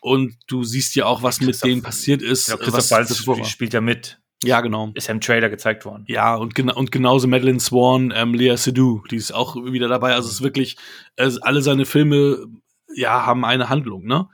und 0.00 0.36
du 0.46 0.64
siehst 0.64 0.94
ja 0.96 1.06
auch, 1.06 1.22
was 1.22 1.40
mit 1.40 1.62
denen 1.64 1.82
passiert 1.82 2.22
ist. 2.22 2.48
Ja, 2.48 2.56
Christoph 2.56 2.90
Waltz 2.90 3.48
spielt 3.48 3.72
ja 3.72 3.80
mit. 3.80 4.20
Ja, 4.44 4.60
genau. 4.60 4.92
Ist 4.94 5.08
ja 5.08 5.14
im 5.14 5.20
Trailer 5.20 5.48
gezeigt 5.48 5.84
worden. 5.84 6.04
Ja, 6.06 6.36
und, 6.36 6.54
gena 6.54 6.74
und 6.74 6.92
genauso 6.92 7.26
Madeline 7.26 7.58
Swan, 7.58 8.12
ähm, 8.14 8.34
Lea 8.34 8.56
Seydoux, 8.56 9.02
die 9.10 9.16
ist 9.16 9.32
auch 9.32 9.56
wieder 9.56 9.88
dabei. 9.88 10.14
Also 10.14 10.28
es 10.28 10.34
ist 10.34 10.42
wirklich, 10.42 10.76
äh, 11.16 11.30
alle 11.40 11.60
seine 11.60 11.86
Filme 11.86 12.46
ja, 12.94 13.26
haben 13.26 13.44
eine 13.44 13.68
Handlung, 13.68 14.04
ne? 14.04 14.28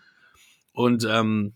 Und 0.73 1.07
ähm, 1.09 1.55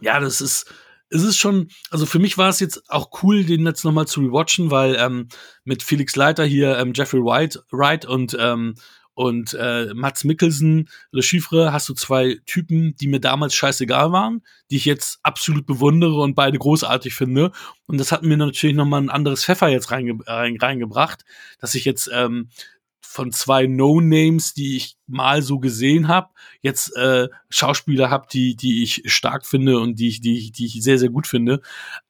ja, 0.00 0.20
das 0.20 0.40
ist, 0.40 0.72
es 1.10 1.22
ist 1.22 1.38
schon, 1.38 1.68
also 1.90 2.06
für 2.06 2.18
mich 2.18 2.38
war 2.38 2.48
es 2.48 2.60
jetzt 2.60 2.90
auch 2.90 3.22
cool, 3.22 3.44
den 3.44 3.66
jetzt 3.66 3.84
nochmal 3.84 4.06
zu 4.06 4.20
rewatchen, 4.20 4.70
weil 4.70 4.96
ähm, 4.96 5.28
mit 5.64 5.82
Felix 5.82 6.16
Leiter 6.16 6.44
hier, 6.44 6.78
ähm, 6.78 6.92
Jeffrey 6.94 7.20
Wright, 7.20 7.62
Wright 7.70 8.04
und 8.04 8.36
ähm, 8.38 8.74
und 9.14 9.54
äh, 9.54 9.94
Mats 9.94 10.24
Mikkelsen, 10.24 10.88
Le 11.12 11.22
Chiffre, 11.22 11.72
hast 11.72 11.88
du 11.88 11.94
zwei 11.94 12.40
Typen, 12.46 12.96
die 12.96 13.06
mir 13.06 13.20
damals 13.20 13.54
scheißegal 13.54 14.10
waren, 14.10 14.42
die 14.70 14.76
ich 14.76 14.84
jetzt 14.84 15.20
absolut 15.22 15.66
bewundere 15.66 16.20
und 16.20 16.34
beide 16.34 16.58
großartig 16.58 17.14
finde. 17.14 17.52
Und 17.86 17.98
das 17.98 18.10
hat 18.10 18.24
mir 18.24 18.36
natürlich 18.36 18.74
nochmal 18.74 19.02
ein 19.02 19.10
anderes 19.10 19.44
Pfeffer 19.44 19.68
jetzt 19.68 19.92
reinge 19.92 20.18
rein, 20.26 20.56
reingebracht, 20.60 21.24
dass 21.60 21.76
ich 21.76 21.84
jetzt 21.84 22.10
ähm, 22.12 22.48
von 23.06 23.30
zwei 23.30 23.66
No-Names, 23.66 24.54
die 24.54 24.76
ich 24.76 24.96
mal 25.06 25.42
so 25.42 25.58
gesehen 25.58 26.08
habe, 26.08 26.30
jetzt 26.62 26.96
äh, 26.96 27.28
Schauspieler 27.48 28.10
habe, 28.10 28.26
die 28.32 28.56
die 28.56 28.82
ich 28.82 29.02
stark 29.06 29.46
finde 29.46 29.78
und 29.78 29.98
die 30.00 30.08
ich 30.08 30.20
die 30.20 30.38
ich, 30.38 30.52
die 30.52 30.66
ich 30.66 30.82
sehr 30.82 30.98
sehr 30.98 31.10
gut 31.10 31.26
finde, 31.26 31.60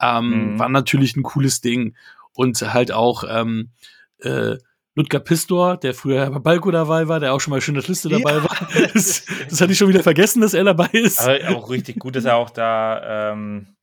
ähm, 0.00 0.54
mhm. 0.54 0.58
war 0.58 0.68
natürlich 0.68 1.16
ein 1.16 1.22
cooles 1.22 1.60
Ding 1.60 1.94
und 2.32 2.60
halt 2.72 2.90
auch 2.92 3.24
ähm, 3.28 3.70
äh, 4.18 4.56
Ludger 4.94 5.18
Pistor, 5.18 5.76
der 5.76 5.92
früher 5.92 6.30
bei 6.30 6.38
Balko 6.38 6.70
dabei 6.70 7.08
war, 7.08 7.18
der 7.18 7.34
auch 7.34 7.40
schon 7.40 7.50
mal 7.50 7.60
schön 7.60 7.74
der 7.74 7.82
Liste 7.82 8.08
dabei 8.08 8.34
ja. 8.34 8.44
war. 8.44 8.68
Das, 8.94 9.26
das 9.50 9.60
hatte 9.60 9.72
ich 9.72 9.78
schon 9.78 9.88
wieder 9.88 10.04
vergessen, 10.04 10.40
dass 10.40 10.54
er 10.54 10.64
dabei 10.64 10.88
ist. 10.92 11.20
Aber 11.20 11.56
auch 11.56 11.68
richtig 11.68 11.98
gut, 11.98 12.14
dass 12.14 12.24
er 12.24 12.36
auch 12.36 12.50
da. 12.50 13.32
Ähm 13.32 13.74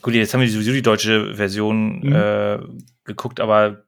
gut, 0.00 0.14
jetzt 0.14 0.32
haben 0.32 0.40
wir 0.40 0.48
sowieso 0.48 0.72
die 0.72 0.82
deutsche 0.82 1.34
Version 1.34 2.00
mhm. 2.00 2.12
äh, 2.12 2.58
geguckt, 3.04 3.40
aber 3.40 3.84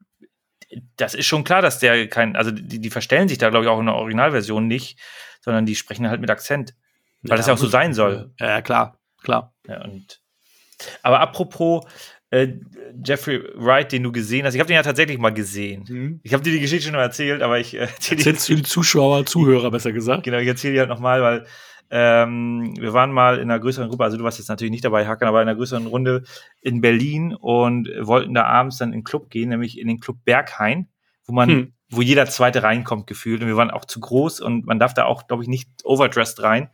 das 0.97 1.15
ist 1.15 1.27
schon 1.27 1.45
klar, 1.45 1.63
dass 1.63 1.79
der 1.79 2.09
kein, 2.09 2.37
also 2.37 2.51
die, 2.51 2.81
die 2.81 2.91
verstellen 2.91 3.29
sich 3.29 3.39
da, 3.39 3.51
glaube 3.51 3.65
ich, 3.65 3.71
auch 3.71 3.81
in 3.81 3.87
der 3.87 3.95
Originalversion 3.95 4.67
nicht, 4.67 4.99
sondern 5.41 5.67
die 5.67 5.77
sprechen 5.77 6.09
halt 6.09 6.21
mit 6.21 6.31
Akzent. 6.31 6.75
Weil 7.23 7.33
ja, 7.33 7.37
das 7.37 7.47
ja 7.47 7.55
auch 7.55 7.59
so 7.59 7.67
sein 7.67 7.95
soll. 7.95 8.33
Ja, 8.39 8.61
klar, 8.63 8.99
klar. 9.23 9.55
Ja, 9.67 9.83
und, 9.83 10.21
aber 11.03 11.21
apropos 11.21 11.87
äh, 12.31 12.49
Jeffrey 13.05 13.43
Wright, 13.55 13.93
den 13.93 14.03
du 14.03 14.13
gesehen 14.13 14.45
hast, 14.45 14.55
ich 14.55 14.61
habe 14.61 14.69
den 14.69 14.75
ja 14.77 14.83
tatsächlich 14.83 15.19
mal 15.19 15.33
gesehen. 15.33 15.85
Mhm. 15.89 16.21
Ich 16.23 16.33
habe 16.33 16.43
dir 16.43 16.53
die 16.53 16.61
Geschichte 16.61 16.87
schon 16.87 16.97
mal 16.97 17.03
erzählt, 17.03 17.43
aber 17.43 17.59
ich 17.59 17.75
äh, 17.75 17.87
erzähle 18.11 18.37
für 18.37 18.57
die 18.57 18.63
Zuschauer, 18.63 19.25
Zuhörer 19.25 19.71
besser 19.71 19.93
gesagt. 19.93 20.25
Genau, 20.25 20.39
ich 20.39 20.49
erzähle 20.49 20.75
die 20.75 20.81
halt 20.81 20.89
nochmal, 20.89 21.23
weil 21.23 21.47
ähm, 21.97 22.75
wir 22.77 22.93
waren 22.93 23.12
mal 23.12 23.37
in 23.37 23.49
einer 23.49 23.61
größeren 23.61 23.89
Gruppe, 23.89 24.03
also 24.03 24.16
du 24.16 24.25
warst 24.25 24.39
jetzt 24.39 24.49
natürlich 24.49 24.73
nicht 24.73 24.85
dabei, 24.85 25.07
Hacken, 25.07 25.29
aber 25.29 25.41
in 25.41 25.49
einer 25.49 25.57
größeren 25.57 25.87
Runde 25.87 26.25
in 26.61 26.81
Berlin 26.81 27.33
und 27.33 27.89
wollten 28.01 28.35
da 28.35 28.47
abends 28.47 28.79
dann 28.79 28.89
in 28.89 28.99
den 28.99 29.05
Club 29.05 29.31
gehen, 29.31 29.51
nämlich 29.51 29.79
in 29.79 29.87
den 29.87 30.01
Club 30.01 30.16
Berghain, 30.25 30.89
wo 31.25 31.33
man, 31.33 31.49
hm. 31.49 31.73
wo 31.91 32.03
jeder 32.03 32.27
zweite 32.27 32.65
reinkommt 32.65 33.07
gefühlt. 33.07 33.43
Und 33.43 33.47
wir 33.47 33.57
waren 33.57 33.71
auch 33.71 33.85
zu 33.85 34.01
groß 34.01 34.41
und 34.41 34.66
man 34.66 34.81
darf 34.81 34.93
da 34.93 35.05
auch, 35.05 35.29
glaube 35.29 35.45
ich, 35.45 35.49
nicht 35.49 35.69
overdressed 35.85 36.43
rein. 36.43 36.69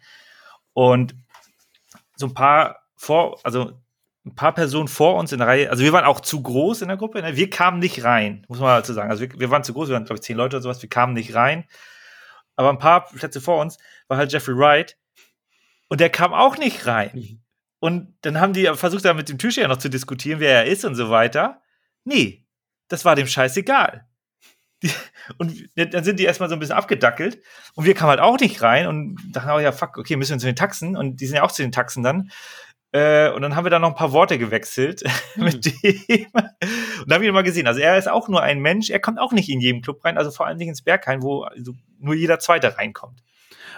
Und 0.73 1.15
so 2.17 2.25
ein 2.25 2.33
paar 2.33 2.77
vor, 2.97 3.39
also 3.45 3.73
ein 4.25 4.35
paar 4.35 4.55
Personen 4.55 4.89
vor 4.89 5.17
uns 5.17 5.33
in 5.33 5.39
der 5.39 5.49
Reihe, 5.49 5.71
also 5.71 5.85
wir 5.85 5.93
waren 5.93 6.07
auch 6.07 6.21
zu 6.21 6.43
groß 6.43 6.81
in 6.81 6.89
der 6.89 6.97
Gruppe, 6.97 7.21
ne? 7.21 7.37
wir 7.37 7.51
kamen 7.51 7.79
nicht 7.79 8.05
rein, 8.05 8.47
muss 8.49 8.59
man 8.59 8.69
dazu 8.69 8.95
sagen. 8.95 9.11
Also 9.11 9.23
wir, 9.23 9.39
wir 9.39 9.51
waren 9.51 9.65
zu 9.65 9.75
groß, 9.75 9.89
wir 9.89 9.95
waren, 9.97 10.07
glaube 10.07 10.17
ich, 10.17 10.23
zehn 10.23 10.39
Leute 10.39 10.57
oder 10.57 10.63
sowas, 10.63 10.81
wir 10.81 10.89
kamen 10.89 11.13
nicht 11.13 11.35
rein. 11.35 11.65
Aber 12.57 12.71
ein 12.71 12.79
paar 12.79 13.05
Plätze 13.05 13.43
vor 13.43 13.61
uns 13.61 13.77
war 14.09 14.17
halt 14.17 14.33
Jeffrey 14.33 14.57
Wright, 14.57 14.97
und 15.91 16.01
der 16.01 16.09
kam 16.09 16.33
auch 16.33 16.57
nicht 16.57 16.87
rein. 16.87 17.11
Mhm. 17.13 17.41
Und 17.81 18.15
dann 18.23 18.41
haben 18.41 18.53
die 18.53 18.67
versucht, 18.75 19.05
da 19.05 19.13
mit 19.13 19.29
dem 19.29 19.39
Türsteher 19.39 19.69
noch 19.69 19.79
zu 19.79 19.91
diskutieren, 19.91 20.41
wer 20.41 20.65
er 20.65 20.67
ist 20.67 20.85
und 20.85 20.95
so 20.95 21.11
weiter. 21.11 21.61
Nee, 22.05 22.47
das 22.89 23.05
war 23.05 23.17
dem 23.17 23.27
scheißegal. 23.27 24.07
Die, 24.83 24.91
und 25.37 25.69
dann 25.77 26.05
sind 26.05 26.19
die 26.19 26.25
erstmal 26.25 26.49
so 26.49 26.57
ein 26.57 26.59
bisschen 26.59 26.77
abgedackelt 26.77 27.43
und 27.75 27.85
wir 27.85 27.95
kamen 27.95 28.11
halt 28.11 28.21
auch 28.21 28.39
nicht 28.39 28.63
rein 28.63 28.87
und 28.87 29.19
dachten 29.33 29.51
auch, 29.51 29.61
ja, 29.61 29.73
fuck, 29.73 29.99
okay, 29.99 30.17
müssen 30.17 30.33
wir 30.33 30.39
zu 30.39 30.47
den 30.47 30.57
Taxen 30.57 30.97
und 30.97 31.21
die 31.21 31.27
sind 31.27 31.37
ja 31.37 31.43
auch 31.43 31.53
zu 31.53 31.63
den 31.63 31.73
Taxen 31.73 32.03
dann. 32.03 32.31
Äh, 32.93 33.31
und 33.31 33.43
dann 33.43 33.57
haben 33.57 33.65
wir 33.65 33.71
da 33.71 33.79
noch 33.79 33.91
ein 33.91 33.95
paar 33.95 34.13
Worte 34.13 34.39
gewechselt 34.39 35.03
mhm. 35.37 35.45
mit 35.45 35.65
dem. 35.65 36.27
Und 36.33 37.11
da 37.11 37.15
haben 37.15 37.23
wir 37.23 37.29
ihn 37.29 37.35
mal 37.35 37.43
gesehen. 37.43 37.67
Also 37.67 37.81
er 37.81 37.99
ist 37.99 38.09
auch 38.09 38.29
nur 38.29 38.43
ein 38.43 38.61
Mensch, 38.61 38.91
er 38.91 39.01
kommt 39.01 39.19
auch 39.19 39.33
nicht 39.33 39.49
in 39.49 39.61
jedem 39.61 39.83
Club 39.83 40.05
rein, 40.05 40.19
also 40.19 40.31
vor 40.31 40.47
allem 40.47 40.59
nicht 40.59 40.69
ins 40.69 40.83
Berghain, 40.83 41.23
wo 41.23 41.47
nur 41.99 42.15
jeder 42.15 42.39
Zweite 42.39 42.79
reinkommt. 42.79 43.23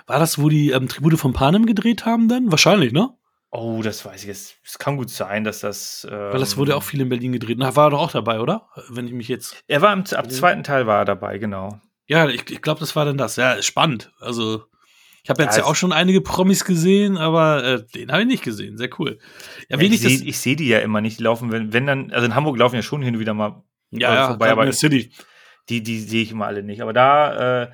War 0.06 0.18
das, 0.18 0.40
wo 0.40 0.48
die 0.48 0.70
ähm, 0.70 0.88
Tribute 0.88 1.18
von 1.18 1.32
Panem 1.32 1.66
gedreht 1.66 2.04
haben 2.04 2.28
dann? 2.28 2.50
Wahrscheinlich, 2.50 2.92
ne? 2.92 3.10
Oh, 3.50 3.82
das 3.82 4.04
weiß 4.04 4.22
ich 4.22 4.28
jetzt. 4.28 4.56
Es 4.64 4.78
kann 4.78 4.96
gut 4.96 5.10
sein, 5.10 5.44
dass 5.44 5.60
das. 5.60 6.06
Ähm, 6.10 6.32
Weil 6.32 6.40
das 6.40 6.56
wurde 6.56 6.74
auch 6.74 6.82
viel 6.82 7.02
in 7.02 7.10
Berlin 7.10 7.32
gedreht. 7.32 7.58
Na, 7.58 7.76
war 7.76 7.88
er 7.88 7.90
doch 7.90 8.00
auch 8.00 8.10
dabei, 8.10 8.40
oder? 8.40 8.68
Wenn 8.88 9.06
ich 9.06 9.12
mich 9.12 9.28
jetzt. 9.28 9.62
Er 9.68 9.82
war 9.82 9.92
im 9.92 10.00
ab 10.00 10.30
zweiten 10.30 10.62
Teil 10.62 10.86
war 10.86 11.00
er 11.00 11.04
dabei, 11.04 11.36
genau. 11.36 11.78
Ja, 12.06 12.28
ich, 12.28 12.50
ich 12.50 12.62
glaube, 12.62 12.80
das 12.80 12.96
war 12.96 13.04
dann 13.04 13.18
das. 13.18 13.36
Ja, 13.36 13.60
spannend. 13.60 14.10
Also, 14.20 14.64
ich 15.22 15.28
habe 15.28 15.42
jetzt 15.42 15.56
ja, 15.56 15.64
ja, 15.64 15.68
auch 15.68 15.74
schon 15.74 15.92
einige 15.92 16.22
Promis 16.22 16.64
gesehen, 16.64 17.18
aber 17.18 17.62
äh, 17.62 17.84
den 17.94 18.10
habe 18.10 18.22
ich 18.22 18.28
nicht 18.28 18.42
gesehen. 18.42 18.78
Sehr 18.78 18.88
cool. 18.98 19.18
Ja, 19.68 19.78
ja 19.78 19.82
ich 19.82 20.00
sehe 20.00 20.32
seh 20.32 20.56
die 20.56 20.68
ja 20.68 20.78
immer 20.78 21.02
nicht. 21.02 21.18
Die 21.18 21.22
laufen, 21.22 21.52
wenn, 21.52 21.74
wenn 21.74 21.86
dann, 21.86 22.10
also 22.10 22.24
in 22.24 22.34
Hamburg 22.34 22.58
laufen 22.58 22.76
ja 22.76 22.82
schon 22.82 23.02
hin 23.02 23.14
und 23.14 23.20
wieder 23.20 23.34
mal 23.34 23.62
ja, 23.90 24.14
ja, 24.14 24.26
vorbei, 24.28 24.50
aber 24.50 24.72
City. 24.72 25.12
die, 25.68 25.82
die 25.82 26.00
sehe 26.00 26.22
ich 26.22 26.32
immer 26.32 26.46
alle 26.46 26.62
nicht. 26.62 26.80
Aber 26.80 26.94
da, 26.94 27.64
äh, 27.64 27.70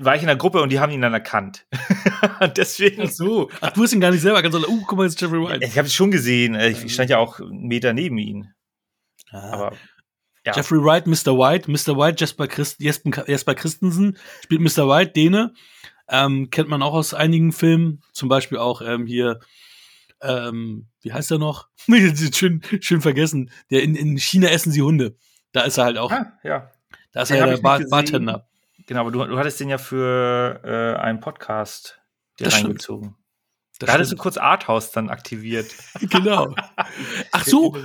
war 0.00 0.14
ich 0.14 0.22
in 0.22 0.28
der 0.28 0.36
Gruppe 0.36 0.62
und 0.62 0.70
die 0.70 0.80
haben 0.80 0.92
ihn 0.92 1.00
dann 1.00 1.12
erkannt. 1.12 1.66
Deswegen. 2.56 3.02
Ach 3.02 3.10
so. 3.10 3.50
Ach, 3.60 3.72
du 3.72 3.82
hast 3.82 3.92
ihn 3.92 4.00
gar 4.00 4.10
nicht 4.10 4.22
selber 4.22 4.38
erkannt, 4.38 4.54
sondern, 4.54 4.70
uh, 4.70 4.84
guck 4.86 4.98
mal, 4.98 5.04
jetzt 5.04 5.20
Jeffrey 5.20 5.40
White. 5.40 5.64
Ich 5.64 5.76
habe 5.76 5.86
es 5.86 5.94
schon 5.94 6.10
gesehen. 6.10 6.54
Ich 6.54 6.92
stand 6.92 7.10
ja 7.10 7.18
auch 7.18 7.40
einen 7.40 7.66
Meter 7.66 7.92
neben 7.92 8.18
ihm. 8.18 8.48
Ah. 9.30 9.52
Aber. 9.52 9.76
Ja. 10.46 10.54
Jeffrey 10.54 10.78
Wright, 10.82 11.06
Mr. 11.06 11.36
White, 11.36 11.70
Mr. 11.70 11.98
White, 11.98 12.16
Jesper, 12.20 12.46
Christ, 12.46 12.80
Jesper, 12.80 13.28
Jesper 13.28 13.54
Christensen 13.54 14.16
spielt 14.42 14.62
Mr. 14.62 14.88
White, 14.88 15.12
Däne. 15.12 15.52
Ähm, 16.08 16.48
kennt 16.48 16.70
man 16.70 16.80
auch 16.80 16.94
aus 16.94 17.12
einigen 17.12 17.52
Filmen, 17.52 18.02
zum 18.12 18.30
Beispiel 18.30 18.56
auch 18.56 18.80
ähm, 18.80 19.06
hier, 19.06 19.40
ähm, 20.22 20.88
wie 21.02 21.12
heißt 21.12 21.30
er 21.32 21.38
noch? 21.38 21.68
schön, 22.34 22.62
schön 22.80 23.02
vergessen. 23.02 23.50
Der 23.70 23.82
in, 23.82 23.94
in 23.94 24.16
China 24.16 24.48
essen 24.48 24.72
sie 24.72 24.80
Hunde. 24.80 25.16
Da 25.52 25.62
ist 25.62 25.76
er 25.76 25.84
halt 25.84 25.98
auch. 25.98 26.10
Ah, 26.10 26.32
ja. 26.44 26.70
Da 27.12 27.22
ist 27.22 27.28
Den 27.28 27.36
er 27.38 27.46
ja 27.46 27.54
der 27.54 27.62
Bar 27.62 27.80
Bartender. 27.90 28.47
Genau, 28.88 29.00
aber 29.02 29.10
du, 29.10 29.22
du 29.22 29.38
hattest 29.38 29.60
den 29.60 29.68
ja 29.68 29.76
für 29.76 30.62
äh, 30.64 30.98
einen 30.98 31.20
Podcast 31.20 32.00
dir 32.38 32.44
das 32.44 32.54
reingezogen. 32.54 33.10
da 33.10 33.74
stimmt. 33.74 33.92
hattest 33.92 34.12
du 34.12 34.16
kurz 34.16 34.38
Arthouse 34.38 34.92
dann 34.92 35.10
aktiviert. 35.10 35.74
genau. 36.00 36.54
Ach 37.32 37.44
so. 37.44 37.76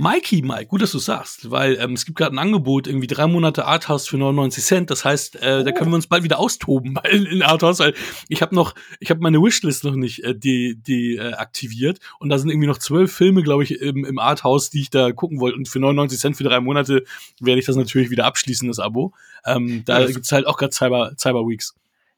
Mikey 0.00 0.42
Mike, 0.42 0.66
gut, 0.66 0.80
dass 0.80 0.92
du 0.92 1.00
sagst, 1.00 1.50
weil 1.50 1.76
ähm, 1.80 1.94
es 1.94 2.04
gibt 2.04 2.18
gerade 2.18 2.32
ein 2.32 2.38
Angebot, 2.38 2.86
irgendwie 2.86 3.08
drei 3.08 3.26
Monate 3.26 3.64
Arthouse 3.64 4.06
für 4.06 4.16
99 4.16 4.62
Cent. 4.62 4.90
Das 4.92 5.04
heißt, 5.04 5.42
äh, 5.42 5.58
oh. 5.60 5.64
da 5.64 5.72
können 5.72 5.90
wir 5.90 5.96
uns 5.96 6.06
bald 6.06 6.22
wieder 6.22 6.38
austoben 6.38 6.96
in, 7.10 7.26
in 7.26 7.42
Arthouse, 7.42 7.80
weil 7.80 7.94
ich 8.28 8.40
habe 8.40 8.54
noch, 8.54 8.76
ich 9.00 9.10
habe 9.10 9.20
meine 9.20 9.42
Wishlist 9.42 9.82
noch 9.82 9.96
nicht 9.96 10.22
äh, 10.22 10.36
die, 10.36 10.76
die 10.76 11.16
äh, 11.16 11.32
aktiviert 11.32 11.98
und 12.20 12.28
da 12.28 12.38
sind 12.38 12.48
irgendwie 12.48 12.68
noch 12.68 12.78
zwölf 12.78 13.12
Filme, 13.12 13.42
glaube 13.42 13.64
ich, 13.64 13.80
im, 13.80 14.04
im 14.04 14.20
Arthouse, 14.20 14.70
die 14.70 14.82
ich 14.82 14.90
da 14.90 15.10
gucken 15.10 15.40
wollte. 15.40 15.56
Und 15.56 15.68
für 15.68 15.80
99 15.80 16.20
Cent 16.20 16.36
für 16.36 16.44
drei 16.44 16.60
Monate 16.60 17.02
werde 17.40 17.58
ich 17.58 17.66
das 17.66 17.74
natürlich 17.74 18.10
wieder 18.10 18.24
abschließen, 18.24 18.68
das 18.68 18.78
Abo. 18.78 19.12
Ähm, 19.44 19.82
da 19.84 19.98
ja, 19.98 20.06
gibt's 20.06 20.30
halt 20.30 20.46
auch 20.46 20.58
gerade 20.58 20.72
Cyber, 20.72 21.10
Cyber 21.18 21.44
Weeks. 21.44 21.74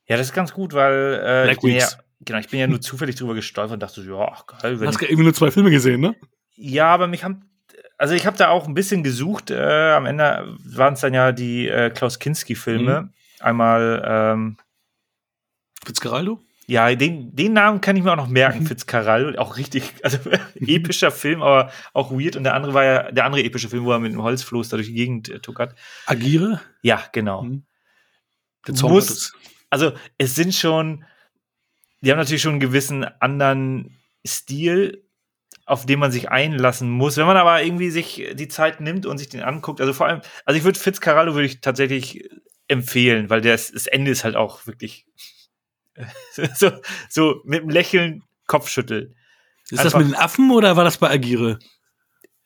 Ja, 0.06 0.18
das 0.18 0.26
ist 0.26 0.34
ganz 0.34 0.52
gut, 0.52 0.74
weil 0.74 1.14
äh, 1.14 1.44
Black 1.44 1.64
Weeks. 1.64 1.92
Ja, 1.92 2.04
genau, 2.26 2.40
ich 2.40 2.48
bin 2.48 2.60
ja 2.60 2.66
nur 2.66 2.82
zufällig 2.82 3.16
drüber 3.16 3.32
gestolpert 3.32 3.72
und 3.72 3.80
dachte 3.80 4.02
so, 4.02 4.18
ja, 4.18 4.36
geil. 4.60 4.76
Du 4.76 4.86
hast 4.86 5.00
irgendwie 5.00 5.24
nur 5.24 5.32
zwei 5.32 5.50
Filme 5.50 5.70
gesehen, 5.70 6.02
ne? 6.02 6.14
Ja, 6.56 6.88
aber 6.88 7.06
mich 7.06 7.24
haben 7.24 7.49
also 8.00 8.14
ich 8.14 8.24
habe 8.24 8.38
da 8.38 8.48
auch 8.48 8.66
ein 8.66 8.72
bisschen 8.72 9.02
gesucht. 9.02 9.50
Äh, 9.50 9.92
am 9.92 10.06
Ende 10.06 10.56
waren 10.64 10.94
es 10.94 11.00
dann 11.00 11.12
ja 11.12 11.32
die 11.32 11.68
äh, 11.68 11.90
Klaus 11.90 12.18
Kinski-Filme. 12.18 13.02
Mhm. 13.02 13.10
Einmal 13.40 14.02
ähm, 14.06 14.56
Fitzgeraldo? 15.84 16.40
Ja, 16.66 16.94
den, 16.94 17.36
den 17.36 17.52
Namen 17.52 17.82
kann 17.82 17.96
ich 17.96 18.02
mir 18.02 18.12
auch 18.12 18.16
noch 18.16 18.28
merken, 18.28 18.60
mhm. 18.60 18.66
Fitzcarraldo. 18.68 19.38
Auch 19.38 19.58
richtig, 19.58 19.92
also 20.02 20.18
epischer 20.54 21.10
Film, 21.10 21.42
aber 21.42 21.70
auch 21.92 22.10
weird. 22.10 22.36
Und 22.36 22.44
der 22.44 22.54
andere 22.54 22.72
war 22.72 22.84
ja 22.84 23.12
der 23.12 23.26
andere 23.26 23.42
epische 23.42 23.68
Film, 23.68 23.84
wo 23.84 23.92
er 23.92 23.98
mit 23.98 24.12
einem 24.12 24.22
Holzfloß 24.22 24.70
da 24.70 24.78
durch 24.78 24.88
die 24.88 24.94
Gegend 24.94 25.28
äh, 25.28 25.40
tuckert. 25.40 25.74
Agire? 26.06 26.62
Ja, 26.80 27.02
genau. 27.12 27.42
Mhm. 27.42 27.64
Muss, 28.80 29.34
also 29.68 29.92
es 30.16 30.34
sind 30.34 30.54
schon, 30.54 31.04
die 32.00 32.10
haben 32.10 32.18
natürlich 32.18 32.42
schon 32.42 32.52
einen 32.52 32.60
gewissen 32.60 33.04
anderen 33.04 33.94
Stil, 34.26 35.04
auf 35.70 35.86
den 35.86 36.00
man 36.00 36.10
sich 36.10 36.30
einlassen 36.30 36.90
muss. 36.90 37.16
Wenn 37.16 37.26
man 37.26 37.36
aber 37.36 37.62
irgendwie 37.62 37.90
sich 37.90 38.26
die 38.34 38.48
Zeit 38.48 38.80
nimmt 38.80 39.06
und 39.06 39.18
sich 39.18 39.28
den 39.28 39.42
anguckt, 39.42 39.80
also 39.80 39.92
vor 39.92 40.08
allem, 40.08 40.20
also 40.44 40.58
ich 40.58 40.64
würde 40.64 40.80
Fitzcarraldo 40.80 41.34
würde 41.34 41.46
ich 41.46 41.60
tatsächlich 41.60 42.28
empfehlen, 42.66 43.30
weil 43.30 43.40
das, 43.40 43.70
das 43.70 43.86
Ende 43.86 44.10
ist 44.10 44.24
halt 44.24 44.34
auch 44.34 44.66
wirklich 44.66 45.06
so, 46.54 46.72
so 47.08 47.40
mit 47.44 47.60
einem 47.60 47.70
Lächeln 47.70 48.24
Kopfschütteln. 48.48 49.14
Ist 49.70 49.78
Einfach, 49.78 49.84
das 49.84 49.94
mit 49.94 50.08
den 50.08 50.16
Affen 50.16 50.50
oder 50.50 50.76
war 50.76 50.82
das 50.82 50.98
bei 50.98 51.08
Agire? 51.08 51.60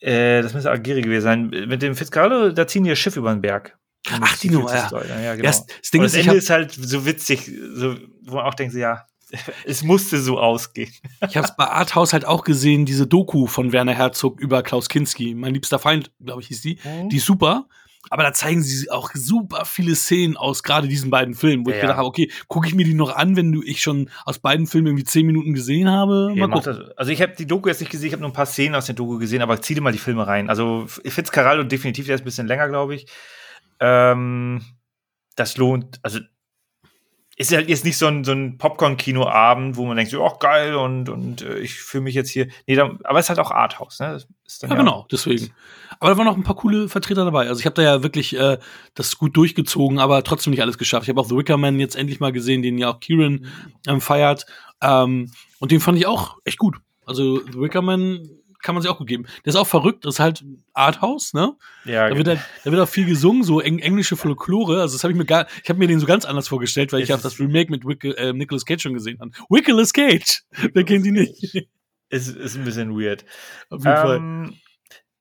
Äh, 0.00 0.42
das 0.42 0.52
müsste 0.52 0.70
Agire 0.70 1.00
gewesen 1.00 1.24
sein. 1.24 1.48
Mit 1.48 1.80
dem 1.80 1.96
Fitzcarraldo, 1.96 2.52
da 2.52 2.66
ziehen 2.66 2.84
die 2.84 2.90
das 2.90 2.98
Schiff 2.98 3.16
über 3.16 3.32
den 3.32 3.40
Berg. 3.40 3.78
Ach, 4.10 4.38
die 4.38 4.50
Nummer, 4.50 4.70
ja. 4.70 4.90
ja, 5.22 5.34
genau. 5.34 5.46
das, 5.46 5.64
das 5.64 5.90
Ding 5.90 6.02
ist, 6.02 6.14
das 6.14 6.26
Ende 6.26 6.36
ist 6.36 6.50
halt 6.50 6.72
so 6.72 7.06
witzig, 7.06 7.50
so, 7.72 7.96
wo 8.20 8.34
man 8.34 8.44
auch 8.44 8.52
denkt, 8.52 8.74
ja, 8.74 9.06
es 9.66 9.82
musste 9.82 10.18
so 10.20 10.38
ausgehen. 10.38 10.92
ich 11.28 11.36
habe 11.36 11.46
es 11.46 11.56
bei 11.56 11.66
Arthouse 11.66 12.12
halt 12.12 12.24
auch 12.24 12.44
gesehen, 12.44 12.84
diese 12.86 13.06
Doku 13.06 13.46
von 13.46 13.72
Werner 13.72 13.94
Herzog 13.94 14.40
über 14.40 14.62
Klaus 14.62 14.88
Kinski. 14.88 15.34
Mein 15.34 15.54
liebster 15.54 15.78
Feind, 15.78 16.10
glaube 16.24 16.42
ich, 16.42 16.48
hieß 16.48 16.62
die. 16.62 16.78
Mhm. 16.84 17.08
Die 17.08 17.16
ist 17.16 17.26
super. 17.26 17.66
aber 18.10 18.22
da 18.22 18.32
zeigen 18.34 18.62
sie 18.62 18.90
auch 18.90 19.10
super 19.14 19.64
viele 19.64 19.94
Szenen 19.94 20.36
aus 20.36 20.62
gerade 20.62 20.88
diesen 20.88 21.10
beiden 21.10 21.34
Filmen, 21.34 21.64
wo 21.64 21.70
Ja, 21.70 21.76
ich 21.76 21.80
gedacht 21.82 21.96
habe, 21.96 22.06
okay, 22.06 22.30
gucke 22.48 22.68
ich 22.68 22.74
mir 22.74 22.84
die 22.84 22.92
noch 22.94 23.16
an, 23.16 23.34
wenn 23.36 23.50
du 23.50 23.62
ich 23.62 23.80
schon 23.80 24.10
aus 24.26 24.38
beiden 24.38 24.66
Filmen 24.66 24.88
irgendwie 24.88 25.04
zehn 25.04 25.24
Minuten 25.24 25.54
gesehen 25.54 25.88
habe? 25.90 26.32
Ja. 26.34 26.46
Also 26.96 27.10
ich 27.12 27.22
habe 27.22 27.32
die 27.38 27.46
Doku 27.46 27.68
jetzt 27.68 27.80
nicht 27.80 27.90
gesehen, 27.90 28.08
ich 28.08 28.12
habe 28.12 28.20
nur 28.20 28.30
ein 28.30 28.34
paar 28.34 28.44
Szenen 28.46 28.74
aus 28.74 28.86
der 28.86 28.94
Doku 28.94 29.18
gesehen, 29.18 29.40
aber 29.40 29.60
zieh 29.62 29.74
dir 29.74 29.80
mal 29.80 29.92
die 29.92 29.98
Filme 29.98 30.26
rein. 30.26 30.50
Also 30.50 30.84
Fitzcarraldo 30.86 31.62
definitiv, 31.64 32.04
der 32.06 32.16
ist 32.16 32.20
ein 32.20 32.26
bisschen 32.26 32.46
länger, 32.46 32.68
glaube 32.68 32.94
ich. 32.94 33.06
Ähm, 33.80 34.62
das 35.36 35.56
lohnt, 35.56 35.98
also 36.02 36.20
ist 37.36 37.52
halt 37.52 37.68
jetzt 37.68 37.84
nicht 37.84 37.98
so 37.98 38.06
ein, 38.06 38.22
so 38.22 38.32
ein 38.32 38.58
Popcorn-Kino-Abend, 38.58 39.76
wo 39.76 39.84
man 39.86 39.96
denkt, 39.96 40.12
so, 40.12 40.24
ach 40.24 40.38
geil 40.38 40.76
und, 40.76 41.08
und 41.08 41.42
äh, 41.42 41.58
ich 41.58 41.74
fühle 41.74 42.04
mich 42.04 42.14
jetzt 42.14 42.30
hier. 42.30 42.48
Nee, 42.66 42.76
da, 42.76 42.96
aber 43.02 43.18
es 43.18 43.26
ist 43.26 43.30
halt 43.30 43.40
auch 43.40 43.50
Arthouse, 43.50 43.98
ne? 44.00 44.20
Dann 44.60 44.70
Ja, 44.70 44.76
genau, 44.76 45.06
deswegen. 45.10 45.50
Aber 45.98 46.10
da 46.10 46.18
waren 46.18 46.26
noch 46.26 46.36
ein 46.36 46.44
paar 46.44 46.56
coole 46.56 46.88
Vertreter 46.88 47.24
dabei. 47.24 47.48
Also 47.48 47.60
ich 47.60 47.66
habe 47.66 47.74
da 47.74 47.82
ja 47.82 48.02
wirklich 48.02 48.36
äh, 48.38 48.58
das 48.94 49.18
gut 49.18 49.36
durchgezogen, 49.36 49.98
aber 49.98 50.22
trotzdem 50.22 50.52
nicht 50.52 50.62
alles 50.62 50.78
geschafft. 50.78 51.04
Ich 51.04 51.08
habe 51.08 51.20
auch 51.20 51.28
The 51.28 51.36
Wicker 51.36 51.56
Man 51.56 51.80
jetzt 51.80 51.96
endlich 51.96 52.20
mal 52.20 52.32
gesehen, 52.32 52.62
den 52.62 52.78
ja 52.78 52.90
auch 52.90 53.00
Kieran 53.00 53.46
ähm, 53.88 54.00
feiert. 54.00 54.46
Ähm, 54.80 55.32
und 55.58 55.72
den 55.72 55.80
fand 55.80 55.98
ich 55.98 56.06
auch 56.06 56.38
echt 56.44 56.58
gut. 56.58 56.76
Also 57.06 57.40
The 57.40 57.60
Wicker 57.60 57.82
Man 57.82 58.28
kann 58.64 58.74
man 58.74 58.82
sich 58.82 58.90
auch 58.90 58.98
gut 58.98 59.06
geben. 59.06 59.26
Der 59.44 59.50
ist 59.50 59.56
auch 59.56 59.66
verrückt, 59.66 60.04
das 60.04 60.14
ist 60.14 60.20
halt 60.20 60.44
Arthouse, 60.72 61.34
ne? 61.34 61.54
Ja, 61.84 62.08
Da 62.08 62.16
wird, 62.16 62.26
halt, 62.26 62.40
da 62.64 62.72
wird 62.72 62.82
auch 62.82 62.88
viel 62.88 63.06
gesungen, 63.06 63.44
so 63.44 63.60
eng, 63.60 63.78
englische 63.78 64.16
Folklore. 64.16 64.80
Also 64.80 64.96
das 64.96 65.04
habe 65.04 65.12
ich 65.12 65.18
mir 65.18 65.24
gar, 65.26 65.46
ich 65.62 65.68
habe 65.68 65.78
mir 65.78 65.86
den 65.86 66.00
so 66.00 66.06
ganz 66.06 66.24
anders 66.24 66.48
vorgestellt, 66.48 66.92
weil 66.92 67.02
ich 67.02 67.12
habe 67.12 67.22
das 67.22 67.38
Remake 67.38 67.70
mit 67.70 67.86
Wick, 67.86 68.04
äh, 68.04 68.32
Nicolas 68.32 68.64
Cage 68.64 68.82
schon 68.82 68.94
gesehen 68.94 69.20
habe. 69.20 69.30
Nicolas 69.48 69.92
Cage, 69.92 70.42
wer 70.72 70.84
kennt 70.84 71.06
die 71.06 71.12
nicht? 71.12 71.68
ist, 72.08 72.28
ist 72.28 72.56
ein 72.56 72.64
bisschen 72.64 72.98
weird. 72.98 73.24
Auf 73.70 73.84
jeden 73.84 73.96
Fall. 73.96 74.16
Ähm, 74.16 74.54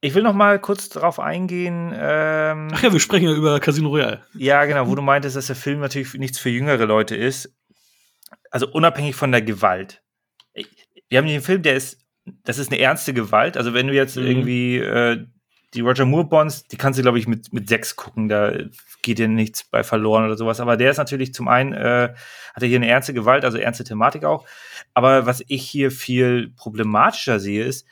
ich 0.01 0.13
will 0.15 0.23
noch 0.23 0.33
mal 0.33 0.59
kurz 0.59 0.89
darauf 0.89 1.19
eingehen. 1.19 1.93
Ähm, 1.95 2.69
Ach 2.73 2.83
ja, 2.83 2.91
wir 2.91 2.99
sprechen 2.99 3.29
ja 3.29 3.33
über 3.33 3.59
Casino 3.59 3.89
Royale. 3.89 4.25
Ja, 4.33 4.65
genau, 4.65 4.87
wo 4.87 4.95
du 4.95 5.01
meintest, 5.01 5.35
dass 5.35 5.47
der 5.47 5.55
Film 5.55 5.79
natürlich 5.79 6.13
nichts 6.15 6.39
für 6.39 6.49
jüngere 6.49 6.85
Leute 6.85 7.15
ist. 7.15 7.55
Also 8.51 8.67
unabhängig 8.67 9.15
von 9.15 9.31
der 9.31 9.41
Gewalt. 9.41 10.01
Wir 11.09 11.19
haben 11.19 11.27
einen 11.27 11.41
Film, 11.41 11.61
der 11.61 11.75
ist, 11.75 12.02
das 12.25 12.57
ist 12.57 12.71
eine 12.71 12.79
ernste 12.79 13.13
Gewalt. 13.13 13.57
Also 13.57 13.73
wenn 13.73 13.87
du 13.87 13.93
jetzt 13.93 14.15
Mhm. 14.17 14.25
irgendwie 14.25 14.77
äh, 14.77 15.25
die 15.73 15.81
Roger 15.81 16.05
Moore 16.05 16.25
Bonds, 16.25 16.67
die 16.67 16.77
kannst 16.77 16.99
du, 16.99 17.01
glaube 17.03 17.17
ich, 17.17 17.27
mit, 17.27 17.51
mit 17.51 17.67
sechs 17.67 17.95
gucken, 17.95 18.29
da 18.29 18.53
geht 19.01 19.17
dir 19.17 19.27
nichts 19.27 19.63
bei 19.63 19.83
verloren 19.83 20.23
oder 20.25 20.37
sowas. 20.37 20.59
Aber 20.59 20.77
der 20.77 20.91
ist 20.91 20.97
natürlich 20.97 21.33
zum 21.33 21.47
einen, 21.47 21.73
äh, 21.73 22.13
hat 22.53 22.61
er 22.61 22.67
hier 22.67 22.77
eine 22.77 22.87
ernste 22.87 23.13
Gewalt, 23.13 23.43
also 23.43 23.57
ernste 23.57 23.83
Thematik 23.83 24.23
auch. 24.23 24.45
Aber 24.93 25.25
was 25.25 25.43
ich 25.47 25.67
hier 25.67 25.89
viel 25.89 26.51
problematischer 26.55 27.39
sehe, 27.39 27.63
ist, 27.65 27.87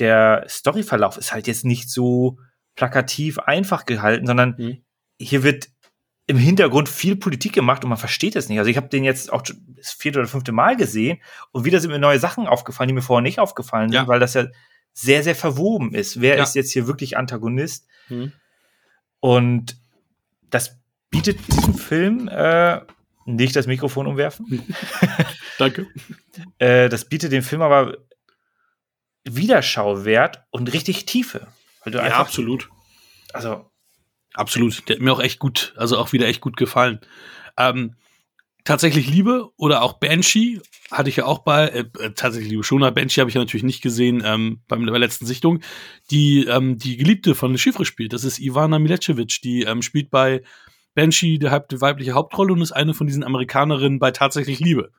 der 0.00 0.44
Storyverlauf 0.48 1.16
ist 1.18 1.32
halt 1.32 1.46
jetzt 1.46 1.64
nicht 1.64 1.88
so 1.88 2.38
plakativ 2.74 3.38
einfach 3.38 3.86
gehalten, 3.86 4.26
sondern 4.26 4.54
Mhm. 4.58 4.78
hier 5.20 5.42
wird 5.44 5.68
im 6.30 6.36
Hintergrund 6.38 6.88
viel 6.88 7.16
Politik 7.16 7.52
gemacht 7.52 7.82
und 7.82 7.88
man 7.90 7.98
versteht 7.98 8.36
es 8.36 8.48
nicht. 8.48 8.58
Also 8.60 8.70
ich 8.70 8.76
habe 8.76 8.88
den 8.88 9.02
jetzt 9.02 9.32
auch 9.32 9.42
das 9.42 9.90
vierte 9.92 10.20
oder 10.20 10.28
fünfte 10.28 10.52
Mal 10.52 10.76
gesehen 10.76 11.20
und 11.50 11.64
wieder 11.64 11.80
sind 11.80 11.90
mir 11.90 11.98
neue 11.98 12.20
Sachen 12.20 12.46
aufgefallen, 12.46 12.86
die 12.86 12.94
mir 12.94 13.02
vorher 13.02 13.22
nicht 13.22 13.40
aufgefallen 13.40 13.88
sind, 13.88 13.96
Ja. 14.02 14.06
weil 14.06 14.20
das 14.20 14.34
ja 14.34 14.46
sehr, 14.92 15.24
sehr 15.24 15.34
verwoben 15.34 15.92
ist. 15.92 16.20
Wer 16.20 16.36
Ja. 16.36 16.42
ist 16.44 16.54
jetzt 16.54 16.72
hier 16.72 16.86
wirklich 16.86 17.16
Antagonist? 17.16 17.86
Mhm. 18.08 18.32
Und 19.18 19.76
das 20.50 20.78
bietet 21.10 21.38
diesem 21.52 21.74
Film 21.74 22.28
äh, 22.28 22.80
nicht 23.24 23.56
das 23.56 23.66
Mikrofon 23.66 24.06
umwerfen. 24.06 24.62
Danke. 25.58 25.86
Äh, 26.58 26.88
das 26.88 27.04
bietet 27.06 27.32
dem 27.32 27.42
Film 27.42 27.60
aber 27.60 27.96
Wiederschauwert 29.24 30.44
und 30.50 30.72
richtig 30.72 31.06
Tiefe. 31.06 31.48
Ja, 31.86 32.02
absolut. 32.18 32.68
also 33.32 33.69
Absolut. 34.34 34.88
Der 34.88 34.96
hat 34.96 35.02
mir 35.02 35.12
auch 35.12 35.20
echt 35.20 35.38
gut, 35.38 35.74
also 35.76 35.98
auch 35.98 36.12
wieder 36.12 36.26
echt 36.28 36.40
gut 36.40 36.56
gefallen. 36.56 37.00
Ähm, 37.58 37.94
tatsächlich 38.64 39.08
Liebe 39.10 39.50
oder 39.56 39.82
auch 39.82 39.94
Banshee 39.94 40.60
hatte 40.90 41.08
ich 41.08 41.16
ja 41.16 41.24
auch 41.24 41.40
bei, 41.40 41.68
äh, 41.68 41.84
äh, 41.98 42.10
tatsächlich 42.14 42.50
Liebe 42.50 42.64
schon, 42.64 42.82
aber 42.82 42.92
Banshee 42.94 43.20
habe 43.20 43.28
ich 43.30 43.34
ja 43.34 43.40
natürlich 43.40 43.64
nicht 43.64 43.82
gesehen 43.82 44.22
ähm, 44.24 44.60
bei 44.68 44.76
der 44.76 44.98
letzten 44.98 45.26
Sichtung. 45.26 45.60
Die, 46.10 46.44
ähm, 46.46 46.78
die 46.78 46.96
Geliebte 46.96 47.34
von 47.34 47.56
Chiffre 47.58 47.84
spielt, 47.84 48.12
das 48.12 48.24
ist 48.24 48.38
Ivana 48.38 48.78
Milecevic, 48.78 49.40
die 49.42 49.62
ähm, 49.62 49.82
spielt 49.82 50.10
bei 50.10 50.42
Banshee 50.94 51.38
die, 51.38 51.48
die 51.70 51.80
weibliche 51.80 52.12
Hauptrolle 52.12 52.52
und 52.52 52.60
ist 52.60 52.72
eine 52.72 52.94
von 52.94 53.06
diesen 53.06 53.24
Amerikanerinnen 53.24 53.98
bei 53.98 54.10
tatsächlich 54.10 54.58
Liebe. 54.60 54.90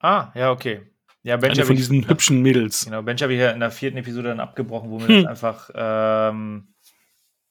Ah, 0.00 0.30
ja, 0.34 0.50
okay. 0.52 0.82
Ja, 1.22 1.36
Eine 1.36 1.64
von 1.64 1.74
ich- 1.74 1.80
diesen 1.80 2.08
hübschen 2.08 2.40
Mädels. 2.42 2.84
Genau, 2.84 3.02
Bench 3.02 3.22
habe 3.22 3.34
ich 3.34 3.40
ja 3.40 3.50
in 3.50 3.60
der 3.60 3.70
vierten 3.70 3.98
Episode 3.98 4.28
dann 4.28 4.40
abgebrochen, 4.40 4.90
wo 4.90 4.98
mir 4.98 5.08
Hm. 5.08 5.22
das 5.24 5.26
einfach, 5.26 5.70
ähm, 5.74 6.68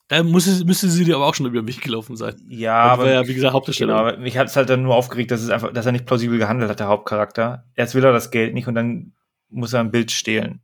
Da 0.10 0.24
muss, 0.24 0.64
müsste 0.64 0.88
sie 0.90 1.04
dir 1.04 1.16
aber 1.16 1.26
auch 1.26 1.36
schon 1.36 1.46
über 1.46 1.62
den 1.62 1.68
Weg 1.68 1.82
gelaufen 1.82 2.16
sein. 2.16 2.36
ja, 2.48 2.76
Aber 2.82 3.12
ja, 3.12 3.28
wie 3.28 3.34
gesagt, 3.34 3.54
Hauptdarsteller. 3.54 3.94
genau, 3.94 4.08
aber 4.08 4.18
mich 4.18 4.38
hat 4.38 4.48
es 4.48 4.56
halt 4.56 4.70
dann 4.70 4.84
nur 4.84 4.96
aufgeregt, 4.96 5.32
dass 5.32 5.42
es 5.42 5.50
einfach, 5.50 5.74
dass 5.74 5.86
er 5.86 5.92
nicht 5.92 6.06
plausibel 6.06 6.38
gehandelt 6.38 6.70
hat, 6.70 6.80
der 6.80 6.88
Hauptcharakter. 6.88 7.66
Erst 7.76 7.94
will 7.94 8.06
er 8.06 8.14
das 8.14 8.32
Geld 8.32 8.54
nicht 8.54 8.68
und 8.68 8.76
dann 8.76 9.14
muss 9.50 9.74
er 9.74 9.82
ein 9.82 9.92
Bild 9.92 10.12
stehlen. 10.12 10.62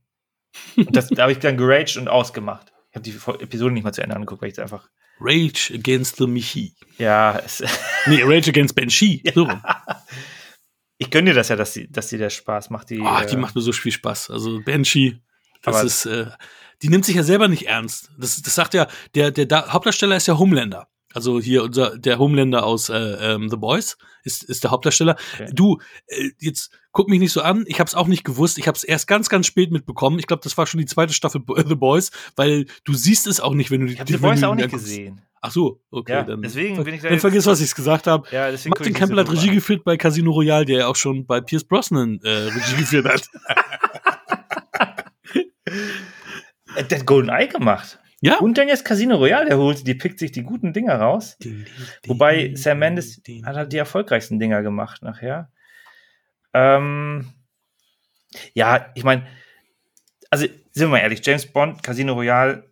Und 0.77 0.95
das, 0.95 1.09
da 1.09 1.23
habe 1.23 1.31
ich 1.33 1.39
dann 1.39 1.57
geraged 1.57 1.97
und 1.97 2.07
ausgemacht. 2.07 2.71
Ich 2.91 2.95
habe 2.95 3.03
die 3.03 3.43
Episode 3.43 3.73
nicht 3.73 3.83
mal 3.83 3.91
zu 3.93 4.01
Ende 4.03 4.15
angeguckt, 4.15 4.41
weil 4.41 4.49
ich 4.49 4.53
es 4.53 4.59
einfach, 4.59 4.87
Rage 5.19 5.73
Against 5.73 6.17
the 6.17 6.27
Michi. 6.27 6.75
ja, 6.97 7.37
es, 7.43 7.61
Nee, 8.05 8.21
Rage 8.23 8.49
Against 8.51 8.75
Banshee. 8.75 9.21
So. 9.33 9.43
rum. 9.43 9.61
ich 10.97 11.09
gönne 11.09 11.31
dir 11.31 11.35
das 11.35 11.49
ja, 11.49 11.55
dass, 11.55 11.73
die, 11.73 11.91
dass 11.91 12.07
dir 12.07 12.17
der 12.19 12.29
Spaß 12.29 12.69
macht. 12.69 12.89
Die, 12.89 13.01
Ah, 13.01 13.25
die 13.25 13.35
äh, 13.35 13.37
macht 13.37 13.55
mir 13.55 13.61
so 13.61 13.71
viel 13.71 13.91
Spaß. 13.91 14.29
Also 14.31 14.61
Banshee, 14.63 15.19
das 15.63 15.83
ist, 15.83 16.05
äh, 16.05 16.27
die 16.83 16.89
nimmt 16.89 17.05
sich 17.05 17.15
ja 17.15 17.23
selber 17.23 17.47
nicht 17.47 17.67
ernst. 17.67 18.11
Das, 18.19 18.41
das 18.41 18.53
sagt 18.53 18.73
ja, 18.73 18.87
der, 19.15 19.31
der 19.31 19.45
da 19.45 19.71
Hauptdarsteller 19.71 20.17
ist 20.17 20.27
ja 20.27 20.37
Homelander. 20.37 20.87
Also 21.13 21.39
hier 21.39 21.63
unser, 21.63 21.97
der 21.97 22.19
Homelander 22.19 22.65
aus 22.65 22.89
äh, 22.89 22.95
ähm, 22.95 23.49
The 23.49 23.55
Boys 23.55 23.97
ist, 24.23 24.43
ist 24.43 24.63
der 24.63 24.71
Hauptdarsteller. 24.71 25.15
Okay. 25.35 25.49
Du, 25.53 25.77
äh, 26.07 26.29
jetzt 26.39 26.71
guck 26.91 27.07
mich 27.07 27.19
nicht 27.19 27.31
so 27.31 27.41
an. 27.41 27.63
Ich 27.67 27.79
habe 27.79 27.87
es 27.87 27.95
auch 27.95 28.07
nicht 28.07 28.23
gewusst. 28.23 28.57
Ich 28.57 28.67
habe 28.67 28.75
es 28.75 28.83
erst 28.83 29.07
ganz, 29.07 29.29
ganz 29.29 29.45
spät 29.47 29.71
mitbekommen. 29.71 30.19
Ich 30.19 30.27
glaube, 30.27 30.41
das 30.43 30.57
war 30.57 30.65
schon 30.65 30.79
die 30.79 30.85
zweite 30.85 31.13
Staffel 31.13 31.41
The 31.47 31.75
Boys, 31.75 32.11
weil 32.35 32.65
du 32.83 32.93
siehst 32.93 33.27
es 33.27 33.39
auch 33.39 33.53
nicht, 33.53 33.71
wenn 33.71 33.81
du 33.81 33.91
ich 33.91 33.99
wenn 33.99 34.05
die 34.05 34.17
Voice 34.17 34.41
du 34.41 34.49
auch 34.49 34.55
nicht 34.55 34.71
gesehen. 34.71 35.21
Ach 35.39 35.51
so, 35.51 35.81
okay, 35.91 36.13
Ja, 36.13 36.23
dann, 36.23 36.41
deswegen 36.41 36.81
bin 36.83 36.93
ich 36.93 37.01
da 37.01 37.09
dann 37.09 37.19
vergiss, 37.19 37.45
was 37.45 37.59
ich 37.61 37.75
gesagt 37.75 38.07
habe. 38.07 38.27
Ja, 38.31 38.49
Martin 38.65 38.93
Campbell 38.93 39.19
hat 39.19 39.29
Regie 39.29 39.49
geführt 39.49 39.83
bei 39.83 39.97
Casino 39.97 40.31
Royale, 40.31 40.65
der 40.65 40.79
ja 40.79 40.87
auch 40.87 40.95
schon 40.95 41.25
bei 41.25 41.41
Pierce 41.41 41.65
Brosnan 41.65 42.19
äh, 42.23 42.29
Regie 42.29 42.77
geführt 42.77 43.05
hat. 43.05 43.29
Äh, 46.75 46.83
Der 46.83 46.99
hat 46.99 47.05
Golden 47.05 47.29
Eye 47.29 47.47
gemacht. 47.47 47.99
Ja. 48.21 48.39
Und 48.39 48.57
dann 48.57 48.69
jetzt 48.69 48.85
Casino 48.85 49.17
Royale, 49.17 49.47
der 49.47 49.57
holt, 49.57 49.85
die 49.85 49.95
pickt 49.95 50.17
sich 50.17 50.31
die 50.31 50.43
guten 50.43 50.71
Dinger 50.71 50.95
raus. 50.95 51.37
Wobei 52.07 52.55
Sam 52.55 52.79
Mendes 52.79 53.21
hat 53.43 53.57
halt 53.57 53.73
die 53.73 53.77
erfolgreichsten 53.77 54.39
Dinger 54.39 54.61
gemacht 54.63 55.03
nachher. 55.03 55.51
Ähm, 56.53 57.33
ja, 58.53 58.91
ich 58.95 59.03
meine, 59.03 59.27
also 60.29 60.45
sind 60.45 60.87
wir 60.87 60.87
mal 60.87 60.99
ehrlich, 60.99 61.19
James 61.25 61.45
Bond, 61.45 61.83
Casino 61.83 62.13
Royale, 62.13 62.69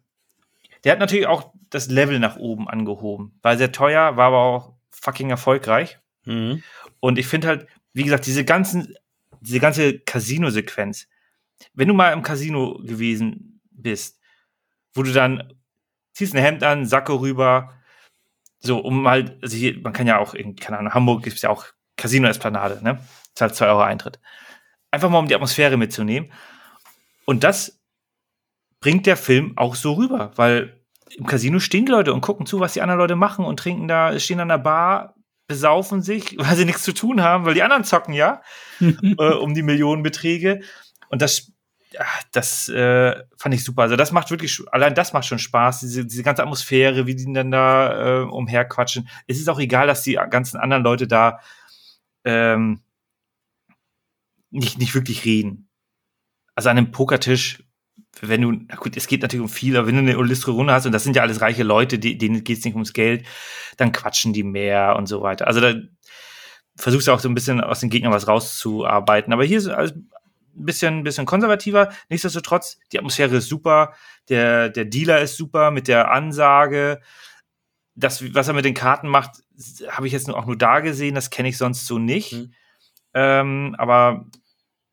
der 0.85 0.93
hat 0.93 0.99
natürlich 0.99 1.27
auch 1.27 1.51
das 1.69 1.89
Level 1.89 2.19
nach 2.19 2.37
oben 2.37 2.69
angehoben. 2.69 3.37
War 3.41 3.57
sehr 3.57 3.73
teuer, 3.73 4.15
war 4.15 4.27
aber 4.27 4.37
auch 4.37 4.73
fucking 4.89 5.31
erfolgreich. 5.31 5.99
Mhm. 6.23 6.63
Und 7.01 7.19
ich 7.19 7.27
finde 7.27 7.47
halt, 7.49 7.67
wie 7.91 8.03
gesagt, 8.03 8.25
diese 8.25 8.45
ganzen, 8.45 8.95
diese 9.41 9.59
ganze 9.59 9.99
Casino-Sequenz, 9.99 11.09
wenn 11.73 11.89
du 11.89 11.93
mal 11.93 12.13
im 12.13 12.23
Casino 12.23 12.79
gewesen 12.83 13.50
bist, 13.81 14.19
wo 14.93 15.03
du 15.03 15.11
dann 15.11 15.53
ziehst 16.13 16.35
ein 16.35 16.41
Hemd 16.41 16.63
an, 16.63 16.85
Sakko 16.85 17.15
rüber, 17.15 17.73
so, 18.59 18.79
um 18.79 19.01
mal, 19.01 19.37
also 19.41 19.57
hier, 19.57 19.79
man 19.81 19.93
kann 19.93 20.07
ja 20.07 20.19
auch 20.19 20.33
in, 20.33 20.55
keine 20.55 20.77
Ahnung, 20.77 20.93
Hamburg 20.93 21.23
gibt 21.23 21.35
es 21.35 21.41
ja 21.41 21.49
auch 21.49 21.65
Casino-Esplanade, 21.97 22.83
ne? 22.83 22.99
Zahlt 23.33 23.55
2 23.55 23.67
Euro 23.67 23.81
Eintritt. 23.81 24.19
Einfach 24.91 25.09
mal, 25.09 25.19
um 25.19 25.27
die 25.27 25.35
Atmosphäre 25.35 25.77
mitzunehmen. 25.77 26.31
Und 27.25 27.43
das 27.43 27.81
bringt 28.81 29.05
der 29.05 29.17
Film 29.17 29.53
auch 29.55 29.75
so 29.75 29.93
rüber, 29.93 30.31
weil 30.35 30.81
im 31.15 31.25
Casino 31.25 31.59
stehen 31.59 31.85
die 31.85 31.91
Leute 31.91 32.13
und 32.13 32.21
gucken 32.21 32.45
zu, 32.45 32.59
was 32.59 32.73
die 32.73 32.81
anderen 32.81 32.99
Leute 32.99 33.15
machen 33.15 33.45
und 33.45 33.57
trinken 33.57 33.87
da, 33.87 34.17
stehen 34.19 34.39
an 34.39 34.49
der 34.49 34.57
Bar, 34.57 35.15
besaufen 35.47 36.01
sich, 36.01 36.35
weil 36.37 36.55
sie 36.55 36.65
nichts 36.65 36.83
zu 36.83 36.93
tun 36.93 37.21
haben, 37.21 37.45
weil 37.45 37.53
die 37.53 37.63
anderen 37.63 37.83
zocken 37.83 38.13
ja 38.13 38.41
äh, 38.79 39.33
um 39.33 39.53
die 39.53 39.63
Millionenbeträge. 39.63 40.61
Und 41.09 41.21
das, 41.21 41.51
das 42.31 42.69
äh, 42.69 43.23
fand 43.37 43.55
ich 43.55 43.63
super. 43.63 43.83
Also 43.83 43.95
das 43.95 44.11
macht 44.11 44.31
wirklich, 44.31 44.61
allein 44.71 44.95
das 44.95 45.13
macht 45.13 45.25
schon 45.25 45.39
Spaß, 45.39 45.81
diese, 45.81 46.05
diese 46.05 46.23
ganze 46.23 46.43
Atmosphäre, 46.43 47.05
wie 47.05 47.15
die 47.15 47.31
dann 47.33 47.51
da 47.51 48.21
äh, 48.21 48.23
umherquatschen. 48.23 49.09
Es 49.27 49.39
ist 49.39 49.49
auch 49.49 49.59
egal, 49.59 49.87
dass 49.87 50.03
die 50.03 50.13
ganzen 50.29 50.57
anderen 50.57 50.83
Leute 50.83 51.07
da 51.07 51.39
ähm, 52.23 52.81
nicht, 54.51 54.77
nicht 54.77 54.95
wirklich 54.95 55.25
reden. 55.25 55.69
Also 56.55 56.69
an 56.69 56.77
einem 56.77 56.91
Pokertisch, 56.91 57.63
wenn 58.19 58.41
du, 58.41 58.51
na 58.51 58.75
gut, 58.75 58.97
es 58.97 59.07
geht 59.07 59.21
natürlich 59.21 59.43
um 59.43 59.49
viel, 59.49 59.77
aber 59.77 59.87
wenn 59.87 59.95
du 59.95 60.01
eine 60.01 60.11
illustre 60.11 60.51
Runde 60.51 60.73
hast, 60.73 60.85
und 60.85 60.91
das 60.91 61.03
sind 61.03 61.15
ja 61.15 61.21
alles 61.21 61.41
reiche 61.41 61.63
Leute, 61.63 61.97
die, 61.97 62.17
denen 62.17 62.43
geht 62.43 62.59
es 62.59 62.65
nicht 62.65 62.73
ums 62.73 62.93
Geld, 62.93 63.25
dann 63.77 63.91
quatschen 63.91 64.33
die 64.33 64.43
mehr 64.43 64.95
und 64.97 65.07
so 65.07 65.21
weiter. 65.21 65.47
Also 65.47 65.61
da 65.61 65.73
versuchst 66.75 67.07
du 67.07 67.11
auch 67.11 67.19
so 67.19 67.29
ein 67.29 67.35
bisschen 67.35 67.61
aus 67.61 67.79
den 67.79 67.89
Gegnern 67.89 68.11
was 68.11 68.27
rauszuarbeiten. 68.27 69.33
Aber 69.33 69.43
hier 69.43 69.57
ist 69.57 69.67
alles 69.67 69.93
ein 70.55 70.65
bisschen, 70.65 71.03
bisschen 71.03 71.25
konservativer. 71.25 71.89
Nichtsdestotrotz, 72.09 72.79
die 72.91 72.97
Atmosphäre 72.97 73.37
ist 73.37 73.49
super, 73.49 73.93
der, 74.29 74.69
der 74.69 74.85
Dealer 74.85 75.21
ist 75.21 75.37
super 75.37 75.71
mit 75.71 75.87
der 75.87 76.11
Ansage. 76.11 77.01
das, 77.95 78.33
was 78.33 78.47
er 78.47 78.53
mit 78.53 78.65
den 78.65 78.73
Karten 78.73 79.07
macht, 79.07 79.43
habe 79.89 80.07
ich 80.07 80.13
jetzt 80.13 80.29
auch 80.29 80.45
nur 80.45 80.57
da 80.57 80.79
gesehen, 80.79 81.15
das 81.15 81.29
kenne 81.29 81.49
ich 81.49 81.57
sonst 81.57 81.85
so 81.85 81.99
nicht. 81.99 82.33
Mhm. 82.33 82.53
Ähm, 83.13 83.75
aber 83.77 84.25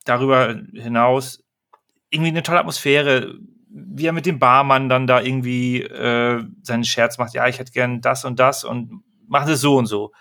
darüber 0.05 0.61
hinaus 0.73 1.45
irgendwie 2.11 2.31
eine 2.31 2.43
tolle 2.43 2.61
Atmosphäre, 2.61 3.39
wie 3.69 4.07
er 4.07 4.13
mit 4.13 4.27
dem 4.27 4.39
Barmann 4.39 4.89
dann 4.89 5.07
da 5.07 5.21
irgendwie 5.21 5.83
äh, 5.83 6.43
seinen 6.63 6.85
Scherz 6.85 7.19
macht, 7.19 7.35
ja, 7.35 7.47
ich 7.49 7.59
hätte 7.59 7.73
gern 7.73 8.01
das 8.01 8.25
und 8.25 8.39
das 8.39 8.65
und 8.65 9.03
machen 9.27 9.51
es 9.53 9.61
so 9.61 9.77
und 9.77 9.87
so. 9.87 10.13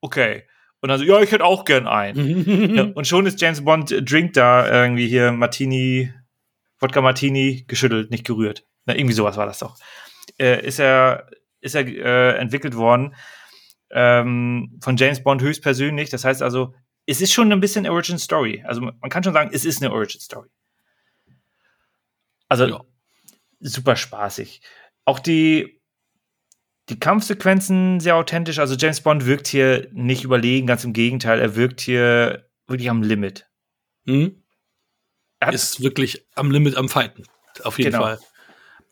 Okay. 0.00 0.44
Und 0.80 0.88
dann 0.88 0.98
so, 0.98 1.04
ja, 1.04 1.20
ich 1.20 1.30
hätte 1.30 1.44
auch 1.44 1.64
gern 1.64 1.86
einen. 1.86 2.74
ja, 2.76 2.84
und 2.94 3.06
schon 3.06 3.26
ist 3.26 3.40
James 3.40 3.64
Bond 3.64 3.92
äh, 3.92 4.02
Drink 4.02 4.32
da 4.32 4.66
irgendwie 4.68 5.08
hier 5.08 5.32
Martini, 5.32 6.12
Wodka 6.78 7.00
Martini 7.00 7.64
geschüttelt, 7.68 8.10
nicht 8.10 8.26
gerührt. 8.26 8.66
Na, 8.86 8.96
irgendwie 8.96 9.14
sowas 9.14 9.36
war 9.36 9.46
das 9.46 9.58
doch. 9.58 9.76
Äh, 10.38 10.66
ist 10.66 10.78
er, 10.78 11.28
ist 11.60 11.74
er 11.74 11.86
äh, 11.86 12.38
entwickelt 12.38 12.76
worden 12.76 13.14
ähm, 13.90 14.78
von 14.80 14.96
James 14.96 15.22
Bond 15.22 15.42
höchstpersönlich. 15.42 16.10
Das 16.10 16.24
heißt 16.24 16.42
also, 16.42 16.74
es 17.06 17.20
ist 17.20 17.32
schon 17.32 17.52
ein 17.52 17.60
bisschen 17.60 17.88
Origin 17.88 18.18
Story. 18.18 18.62
Also 18.66 18.80
man 18.80 19.10
kann 19.10 19.24
schon 19.24 19.32
sagen, 19.32 19.50
es 19.52 19.64
ist 19.64 19.82
eine 19.82 19.92
Origin 19.92 20.20
Story. 20.20 20.48
Also 22.48 22.66
ja. 22.66 22.80
super 23.60 23.96
spaßig. 23.96 24.60
Auch 25.04 25.18
die, 25.18 25.79
die 26.90 26.98
Kampfsequenzen 26.98 28.00
sehr 28.00 28.16
authentisch. 28.16 28.58
Also 28.58 28.74
James 28.74 29.00
Bond 29.00 29.24
wirkt 29.24 29.46
hier 29.46 29.88
nicht 29.92 30.24
überlegen, 30.24 30.66
ganz 30.66 30.84
im 30.84 30.92
Gegenteil, 30.92 31.40
er 31.40 31.56
wirkt 31.56 31.80
hier 31.80 32.44
wirklich 32.66 32.90
am 32.90 33.02
Limit. 33.02 33.48
Mhm. 34.04 34.42
Er 35.38 35.52
ist 35.52 35.82
wirklich 35.82 36.26
am 36.34 36.50
Limit 36.50 36.76
am 36.76 36.88
Fighten. 36.88 37.24
Auf 37.64 37.78
jeden 37.78 37.92
genau. 37.92 38.04
Fall. 38.04 38.18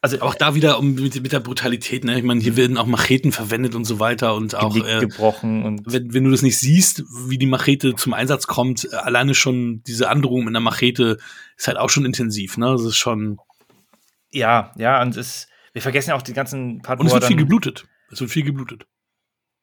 Also 0.01 0.20
auch 0.20 0.37
da 0.37 0.55
wieder 0.55 0.79
um 0.79 0.95
mit, 0.95 1.20
mit 1.20 1.33
der 1.33 1.41
Brutalität, 1.41 2.05
ne? 2.05 2.16
Ich 2.16 2.23
meine, 2.23 2.41
hier 2.41 2.57
werden 2.57 2.79
auch 2.79 2.87
Macheten 2.87 3.33
verwendet 3.33 3.75
und 3.75 3.85
so 3.85 3.99
weiter 3.99 4.37
und 4.37 4.55
auch 4.55 4.77
äh, 4.77 5.01
gebrochen 5.01 5.65
und 5.65 5.83
wenn, 5.87 6.15
wenn 6.15 6.23
du 6.23 6.31
das 6.31 6.43
nicht 6.43 6.57
siehst, 6.57 7.03
wie 7.27 7.37
die 7.37 7.47
Machete 7.47 7.97
zum 7.97 8.15
Einsatz 8.15 8.47
kommt, 8.47 8.89
äh, 8.93 8.95
alleine 8.95 9.35
schon 9.35 9.83
diese 9.89 10.09
Androhung 10.09 10.45
mit 10.45 10.53
einer 10.53 10.61
Machete 10.61 11.19
ist 11.57 11.66
halt 11.66 11.79
auch 11.79 11.91
schon 11.91 12.05
intensiv, 12.05 12.57
ne? 12.59 12.70
Das 12.70 12.85
ist 12.85 12.97
schon 12.97 13.39
ja, 14.31 14.73
ja, 14.77 15.03
und 15.03 15.16
es, 15.16 15.49
wir 15.73 15.82
vergessen 15.82 16.11
ja 16.11 16.16
auch 16.16 16.23
die 16.23 16.32
ganzen 16.32 16.82
Part, 16.82 17.01
Und 17.01 17.07
es 17.07 17.12
wird 17.12 17.24
viel 17.24 17.36
geblutet. 17.36 17.86
Es 18.11 18.20
wird 18.20 18.31
viel 18.31 18.45
geblutet. 18.45 18.86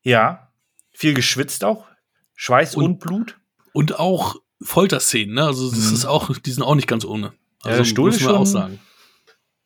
Ja, 0.03 0.51
viel 0.91 1.13
geschwitzt 1.13 1.63
auch. 1.63 1.87
Schweiß 2.35 2.75
und, 2.75 2.85
und 2.85 2.99
Blut. 2.99 3.39
Und 3.73 3.99
auch 3.99 4.35
Folterszenen, 4.61 5.35
ne? 5.35 5.45
Also 5.45 5.69
das 5.69 5.89
mhm. 5.89 5.93
ist 5.93 6.05
auch, 6.05 6.37
die 6.37 6.51
sind 6.51 6.63
auch 6.63 6.75
nicht 6.75 6.87
ganz 6.87 7.05
ohne. 7.05 7.33
Also 7.61 7.69
ja, 7.69 7.77
der 7.77 7.85
Stuhl 7.85 8.11
muss 8.11 8.21
man 8.21 8.35
auch 8.35 8.45
sagen. 8.45 8.79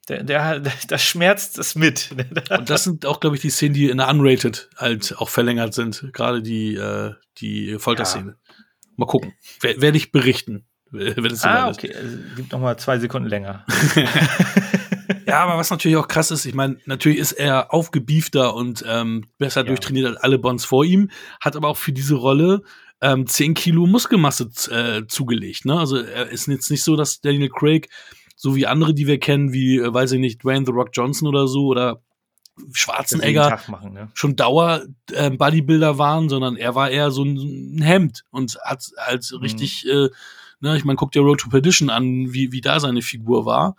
Der, 0.07 0.23
der, 0.23 0.59
der, 0.59 0.73
das 0.87 1.03
schmerzt 1.03 1.59
es 1.59 1.75
mit. 1.75 2.09
und 2.49 2.69
das 2.69 2.83
sind 2.83 3.05
auch, 3.05 3.19
glaube 3.19 3.35
ich, 3.35 3.41
die 3.41 3.51
Szenen, 3.51 3.73
die 3.73 3.89
in 3.89 3.97
der 3.97 4.09
Unrated 4.09 4.69
halt 4.75 5.15
auch 5.17 5.29
verlängert 5.29 5.73
sind. 5.73 6.09
Gerade 6.13 6.41
die, 6.41 6.75
äh, 6.75 7.13
die 7.37 7.77
Folterszene. 7.77 8.31
Ja. 8.31 8.55
Mal 8.97 9.05
gucken. 9.05 9.33
Werde 9.61 9.97
ich 9.97 10.11
berichten, 10.11 10.65
wenn 10.91 11.25
es 11.25 11.41
so 11.41 11.47
ah, 11.47 11.69
okay. 11.69 11.87
Ist. 11.87 11.97
Also, 11.97 12.17
gibt 12.35 12.51
noch 12.51 12.59
mal 12.59 12.77
zwei 12.77 12.99
Sekunden 12.99 13.29
länger. 13.29 13.65
Ja, 15.25 15.43
aber 15.43 15.57
was 15.57 15.69
natürlich 15.69 15.97
auch 15.97 16.07
krass 16.07 16.31
ist, 16.31 16.45
ich 16.45 16.53
meine, 16.53 16.77
natürlich 16.85 17.19
ist 17.19 17.31
er 17.31 17.73
aufgebiefter 17.73 18.53
und 18.55 18.83
ähm, 18.87 19.25
besser 19.37 19.61
ja. 19.61 19.67
durchtrainiert 19.67 20.07
als 20.07 20.17
alle 20.17 20.39
Bonds 20.39 20.65
vor 20.65 20.85
ihm, 20.85 21.09
hat 21.39 21.55
aber 21.55 21.67
auch 21.67 21.77
für 21.77 21.91
diese 21.91 22.15
Rolle 22.15 22.61
ähm, 23.01 23.25
10 23.25 23.53
Kilo 23.53 23.85
Muskelmasse 23.85 24.49
äh, 24.71 25.07
zugelegt. 25.07 25.65
Ne? 25.65 25.79
Also 25.79 25.97
er 25.97 26.29
ist 26.29 26.47
jetzt 26.47 26.69
nicht 26.69 26.83
so, 26.83 26.95
dass 26.95 27.21
Daniel 27.21 27.49
Craig, 27.49 27.89
so 28.35 28.55
wie 28.55 28.67
andere, 28.67 28.93
die 28.93 29.07
wir 29.07 29.19
kennen, 29.19 29.53
wie, 29.53 29.77
äh, 29.77 29.93
weiß 29.93 30.11
ich 30.13 30.19
nicht, 30.19 30.43
Dwayne 30.43 30.65
The 30.65 30.71
Rock 30.71 30.89
Johnson 30.93 31.27
oder 31.27 31.47
so 31.47 31.65
oder 31.67 32.01
Schwarzenegger 32.73 33.59
machen, 33.67 33.93
ne? 33.93 34.09
schon 34.13 34.35
Dauer 34.35 34.83
äh, 35.13 35.29
Bodybuilder 35.29 35.97
waren, 35.97 36.27
sondern 36.27 36.57
er 36.57 36.75
war 36.75 36.89
eher 36.89 37.09
so 37.11 37.23
ein, 37.23 37.81
Hemd 37.81 38.25
und 38.31 38.57
hat 38.63 38.83
halt 38.97 39.29
mhm. 39.31 39.39
richtig, 39.39 39.87
äh, 39.87 40.09
ne, 40.59 40.75
ich 40.75 40.83
meine, 40.83 40.97
guck 40.97 41.13
dir 41.13 41.21
Road 41.21 41.39
to 41.39 41.49
Perdition 41.49 41.89
an, 41.89 42.33
wie, 42.33 42.51
wie 42.51 42.61
da 42.61 42.79
seine 42.79 43.01
Figur 43.01 43.45
war. 43.45 43.75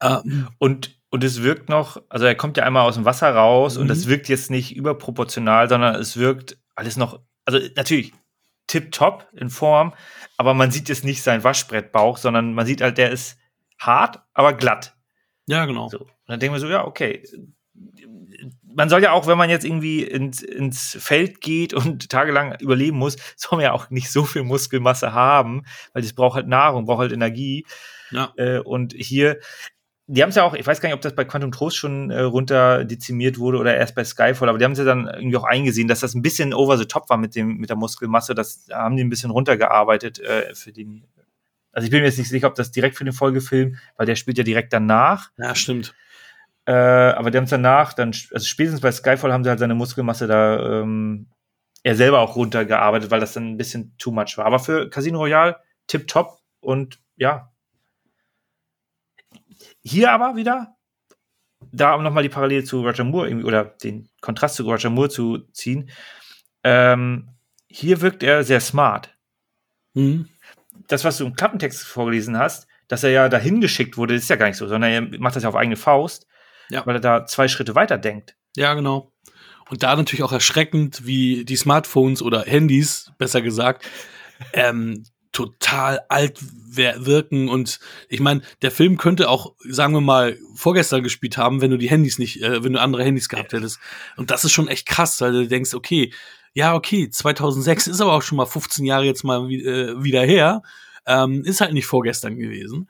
Ähm, 0.00 0.48
und, 0.58 0.98
und 1.10 1.24
es 1.24 1.42
wirkt 1.42 1.68
noch, 1.68 2.02
also 2.08 2.26
er 2.26 2.34
kommt 2.34 2.56
ja 2.56 2.64
einmal 2.64 2.86
aus 2.86 2.94
dem 2.94 3.04
Wasser 3.04 3.34
raus 3.34 3.76
mhm. 3.76 3.82
und 3.82 3.88
das 3.88 4.06
wirkt 4.08 4.28
jetzt 4.28 4.50
nicht 4.50 4.76
überproportional, 4.76 5.68
sondern 5.68 5.94
es 5.94 6.16
wirkt 6.16 6.58
alles 6.74 6.96
noch, 6.96 7.20
also 7.44 7.58
natürlich 7.76 8.12
tipptopp 8.66 9.28
in 9.32 9.50
Form, 9.50 9.94
aber 10.36 10.54
man 10.54 10.70
sieht 10.70 10.88
jetzt 10.88 11.04
nicht 11.04 11.22
seinen 11.22 11.44
Waschbrettbauch, 11.44 12.16
sondern 12.16 12.54
man 12.54 12.66
sieht 12.66 12.80
halt, 12.80 12.98
der 12.98 13.10
ist 13.10 13.38
hart, 13.78 14.20
aber 14.32 14.54
glatt. 14.54 14.96
Ja, 15.46 15.66
genau. 15.66 15.88
So. 15.88 16.00
Und 16.00 16.08
dann 16.26 16.40
denken 16.40 16.54
wir 16.54 16.60
so, 16.60 16.68
ja, 16.68 16.86
okay. 16.86 17.22
Man 18.62 18.88
soll 18.88 19.02
ja 19.02 19.12
auch, 19.12 19.26
wenn 19.26 19.38
man 19.38 19.50
jetzt 19.50 19.64
irgendwie 19.64 20.02
ins, 20.02 20.42
ins 20.42 20.96
Feld 21.00 21.40
geht 21.40 21.74
und 21.74 22.08
tagelang 22.10 22.58
überleben 22.60 22.98
muss, 22.98 23.16
soll 23.36 23.58
man 23.58 23.64
ja 23.64 23.72
auch 23.72 23.90
nicht 23.90 24.10
so 24.10 24.24
viel 24.24 24.42
Muskelmasse 24.42 25.12
haben, 25.12 25.64
weil 25.92 26.02
das 26.02 26.12
braucht 26.12 26.36
halt 26.36 26.48
Nahrung, 26.48 26.86
braucht 26.86 27.00
halt 27.00 27.12
Energie. 27.12 27.66
Ja. 28.10 28.32
Äh, 28.36 28.58
und 28.58 28.94
hier, 28.96 29.38
die 30.06 30.22
haben 30.22 30.30
es 30.30 30.34
ja 30.34 30.42
auch, 30.42 30.54
ich 30.54 30.66
weiß 30.66 30.80
gar 30.80 30.88
nicht, 30.88 30.94
ob 30.94 31.00
das 31.00 31.14
bei 31.14 31.24
Quantum 31.24 31.50
Trost 31.50 31.76
schon 31.76 32.10
äh, 32.10 32.20
runter 32.20 32.84
dezimiert 32.84 33.38
wurde 33.38 33.58
oder 33.58 33.74
erst 33.74 33.94
bei 33.94 34.04
Skyfall, 34.04 34.48
aber 34.48 34.58
die 34.58 34.64
haben 34.64 34.72
es 34.72 34.78
ja 34.78 34.84
dann 34.84 35.06
irgendwie 35.06 35.36
auch 35.36 35.44
eingesehen, 35.44 35.88
dass 35.88 36.00
das 36.00 36.14
ein 36.14 36.22
bisschen 36.22 36.52
over 36.52 36.76
the 36.76 36.84
top 36.84 37.08
war 37.08 37.16
mit 37.16 37.34
dem 37.34 37.56
mit 37.56 37.70
der 37.70 37.76
Muskelmasse. 37.76 38.34
Das 38.34 38.66
haben 38.70 38.96
die 38.96 39.04
ein 39.04 39.08
bisschen 39.08 39.30
runtergearbeitet 39.30 40.20
äh, 40.20 40.54
für 40.54 40.72
den. 40.72 41.06
Also 41.72 41.86
ich 41.86 41.90
bin 41.90 42.00
mir 42.00 42.06
jetzt 42.06 42.18
nicht 42.18 42.28
sicher, 42.28 42.46
ob 42.46 42.54
das 42.54 42.70
direkt 42.70 42.96
für 42.96 43.04
den 43.04 43.14
Folgefilm, 43.14 43.76
weil 43.96 44.06
der 44.06 44.14
spielt 44.14 44.38
ja 44.38 44.44
direkt 44.44 44.72
danach. 44.72 45.30
Ja, 45.38 45.54
stimmt. 45.54 45.94
Äh, 46.66 46.72
aber 46.72 47.30
die 47.30 47.38
haben 47.38 47.44
es 47.44 47.50
danach, 47.50 47.92
dann, 47.92 48.14
also 48.32 48.46
spätestens 48.46 48.80
bei 48.80 48.92
Skyfall 48.92 49.32
haben 49.32 49.44
sie 49.44 49.50
halt 49.50 49.58
seine 49.58 49.74
Muskelmasse 49.74 50.26
da 50.26 50.80
ähm, 50.80 51.26
er 51.82 51.94
selber 51.94 52.20
auch 52.20 52.36
runtergearbeitet, 52.36 53.10
weil 53.10 53.20
das 53.20 53.34
dann 53.34 53.52
ein 53.52 53.56
bisschen 53.56 53.94
too 53.98 54.10
much 54.10 54.36
war. 54.36 54.46
Aber 54.46 54.58
für 54.58 54.88
Casino 54.88 55.18
Royale 55.18 55.56
tip 55.86 56.08
top 56.08 56.38
und 56.60 56.98
ja, 57.16 57.52
hier 59.84 60.12
aber 60.12 60.36
wieder, 60.36 60.76
da 61.72 61.94
um 61.94 62.02
nochmal 62.02 62.22
die 62.22 62.28
Parallele 62.28 62.64
zu 62.64 62.82
Roger 62.82 63.04
Moore 63.04 63.28
irgendwie, 63.28 63.46
oder 63.46 63.64
den 63.64 64.08
Kontrast 64.20 64.56
zu 64.56 64.64
Roger 64.64 64.90
Moore 64.90 65.08
zu 65.08 65.38
ziehen, 65.52 65.90
ähm, 66.62 67.30
hier 67.68 68.00
wirkt 68.00 68.22
er 68.22 68.44
sehr 68.44 68.60
smart. 68.60 69.14
Mhm. 69.94 70.28
Das, 70.88 71.04
was 71.04 71.18
du 71.18 71.26
im 71.26 71.34
Klappentext 71.34 71.84
vorgelesen 71.84 72.38
hast, 72.38 72.66
dass 72.88 73.04
er 73.04 73.10
ja 73.10 73.28
dahin 73.28 73.60
geschickt 73.60 73.96
wurde, 73.96 74.14
ist 74.14 74.28
ja 74.28 74.36
gar 74.36 74.46
nicht 74.46 74.56
so, 74.56 74.66
sondern 74.66 74.90
er 74.90 75.18
macht 75.18 75.36
das 75.36 75.42
ja 75.42 75.48
auf 75.48 75.56
eigene 75.56 75.76
Faust, 75.76 76.26
ja. 76.70 76.84
weil 76.86 76.96
er 76.96 77.00
da 77.00 77.26
zwei 77.26 77.48
Schritte 77.48 77.74
weiter 77.74 77.98
denkt. 77.98 78.36
Ja, 78.56 78.74
genau. 78.74 79.12
Und 79.70 79.82
da 79.82 79.96
natürlich 79.96 80.22
auch 80.22 80.32
erschreckend, 80.32 81.06
wie 81.06 81.44
die 81.44 81.56
Smartphones 81.56 82.22
oder 82.22 82.42
Handys, 82.42 83.12
besser 83.18 83.40
gesagt, 83.40 83.88
ähm, 84.52 85.04
total 85.34 86.00
alt 86.08 86.40
wirken 86.40 87.48
und 87.48 87.78
ich 88.08 88.20
meine, 88.20 88.40
der 88.62 88.70
Film 88.70 88.96
könnte 88.96 89.28
auch, 89.28 89.54
sagen 89.68 89.92
wir 89.92 90.00
mal, 90.00 90.38
vorgestern 90.54 91.02
gespielt 91.02 91.36
haben, 91.36 91.60
wenn 91.60 91.70
du 91.70 91.76
die 91.76 91.90
Handys 91.90 92.18
nicht, 92.18 92.42
äh, 92.42 92.64
wenn 92.64 92.72
du 92.72 92.80
andere 92.80 93.04
Handys 93.04 93.28
gehabt 93.28 93.52
hättest. 93.52 93.78
Und 94.16 94.30
das 94.30 94.44
ist 94.44 94.52
schon 94.52 94.68
echt 94.68 94.86
krass, 94.86 95.20
weil 95.20 95.32
du 95.32 95.46
denkst, 95.46 95.74
okay, 95.74 96.12
ja, 96.54 96.74
okay, 96.74 97.10
2006 97.10 97.88
ist 97.88 98.00
aber 98.00 98.12
auch 98.12 98.22
schon 98.22 98.36
mal 98.36 98.46
15 98.46 98.86
Jahre 98.86 99.04
jetzt 99.04 99.24
mal 99.24 99.50
äh, 99.50 100.02
wieder 100.02 100.22
her, 100.22 100.62
ähm, 101.06 101.44
ist 101.44 101.60
halt 101.60 101.74
nicht 101.74 101.86
vorgestern 101.86 102.36
gewesen. 102.36 102.88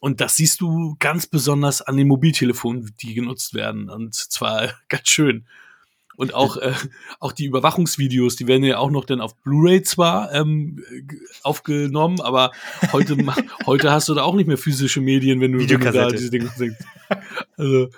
Und 0.00 0.20
das 0.20 0.36
siehst 0.36 0.60
du 0.60 0.96
ganz 0.98 1.26
besonders 1.26 1.80
an 1.80 1.96
den 1.96 2.08
Mobiltelefonen, 2.08 2.92
die 3.00 3.14
genutzt 3.14 3.54
werden. 3.54 3.88
Und 3.88 4.14
zwar 4.14 4.70
ganz 4.88 5.08
schön. 5.08 5.46
Und 6.16 6.34
auch, 6.34 6.56
äh, 6.56 6.72
auch 7.20 7.32
die 7.32 7.46
Überwachungsvideos, 7.46 8.36
die 8.36 8.46
werden 8.46 8.64
ja 8.64 8.78
auch 8.78 8.90
noch 8.90 9.04
dann 9.04 9.20
auf 9.20 9.36
Blu-ray 9.42 9.82
zwar 9.82 10.32
ähm, 10.32 10.84
aufgenommen, 11.42 12.20
aber 12.20 12.52
heute, 12.92 13.16
heute 13.66 13.90
hast 13.90 14.08
du 14.08 14.14
da 14.14 14.22
auch 14.22 14.34
nicht 14.34 14.46
mehr 14.46 14.58
physische 14.58 15.00
Medien, 15.00 15.40
wenn 15.40 15.52
du, 15.52 15.58
wenn 15.60 15.80
du 15.80 15.92
da 15.92 16.08
diese 16.08 16.30
Dinge 16.30 16.50
siehst. 16.54 16.84
Also 17.56 17.88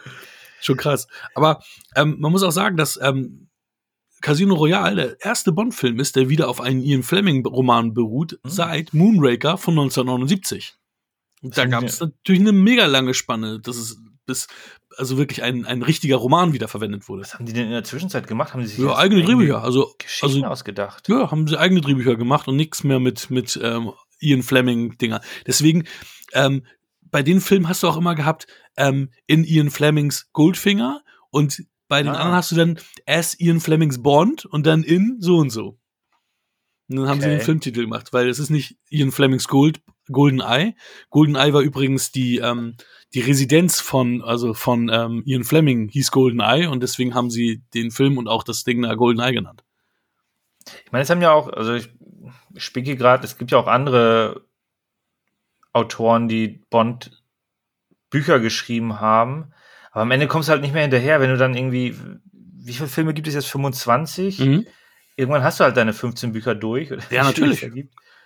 schon 0.60 0.76
krass. 0.76 1.08
Aber 1.34 1.62
ähm, 1.96 2.16
man 2.18 2.32
muss 2.32 2.42
auch 2.42 2.52
sagen, 2.52 2.76
dass 2.76 2.98
ähm, 3.02 3.48
Casino 4.20 4.54
Royale 4.54 4.94
der 4.94 5.20
erste 5.20 5.52
Bond-Film 5.52 6.00
ist, 6.00 6.16
der 6.16 6.28
wieder 6.28 6.48
auf 6.48 6.60
einen 6.60 6.82
Ian 6.82 7.02
Fleming-Roman 7.02 7.92
beruht, 7.92 8.38
mhm. 8.42 8.48
seit 8.48 8.94
Moonraker 8.94 9.58
von 9.58 9.74
1979. 9.74 10.76
Und 11.42 11.58
da 11.58 11.66
gab 11.66 11.84
es 11.84 12.00
natürlich 12.00 12.40
eine 12.40 12.52
mega 12.52 12.86
lange 12.86 13.12
Spanne. 13.12 13.60
Das 13.60 13.76
ist 13.76 13.98
bis 14.26 14.46
also 14.96 15.18
wirklich 15.18 15.42
ein, 15.42 15.66
ein 15.66 15.82
richtiger 15.82 16.16
Roman 16.16 16.52
wiederverwendet 16.52 17.08
wurde. 17.08 17.22
Was 17.22 17.34
haben 17.34 17.46
die 17.46 17.52
denn 17.52 17.66
in 17.66 17.72
der 17.72 17.84
Zwischenzeit 17.84 18.26
gemacht? 18.26 18.54
Haben 18.54 18.62
sie 18.66 18.74
sich 18.74 18.84
ja, 18.84 18.96
eigene 18.96 19.22
Drehbücher, 19.22 19.62
also 19.62 19.94
Geschichten 19.98 20.44
also, 20.44 20.46
ausgedacht? 20.46 21.08
Ja, 21.08 21.30
haben 21.30 21.48
sie 21.48 21.58
eigene 21.58 21.80
Drehbücher 21.80 22.16
gemacht 22.16 22.48
und 22.48 22.56
nichts 22.56 22.84
mehr 22.84 23.00
mit 23.00 23.30
mit 23.30 23.58
ähm, 23.62 23.92
Ian 24.20 24.42
Fleming 24.42 24.96
Dinger. 24.98 25.20
Deswegen 25.46 25.84
ähm, 26.32 26.64
bei 27.02 27.22
den 27.22 27.40
Filmen 27.40 27.68
hast 27.68 27.82
du 27.82 27.88
auch 27.88 27.96
immer 27.96 28.14
gehabt 28.14 28.46
ähm, 28.76 29.10
in 29.26 29.44
Ian 29.44 29.70
Flemings 29.70 30.30
Goldfinger 30.32 31.02
und 31.30 31.64
bei 31.88 32.02
den 32.02 32.12
ah. 32.12 32.16
anderen 32.16 32.36
hast 32.36 32.50
du 32.50 32.56
dann 32.56 32.78
as 33.06 33.38
Ian 33.38 33.60
Flemings 33.60 34.02
Bond 34.02 34.46
und 34.46 34.66
dann 34.66 34.82
in 34.82 35.18
so 35.20 35.36
und 35.36 35.50
so. 35.50 35.78
Und 36.88 36.96
dann 36.96 37.08
haben 37.08 37.18
okay. 37.18 37.30
sie 37.30 37.36
den 37.36 37.40
Filmtitel 37.40 37.82
gemacht, 37.82 38.12
weil 38.12 38.28
es 38.28 38.38
ist 38.38 38.50
nicht 38.50 38.76
Ian 38.90 39.10
Flemings 39.10 39.48
Gold, 39.48 39.80
Golden 40.10 40.40
Eye. 40.40 40.74
Golden 41.10 41.34
Eye 41.34 41.52
war 41.52 41.62
übrigens 41.62 42.12
die, 42.12 42.38
ähm, 42.38 42.76
die 43.14 43.20
Residenz 43.20 43.80
von, 43.80 44.22
also 44.22 44.54
von 44.54 44.90
ähm, 44.92 45.22
Ian 45.24 45.44
Fleming 45.44 45.88
hieß 45.88 46.10
GoldenEye 46.10 46.68
und 46.68 46.82
deswegen 46.82 47.14
haben 47.14 47.30
sie 47.30 47.62
den 47.72 47.90
Film 47.90 48.18
und 48.18 48.28
auch 48.28 48.42
das 48.42 48.64
Ding 48.64 48.82
da 48.82 48.94
GoldenEye 48.94 49.32
genannt. 49.32 49.64
Ich 50.84 50.92
meine, 50.92 51.02
es 51.02 51.10
haben 51.10 51.22
ja 51.22 51.32
auch, 51.32 51.48
also 51.52 51.74
ich 51.74 51.88
spicke 52.56 52.96
gerade, 52.96 53.24
es 53.24 53.38
gibt 53.38 53.52
ja 53.52 53.58
auch 53.58 53.68
andere 53.68 54.44
Autoren, 55.72 56.28
die 56.28 56.60
Bond 56.70 57.22
Bücher 58.10 58.40
geschrieben 58.40 59.00
haben. 59.00 59.52
Aber 59.90 60.02
am 60.02 60.10
Ende 60.10 60.26
kommst 60.26 60.48
du 60.48 60.52
halt 60.52 60.62
nicht 60.62 60.72
mehr 60.72 60.82
hinterher, 60.82 61.20
wenn 61.20 61.30
du 61.30 61.36
dann 61.36 61.54
irgendwie, 61.54 61.96
wie 62.32 62.72
viele 62.72 62.88
Filme 62.88 63.14
gibt 63.14 63.28
es 63.28 63.34
jetzt? 63.34 63.46
25? 63.46 64.38
Mhm. 64.40 64.66
Irgendwann 65.16 65.44
hast 65.44 65.60
du 65.60 65.64
halt 65.64 65.76
deine 65.76 65.92
15 65.92 66.32
Bücher 66.32 66.54
durch. 66.54 66.92
Oder 66.92 67.02
Ja, 67.10 67.22
natürlich. 67.24 67.62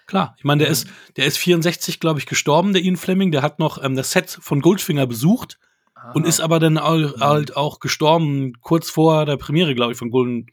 Klar, 0.09 0.35
ich 0.39 0.44
meine, 0.44 0.64
der 0.64 0.70
ist, 0.72 0.89
der 1.16 1.26
ist 1.26 1.39
64, 1.39 2.01
glaube 2.01 2.18
ich, 2.18 2.26
gestorben, 2.26 2.72
der 2.72 2.82
Ian 2.82 2.97
Fleming. 2.97 3.30
Der 3.30 3.43
hat 3.43 3.60
noch 3.60 3.80
ähm, 3.85 3.94
das 3.94 4.10
Set 4.10 4.30
von 4.40 4.60
Goldfinger 4.60 5.06
besucht 5.06 5.59
und 6.14 6.24
Ah. 6.24 6.28
ist 6.28 6.40
aber 6.40 6.59
dann 6.59 6.78
au- 6.78 7.20
halt 7.20 7.56
auch 7.56 7.78
gestorben, 7.78 8.55
kurz 8.60 8.89
vor 8.90 9.26
der 9.26 9.36
Premiere, 9.36 9.74
glaube 9.76 9.93
ich, 9.93 9.98
von 9.98 10.10
Gold, 10.10 10.48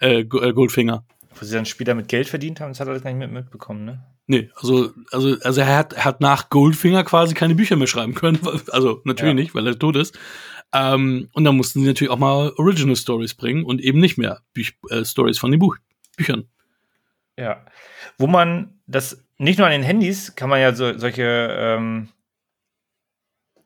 äh, 0.00 0.24
Go- 0.24 0.40
äh, 0.40 0.52
Goldfinger. 0.52 1.04
Wo 1.34 1.44
sie 1.44 1.54
dann 1.54 1.64
später 1.66 1.94
mit 1.94 2.08
Geld 2.08 2.28
verdient 2.28 2.60
haben, 2.60 2.70
das 2.70 2.80
hat 2.80 2.86
er 2.88 2.90
alles 2.90 3.02
gar 3.02 3.10
nicht 3.10 3.18
mit, 3.20 3.32
mitbekommen, 3.32 3.84
ne? 3.84 4.04
Nee, 4.26 4.50
also, 4.56 4.92
also, 5.10 5.36
also 5.42 5.60
er 5.60 5.76
hat, 5.78 5.92
er 5.94 6.04
hat 6.04 6.20
nach 6.20 6.50
Goldfinger 6.50 7.02
quasi 7.02 7.34
keine 7.34 7.54
Bücher 7.56 7.76
mehr 7.76 7.86
schreiben 7.88 8.14
können. 8.14 8.38
Also 8.70 9.00
natürlich 9.04 9.30
Ja. 9.30 9.34
nicht, 9.34 9.54
weil 9.54 9.66
er 9.66 9.78
tot 9.78 9.96
ist. 9.96 10.16
Ähm, 10.72 11.28
und 11.32 11.44
dann 11.44 11.56
mussten 11.56 11.80
sie 11.80 11.86
natürlich 11.86 12.12
auch 12.12 12.18
mal 12.18 12.52
Original 12.58 12.94
Stories 12.96 13.34
bringen 13.34 13.64
und 13.64 13.80
eben 13.80 13.98
nicht 13.98 14.18
mehr 14.18 14.42
Büch 14.52 14.74
äh, 14.90 15.04
Stories 15.04 15.38
von 15.38 15.50
den 15.50 15.58
Buch 15.58 15.76
Büchern. 16.16 16.44
Ja. 17.38 17.64
Wo 18.18 18.26
man 18.26 18.80
das, 18.86 19.24
nicht 19.38 19.58
nur 19.58 19.66
an 19.66 19.72
den 19.72 19.82
Handys 19.82 20.34
kann 20.34 20.50
man 20.50 20.60
ja 20.60 20.74
so, 20.74 20.96
solche 20.98 21.22
ähm, 21.50 22.08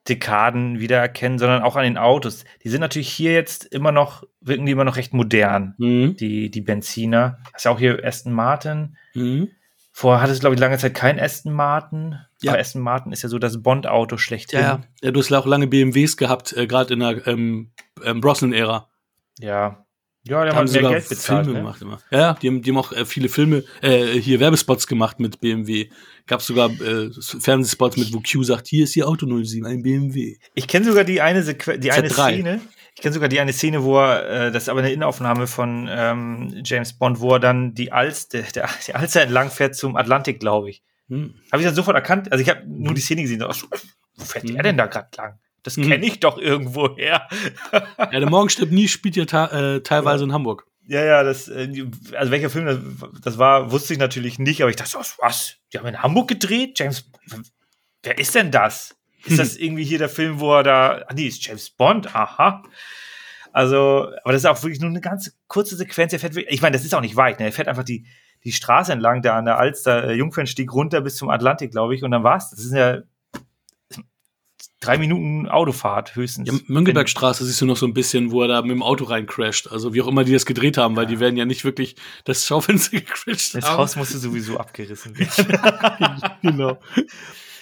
Dekaden 0.09 0.81
wiedererkennen, 0.81 1.39
sondern 1.39 1.63
auch 1.63 1.77
an 1.77 1.85
den 1.85 1.97
Autos. 1.97 2.45
Die 2.63 2.69
sind 2.69 2.81
natürlich 2.83 3.09
hier 3.09 3.33
jetzt 3.33 3.65
immer 3.65 3.91
noch, 3.91 4.23
wirken 4.41 4.67
die 4.67 4.73
immer 4.73 4.85
noch 4.85 4.97
recht 4.97 5.15
modern, 5.15 5.75
Mhm. 5.79 6.17
die, 6.17 6.51
die 6.51 6.61
Benziner. 6.61 7.39
Hast 7.55 7.65
ja 7.65 7.71
auch 7.71 7.79
hier 7.79 8.05
Aston 8.05 8.33
Martin. 8.33 8.97
Mhm. 9.15 9.49
Vorher 9.93 10.21
hatte 10.21 10.33
es, 10.33 10.41
glaube 10.41 10.57
ich, 10.57 10.61
lange 10.61 10.77
Zeit 10.77 10.93
kein 10.95 11.19
Aston 11.19 11.53
Martin. 11.53 12.19
Ja. 12.43 12.53
Aber 12.53 12.61
Aston 12.61 12.83
Martin 12.83 13.13
ist 13.13 13.23
ja 13.23 13.29
so 13.31 13.39
das 13.39 13.63
Bond-Auto 13.63 14.19
schlechthin. 14.19 14.61
Ja, 14.61 14.67
ja. 14.67 14.81
ja, 15.03 15.11
du 15.11 15.21
hast 15.21 15.31
ja 15.31 15.39
auch 15.39 15.47
lange 15.47 15.69
BMWs 15.69 16.17
gehabt, 16.19 16.53
äh, 16.53 16.67
gerade 16.67 16.93
in 16.93 17.01
der 17.01 17.27
ähm, 17.27 17.71
ähm, 18.05 18.21
Brosnan-Ära. 18.21 18.91
Ja. 19.39 19.84
Ja, 20.27 20.43
der 20.45 20.53
hat 20.53 20.59
haben 20.59 20.65
mehr 20.65 20.73
sogar 20.73 20.93
Geld 20.93 21.09
bezahlt. 21.09 21.45
Filme 21.45 21.59
Ne? 21.59 21.65
gemacht 21.65 21.83
immer. 21.83 21.99
Ja, 22.11 22.35
die 22.35 22.49
haben, 22.49 22.63
die 22.63 22.71
haben 22.71 22.79
auch 22.79 22.93
äh, 22.93 23.05
viele 23.05 23.29
Filme, 23.29 23.63
äh, 23.83 24.07
hier 24.19 24.41
Werbespots 24.41 24.87
gemacht 24.87 25.21
mit 25.21 25.41
BMW. 25.41 25.91
Gab 26.27 26.41
sogar 26.41 26.71
äh, 26.71 27.11
Fernsehspots 27.41 27.97
mit, 27.99 28.13
wo 28.15 28.21
Q 28.21 28.43
sagt, 28.43 28.69
hier 28.69 28.85
ist 28.85 28.97
Ihr 28.97 29.07
Auto 29.07 29.27
07, 29.27 29.67
ein 29.67 29.83
BMW. 29.83 30.37
Ich 30.55 30.67
kenne 30.67 30.87
sogar 30.87 31.05
die 31.05 31.21
eine 31.21 31.43
Sequ 31.43 31.77
die 31.79 31.93
eine 31.93 32.09
Z3. 32.09 32.13
Szene. 32.33 32.61
Ich 32.97 33.03
kenne 33.03 33.13
sogar 33.13 33.29
die 33.29 33.41
eine 33.41 33.53
Szene, 33.53 33.83
wo 33.85 33.99
er, 33.99 34.47
äh, 34.47 34.53
das 34.53 34.63
ist 34.65 34.69
aber 34.69 34.79
eine 34.81 34.93
Innenaufnahme 34.93 35.47
von 35.47 35.89
ähm, 35.91 36.63
James 36.65 36.93
Bond, 36.95 37.21
wo 37.21 37.33
er 37.35 37.41
dann 37.41 37.75
die 37.75 37.93
Alster, 37.93 38.43
der, 38.55 38.69
die 38.87 38.95
Alster 38.95 39.23
entlang 39.23 39.51
fährt 39.51 39.75
zum 39.77 39.97
Atlantik, 39.97 40.41
glaube 40.41 40.71
ich. 40.71 40.83
Hm. 41.09 41.35
Habe 41.53 41.61
ich 41.61 41.67
dann 41.67 41.75
sofort 41.75 41.97
erkannt. 41.97 42.33
Also 42.33 42.41
ich 42.41 42.49
habe 42.49 42.63
nur 42.67 42.95
die 42.95 43.01
Szene 43.03 43.21
gesehen. 43.23 43.41
so, 43.41 43.67
Wo 44.17 44.25
fährt 44.25 44.45
Mhm. 44.45 44.55
der 44.55 44.63
denn 44.63 44.77
da 44.79 44.87
gerade 44.87 45.09
lang? 45.19 45.39
Das 45.65 45.77
Mhm. 45.77 45.89
kenne 45.89 46.07
ich 46.07 46.21
doch 46.21 46.39
irgendwo 46.39 46.97
her. 46.97 47.27
Ja, 47.99 48.07
der 48.21 48.31
Morgen 48.31 48.49
stirbt 48.51 48.71
nie 48.71 48.87
spielt 48.87 49.17
ja 49.17 49.23
äh, 49.47 49.81
teilweise 49.81 50.23
in 50.25 50.33
Hamburg. 50.33 50.67
Ja, 50.87 51.03
ja, 51.03 51.23
das, 51.23 51.49
äh, 51.49 51.87
also 52.15 52.31
welcher 52.31 52.51
Film 52.51 52.67
das, 52.67 52.79
das 53.23 53.39
war, 53.39 53.73
wusste 53.73 53.95
ich 53.95 53.99
natürlich 53.99 54.39
nicht, 54.39 54.61
aber 54.61 54.71
ich 54.71 54.77
dachte, 54.77 54.99
was, 54.99 55.17
was? 55.19 55.57
Die 55.73 55.79
haben 55.79 55.87
in 55.87 56.03
Hamburg 56.03 56.29
gedreht? 56.29 56.79
James, 56.79 57.11
wer 58.03 58.19
ist 58.19 58.35
denn 58.35 58.51
das? 58.51 58.95
Ist 59.25 59.39
das 59.39 59.57
irgendwie 59.57 59.85
hier 59.85 59.99
der 59.99 60.11
Film, 60.11 60.39
wo 60.41 60.55
er 60.55 60.63
da, 60.63 61.05
ah 61.09 61.15
nee, 61.15 61.27
ist 61.27 61.45
James 61.45 61.71
Bond, 61.71 62.15
aha. 62.15 62.63
Also, 63.53 64.09
aber 64.25 64.33
das 64.33 64.43
ist 64.43 64.47
auch 64.47 64.63
wirklich 64.63 64.81
nur 64.81 64.91
eine 64.91 65.01
ganz 65.01 65.35
kurze 65.47 65.77
Sequenz. 65.77 66.13
Er 66.13 66.19
fährt, 66.19 66.37
ich 66.37 66.61
meine, 66.61 66.77
das 66.77 66.85
ist 66.85 66.95
auch 66.95 67.01
nicht 67.01 67.17
weit, 67.17 67.39
ne? 67.39 67.47
Er 67.47 67.53
fährt 67.53 67.69
einfach 67.69 67.85
die, 67.85 68.05
die 68.43 68.53
Straße 68.53 68.93
entlang, 68.93 69.23
da 69.23 69.39
an 69.39 69.45
der 69.47 69.59
Alster, 69.59 70.09
äh, 70.09 70.13
Jungfernstieg 70.15 70.73
runter 70.73 71.01
bis 71.01 71.17
zum 71.17 71.31
Atlantik, 71.31 71.71
glaube 71.71 71.95
ich, 71.95 72.03
und 72.03 72.11
dann 72.11 72.25
war's. 72.25 72.51
Das 72.51 72.59
sind 72.59 72.77
ja 72.77 72.99
drei 74.85 74.99
Minuten 74.99 75.49
Autofahrt 75.49 76.15
höchstens. 76.17 76.49
Ja, 76.49 76.59
Mönckebergstraße 76.67 77.45
siehst 77.45 77.61
du 77.61 77.67
noch 77.67 77.77
so 77.77 77.87
ein 77.87 77.95
bisschen, 77.95 78.31
wo 78.31 78.43
er 78.43 78.49
da 78.49 78.63
mit 78.63 78.73
dem 78.73 78.83
Auto 78.83 79.05
reincrasht. 79.05 79.69
Also 79.71 79.95
wie 79.95 80.03
auch 80.03 80.07
immer 80.07 80.25
die 80.25 80.33
das 80.33 80.47
gedreht 80.47 80.77
haben, 80.77 80.97
weil 80.97 81.07
die 81.07 81.21
werden 81.21 81.37
ja 81.37 81.45
nicht 81.45 81.65
wirklich 81.65 81.97
das 82.25 82.47
Schaufenster 82.47 82.91
gecrasht 83.01 83.55
Das 83.55 83.65
haben. 83.65 83.79
Haus 83.79 83.97
musste 83.97 84.19
sowieso 84.19 84.59
abgerissen 84.59 85.19
werden. 85.19 86.23
genau. 86.43 86.79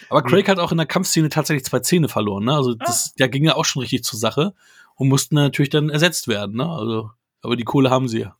Aber 0.08 0.22
Craig 0.22 0.48
hat 0.48 0.58
auch 0.58 0.72
in 0.72 0.78
der 0.78 0.86
Kampfszene 0.86 1.28
tatsächlich 1.30 1.64
zwei 1.64 1.80
Zähne 1.80 2.08
verloren. 2.08 2.44
Ne? 2.44 2.54
Also 2.54 2.74
das, 2.74 3.14
der 3.14 3.28
ging 3.28 3.44
ja 3.44 3.56
auch 3.56 3.64
schon 3.64 3.80
richtig 3.80 4.04
zur 4.04 4.18
Sache 4.18 4.52
und 4.96 5.08
mussten 5.08 5.36
natürlich 5.36 5.70
dann 5.70 5.88
ersetzt 5.88 6.28
werden. 6.28 6.56
Ne? 6.56 6.68
Also, 6.68 7.10
aber 7.40 7.56
die 7.56 7.64
Kohle 7.64 7.90
haben 7.90 8.08
sie 8.08 8.20
ja. 8.20 8.36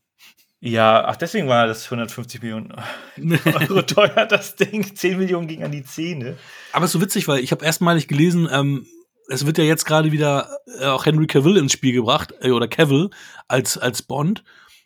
Ja, 0.65 1.03
ach, 1.03 1.17
deswegen 1.17 1.49
war 1.49 1.67
das 1.67 1.83
150 1.83 2.41
Millionen 2.41 2.73
Euro 3.53 3.81
teuer, 3.81 4.25
das 4.25 4.55
Ding. 4.55 4.95
10 4.95 5.17
Millionen 5.17 5.45
ging 5.45 5.61
an 5.61 5.73
die 5.73 5.83
Zähne. 5.83 6.37
Aber 6.71 6.85
es 6.85 6.91
ist 6.91 6.93
so 6.93 7.01
witzig, 7.01 7.27
weil 7.27 7.43
ich 7.43 7.51
habe 7.51 7.65
erstmalig 7.65 8.07
gelesen, 8.07 8.47
ähm, 8.49 8.85
es 9.27 9.45
wird 9.45 9.57
ja 9.57 9.65
jetzt 9.65 9.83
gerade 9.83 10.13
wieder 10.13 10.57
äh, 10.79 10.85
auch 10.85 11.05
Henry 11.05 11.27
Cavill 11.27 11.57
ins 11.57 11.73
Spiel 11.73 11.91
gebracht, 11.91 12.33
äh, 12.39 12.51
oder 12.51 12.69
Cavill 12.69 13.09
als, 13.49 13.77
als 13.77 14.03
Bond. 14.03 14.45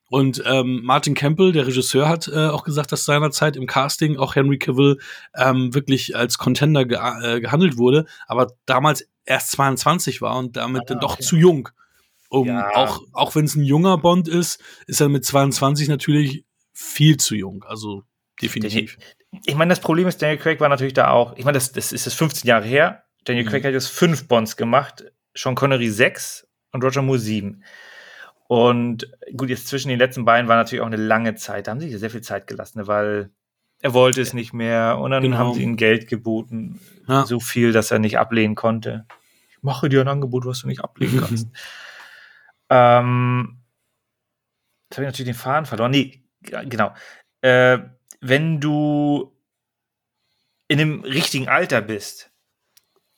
Und 0.09 0.41
ähm, 0.47 0.81
Martin 0.83 1.13
Campbell, 1.13 1.51
der 1.51 1.67
Regisseur, 1.67 2.09
hat 2.09 2.27
äh, 2.27 2.47
auch 2.47 2.63
gesagt, 2.63 2.91
dass 2.91 3.05
seinerzeit 3.05 3.55
im 3.55 3.67
Casting 3.67 4.17
auch 4.17 4.33
Henry 4.35 4.57
Cavill 4.57 4.97
ähm, 5.35 5.75
wirklich 5.75 6.15
als 6.15 6.39
Contender 6.39 6.85
ge 6.85 6.97
äh, 6.97 7.39
gehandelt 7.39 7.77
wurde, 7.77 8.07
aber 8.25 8.47
damals 8.65 9.07
erst 9.25 9.51
22 9.51 10.23
war 10.23 10.37
und 10.37 10.57
damit 10.57 10.83
Ah, 10.83 10.85
dann 10.87 11.01
doch 11.01 11.13
okay. 11.15 11.23
zu 11.23 11.35
jung. 11.35 11.69
Um, 12.29 12.47
Ja. 12.47 12.69
Auch, 12.75 13.01
auch 13.13 13.35
wenn 13.35 13.45
es 13.45 13.55
ein 13.55 13.63
junger 13.63 13.97
Bond 13.97 14.27
ist, 14.27 14.61
ist 14.85 14.99
er 15.01 15.09
mit 15.09 15.23
22 15.25 15.87
natürlich 15.87 16.45
viel 16.73 17.17
zu 17.17 17.35
jung. 17.35 17.63
Also 17.67 18.03
definitiv. 18.41 18.97
Ich 19.45 19.55
meine, 19.55 19.69
das 19.69 19.79
Problem 19.79 20.07
ist, 20.07 20.21
Daniel 20.21 20.37
Craig 20.37 20.59
war 20.59 20.69
natürlich 20.69 20.93
da 20.93 21.09
auch. 21.11 21.35
Ich 21.37 21.45
meine, 21.45 21.55
das, 21.57 21.71
das 21.71 21.91
ist 21.91 22.05
jetzt 22.05 22.15
15 22.15 22.47
Jahre 22.47 22.65
her. 22.65 23.03
Daniel 23.25 23.45
Mhm. 23.45 23.49
Craig 23.49 23.63
hat 23.65 23.73
jetzt 23.73 23.87
fünf 23.87 24.27
Bonds 24.27 24.55
gemacht, 24.57 25.05
Sean 25.35 25.55
Connery 25.55 25.89
sechs 25.89 26.47
und 26.71 26.83
Roger 26.83 27.01
Moore 27.01 27.19
sieben. 27.19 27.63
Und 28.47 29.09
gut, 29.35 29.49
jetzt 29.49 29.67
zwischen 29.67 29.89
den 29.89 29.99
letzten 29.99 30.23
beiden 30.25 30.47
war 30.47 30.55
natürlich 30.55 30.81
auch 30.81 30.85
eine 30.87 30.95
lange 30.95 31.35
Zeit. 31.35 31.67
Da 31.67 31.71
haben 31.71 31.79
sie 31.81 31.89
sich 31.89 31.99
sehr 31.99 32.09
viel 32.09 32.21
Zeit 32.21 32.47
gelassen, 32.47 32.79
ne, 32.79 32.87
weil 32.87 33.31
er 33.81 33.93
wollte 33.93 34.21
es 34.21 34.33
nicht 34.33 34.53
mehr 34.53 34.97
und 34.99 35.11
dann 35.11 35.21
Genau. 35.23 35.37
haben 35.37 35.53
sie 35.53 35.63
ihm 35.63 35.75
Geld 35.75 36.07
geboten. 36.07 36.79
Ja. 37.07 37.25
So 37.25 37.39
viel, 37.39 37.73
dass 37.73 37.91
er 37.91 37.99
nicht 37.99 38.17
ablehnen 38.17 38.55
konnte. 38.55 39.05
Ich 39.51 39.61
mache 39.61 39.89
dir 39.89 40.01
ein 40.01 40.07
Angebot, 40.07 40.45
was 40.45 40.61
du 40.61 40.67
nicht 40.67 40.81
ablehnen 40.81 41.19
kannst. 41.27 41.47
Ähm, 42.69 43.59
jetzt 44.89 44.97
habe 44.97 45.05
ich 45.05 45.07
natürlich 45.13 45.33
den 45.33 45.39
Faden 45.39 45.65
verloren. 45.65 45.91
Nee, 45.91 46.23
genau. 46.41 46.93
Äh, 47.41 47.79
wenn 48.21 48.59
du 48.59 49.33
in 50.67 50.77
dem 50.77 51.01
richtigen 51.01 51.47
Alter 51.47 51.81
bist 51.81 52.31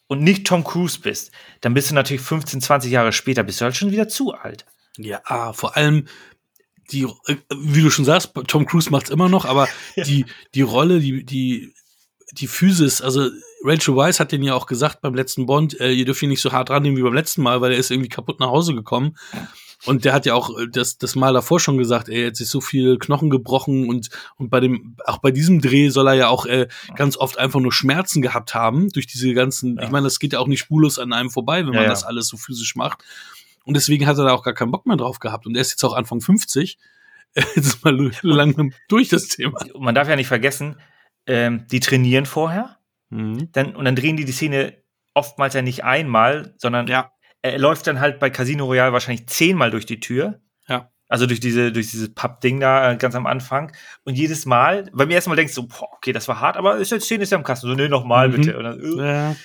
und 0.07 0.23
nicht 0.23 0.45
Tom 0.45 0.63
Cruise 0.63 0.99
bist, 0.99 1.31
dann 1.61 1.73
bist 1.73 1.89
du 1.89 1.95
natürlich 1.95 2.21
15, 2.21 2.61
20 2.61 2.91
Jahre 2.91 3.11
später, 3.11 3.43
bist 3.43 3.61
du 3.61 3.65
halt 3.65 3.75
schon 3.75 3.91
wieder 3.91 4.07
zu 4.07 4.33
alt. 4.33 4.65
Ja, 4.97 5.21
ah, 5.25 5.53
vor 5.53 5.77
allem 5.77 6.07
die, 6.91 7.03
äh, 7.03 7.37
wie 7.55 7.81
du 7.81 7.89
schon 7.89 8.05
sagst, 8.05 8.33
Tom 8.47 8.65
Cruise 8.65 8.89
macht's 8.89 9.09
immer 9.09 9.29
noch, 9.29 9.45
aber 9.45 9.67
Ja. 9.95 10.03
die, 10.03 10.25
die 10.55 10.61
Rolle, 10.61 10.99
die, 10.99 11.23
die, 11.23 11.73
die 12.33 12.47
Physis, 12.47 13.01
also 13.01 13.29
Rachel 13.63 13.95
Weisz 13.95 14.19
hat 14.19 14.31
den 14.31 14.43
ja 14.43 14.53
auch 14.53 14.65
gesagt 14.67 15.01
beim 15.01 15.13
letzten 15.15 15.45
Bond, 15.45 15.79
äh, 15.79 15.91
ihr 15.91 16.05
dürft 16.05 16.21
ihn 16.21 16.29
nicht 16.29 16.41
so 16.41 16.51
hart 16.51 16.69
rannehmen 16.69 16.97
wie 16.97 17.01
beim 17.03 17.13
letzten 17.13 17.41
Mal, 17.41 17.61
weil 17.61 17.71
er 17.73 17.77
ist 17.77 17.91
irgendwie 17.91 18.09
kaputt 18.09 18.39
nach 18.39 18.47
Hause 18.49 18.73
gekommen. 18.75 19.17
Und 19.85 20.03
der 20.03 20.11
hat 20.13 20.25
ja 20.25 20.33
auch 20.33 20.57
äh, 20.59 20.67
das, 20.69 20.97
das 20.97 21.15
Mal 21.15 21.33
davor 21.33 21.59
schon 21.59 21.77
gesagt, 21.77 22.09
ey, 22.09 22.21
jetzt 22.21 22.41
ist 22.41 22.51
so 22.51 22.61
viel 22.61 22.97
Knochen 22.99 23.29
gebrochen 23.29 23.87
und, 23.89 24.09
und 24.37 24.49
bei 24.49 24.59
dem, 24.59 24.95
auch 25.05 25.19
bei 25.19 25.31
diesem 25.31 25.61
Dreh 25.61 25.89
soll 25.89 26.07
er 26.07 26.13
ja 26.15 26.27
auch 26.27 26.45
äh, 26.45 26.67
ganz 26.95 27.15
oft 27.17 27.37
einfach 27.37 27.59
nur 27.61 27.71
Schmerzen 27.73 28.21
gehabt 28.21 28.53
haben 28.53 28.89
durch 28.89 29.07
diese 29.07 29.33
ganzen, 29.33 29.77
Ja. 29.77 29.83
ich 29.83 29.89
meine, 29.89 30.05
das 30.05 30.19
geht 30.19 30.33
ja 30.33 30.39
auch 30.39 30.47
nicht 30.47 30.59
spurlos 30.59 30.99
an 30.99 31.13
einem 31.13 31.29
vorbei, 31.29 31.59
wenn 31.65 31.73
Ja, 31.73 31.79
man 31.79 31.83
ja. 31.83 31.89
das 31.89 32.03
alles 32.03 32.27
so 32.27 32.37
physisch 32.37 32.75
macht. 32.75 32.99
Und 33.63 33.75
deswegen 33.75 34.05
hat 34.07 34.17
er 34.17 34.25
da 34.25 34.33
auch 34.33 34.43
gar 34.43 34.53
keinen 34.53 34.71
Bock 34.71 34.85
mehr 34.85 34.97
drauf 34.97 35.19
gehabt. 35.19 35.45
Und 35.45 35.55
er 35.55 35.61
ist 35.61 35.71
jetzt 35.71 35.83
auch 35.83 35.93
Anfang 35.93 36.21
50. 36.21 36.77
Jetzt 37.35 37.57
ist 37.57 37.85
mal 37.85 38.11
langsam 38.23 38.73
durch 38.87 39.07
das 39.09 39.27
Thema. 39.27 39.59
Man 39.77 39.93
darf 39.93 40.09
ja 40.09 40.15
nicht 40.15 40.27
vergessen, 40.27 40.77
ähm, 41.29 41.65
die 41.71 41.79
trainieren 41.79 42.25
vorher 42.25 42.75
Mhm. 43.11 43.49
dann, 43.53 43.75
und 43.75 43.85
dann 43.85 43.95
drehen 43.95 44.17
die 44.17 44.25
die 44.25 44.31
Szene 44.33 44.73
oftmals 45.15 45.53
ja 45.55 45.61
nicht 45.61 45.83
einmal, 45.83 46.53
sondern 46.57 46.85
Ja. 46.87 47.11
er 47.41 47.57
läuft 47.57 47.87
dann 47.87 47.99
halt 47.99 48.19
bei 48.19 48.29
Casino 48.29 48.65
Royale 48.65 48.93
wahrscheinlich 48.93 49.25
zehnmal 49.27 49.71
durch 49.71 49.85
die 49.87 49.99
Tür. 49.99 50.41
Ja. 50.67 50.91
Also 51.07 51.25
durch 51.25 51.39
diese, 51.39 51.71
durch 51.71 51.89
dieses 51.89 52.13
Pappding 52.13 52.59
da 52.59 52.91
äh, 52.91 52.97
ganz 52.97 53.15
am 53.15 53.25
Anfang. 53.25 53.71
Und 54.03 54.13
jedes 54.15 54.45
Mal, 54.45 54.89
beim 54.93 55.09
ersten 55.09 55.31
Mal 55.31 55.35
denkst 55.37 55.55
du, 55.55 55.67
boah, 55.67 55.89
okay, 55.93 56.11
das 56.13 56.27
war 56.27 56.39
hart, 56.39 56.55
aber 56.57 56.77
ist 56.77 56.91
jetzt 56.91 57.05
Szene 57.05 57.23
ist 57.23 57.31
ja 57.31 57.37
im 57.39 57.43
Kasten. 57.43 57.67
So, 57.67 57.73
nee, 57.73 57.87
nochmal 57.87 58.27
Mhm. 58.29 58.33
bitte. 58.33 58.53
Dann, 58.53 58.79
äh. 58.79 59.07
Ja. 59.13 59.35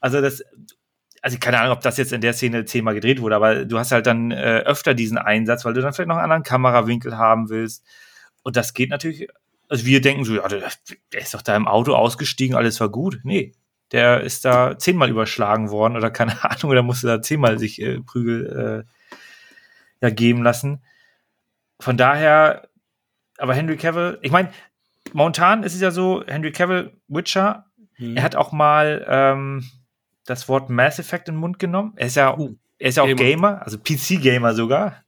Also 0.00 0.20
das, 0.20 0.42
also 1.22 1.36
keine 1.40 1.58
Ahnung, 1.60 1.72
ob 1.72 1.80
das 1.82 1.96
jetzt 1.96 2.12
in 2.12 2.20
der 2.20 2.32
Szene 2.32 2.64
zehnmal 2.64 2.94
gedreht 2.94 3.20
wurde, 3.20 3.34
aber 3.36 3.64
du 3.64 3.76
hast 3.78 3.90
halt 3.92 4.06
dann 4.06 4.30
äh, 4.30 4.62
öfter 4.64 4.94
diesen 4.94 5.18
Einsatz, 5.18 5.64
weil 5.64 5.74
du 5.74 5.80
dann 5.82 5.92
vielleicht 5.92 6.08
noch 6.08 6.16
einen 6.16 6.24
anderen 6.24 6.44
Kamerawinkel 6.44 7.16
haben 7.18 7.48
willst. 7.50 7.84
Und 8.44 8.56
das 8.56 8.72
geht 8.72 8.88
natürlich, 8.90 9.26
also 9.70 9.86
wir 9.86 10.00
denken 10.00 10.24
so, 10.24 10.34
ja, 10.34 10.48
der, 10.48 10.68
der 11.12 11.20
ist 11.20 11.32
doch 11.32 11.42
da 11.42 11.56
im 11.56 11.68
Auto 11.68 11.94
ausgestiegen, 11.94 12.56
alles 12.56 12.80
war 12.80 12.88
gut. 12.88 13.20
Nee, 13.22 13.52
der 13.92 14.20
ist 14.20 14.44
da 14.44 14.76
zehnmal 14.78 15.10
überschlagen 15.10 15.70
worden 15.70 15.96
oder 15.96 16.10
keine 16.10 16.42
Ahnung, 16.44 16.72
oder 16.72 16.82
musste 16.82 17.06
da 17.06 17.22
zehnmal 17.22 17.58
sich 17.58 17.80
äh, 17.80 18.00
Prügel 18.00 18.84
äh, 18.84 20.04
ja, 20.04 20.10
geben 20.10 20.42
lassen. 20.42 20.82
Von 21.78 21.96
daher, 21.96 22.68
aber 23.38 23.54
Henry 23.54 23.76
Cavill, 23.76 24.18
ich 24.22 24.32
meine, 24.32 24.50
momentan 25.12 25.62
ist 25.62 25.74
es 25.74 25.80
ja 25.80 25.92
so, 25.92 26.24
Henry 26.26 26.50
Cavill, 26.50 26.92
Witcher, 27.06 27.66
hm. 27.94 28.16
er 28.16 28.24
hat 28.24 28.34
auch 28.34 28.50
mal 28.50 29.06
ähm, 29.08 29.64
das 30.26 30.48
Wort 30.48 30.68
Mass 30.68 30.98
Effect 30.98 31.28
in 31.28 31.36
den 31.36 31.40
Mund 31.40 31.60
genommen. 31.60 31.92
Er 31.94 32.08
ist 32.08 32.16
ja, 32.16 32.36
uh, 32.36 32.56
er 32.78 32.88
ist 32.88 32.96
ja 32.96 33.04
auch 33.04 33.06
Gamer, 33.06 33.18
Gamer 33.18 33.62
also 33.62 33.78
PC-Gamer 33.78 34.52
sogar. 34.52 35.04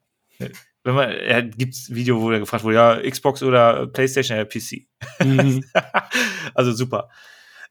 Wenn 0.85 0.95
man, 0.95 1.11
er 1.11 1.43
gibt's 1.43 1.95
Video, 1.95 2.21
wo 2.21 2.31
er 2.31 2.41
gefragt 2.41 2.65
wurde, 2.65 2.77
ja, 2.77 3.11
Xbox 3.11 3.43
oder 3.43 3.87
PlayStation, 3.87 4.37
ja, 4.37 4.45
PC. 4.45 4.87
Mhm. 5.21 5.65
also 6.55 6.73
super. 6.73 7.09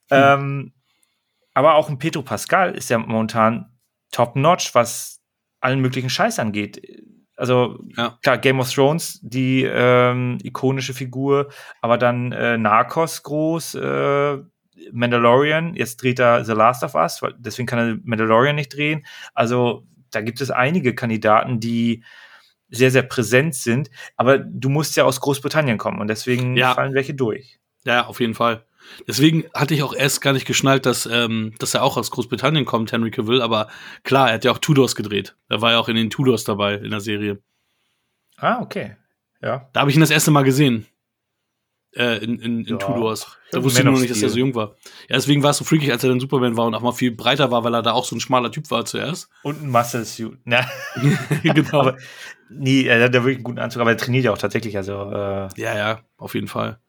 Mhm. 0.10 0.18
Ähm, 0.18 0.74
aber 1.54 1.76
auch 1.76 1.90
ein 1.90 2.00
Petro 2.00 2.22
Pascal 2.22 2.74
ist 2.76 2.90
ja 2.90 2.98
momentan 2.98 3.72
top-notch, 4.12 4.74
was 4.74 5.22
allen 5.60 5.82
möglichen 5.82 6.10
Scheiß 6.10 6.40
angeht. 6.40 6.82
Also 7.36 7.80
ja. 7.98 8.18
klar, 8.22 8.38
Game 8.38 8.60
of 8.60 8.72
Thrones, 8.72 9.20
die 9.24 9.64
ähm, 9.64 10.38
ikonische 10.44 10.94
Figur, 10.94 11.50
aber 11.82 11.98
dann 11.98 12.32
äh, 12.32 12.58
Narcos 12.58 13.24
groß, 13.24 13.76
äh, 13.76 14.38
Mandalorian, 14.92 15.76
jetzt 15.76 16.02
dreht 16.02 16.20
er 16.20 16.46
The 16.46 16.54
Last 16.54 16.84
of 16.84 16.96
Us, 16.96 17.22
deswegen 17.38 17.68
kann 17.68 17.80
er 17.80 17.98
Mandalorian 18.04 18.56
nicht 18.56 18.76
drehen. 18.76 19.06
Also 19.34 19.88
da 20.12 20.22
gibt 20.22 20.42
es 20.42 20.52
einige 20.52 20.94
Kandidaten, 20.94 21.60
die 21.60 22.04
sehr, 22.72 22.90
sehr 22.90 23.04
präsent 23.04 23.54
sind, 23.54 23.92
aber 24.16 24.40
du 24.40 24.70
musst 24.70 24.96
ja 24.96 25.04
aus 25.04 25.20
Großbritannien 25.22 25.78
kommen 25.78 26.00
und 26.00 26.08
deswegen 26.08 26.56
ja. 26.56 26.74
fallen 26.74 26.94
welche 26.94 27.14
durch. 27.14 27.60
Ja, 27.86 28.08
auf 28.08 28.20
jeden 28.20 28.34
Fall. 28.34 28.66
Deswegen 29.08 29.46
hatte 29.54 29.74
ich 29.74 29.84
auch 29.84 29.94
erst 29.94 30.22
gar 30.22 30.34
nicht 30.34 30.48
geschnallt, 30.48 30.86
dass, 30.86 31.06
ähm, 31.06 31.54
dass 31.60 31.74
er 31.74 31.84
auch 31.84 31.98
aus 31.98 32.12
Großbritannien 32.12 32.66
kommt, 32.66 32.92
Henry 32.92 33.12
Cavill, 33.12 33.42
aber 33.42 33.68
klar, 34.04 34.30
er 34.30 34.36
hat 34.36 34.44
ja 34.44 34.52
auch 34.52 34.58
Tudors 34.58 34.96
gedreht. 34.96 35.36
Er 35.50 35.62
war 35.62 35.72
ja 35.72 35.80
auch 35.80 35.90
in 35.90 35.96
den 35.96 36.10
Tudors 36.10 36.44
dabei 36.44 36.76
in 36.76 36.92
der 36.92 37.00
Serie. 37.00 37.40
Ah, 38.38 38.60
okay. 38.62 38.96
Ja. 39.42 39.70
Da 39.74 39.82
habe 39.82 39.90
ich 39.90 39.98
ihn 39.98 40.02
das 40.02 40.12
erste 40.12 40.32
Mal 40.32 40.44
gesehen. 40.44 40.88
Äh, 41.94 42.24
in, 42.24 42.40
in, 42.40 42.60
in 42.62 42.66
ja. 42.66 42.78
Tudors. 42.78 43.38
Da 43.52 43.62
wusste 43.62 43.80
ich 43.80 43.84
nur 43.84 43.94
noch 43.94 44.00
nicht, 44.00 44.12
dass 44.12 44.22
er 44.22 44.30
so 44.30 44.40
jung 44.40 44.56
war. 44.56 44.76
Ja, 45.10 45.18
deswegen 45.18 45.44
war 45.44 45.52
es 45.52 45.58
so 45.58 45.66
freakig, 45.66 45.92
als 45.92 46.04
er 46.04 46.10
dann 46.10 46.22
Superman 46.22 46.56
war 46.56 46.66
und 46.66 46.74
auch 46.74 46.82
mal 46.82 46.94
viel 46.94 47.12
breiter 47.12 47.52
war, 47.52 47.66
weil 47.66 47.74
er 47.74 47.82
da 47.82 47.92
auch 47.92 48.06
so 48.06 48.16
ein 48.16 48.22
schmaler 48.22 48.50
Typ 48.50 48.72
war 48.72 48.86
zuerst. 48.86 49.30
Und 49.44 49.62
ein 49.62 49.70
Muscle 49.70 50.06
Suit. 50.06 50.38
Ja. 50.46 50.66
genau. 51.44 51.82
aber, 51.82 51.98
nee, 52.50 52.84
er 52.84 53.04
hat 53.04 53.14
ja 53.14 53.22
wirklich 53.22 53.38
einen 53.38 53.44
guten 53.44 53.60
Anzug, 53.60 53.82
aber 53.82 53.92
er 53.92 53.98
trainiert 53.98 54.24
ja 54.24 54.32
auch 54.32 54.38
tatsächlich. 54.38 54.78
Also, 54.78 54.94
äh, 55.12 55.50
ja, 55.58 55.76
ja, 55.76 56.00
auf 56.18 56.34
jeden 56.34 56.48
Fall. 56.48 56.80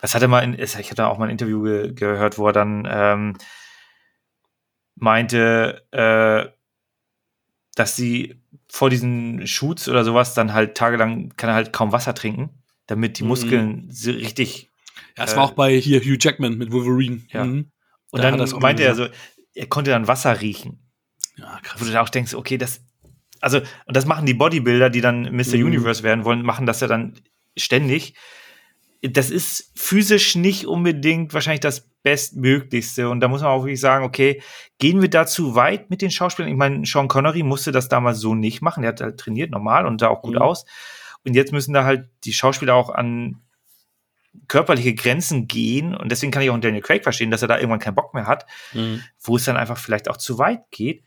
Was 0.00 0.14
hat 0.14 0.22
er 0.22 0.28
mal 0.28 0.40
in, 0.40 0.56
ich 0.58 0.76
hatte 0.76 1.06
auch 1.06 1.18
mal 1.18 1.26
ein 1.26 1.32
Interview 1.32 1.62
ge 1.62 1.92
gehört, 1.92 2.38
wo 2.38 2.46
er 2.46 2.52
dann 2.52 2.88
ähm, 2.88 3.36
meinte, 4.94 5.82
äh, 5.90 6.48
dass 7.74 7.96
sie 7.96 8.40
vor 8.68 8.90
diesen 8.90 9.46
Shoots 9.46 9.88
oder 9.88 10.04
sowas 10.04 10.34
dann 10.34 10.52
halt 10.52 10.76
tagelang 10.76 11.32
kann 11.36 11.50
er 11.50 11.54
halt 11.54 11.72
kaum 11.72 11.92
Wasser 11.92 12.14
trinken, 12.14 12.50
damit 12.86 13.18
die 13.18 13.22
mhm. 13.22 13.28
Muskeln 13.28 13.86
mhm. 13.86 14.10
richtig. 14.10 14.70
Ja, 15.16 15.24
es 15.24 15.32
äh, 15.32 15.36
war 15.36 15.44
auch 15.44 15.52
bei 15.52 15.76
hier 15.78 16.00
Hugh 16.00 16.18
Jackman 16.20 16.58
mit 16.58 16.72
Wolverine. 16.72 17.22
Ja. 17.30 17.44
Mhm. 17.44 17.70
Und 18.10 18.22
da 18.22 18.30
dann 18.30 18.60
meinte 18.60 18.84
er 18.84 18.94
so, 18.94 19.08
er 19.54 19.66
konnte 19.66 19.90
dann 19.90 20.08
Wasser 20.08 20.40
riechen. 20.40 20.80
Ja, 21.36 21.58
krass. 21.62 21.80
Wo 21.80 21.84
du 21.84 21.92
da 21.92 22.02
auch 22.02 22.08
denkst, 22.08 22.34
okay, 22.34 22.56
das, 22.56 22.80
also, 23.40 23.58
und 23.58 23.96
das 23.96 24.06
machen 24.06 24.26
die 24.26 24.34
Bodybuilder, 24.34 24.90
die 24.90 25.00
dann 25.00 25.22
Mr. 25.22 25.56
Mhm. 25.56 25.66
Universe 25.66 26.02
werden 26.02 26.24
wollen, 26.24 26.42
machen 26.42 26.66
das 26.66 26.80
ja 26.80 26.86
dann 26.86 27.14
ständig 27.56 28.14
das 29.02 29.30
ist 29.30 29.72
physisch 29.74 30.36
nicht 30.36 30.66
unbedingt 30.66 31.34
wahrscheinlich 31.34 31.60
das 31.60 31.88
Bestmöglichste. 32.02 33.08
Und 33.08 33.20
da 33.20 33.28
muss 33.28 33.42
man 33.42 33.50
auch 33.50 33.62
wirklich 33.62 33.80
sagen, 33.80 34.04
okay, 34.04 34.42
gehen 34.78 35.02
wir 35.02 35.10
da 35.10 35.26
zu 35.26 35.54
weit 35.54 35.90
mit 35.90 36.02
den 36.02 36.10
Schauspielern? 36.10 36.50
Ich 36.50 36.56
meine, 36.56 36.84
Sean 36.86 37.08
Connery 37.08 37.42
musste 37.42 37.72
das 37.72 37.88
damals 37.88 38.20
so 38.20 38.34
nicht 38.34 38.62
machen. 38.62 38.82
Der 38.82 38.90
hat 38.90 39.00
halt 39.00 39.18
trainiert 39.18 39.50
normal 39.50 39.86
und 39.86 40.00
sah 40.00 40.08
auch 40.08 40.22
gut 40.22 40.34
mhm. 40.34 40.42
aus. 40.42 40.64
Und 41.26 41.34
jetzt 41.34 41.52
müssen 41.52 41.74
da 41.74 41.84
halt 41.84 42.08
die 42.24 42.32
Schauspieler 42.32 42.74
auch 42.74 42.90
an 42.90 43.42
körperliche 44.48 44.94
Grenzen 44.94 45.48
gehen. 45.48 45.94
Und 45.94 46.10
deswegen 46.12 46.30
kann 46.30 46.42
ich 46.42 46.50
auch 46.50 46.58
Daniel 46.58 46.82
Craig 46.82 47.02
verstehen, 47.02 47.30
dass 47.30 47.42
er 47.42 47.48
da 47.48 47.56
irgendwann 47.56 47.80
keinen 47.80 47.94
Bock 47.94 48.14
mehr 48.14 48.26
hat, 48.26 48.46
mhm. 48.72 49.02
wo 49.20 49.36
es 49.36 49.44
dann 49.44 49.56
einfach 49.56 49.78
vielleicht 49.78 50.08
auch 50.08 50.16
zu 50.16 50.38
weit 50.38 50.70
geht. 50.70 51.02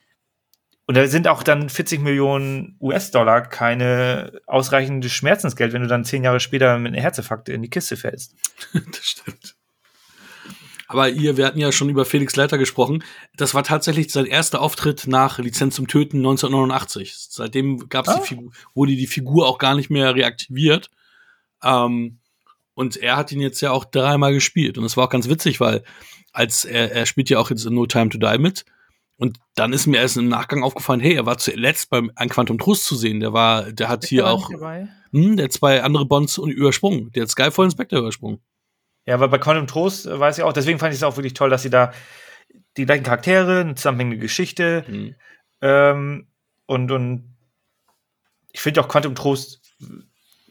Und 0.87 0.97
da 0.97 1.05
sind 1.05 1.27
auch 1.27 1.43
dann 1.43 1.69
40 1.69 2.01
Millionen 2.01 2.75
US-Dollar 2.81 3.43
keine 3.43 4.41
ausreichende 4.47 5.07
Schmerzensgeld, 5.07 5.71
wenn 5.71 5.83
du 5.83 5.87
dann 5.87 6.03
zehn 6.03 6.23
Jahre 6.23 6.39
später 6.39 6.79
mit 6.79 6.93
einer 6.93 7.01
Herzinfarkt 7.01 7.47
in 7.47 7.61
die 7.61 7.69
Kiste 7.69 7.95
fällst. 7.95 8.35
das 8.73 9.05
stimmt. 9.05 9.55
Aber 10.91 11.07
ihr, 11.07 11.37
wir 11.37 11.45
hatten 11.45 11.59
ja 11.59 11.71
schon 11.71 11.89
über 11.89 12.03
Felix 12.03 12.35
Leiter 12.35 12.57
gesprochen. 12.57 13.03
Das 13.37 13.53
war 13.53 13.63
tatsächlich 13.63 14.11
sein 14.11 14.25
erster 14.25 14.59
Auftritt 14.59 15.05
nach 15.05 15.37
Lizenz 15.37 15.75
zum 15.75 15.87
Töten 15.87 16.17
1989. 16.17 17.15
Seitdem 17.29 17.87
gab's 17.89 18.09
ah. 18.09 18.19
die 18.19 18.27
Figur, 18.27 18.51
wurde 18.73 18.95
die 18.95 19.05
Figur 19.05 19.47
auch 19.47 19.59
gar 19.59 19.75
nicht 19.75 19.91
mehr 19.91 20.15
reaktiviert. 20.15 20.89
Ähm, 21.63 22.17
und 22.73 22.97
er 22.97 23.17
hat 23.17 23.31
ihn 23.31 23.39
jetzt 23.39 23.61
ja 23.61 23.69
auch 23.69 23.85
dreimal 23.85 24.33
gespielt. 24.33 24.79
Und 24.79 24.83
das 24.83 24.97
war 24.97 25.05
auch 25.05 25.11
ganz 25.11 25.29
witzig, 25.29 25.59
weil 25.59 25.83
als 26.33 26.65
er, 26.65 26.91
er 26.91 27.05
spielt 27.05 27.29
ja 27.29 27.37
auch 27.37 27.51
jetzt 27.51 27.65
in 27.65 27.75
No 27.75 27.85
Time 27.85 28.09
to 28.09 28.17
Die 28.17 28.39
mit. 28.39 28.65
Und 29.15 29.37
dann 29.53 29.73
ist 29.73 29.85
mir 29.85 29.97
erst 29.97 30.17
im 30.17 30.27
Nachgang 30.27 30.63
aufgefallen, 30.63 31.01
hey, 31.01 31.13
er 31.13 31.27
war 31.27 31.37
zuletzt 31.37 31.91
beim 31.91 32.11
ein 32.15 32.29
Quantum 32.29 32.57
Trost 32.57 32.85
zu 32.85 32.95
sehen. 32.95 33.19
Der 33.19 33.31
war, 33.31 33.71
der 33.71 33.89
hat 33.89 34.05
hier 34.05 34.27
auch, 34.27 34.49
hm, 34.49 35.37
der 35.37 35.43
hat 35.43 35.53
zwei 35.53 35.83
andere 35.83 36.07
Bonds 36.07 36.39
übersprungen. 36.39 37.11
Der 37.11 37.23
hat 37.23 37.29
Skyfall 37.29 37.65
Inspector 37.65 37.99
übersprungen. 37.99 38.39
Ja, 39.09 39.19
weil 39.19 39.29
bei 39.29 39.39
Quantum 39.39 39.65
Trost 39.65 40.05
äh, 40.05 40.19
weiß 40.19 40.37
ich 40.37 40.43
auch, 40.43 40.53
deswegen 40.53 40.77
fand 40.77 40.93
ich 40.93 40.99
es 40.99 41.03
auch 41.03 41.17
wirklich 41.17 41.33
toll, 41.33 41.49
dass 41.49 41.63
sie 41.63 41.71
da 41.71 41.91
die 42.77 42.85
gleichen 42.85 43.03
Charaktere, 43.03 43.61
eine 43.61 43.73
zusammenhängende 43.73 44.19
Geschichte 44.19 44.83
hm. 44.85 45.15
ähm, 45.61 46.27
und, 46.67 46.91
und 46.91 47.35
ich 48.51 48.61
finde 48.61 48.81
auch 48.81 48.87
Quantum 48.87 49.15
Trost 49.15 49.61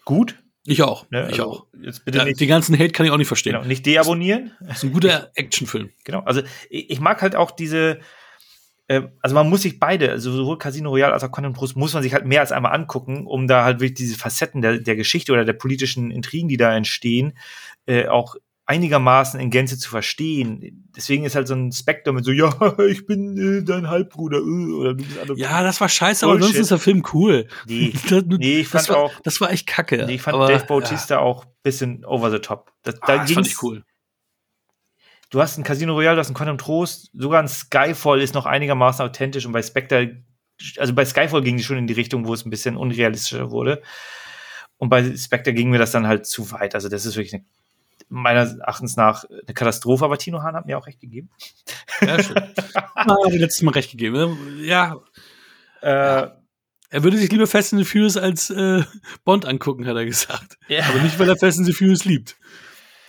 gut. 0.04 0.42
Ich 0.64 0.82
auch. 0.82 1.08
Ne? 1.10 1.28
Ich 1.30 1.38
also 1.38 1.52
auch. 1.52 1.66
Jetzt 1.80 2.04
bitte 2.04 2.18
ja, 2.18 2.24
nicht, 2.24 2.40
den 2.40 2.48
ganzen 2.48 2.76
Hate 2.76 2.90
kann 2.90 3.06
ich 3.06 3.12
auch 3.12 3.16
nicht 3.16 3.28
verstehen. 3.28 3.52
Genau, 3.52 3.64
nicht 3.64 3.86
deabonnieren. 3.86 4.50
Das 4.60 4.78
ist 4.78 4.82
ein 4.82 4.92
guter 4.92 5.30
Actionfilm. 5.36 5.90
Genau. 6.04 6.20
Also 6.24 6.42
ich, 6.68 6.90
ich 6.90 6.98
mag 6.98 7.22
halt 7.22 7.36
auch 7.36 7.52
diese, 7.52 8.00
ähm, 8.88 9.12
also 9.22 9.36
man 9.36 9.48
muss 9.48 9.62
sich 9.62 9.78
beide, 9.78 10.10
also 10.10 10.32
sowohl 10.32 10.58
Casino 10.58 10.90
Royale 10.90 11.12
als 11.12 11.22
auch 11.22 11.30
Quantum 11.30 11.54
Trost, 11.54 11.76
muss 11.76 11.94
man 11.94 12.02
sich 12.02 12.12
halt 12.12 12.26
mehr 12.26 12.40
als 12.40 12.50
einmal 12.50 12.74
angucken, 12.74 13.24
um 13.24 13.46
da 13.46 13.62
halt 13.62 13.78
wirklich 13.78 13.94
diese 13.94 14.18
Facetten 14.18 14.62
der, 14.62 14.78
der 14.78 14.96
Geschichte 14.96 15.32
oder 15.32 15.44
der 15.44 15.52
politischen 15.52 16.10
Intrigen, 16.10 16.48
die 16.48 16.56
da 16.56 16.74
entstehen, 16.74 17.38
äh, 17.86 18.08
auch 18.08 18.34
einigermaßen 18.68 19.40
in 19.40 19.50
Gänze 19.50 19.78
zu 19.78 19.88
verstehen. 19.88 20.90
Deswegen 20.94 21.24
ist 21.24 21.34
halt 21.34 21.48
so 21.48 21.54
ein 21.54 21.72
Spektrum 21.72 22.16
mit 22.16 22.24
so, 22.24 22.32
ja, 22.32 22.52
ich 22.88 23.06
bin 23.06 23.36
äh, 23.36 23.64
dein 23.64 23.88
Halbbruder, 23.88 24.38
äh, 24.38 24.72
oder 24.72 24.94
du 24.94 25.04
bist 25.04 25.16
Ja, 25.36 25.62
das 25.62 25.80
war 25.80 25.88
scheiße, 25.88 26.26
Bullshit. 26.26 26.42
aber 26.42 26.52
sonst 26.52 26.60
ist 26.60 26.70
der 26.70 26.78
Film 26.78 27.02
cool. 27.14 27.48
Nee, 27.66 27.94
nee 28.26 28.60
ich 28.60 28.68
fand 28.68 28.82
das 28.82 28.88
war, 28.90 28.98
auch. 28.98 29.12
Das 29.22 29.40
war 29.40 29.50
echt 29.50 29.66
kacke. 29.66 30.04
Nee, 30.06 30.16
ich 30.16 30.22
fand 30.22 30.34
aber, 30.34 30.48
Dave 30.48 30.66
Bautista 30.66 31.14
ja. 31.14 31.20
auch 31.20 31.46
bisschen 31.62 32.04
over 32.04 32.30
the 32.30 32.38
top. 32.38 32.70
Das, 32.82 33.00
ah, 33.02 33.06
da 33.06 33.18
das 33.18 33.32
fand 33.32 33.46
ich 33.46 33.62
cool 33.62 33.84
du 35.30 35.42
hast 35.42 35.58
ein 35.58 35.64
Casino 35.64 35.94
Royale, 35.94 36.16
du 36.16 36.20
hast 36.20 36.30
ein 36.30 36.34
Quantum 36.34 36.58
Trost, 36.58 37.10
sogar 37.12 37.42
ein 37.42 37.48
Skyfall 37.48 38.20
ist 38.20 38.34
noch 38.34 38.46
einigermaßen 38.46 39.04
authentisch 39.04 39.46
und 39.46 39.52
bei 39.52 39.62
Spectre, 39.62 40.22
also 40.78 40.94
bei 40.94 41.04
Skyfall 41.04 41.42
ging 41.42 41.56
die 41.56 41.62
schon 41.62 41.76
in 41.76 41.86
die 41.86 41.94
Richtung, 41.94 42.26
wo 42.26 42.34
es 42.34 42.44
ein 42.44 42.50
bisschen 42.50 42.76
unrealistischer 42.76 43.50
wurde. 43.50 43.82
Und 44.78 44.90
bei 44.90 45.16
Spectre 45.16 45.52
ging 45.52 45.70
mir 45.70 45.78
das 45.78 45.90
dann 45.90 46.06
halt 46.06 46.24
zu 46.24 46.52
weit. 46.52 46.74
Also 46.74 46.88
das 46.88 47.04
ist 47.04 47.16
wirklich 47.16 47.34
eine, 47.34 47.44
meines 48.08 48.54
Erachtens 48.54 48.96
nach 48.96 49.24
eine 49.24 49.54
Katastrophe, 49.54 50.04
aber 50.04 50.18
Tino 50.18 50.42
Hahn 50.42 50.54
hat 50.54 50.66
mir 50.66 50.78
auch 50.78 50.86
recht 50.86 51.00
gegeben. 51.00 51.30
Ja, 52.00 52.22
schön. 52.22 52.36
ah, 52.94 53.16
letztes 53.28 53.62
Mal 53.62 53.72
recht 53.72 53.90
gegeben. 53.90 54.14
Ne? 54.14 54.64
Ja. 54.64 54.96
Äh, 55.82 55.90
ja. 55.90 56.38
Er 56.90 57.04
würde 57.04 57.18
sich 57.18 57.30
lieber 57.30 57.46
Fast 57.46 57.74
and 57.74 57.84
the 57.84 57.90
Furious 57.90 58.16
als 58.16 58.48
äh, 58.50 58.82
Bond 59.24 59.44
angucken, 59.44 59.86
hat 59.86 59.96
er 59.96 60.06
gesagt. 60.06 60.58
Ja. 60.68 60.84
Aber 60.86 61.00
nicht, 61.00 61.18
weil 61.18 61.28
er 61.28 61.36
Fast 61.36 61.58
and 61.58 61.66
the 61.66 61.74
Furious 61.74 62.04
liebt. 62.04 62.36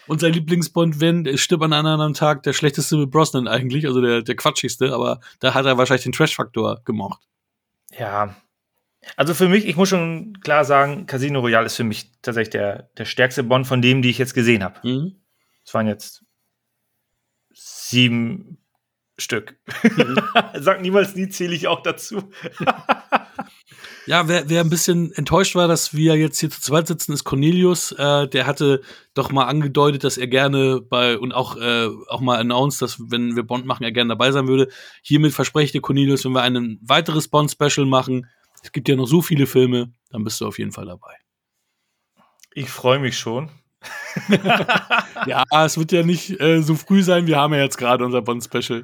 Und 0.08 0.20
sein 0.22 0.34
Lieblingsbond, 0.34 1.00
wenn, 1.00 1.38
stirbt 1.38 1.64
an 1.64 1.72
einem 1.72 1.86
anderen 1.86 2.14
Tag 2.16 2.44
der 2.44 2.54
schlechteste 2.54 3.06
Brosnan 3.06 3.48
eigentlich, 3.48 3.86
also 3.86 4.02
der, 4.02 4.24
der 4.24 4.36
quatschigste, 4.36 4.92
aber 4.92 5.22
da 5.40 5.54
hat 5.54 5.66
er 5.66 5.78
wahrscheinlich 5.78 6.04
den 6.04 6.14
Trash-Faktor 6.14 6.82
gemocht. 6.84 7.22
Ja. 7.98 8.36
Also 9.16 9.34
für 9.34 9.48
mich, 9.48 9.66
ich 9.66 9.76
muss 9.76 9.90
schon 9.90 10.40
klar 10.42 10.66
sagen, 10.66 11.06
Casino 11.06 11.40
Royale 11.40 11.66
ist 11.66 11.76
für 11.76 11.84
mich 11.84 12.12
tatsächlich 12.22 12.52
der, 12.52 12.90
der 12.98 13.06
stärkste 13.06 13.44
Bond 13.44 13.66
von 13.66 13.82
dem, 13.82 14.02
die 14.02 14.10
ich 14.10 14.18
jetzt 14.18 14.34
gesehen 14.34 14.64
habe. 14.64 14.80
Mhm. 14.88 15.16
Es 15.66 15.74
waren 15.74 15.88
jetzt 15.88 16.26
sieben 17.54 18.58
Stück. 19.18 19.58
Mhm. 19.84 20.18
Sag 20.60 20.82
niemals 20.82 21.16
nie, 21.16 21.30
zähle 21.30 21.56
ich 21.56 21.68
auch 21.68 21.82
dazu. 21.82 22.30
Ja, 24.06 24.28
wer, 24.28 24.50
wer 24.50 24.62
ein 24.62 24.72
bisschen 24.72 25.12
enttäuscht 25.12 25.56
war, 25.56 25.68
dass 25.68 25.94
wir 25.94 26.16
jetzt 26.16 26.40
hier 26.40 26.50
zu 26.50 26.60
zweit 26.60 26.88
sitzen, 26.88 27.14
ist 27.14 27.26
Cornelius. 27.26 27.92
Äh, 27.92 28.28
der 28.28 28.48
hatte 28.48 28.82
doch 29.14 29.32
mal 29.32 29.46
angedeutet, 29.46 30.04
dass 30.04 30.18
er 30.18 30.28
gerne 30.28 30.82
bei 30.82 31.18
und 31.18 31.32
auch, 31.32 31.58
äh, 31.58 31.90
auch 32.08 32.20
mal 32.20 32.40
announced, 32.40 32.82
dass 32.82 33.00
wenn 33.00 33.36
wir 33.36 33.44
Bond 33.44 33.66
machen, 33.66 33.84
er 33.84 33.92
gerne 33.92 34.10
dabei 34.10 34.32
sein 34.32 34.48
würde. 34.48 34.70
Hiermit 35.04 35.34
verspreche 35.34 35.66
ich 35.66 35.72
dir, 35.74 35.82
Cornelius, 35.82 36.26
wenn 36.26 36.32
wir 36.32 36.42
ein 36.42 36.80
weiteres 36.82 37.28
Bond-Special 37.28 37.86
machen, 37.86 38.26
es 38.62 38.72
gibt 38.72 38.90
ja 38.90 38.96
noch 38.96 39.08
so 39.08 39.22
viele 39.22 39.48
Filme, 39.48 39.94
dann 40.10 40.24
bist 40.24 40.42
du 40.42 40.48
auf 40.48 40.60
jeden 40.60 40.72
Fall 40.72 40.86
dabei. 40.86 41.16
Ich 42.54 42.70
freue 42.70 43.00
mich 43.00 43.18
schon. 43.18 43.50
ja, 45.26 45.46
es 45.64 45.78
wird 45.78 45.92
ja 45.92 46.04
nicht 46.04 46.40
äh, 46.42 46.62
so 46.62 46.76
früh 46.76 47.02
sein. 47.04 47.28
Wir 47.28 47.38
haben 47.38 47.54
ja 47.54 47.62
jetzt 47.62 47.78
gerade 47.78 48.04
unser 48.04 48.22
Bond-Special. 48.22 48.84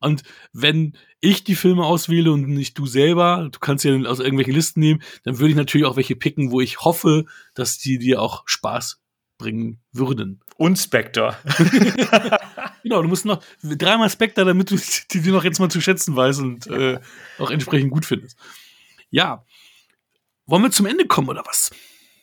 Und 0.00 0.22
wenn 0.52 0.96
ich 1.20 1.44
die 1.44 1.54
Filme 1.54 1.84
auswähle 1.84 2.32
und 2.32 2.48
nicht 2.48 2.76
du 2.78 2.86
selber, 2.86 3.48
du 3.52 3.58
kannst 3.60 3.84
ja 3.84 3.94
aus 4.02 4.18
irgendwelchen 4.18 4.54
Listen 4.54 4.80
nehmen, 4.80 5.02
dann 5.22 5.38
würde 5.38 5.50
ich 5.50 5.56
natürlich 5.56 5.86
auch 5.86 5.96
welche 5.96 6.16
picken, 6.16 6.50
wo 6.50 6.60
ich 6.60 6.80
hoffe, 6.80 7.26
dass 7.54 7.78
die 7.78 7.98
dir 7.98 8.20
auch 8.20 8.42
Spaß 8.46 9.00
bringen 9.38 9.80
würden. 9.92 10.40
Und 10.56 10.78
Spectre. 10.78 11.36
genau, 12.82 13.02
du 13.02 13.08
musst 13.08 13.24
noch 13.24 13.42
dreimal 13.62 14.10
Spectre, 14.10 14.44
damit 14.44 14.70
du 14.70 14.76
die, 14.76 15.20
die 15.20 15.30
noch 15.30 15.44
jetzt 15.44 15.60
mal 15.60 15.70
zu 15.70 15.80
schätzen 15.80 16.16
weißt 16.16 16.40
und 16.40 16.66
äh, 16.68 17.00
auch 17.38 17.50
entsprechend 17.50 17.90
gut 17.90 18.04
findest. 18.04 18.36
Ja. 19.12 19.44
Wollen 20.46 20.62
wir 20.62 20.70
zum 20.72 20.86
Ende 20.86 21.06
kommen 21.06 21.28
oder 21.28 21.44
was? 21.46 21.70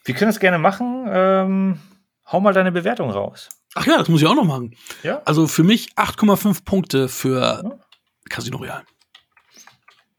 Wir 0.03 0.16
können 0.16 0.32
es 0.32 0.40
gerne 0.40 0.57
machen. 0.57 1.06
Ähm, 1.07 1.80
hau 2.26 2.41
mal 2.41 2.53
deine 2.53 2.72
Bewertung 2.72 3.10
raus. 3.11 3.48
Ach 3.76 3.86
ja, 3.86 3.98
das 3.98 4.10
muss 4.10 4.22
ich 4.22 4.28
auch 4.28 4.36
noch 4.36 4.44
machen. 4.44 4.76
Ja. 5.03 5.22
Also 5.24 5.48
für 5.48 5.64
mich 5.64 5.94
8,5 5.94 6.66
Punkte 6.66 7.07
für 7.07 7.61
ja. 7.64 7.80
Casino 8.28 8.57
Royale. 8.57 8.84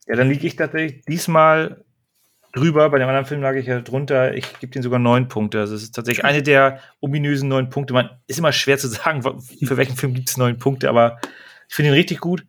Ja, 0.07 0.17
dann 0.17 0.29
liege 0.29 0.47
ich 0.47 0.57
tatsächlich 0.57 1.05
diesmal 1.05 1.85
drüber. 2.53 2.89
Bei 2.91 2.99
dem 2.99 3.09
anderen 3.09 3.27
Film 3.27 3.43
lag 3.43 3.55
ich 3.55 3.67
ja 3.67 3.81
drunter. 3.81 4.35
Ich 4.35 4.59
gebe 4.61 4.73
den 4.73 4.83
sogar 4.83 5.01
neun 5.01 5.29
Punkte. 5.29 5.61
Also 5.61 5.75
es 5.75 5.83
ist 5.83 5.95
tatsächlich 5.95 6.25
eine 6.25 6.43
der 6.43 6.81
ominösen 7.01 7.49
neun 7.49 7.69
Punkte. 7.69 7.93
Man 7.95 8.11
ist 8.29 8.39
immer 8.39 8.53
schwer 8.53 8.79
zu 8.79 8.89
sagen, 8.89 9.23
für 9.23 9.77
welchen 9.77 9.97
Film 9.97 10.15
gibt 10.15 10.29
es 10.29 10.37
neun 10.37 10.59
Punkte, 10.59 10.89
aber 10.89 11.21
ich 11.69 11.75
finde 11.75 11.91
ihn 11.91 11.95
richtig 11.95 12.21
gut. 12.21 12.47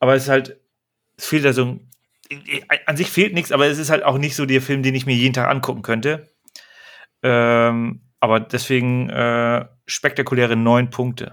Aber 0.00 0.14
es 0.14 0.24
ist 0.24 0.28
halt, 0.28 0.60
es 1.16 1.26
fehlt 1.26 1.44
da 1.44 1.52
so 1.52 1.64
ein, 1.64 1.90
an 2.86 2.96
sich 2.96 3.10
fehlt 3.10 3.34
nichts, 3.34 3.52
aber 3.52 3.66
es 3.66 3.78
ist 3.78 3.90
halt 3.90 4.02
auch 4.02 4.18
nicht 4.18 4.36
so 4.36 4.46
der 4.46 4.62
Film, 4.62 4.82
den 4.82 4.94
ich 4.94 5.06
mir 5.06 5.14
jeden 5.14 5.34
Tag 5.34 5.48
angucken 5.48 5.82
könnte. 5.82 6.34
Ähm, 7.22 8.00
aber 8.20 8.40
deswegen 8.40 9.10
äh, 9.10 9.66
spektakuläre 9.86 10.56
neun 10.56 10.90
Punkte. 10.90 11.32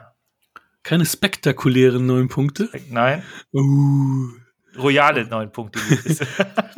Keine 0.84 1.05
spektakulären 1.05 2.05
neun 2.05 2.27
Punkte? 2.27 2.69
Nein. 2.89 3.23
Uh. 3.53 4.30
Royale 4.77 5.26
neun 5.26 5.51
Punkte. 5.51 5.80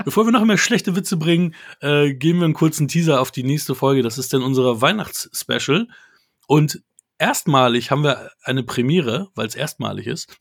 Bevor 0.06 0.26
wir 0.26 0.31
noch 0.31 0.44
mehr 0.44 0.57
schlechte 0.57 0.95
Witze 0.95 1.18
bringen, 1.18 1.56
äh, 1.80 2.14
geben 2.14 2.40
wir 2.40 2.45
einen 2.45 2.53
kurzen 2.53 2.88
Teaser 2.88 3.22
auf 3.22 3.31
die 3.31 3.44
nächste 3.44 3.76
Folge. 3.76 4.02
Das 4.02 4.18
ist 4.18 4.34
dann 4.34 4.41
unser 4.41 4.81
Weihnachtsspecial. 4.81 5.88
Und 6.48 6.81
erstmalig 7.18 7.91
haben 7.91 8.03
wir 8.03 8.31
eine 8.44 8.64
Premiere, 8.64 9.30
weil 9.35 9.48
es 9.48 9.56
erstmalig 9.56 10.07
ist. 10.07 10.35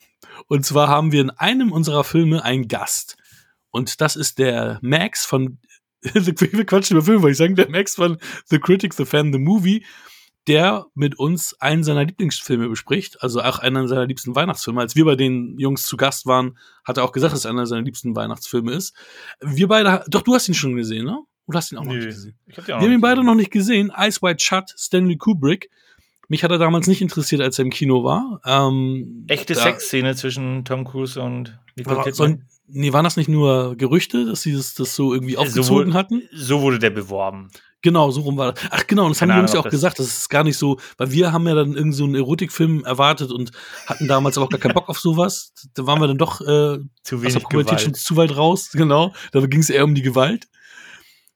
Und 0.48 0.64
zwar 0.64 0.88
haben 0.88 1.12
wir 1.12 1.20
in 1.20 1.30
einem 1.30 1.72
unserer 1.72 2.04
Filme 2.04 2.42
einen 2.42 2.68
Gast. 2.68 3.16
Und 3.72 4.00
das 4.00 4.14
ist 4.14 4.38
der 4.38 4.78
Max 4.82 5.24
von 5.26 5.58
wir 6.02 6.66
quatschen 6.66 6.96
über 6.96 7.04
Filme, 7.04 7.22
weil 7.22 7.30
ich 7.30 7.36
sagen, 7.36 7.54
der 7.54 7.70
Max 7.70 7.94
von 7.94 8.18
The 8.46 8.58
Critic, 8.58 8.92
The 8.94 9.04
Fan, 9.04 9.32
The 9.32 9.38
Movie, 9.38 9.84
der 10.48 10.86
mit 10.94 11.18
uns 11.18 11.54
einen 11.60 11.84
seiner 11.84 12.04
Lieblingsfilme 12.04 12.68
bespricht, 12.68 13.22
also 13.22 13.40
auch 13.40 13.60
einen 13.60 13.86
seiner 13.86 14.06
liebsten 14.06 14.34
Weihnachtsfilme. 14.34 14.80
Als 14.80 14.96
wir 14.96 15.04
bei 15.04 15.14
den 15.14 15.56
Jungs 15.58 15.84
zu 15.84 15.96
Gast 15.96 16.26
waren, 16.26 16.58
hat 16.84 16.96
er 16.96 17.04
auch 17.04 17.12
gesagt, 17.12 17.32
dass 17.32 17.40
es 17.40 17.46
einer 17.46 17.66
seiner 17.66 17.82
liebsten 17.82 18.16
Weihnachtsfilme 18.16 18.72
ist. 18.72 18.94
Wir 19.40 19.68
beide, 19.68 20.04
doch, 20.08 20.22
du 20.22 20.34
hast 20.34 20.48
ihn 20.48 20.54
schon 20.54 20.74
gesehen, 20.74 21.04
ne? 21.04 21.20
Oder 21.46 21.58
hast 21.58 21.70
ihn 21.70 21.78
auch 21.78 21.84
noch 21.84 21.94
nicht 21.94 22.06
gesehen? 22.06 22.36
Ich 22.46 22.56
hab 22.56 22.64
den 22.64 22.74
auch 22.74 22.80
wir 22.80 22.86
haben 22.86 22.94
ihn 22.94 23.00
beide 23.00 23.16
gesehen. 23.16 23.26
noch 23.26 23.34
nicht 23.34 23.50
gesehen. 23.50 23.92
Ice 23.96 24.20
White 24.22 24.42
Shut, 24.42 24.74
Stanley 24.76 25.16
Kubrick. 25.16 25.70
Mich 26.28 26.42
hat 26.42 26.50
er 26.50 26.58
damals 26.58 26.86
nicht 26.86 27.02
interessiert, 27.02 27.40
als 27.40 27.58
er 27.58 27.64
im 27.64 27.70
Kino 27.70 28.04
war. 28.04 28.40
Ähm, 28.44 29.24
Echte 29.28 29.54
Sexszene 29.54 30.16
zwischen 30.16 30.64
Tom 30.64 30.84
Cruise 30.84 31.20
und 31.20 31.58
Nicole 31.76 32.02
Kidman. 32.02 32.48
Nee, 32.74 32.92
waren 32.92 33.04
das 33.04 33.18
nicht 33.18 33.28
nur 33.28 33.76
Gerüchte, 33.76 34.24
dass 34.24 34.42
sie 34.42 34.54
das, 34.54 34.72
das 34.74 34.96
so 34.96 35.12
irgendwie 35.12 35.36
aufgezogen 35.36 35.92
so, 35.92 35.98
hatten? 35.98 36.22
So 36.32 36.62
wurde 36.62 36.78
der 36.78 36.90
beworben. 36.90 37.50
Genau, 37.82 38.10
so 38.12 38.22
rum 38.22 38.36
war 38.38 38.52
das. 38.52 38.64
Ach 38.70 38.86
genau, 38.86 39.08
das 39.08 39.18
Keine 39.18 39.34
haben 39.34 39.38
die 39.38 39.40
Jungs 39.40 39.52
ja 39.52 39.60
auch 39.60 39.70
gesagt, 39.70 39.98
das 39.98 40.06
ist 40.06 40.30
gar 40.30 40.44
nicht 40.44 40.56
so, 40.56 40.78
weil 40.96 41.10
wir 41.10 41.32
haben 41.32 41.46
ja 41.48 41.54
dann 41.54 41.74
irgend 41.74 41.94
so 41.94 42.04
einen 42.04 42.14
Erotikfilm 42.14 42.84
erwartet 42.84 43.32
und 43.32 43.50
hatten 43.86 44.06
damals 44.06 44.38
aber 44.38 44.46
auch 44.46 44.50
gar 44.50 44.60
keinen 44.60 44.74
Bock 44.74 44.88
auf 44.88 45.00
sowas. 45.00 45.52
Da 45.74 45.84
waren 45.86 46.00
wir 46.00 46.06
dann 46.06 46.16
doch 46.16 46.40
äh, 46.40 46.78
zu 47.02 47.20
wenig 47.20 47.36
aus 47.36 47.42
der 47.42 47.48
Pubertät 47.48 47.80
schon 47.80 47.94
zu 47.94 48.16
weit 48.16 48.36
raus, 48.36 48.70
genau. 48.72 49.12
Da 49.32 49.44
ging 49.46 49.60
es 49.60 49.68
eher 49.68 49.84
um 49.84 49.94
die 49.94 50.02
Gewalt. 50.02 50.46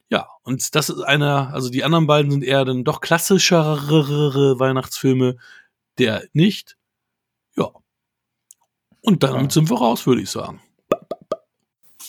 Ja, 0.08 0.28
und 0.44 0.74
das 0.76 0.88
ist 0.88 1.02
einer, 1.02 1.52
also 1.52 1.68
die 1.68 1.82
anderen 1.82 2.06
beiden 2.06 2.30
sind 2.30 2.44
eher 2.44 2.64
dann 2.64 2.84
doch 2.84 3.00
klassischere 3.00 4.58
Weihnachtsfilme, 4.60 5.36
der 5.98 6.24
nicht. 6.32 6.76
Ja. 7.56 7.70
Und 9.02 9.24
damit 9.24 9.42
ja. 9.42 9.50
sind 9.50 9.68
wir 9.68 9.78
raus, 9.78 10.06
würde 10.06 10.22
ich 10.22 10.30
sagen. 10.30 10.62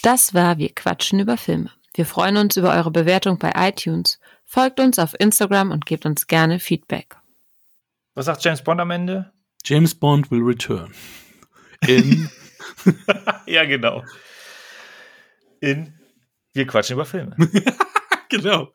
Das 0.02 0.34
war 0.34 0.58
Wir 0.58 0.74
quatschen 0.74 1.20
über 1.20 1.38
Filme. 1.38 1.72
Wir 1.94 2.06
freuen 2.06 2.38
uns 2.38 2.58
über 2.58 2.74
eure 2.76 2.92
Bewertung 2.92 3.40
bei 3.40 3.54
iTunes. 3.56 4.20
Folgt 4.46 4.80
uns 4.80 5.00
auf 5.00 5.16
Instagram 5.20 5.72
und 5.72 5.86
gebt 5.86 6.06
uns 6.06 6.28
gerne 6.28 6.60
Feedback. 6.60 7.16
Was 8.14 8.26
sagt 8.26 8.44
James 8.44 8.64
Bond 8.64 8.80
am 8.82 8.92
Ende? 8.92 9.32
James 9.64 9.96
Bond 9.96 10.32
will 10.32 10.42
return. 10.42 10.94
In. 11.88 12.30
ja, 13.46 13.66
genau. 13.66 14.04
In 15.60 15.94
Wir 16.54 16.68
quatschen 16.68 16.94
über 16.94 17.06
Filme. 17.06 17.36
genau. 18.30 18.72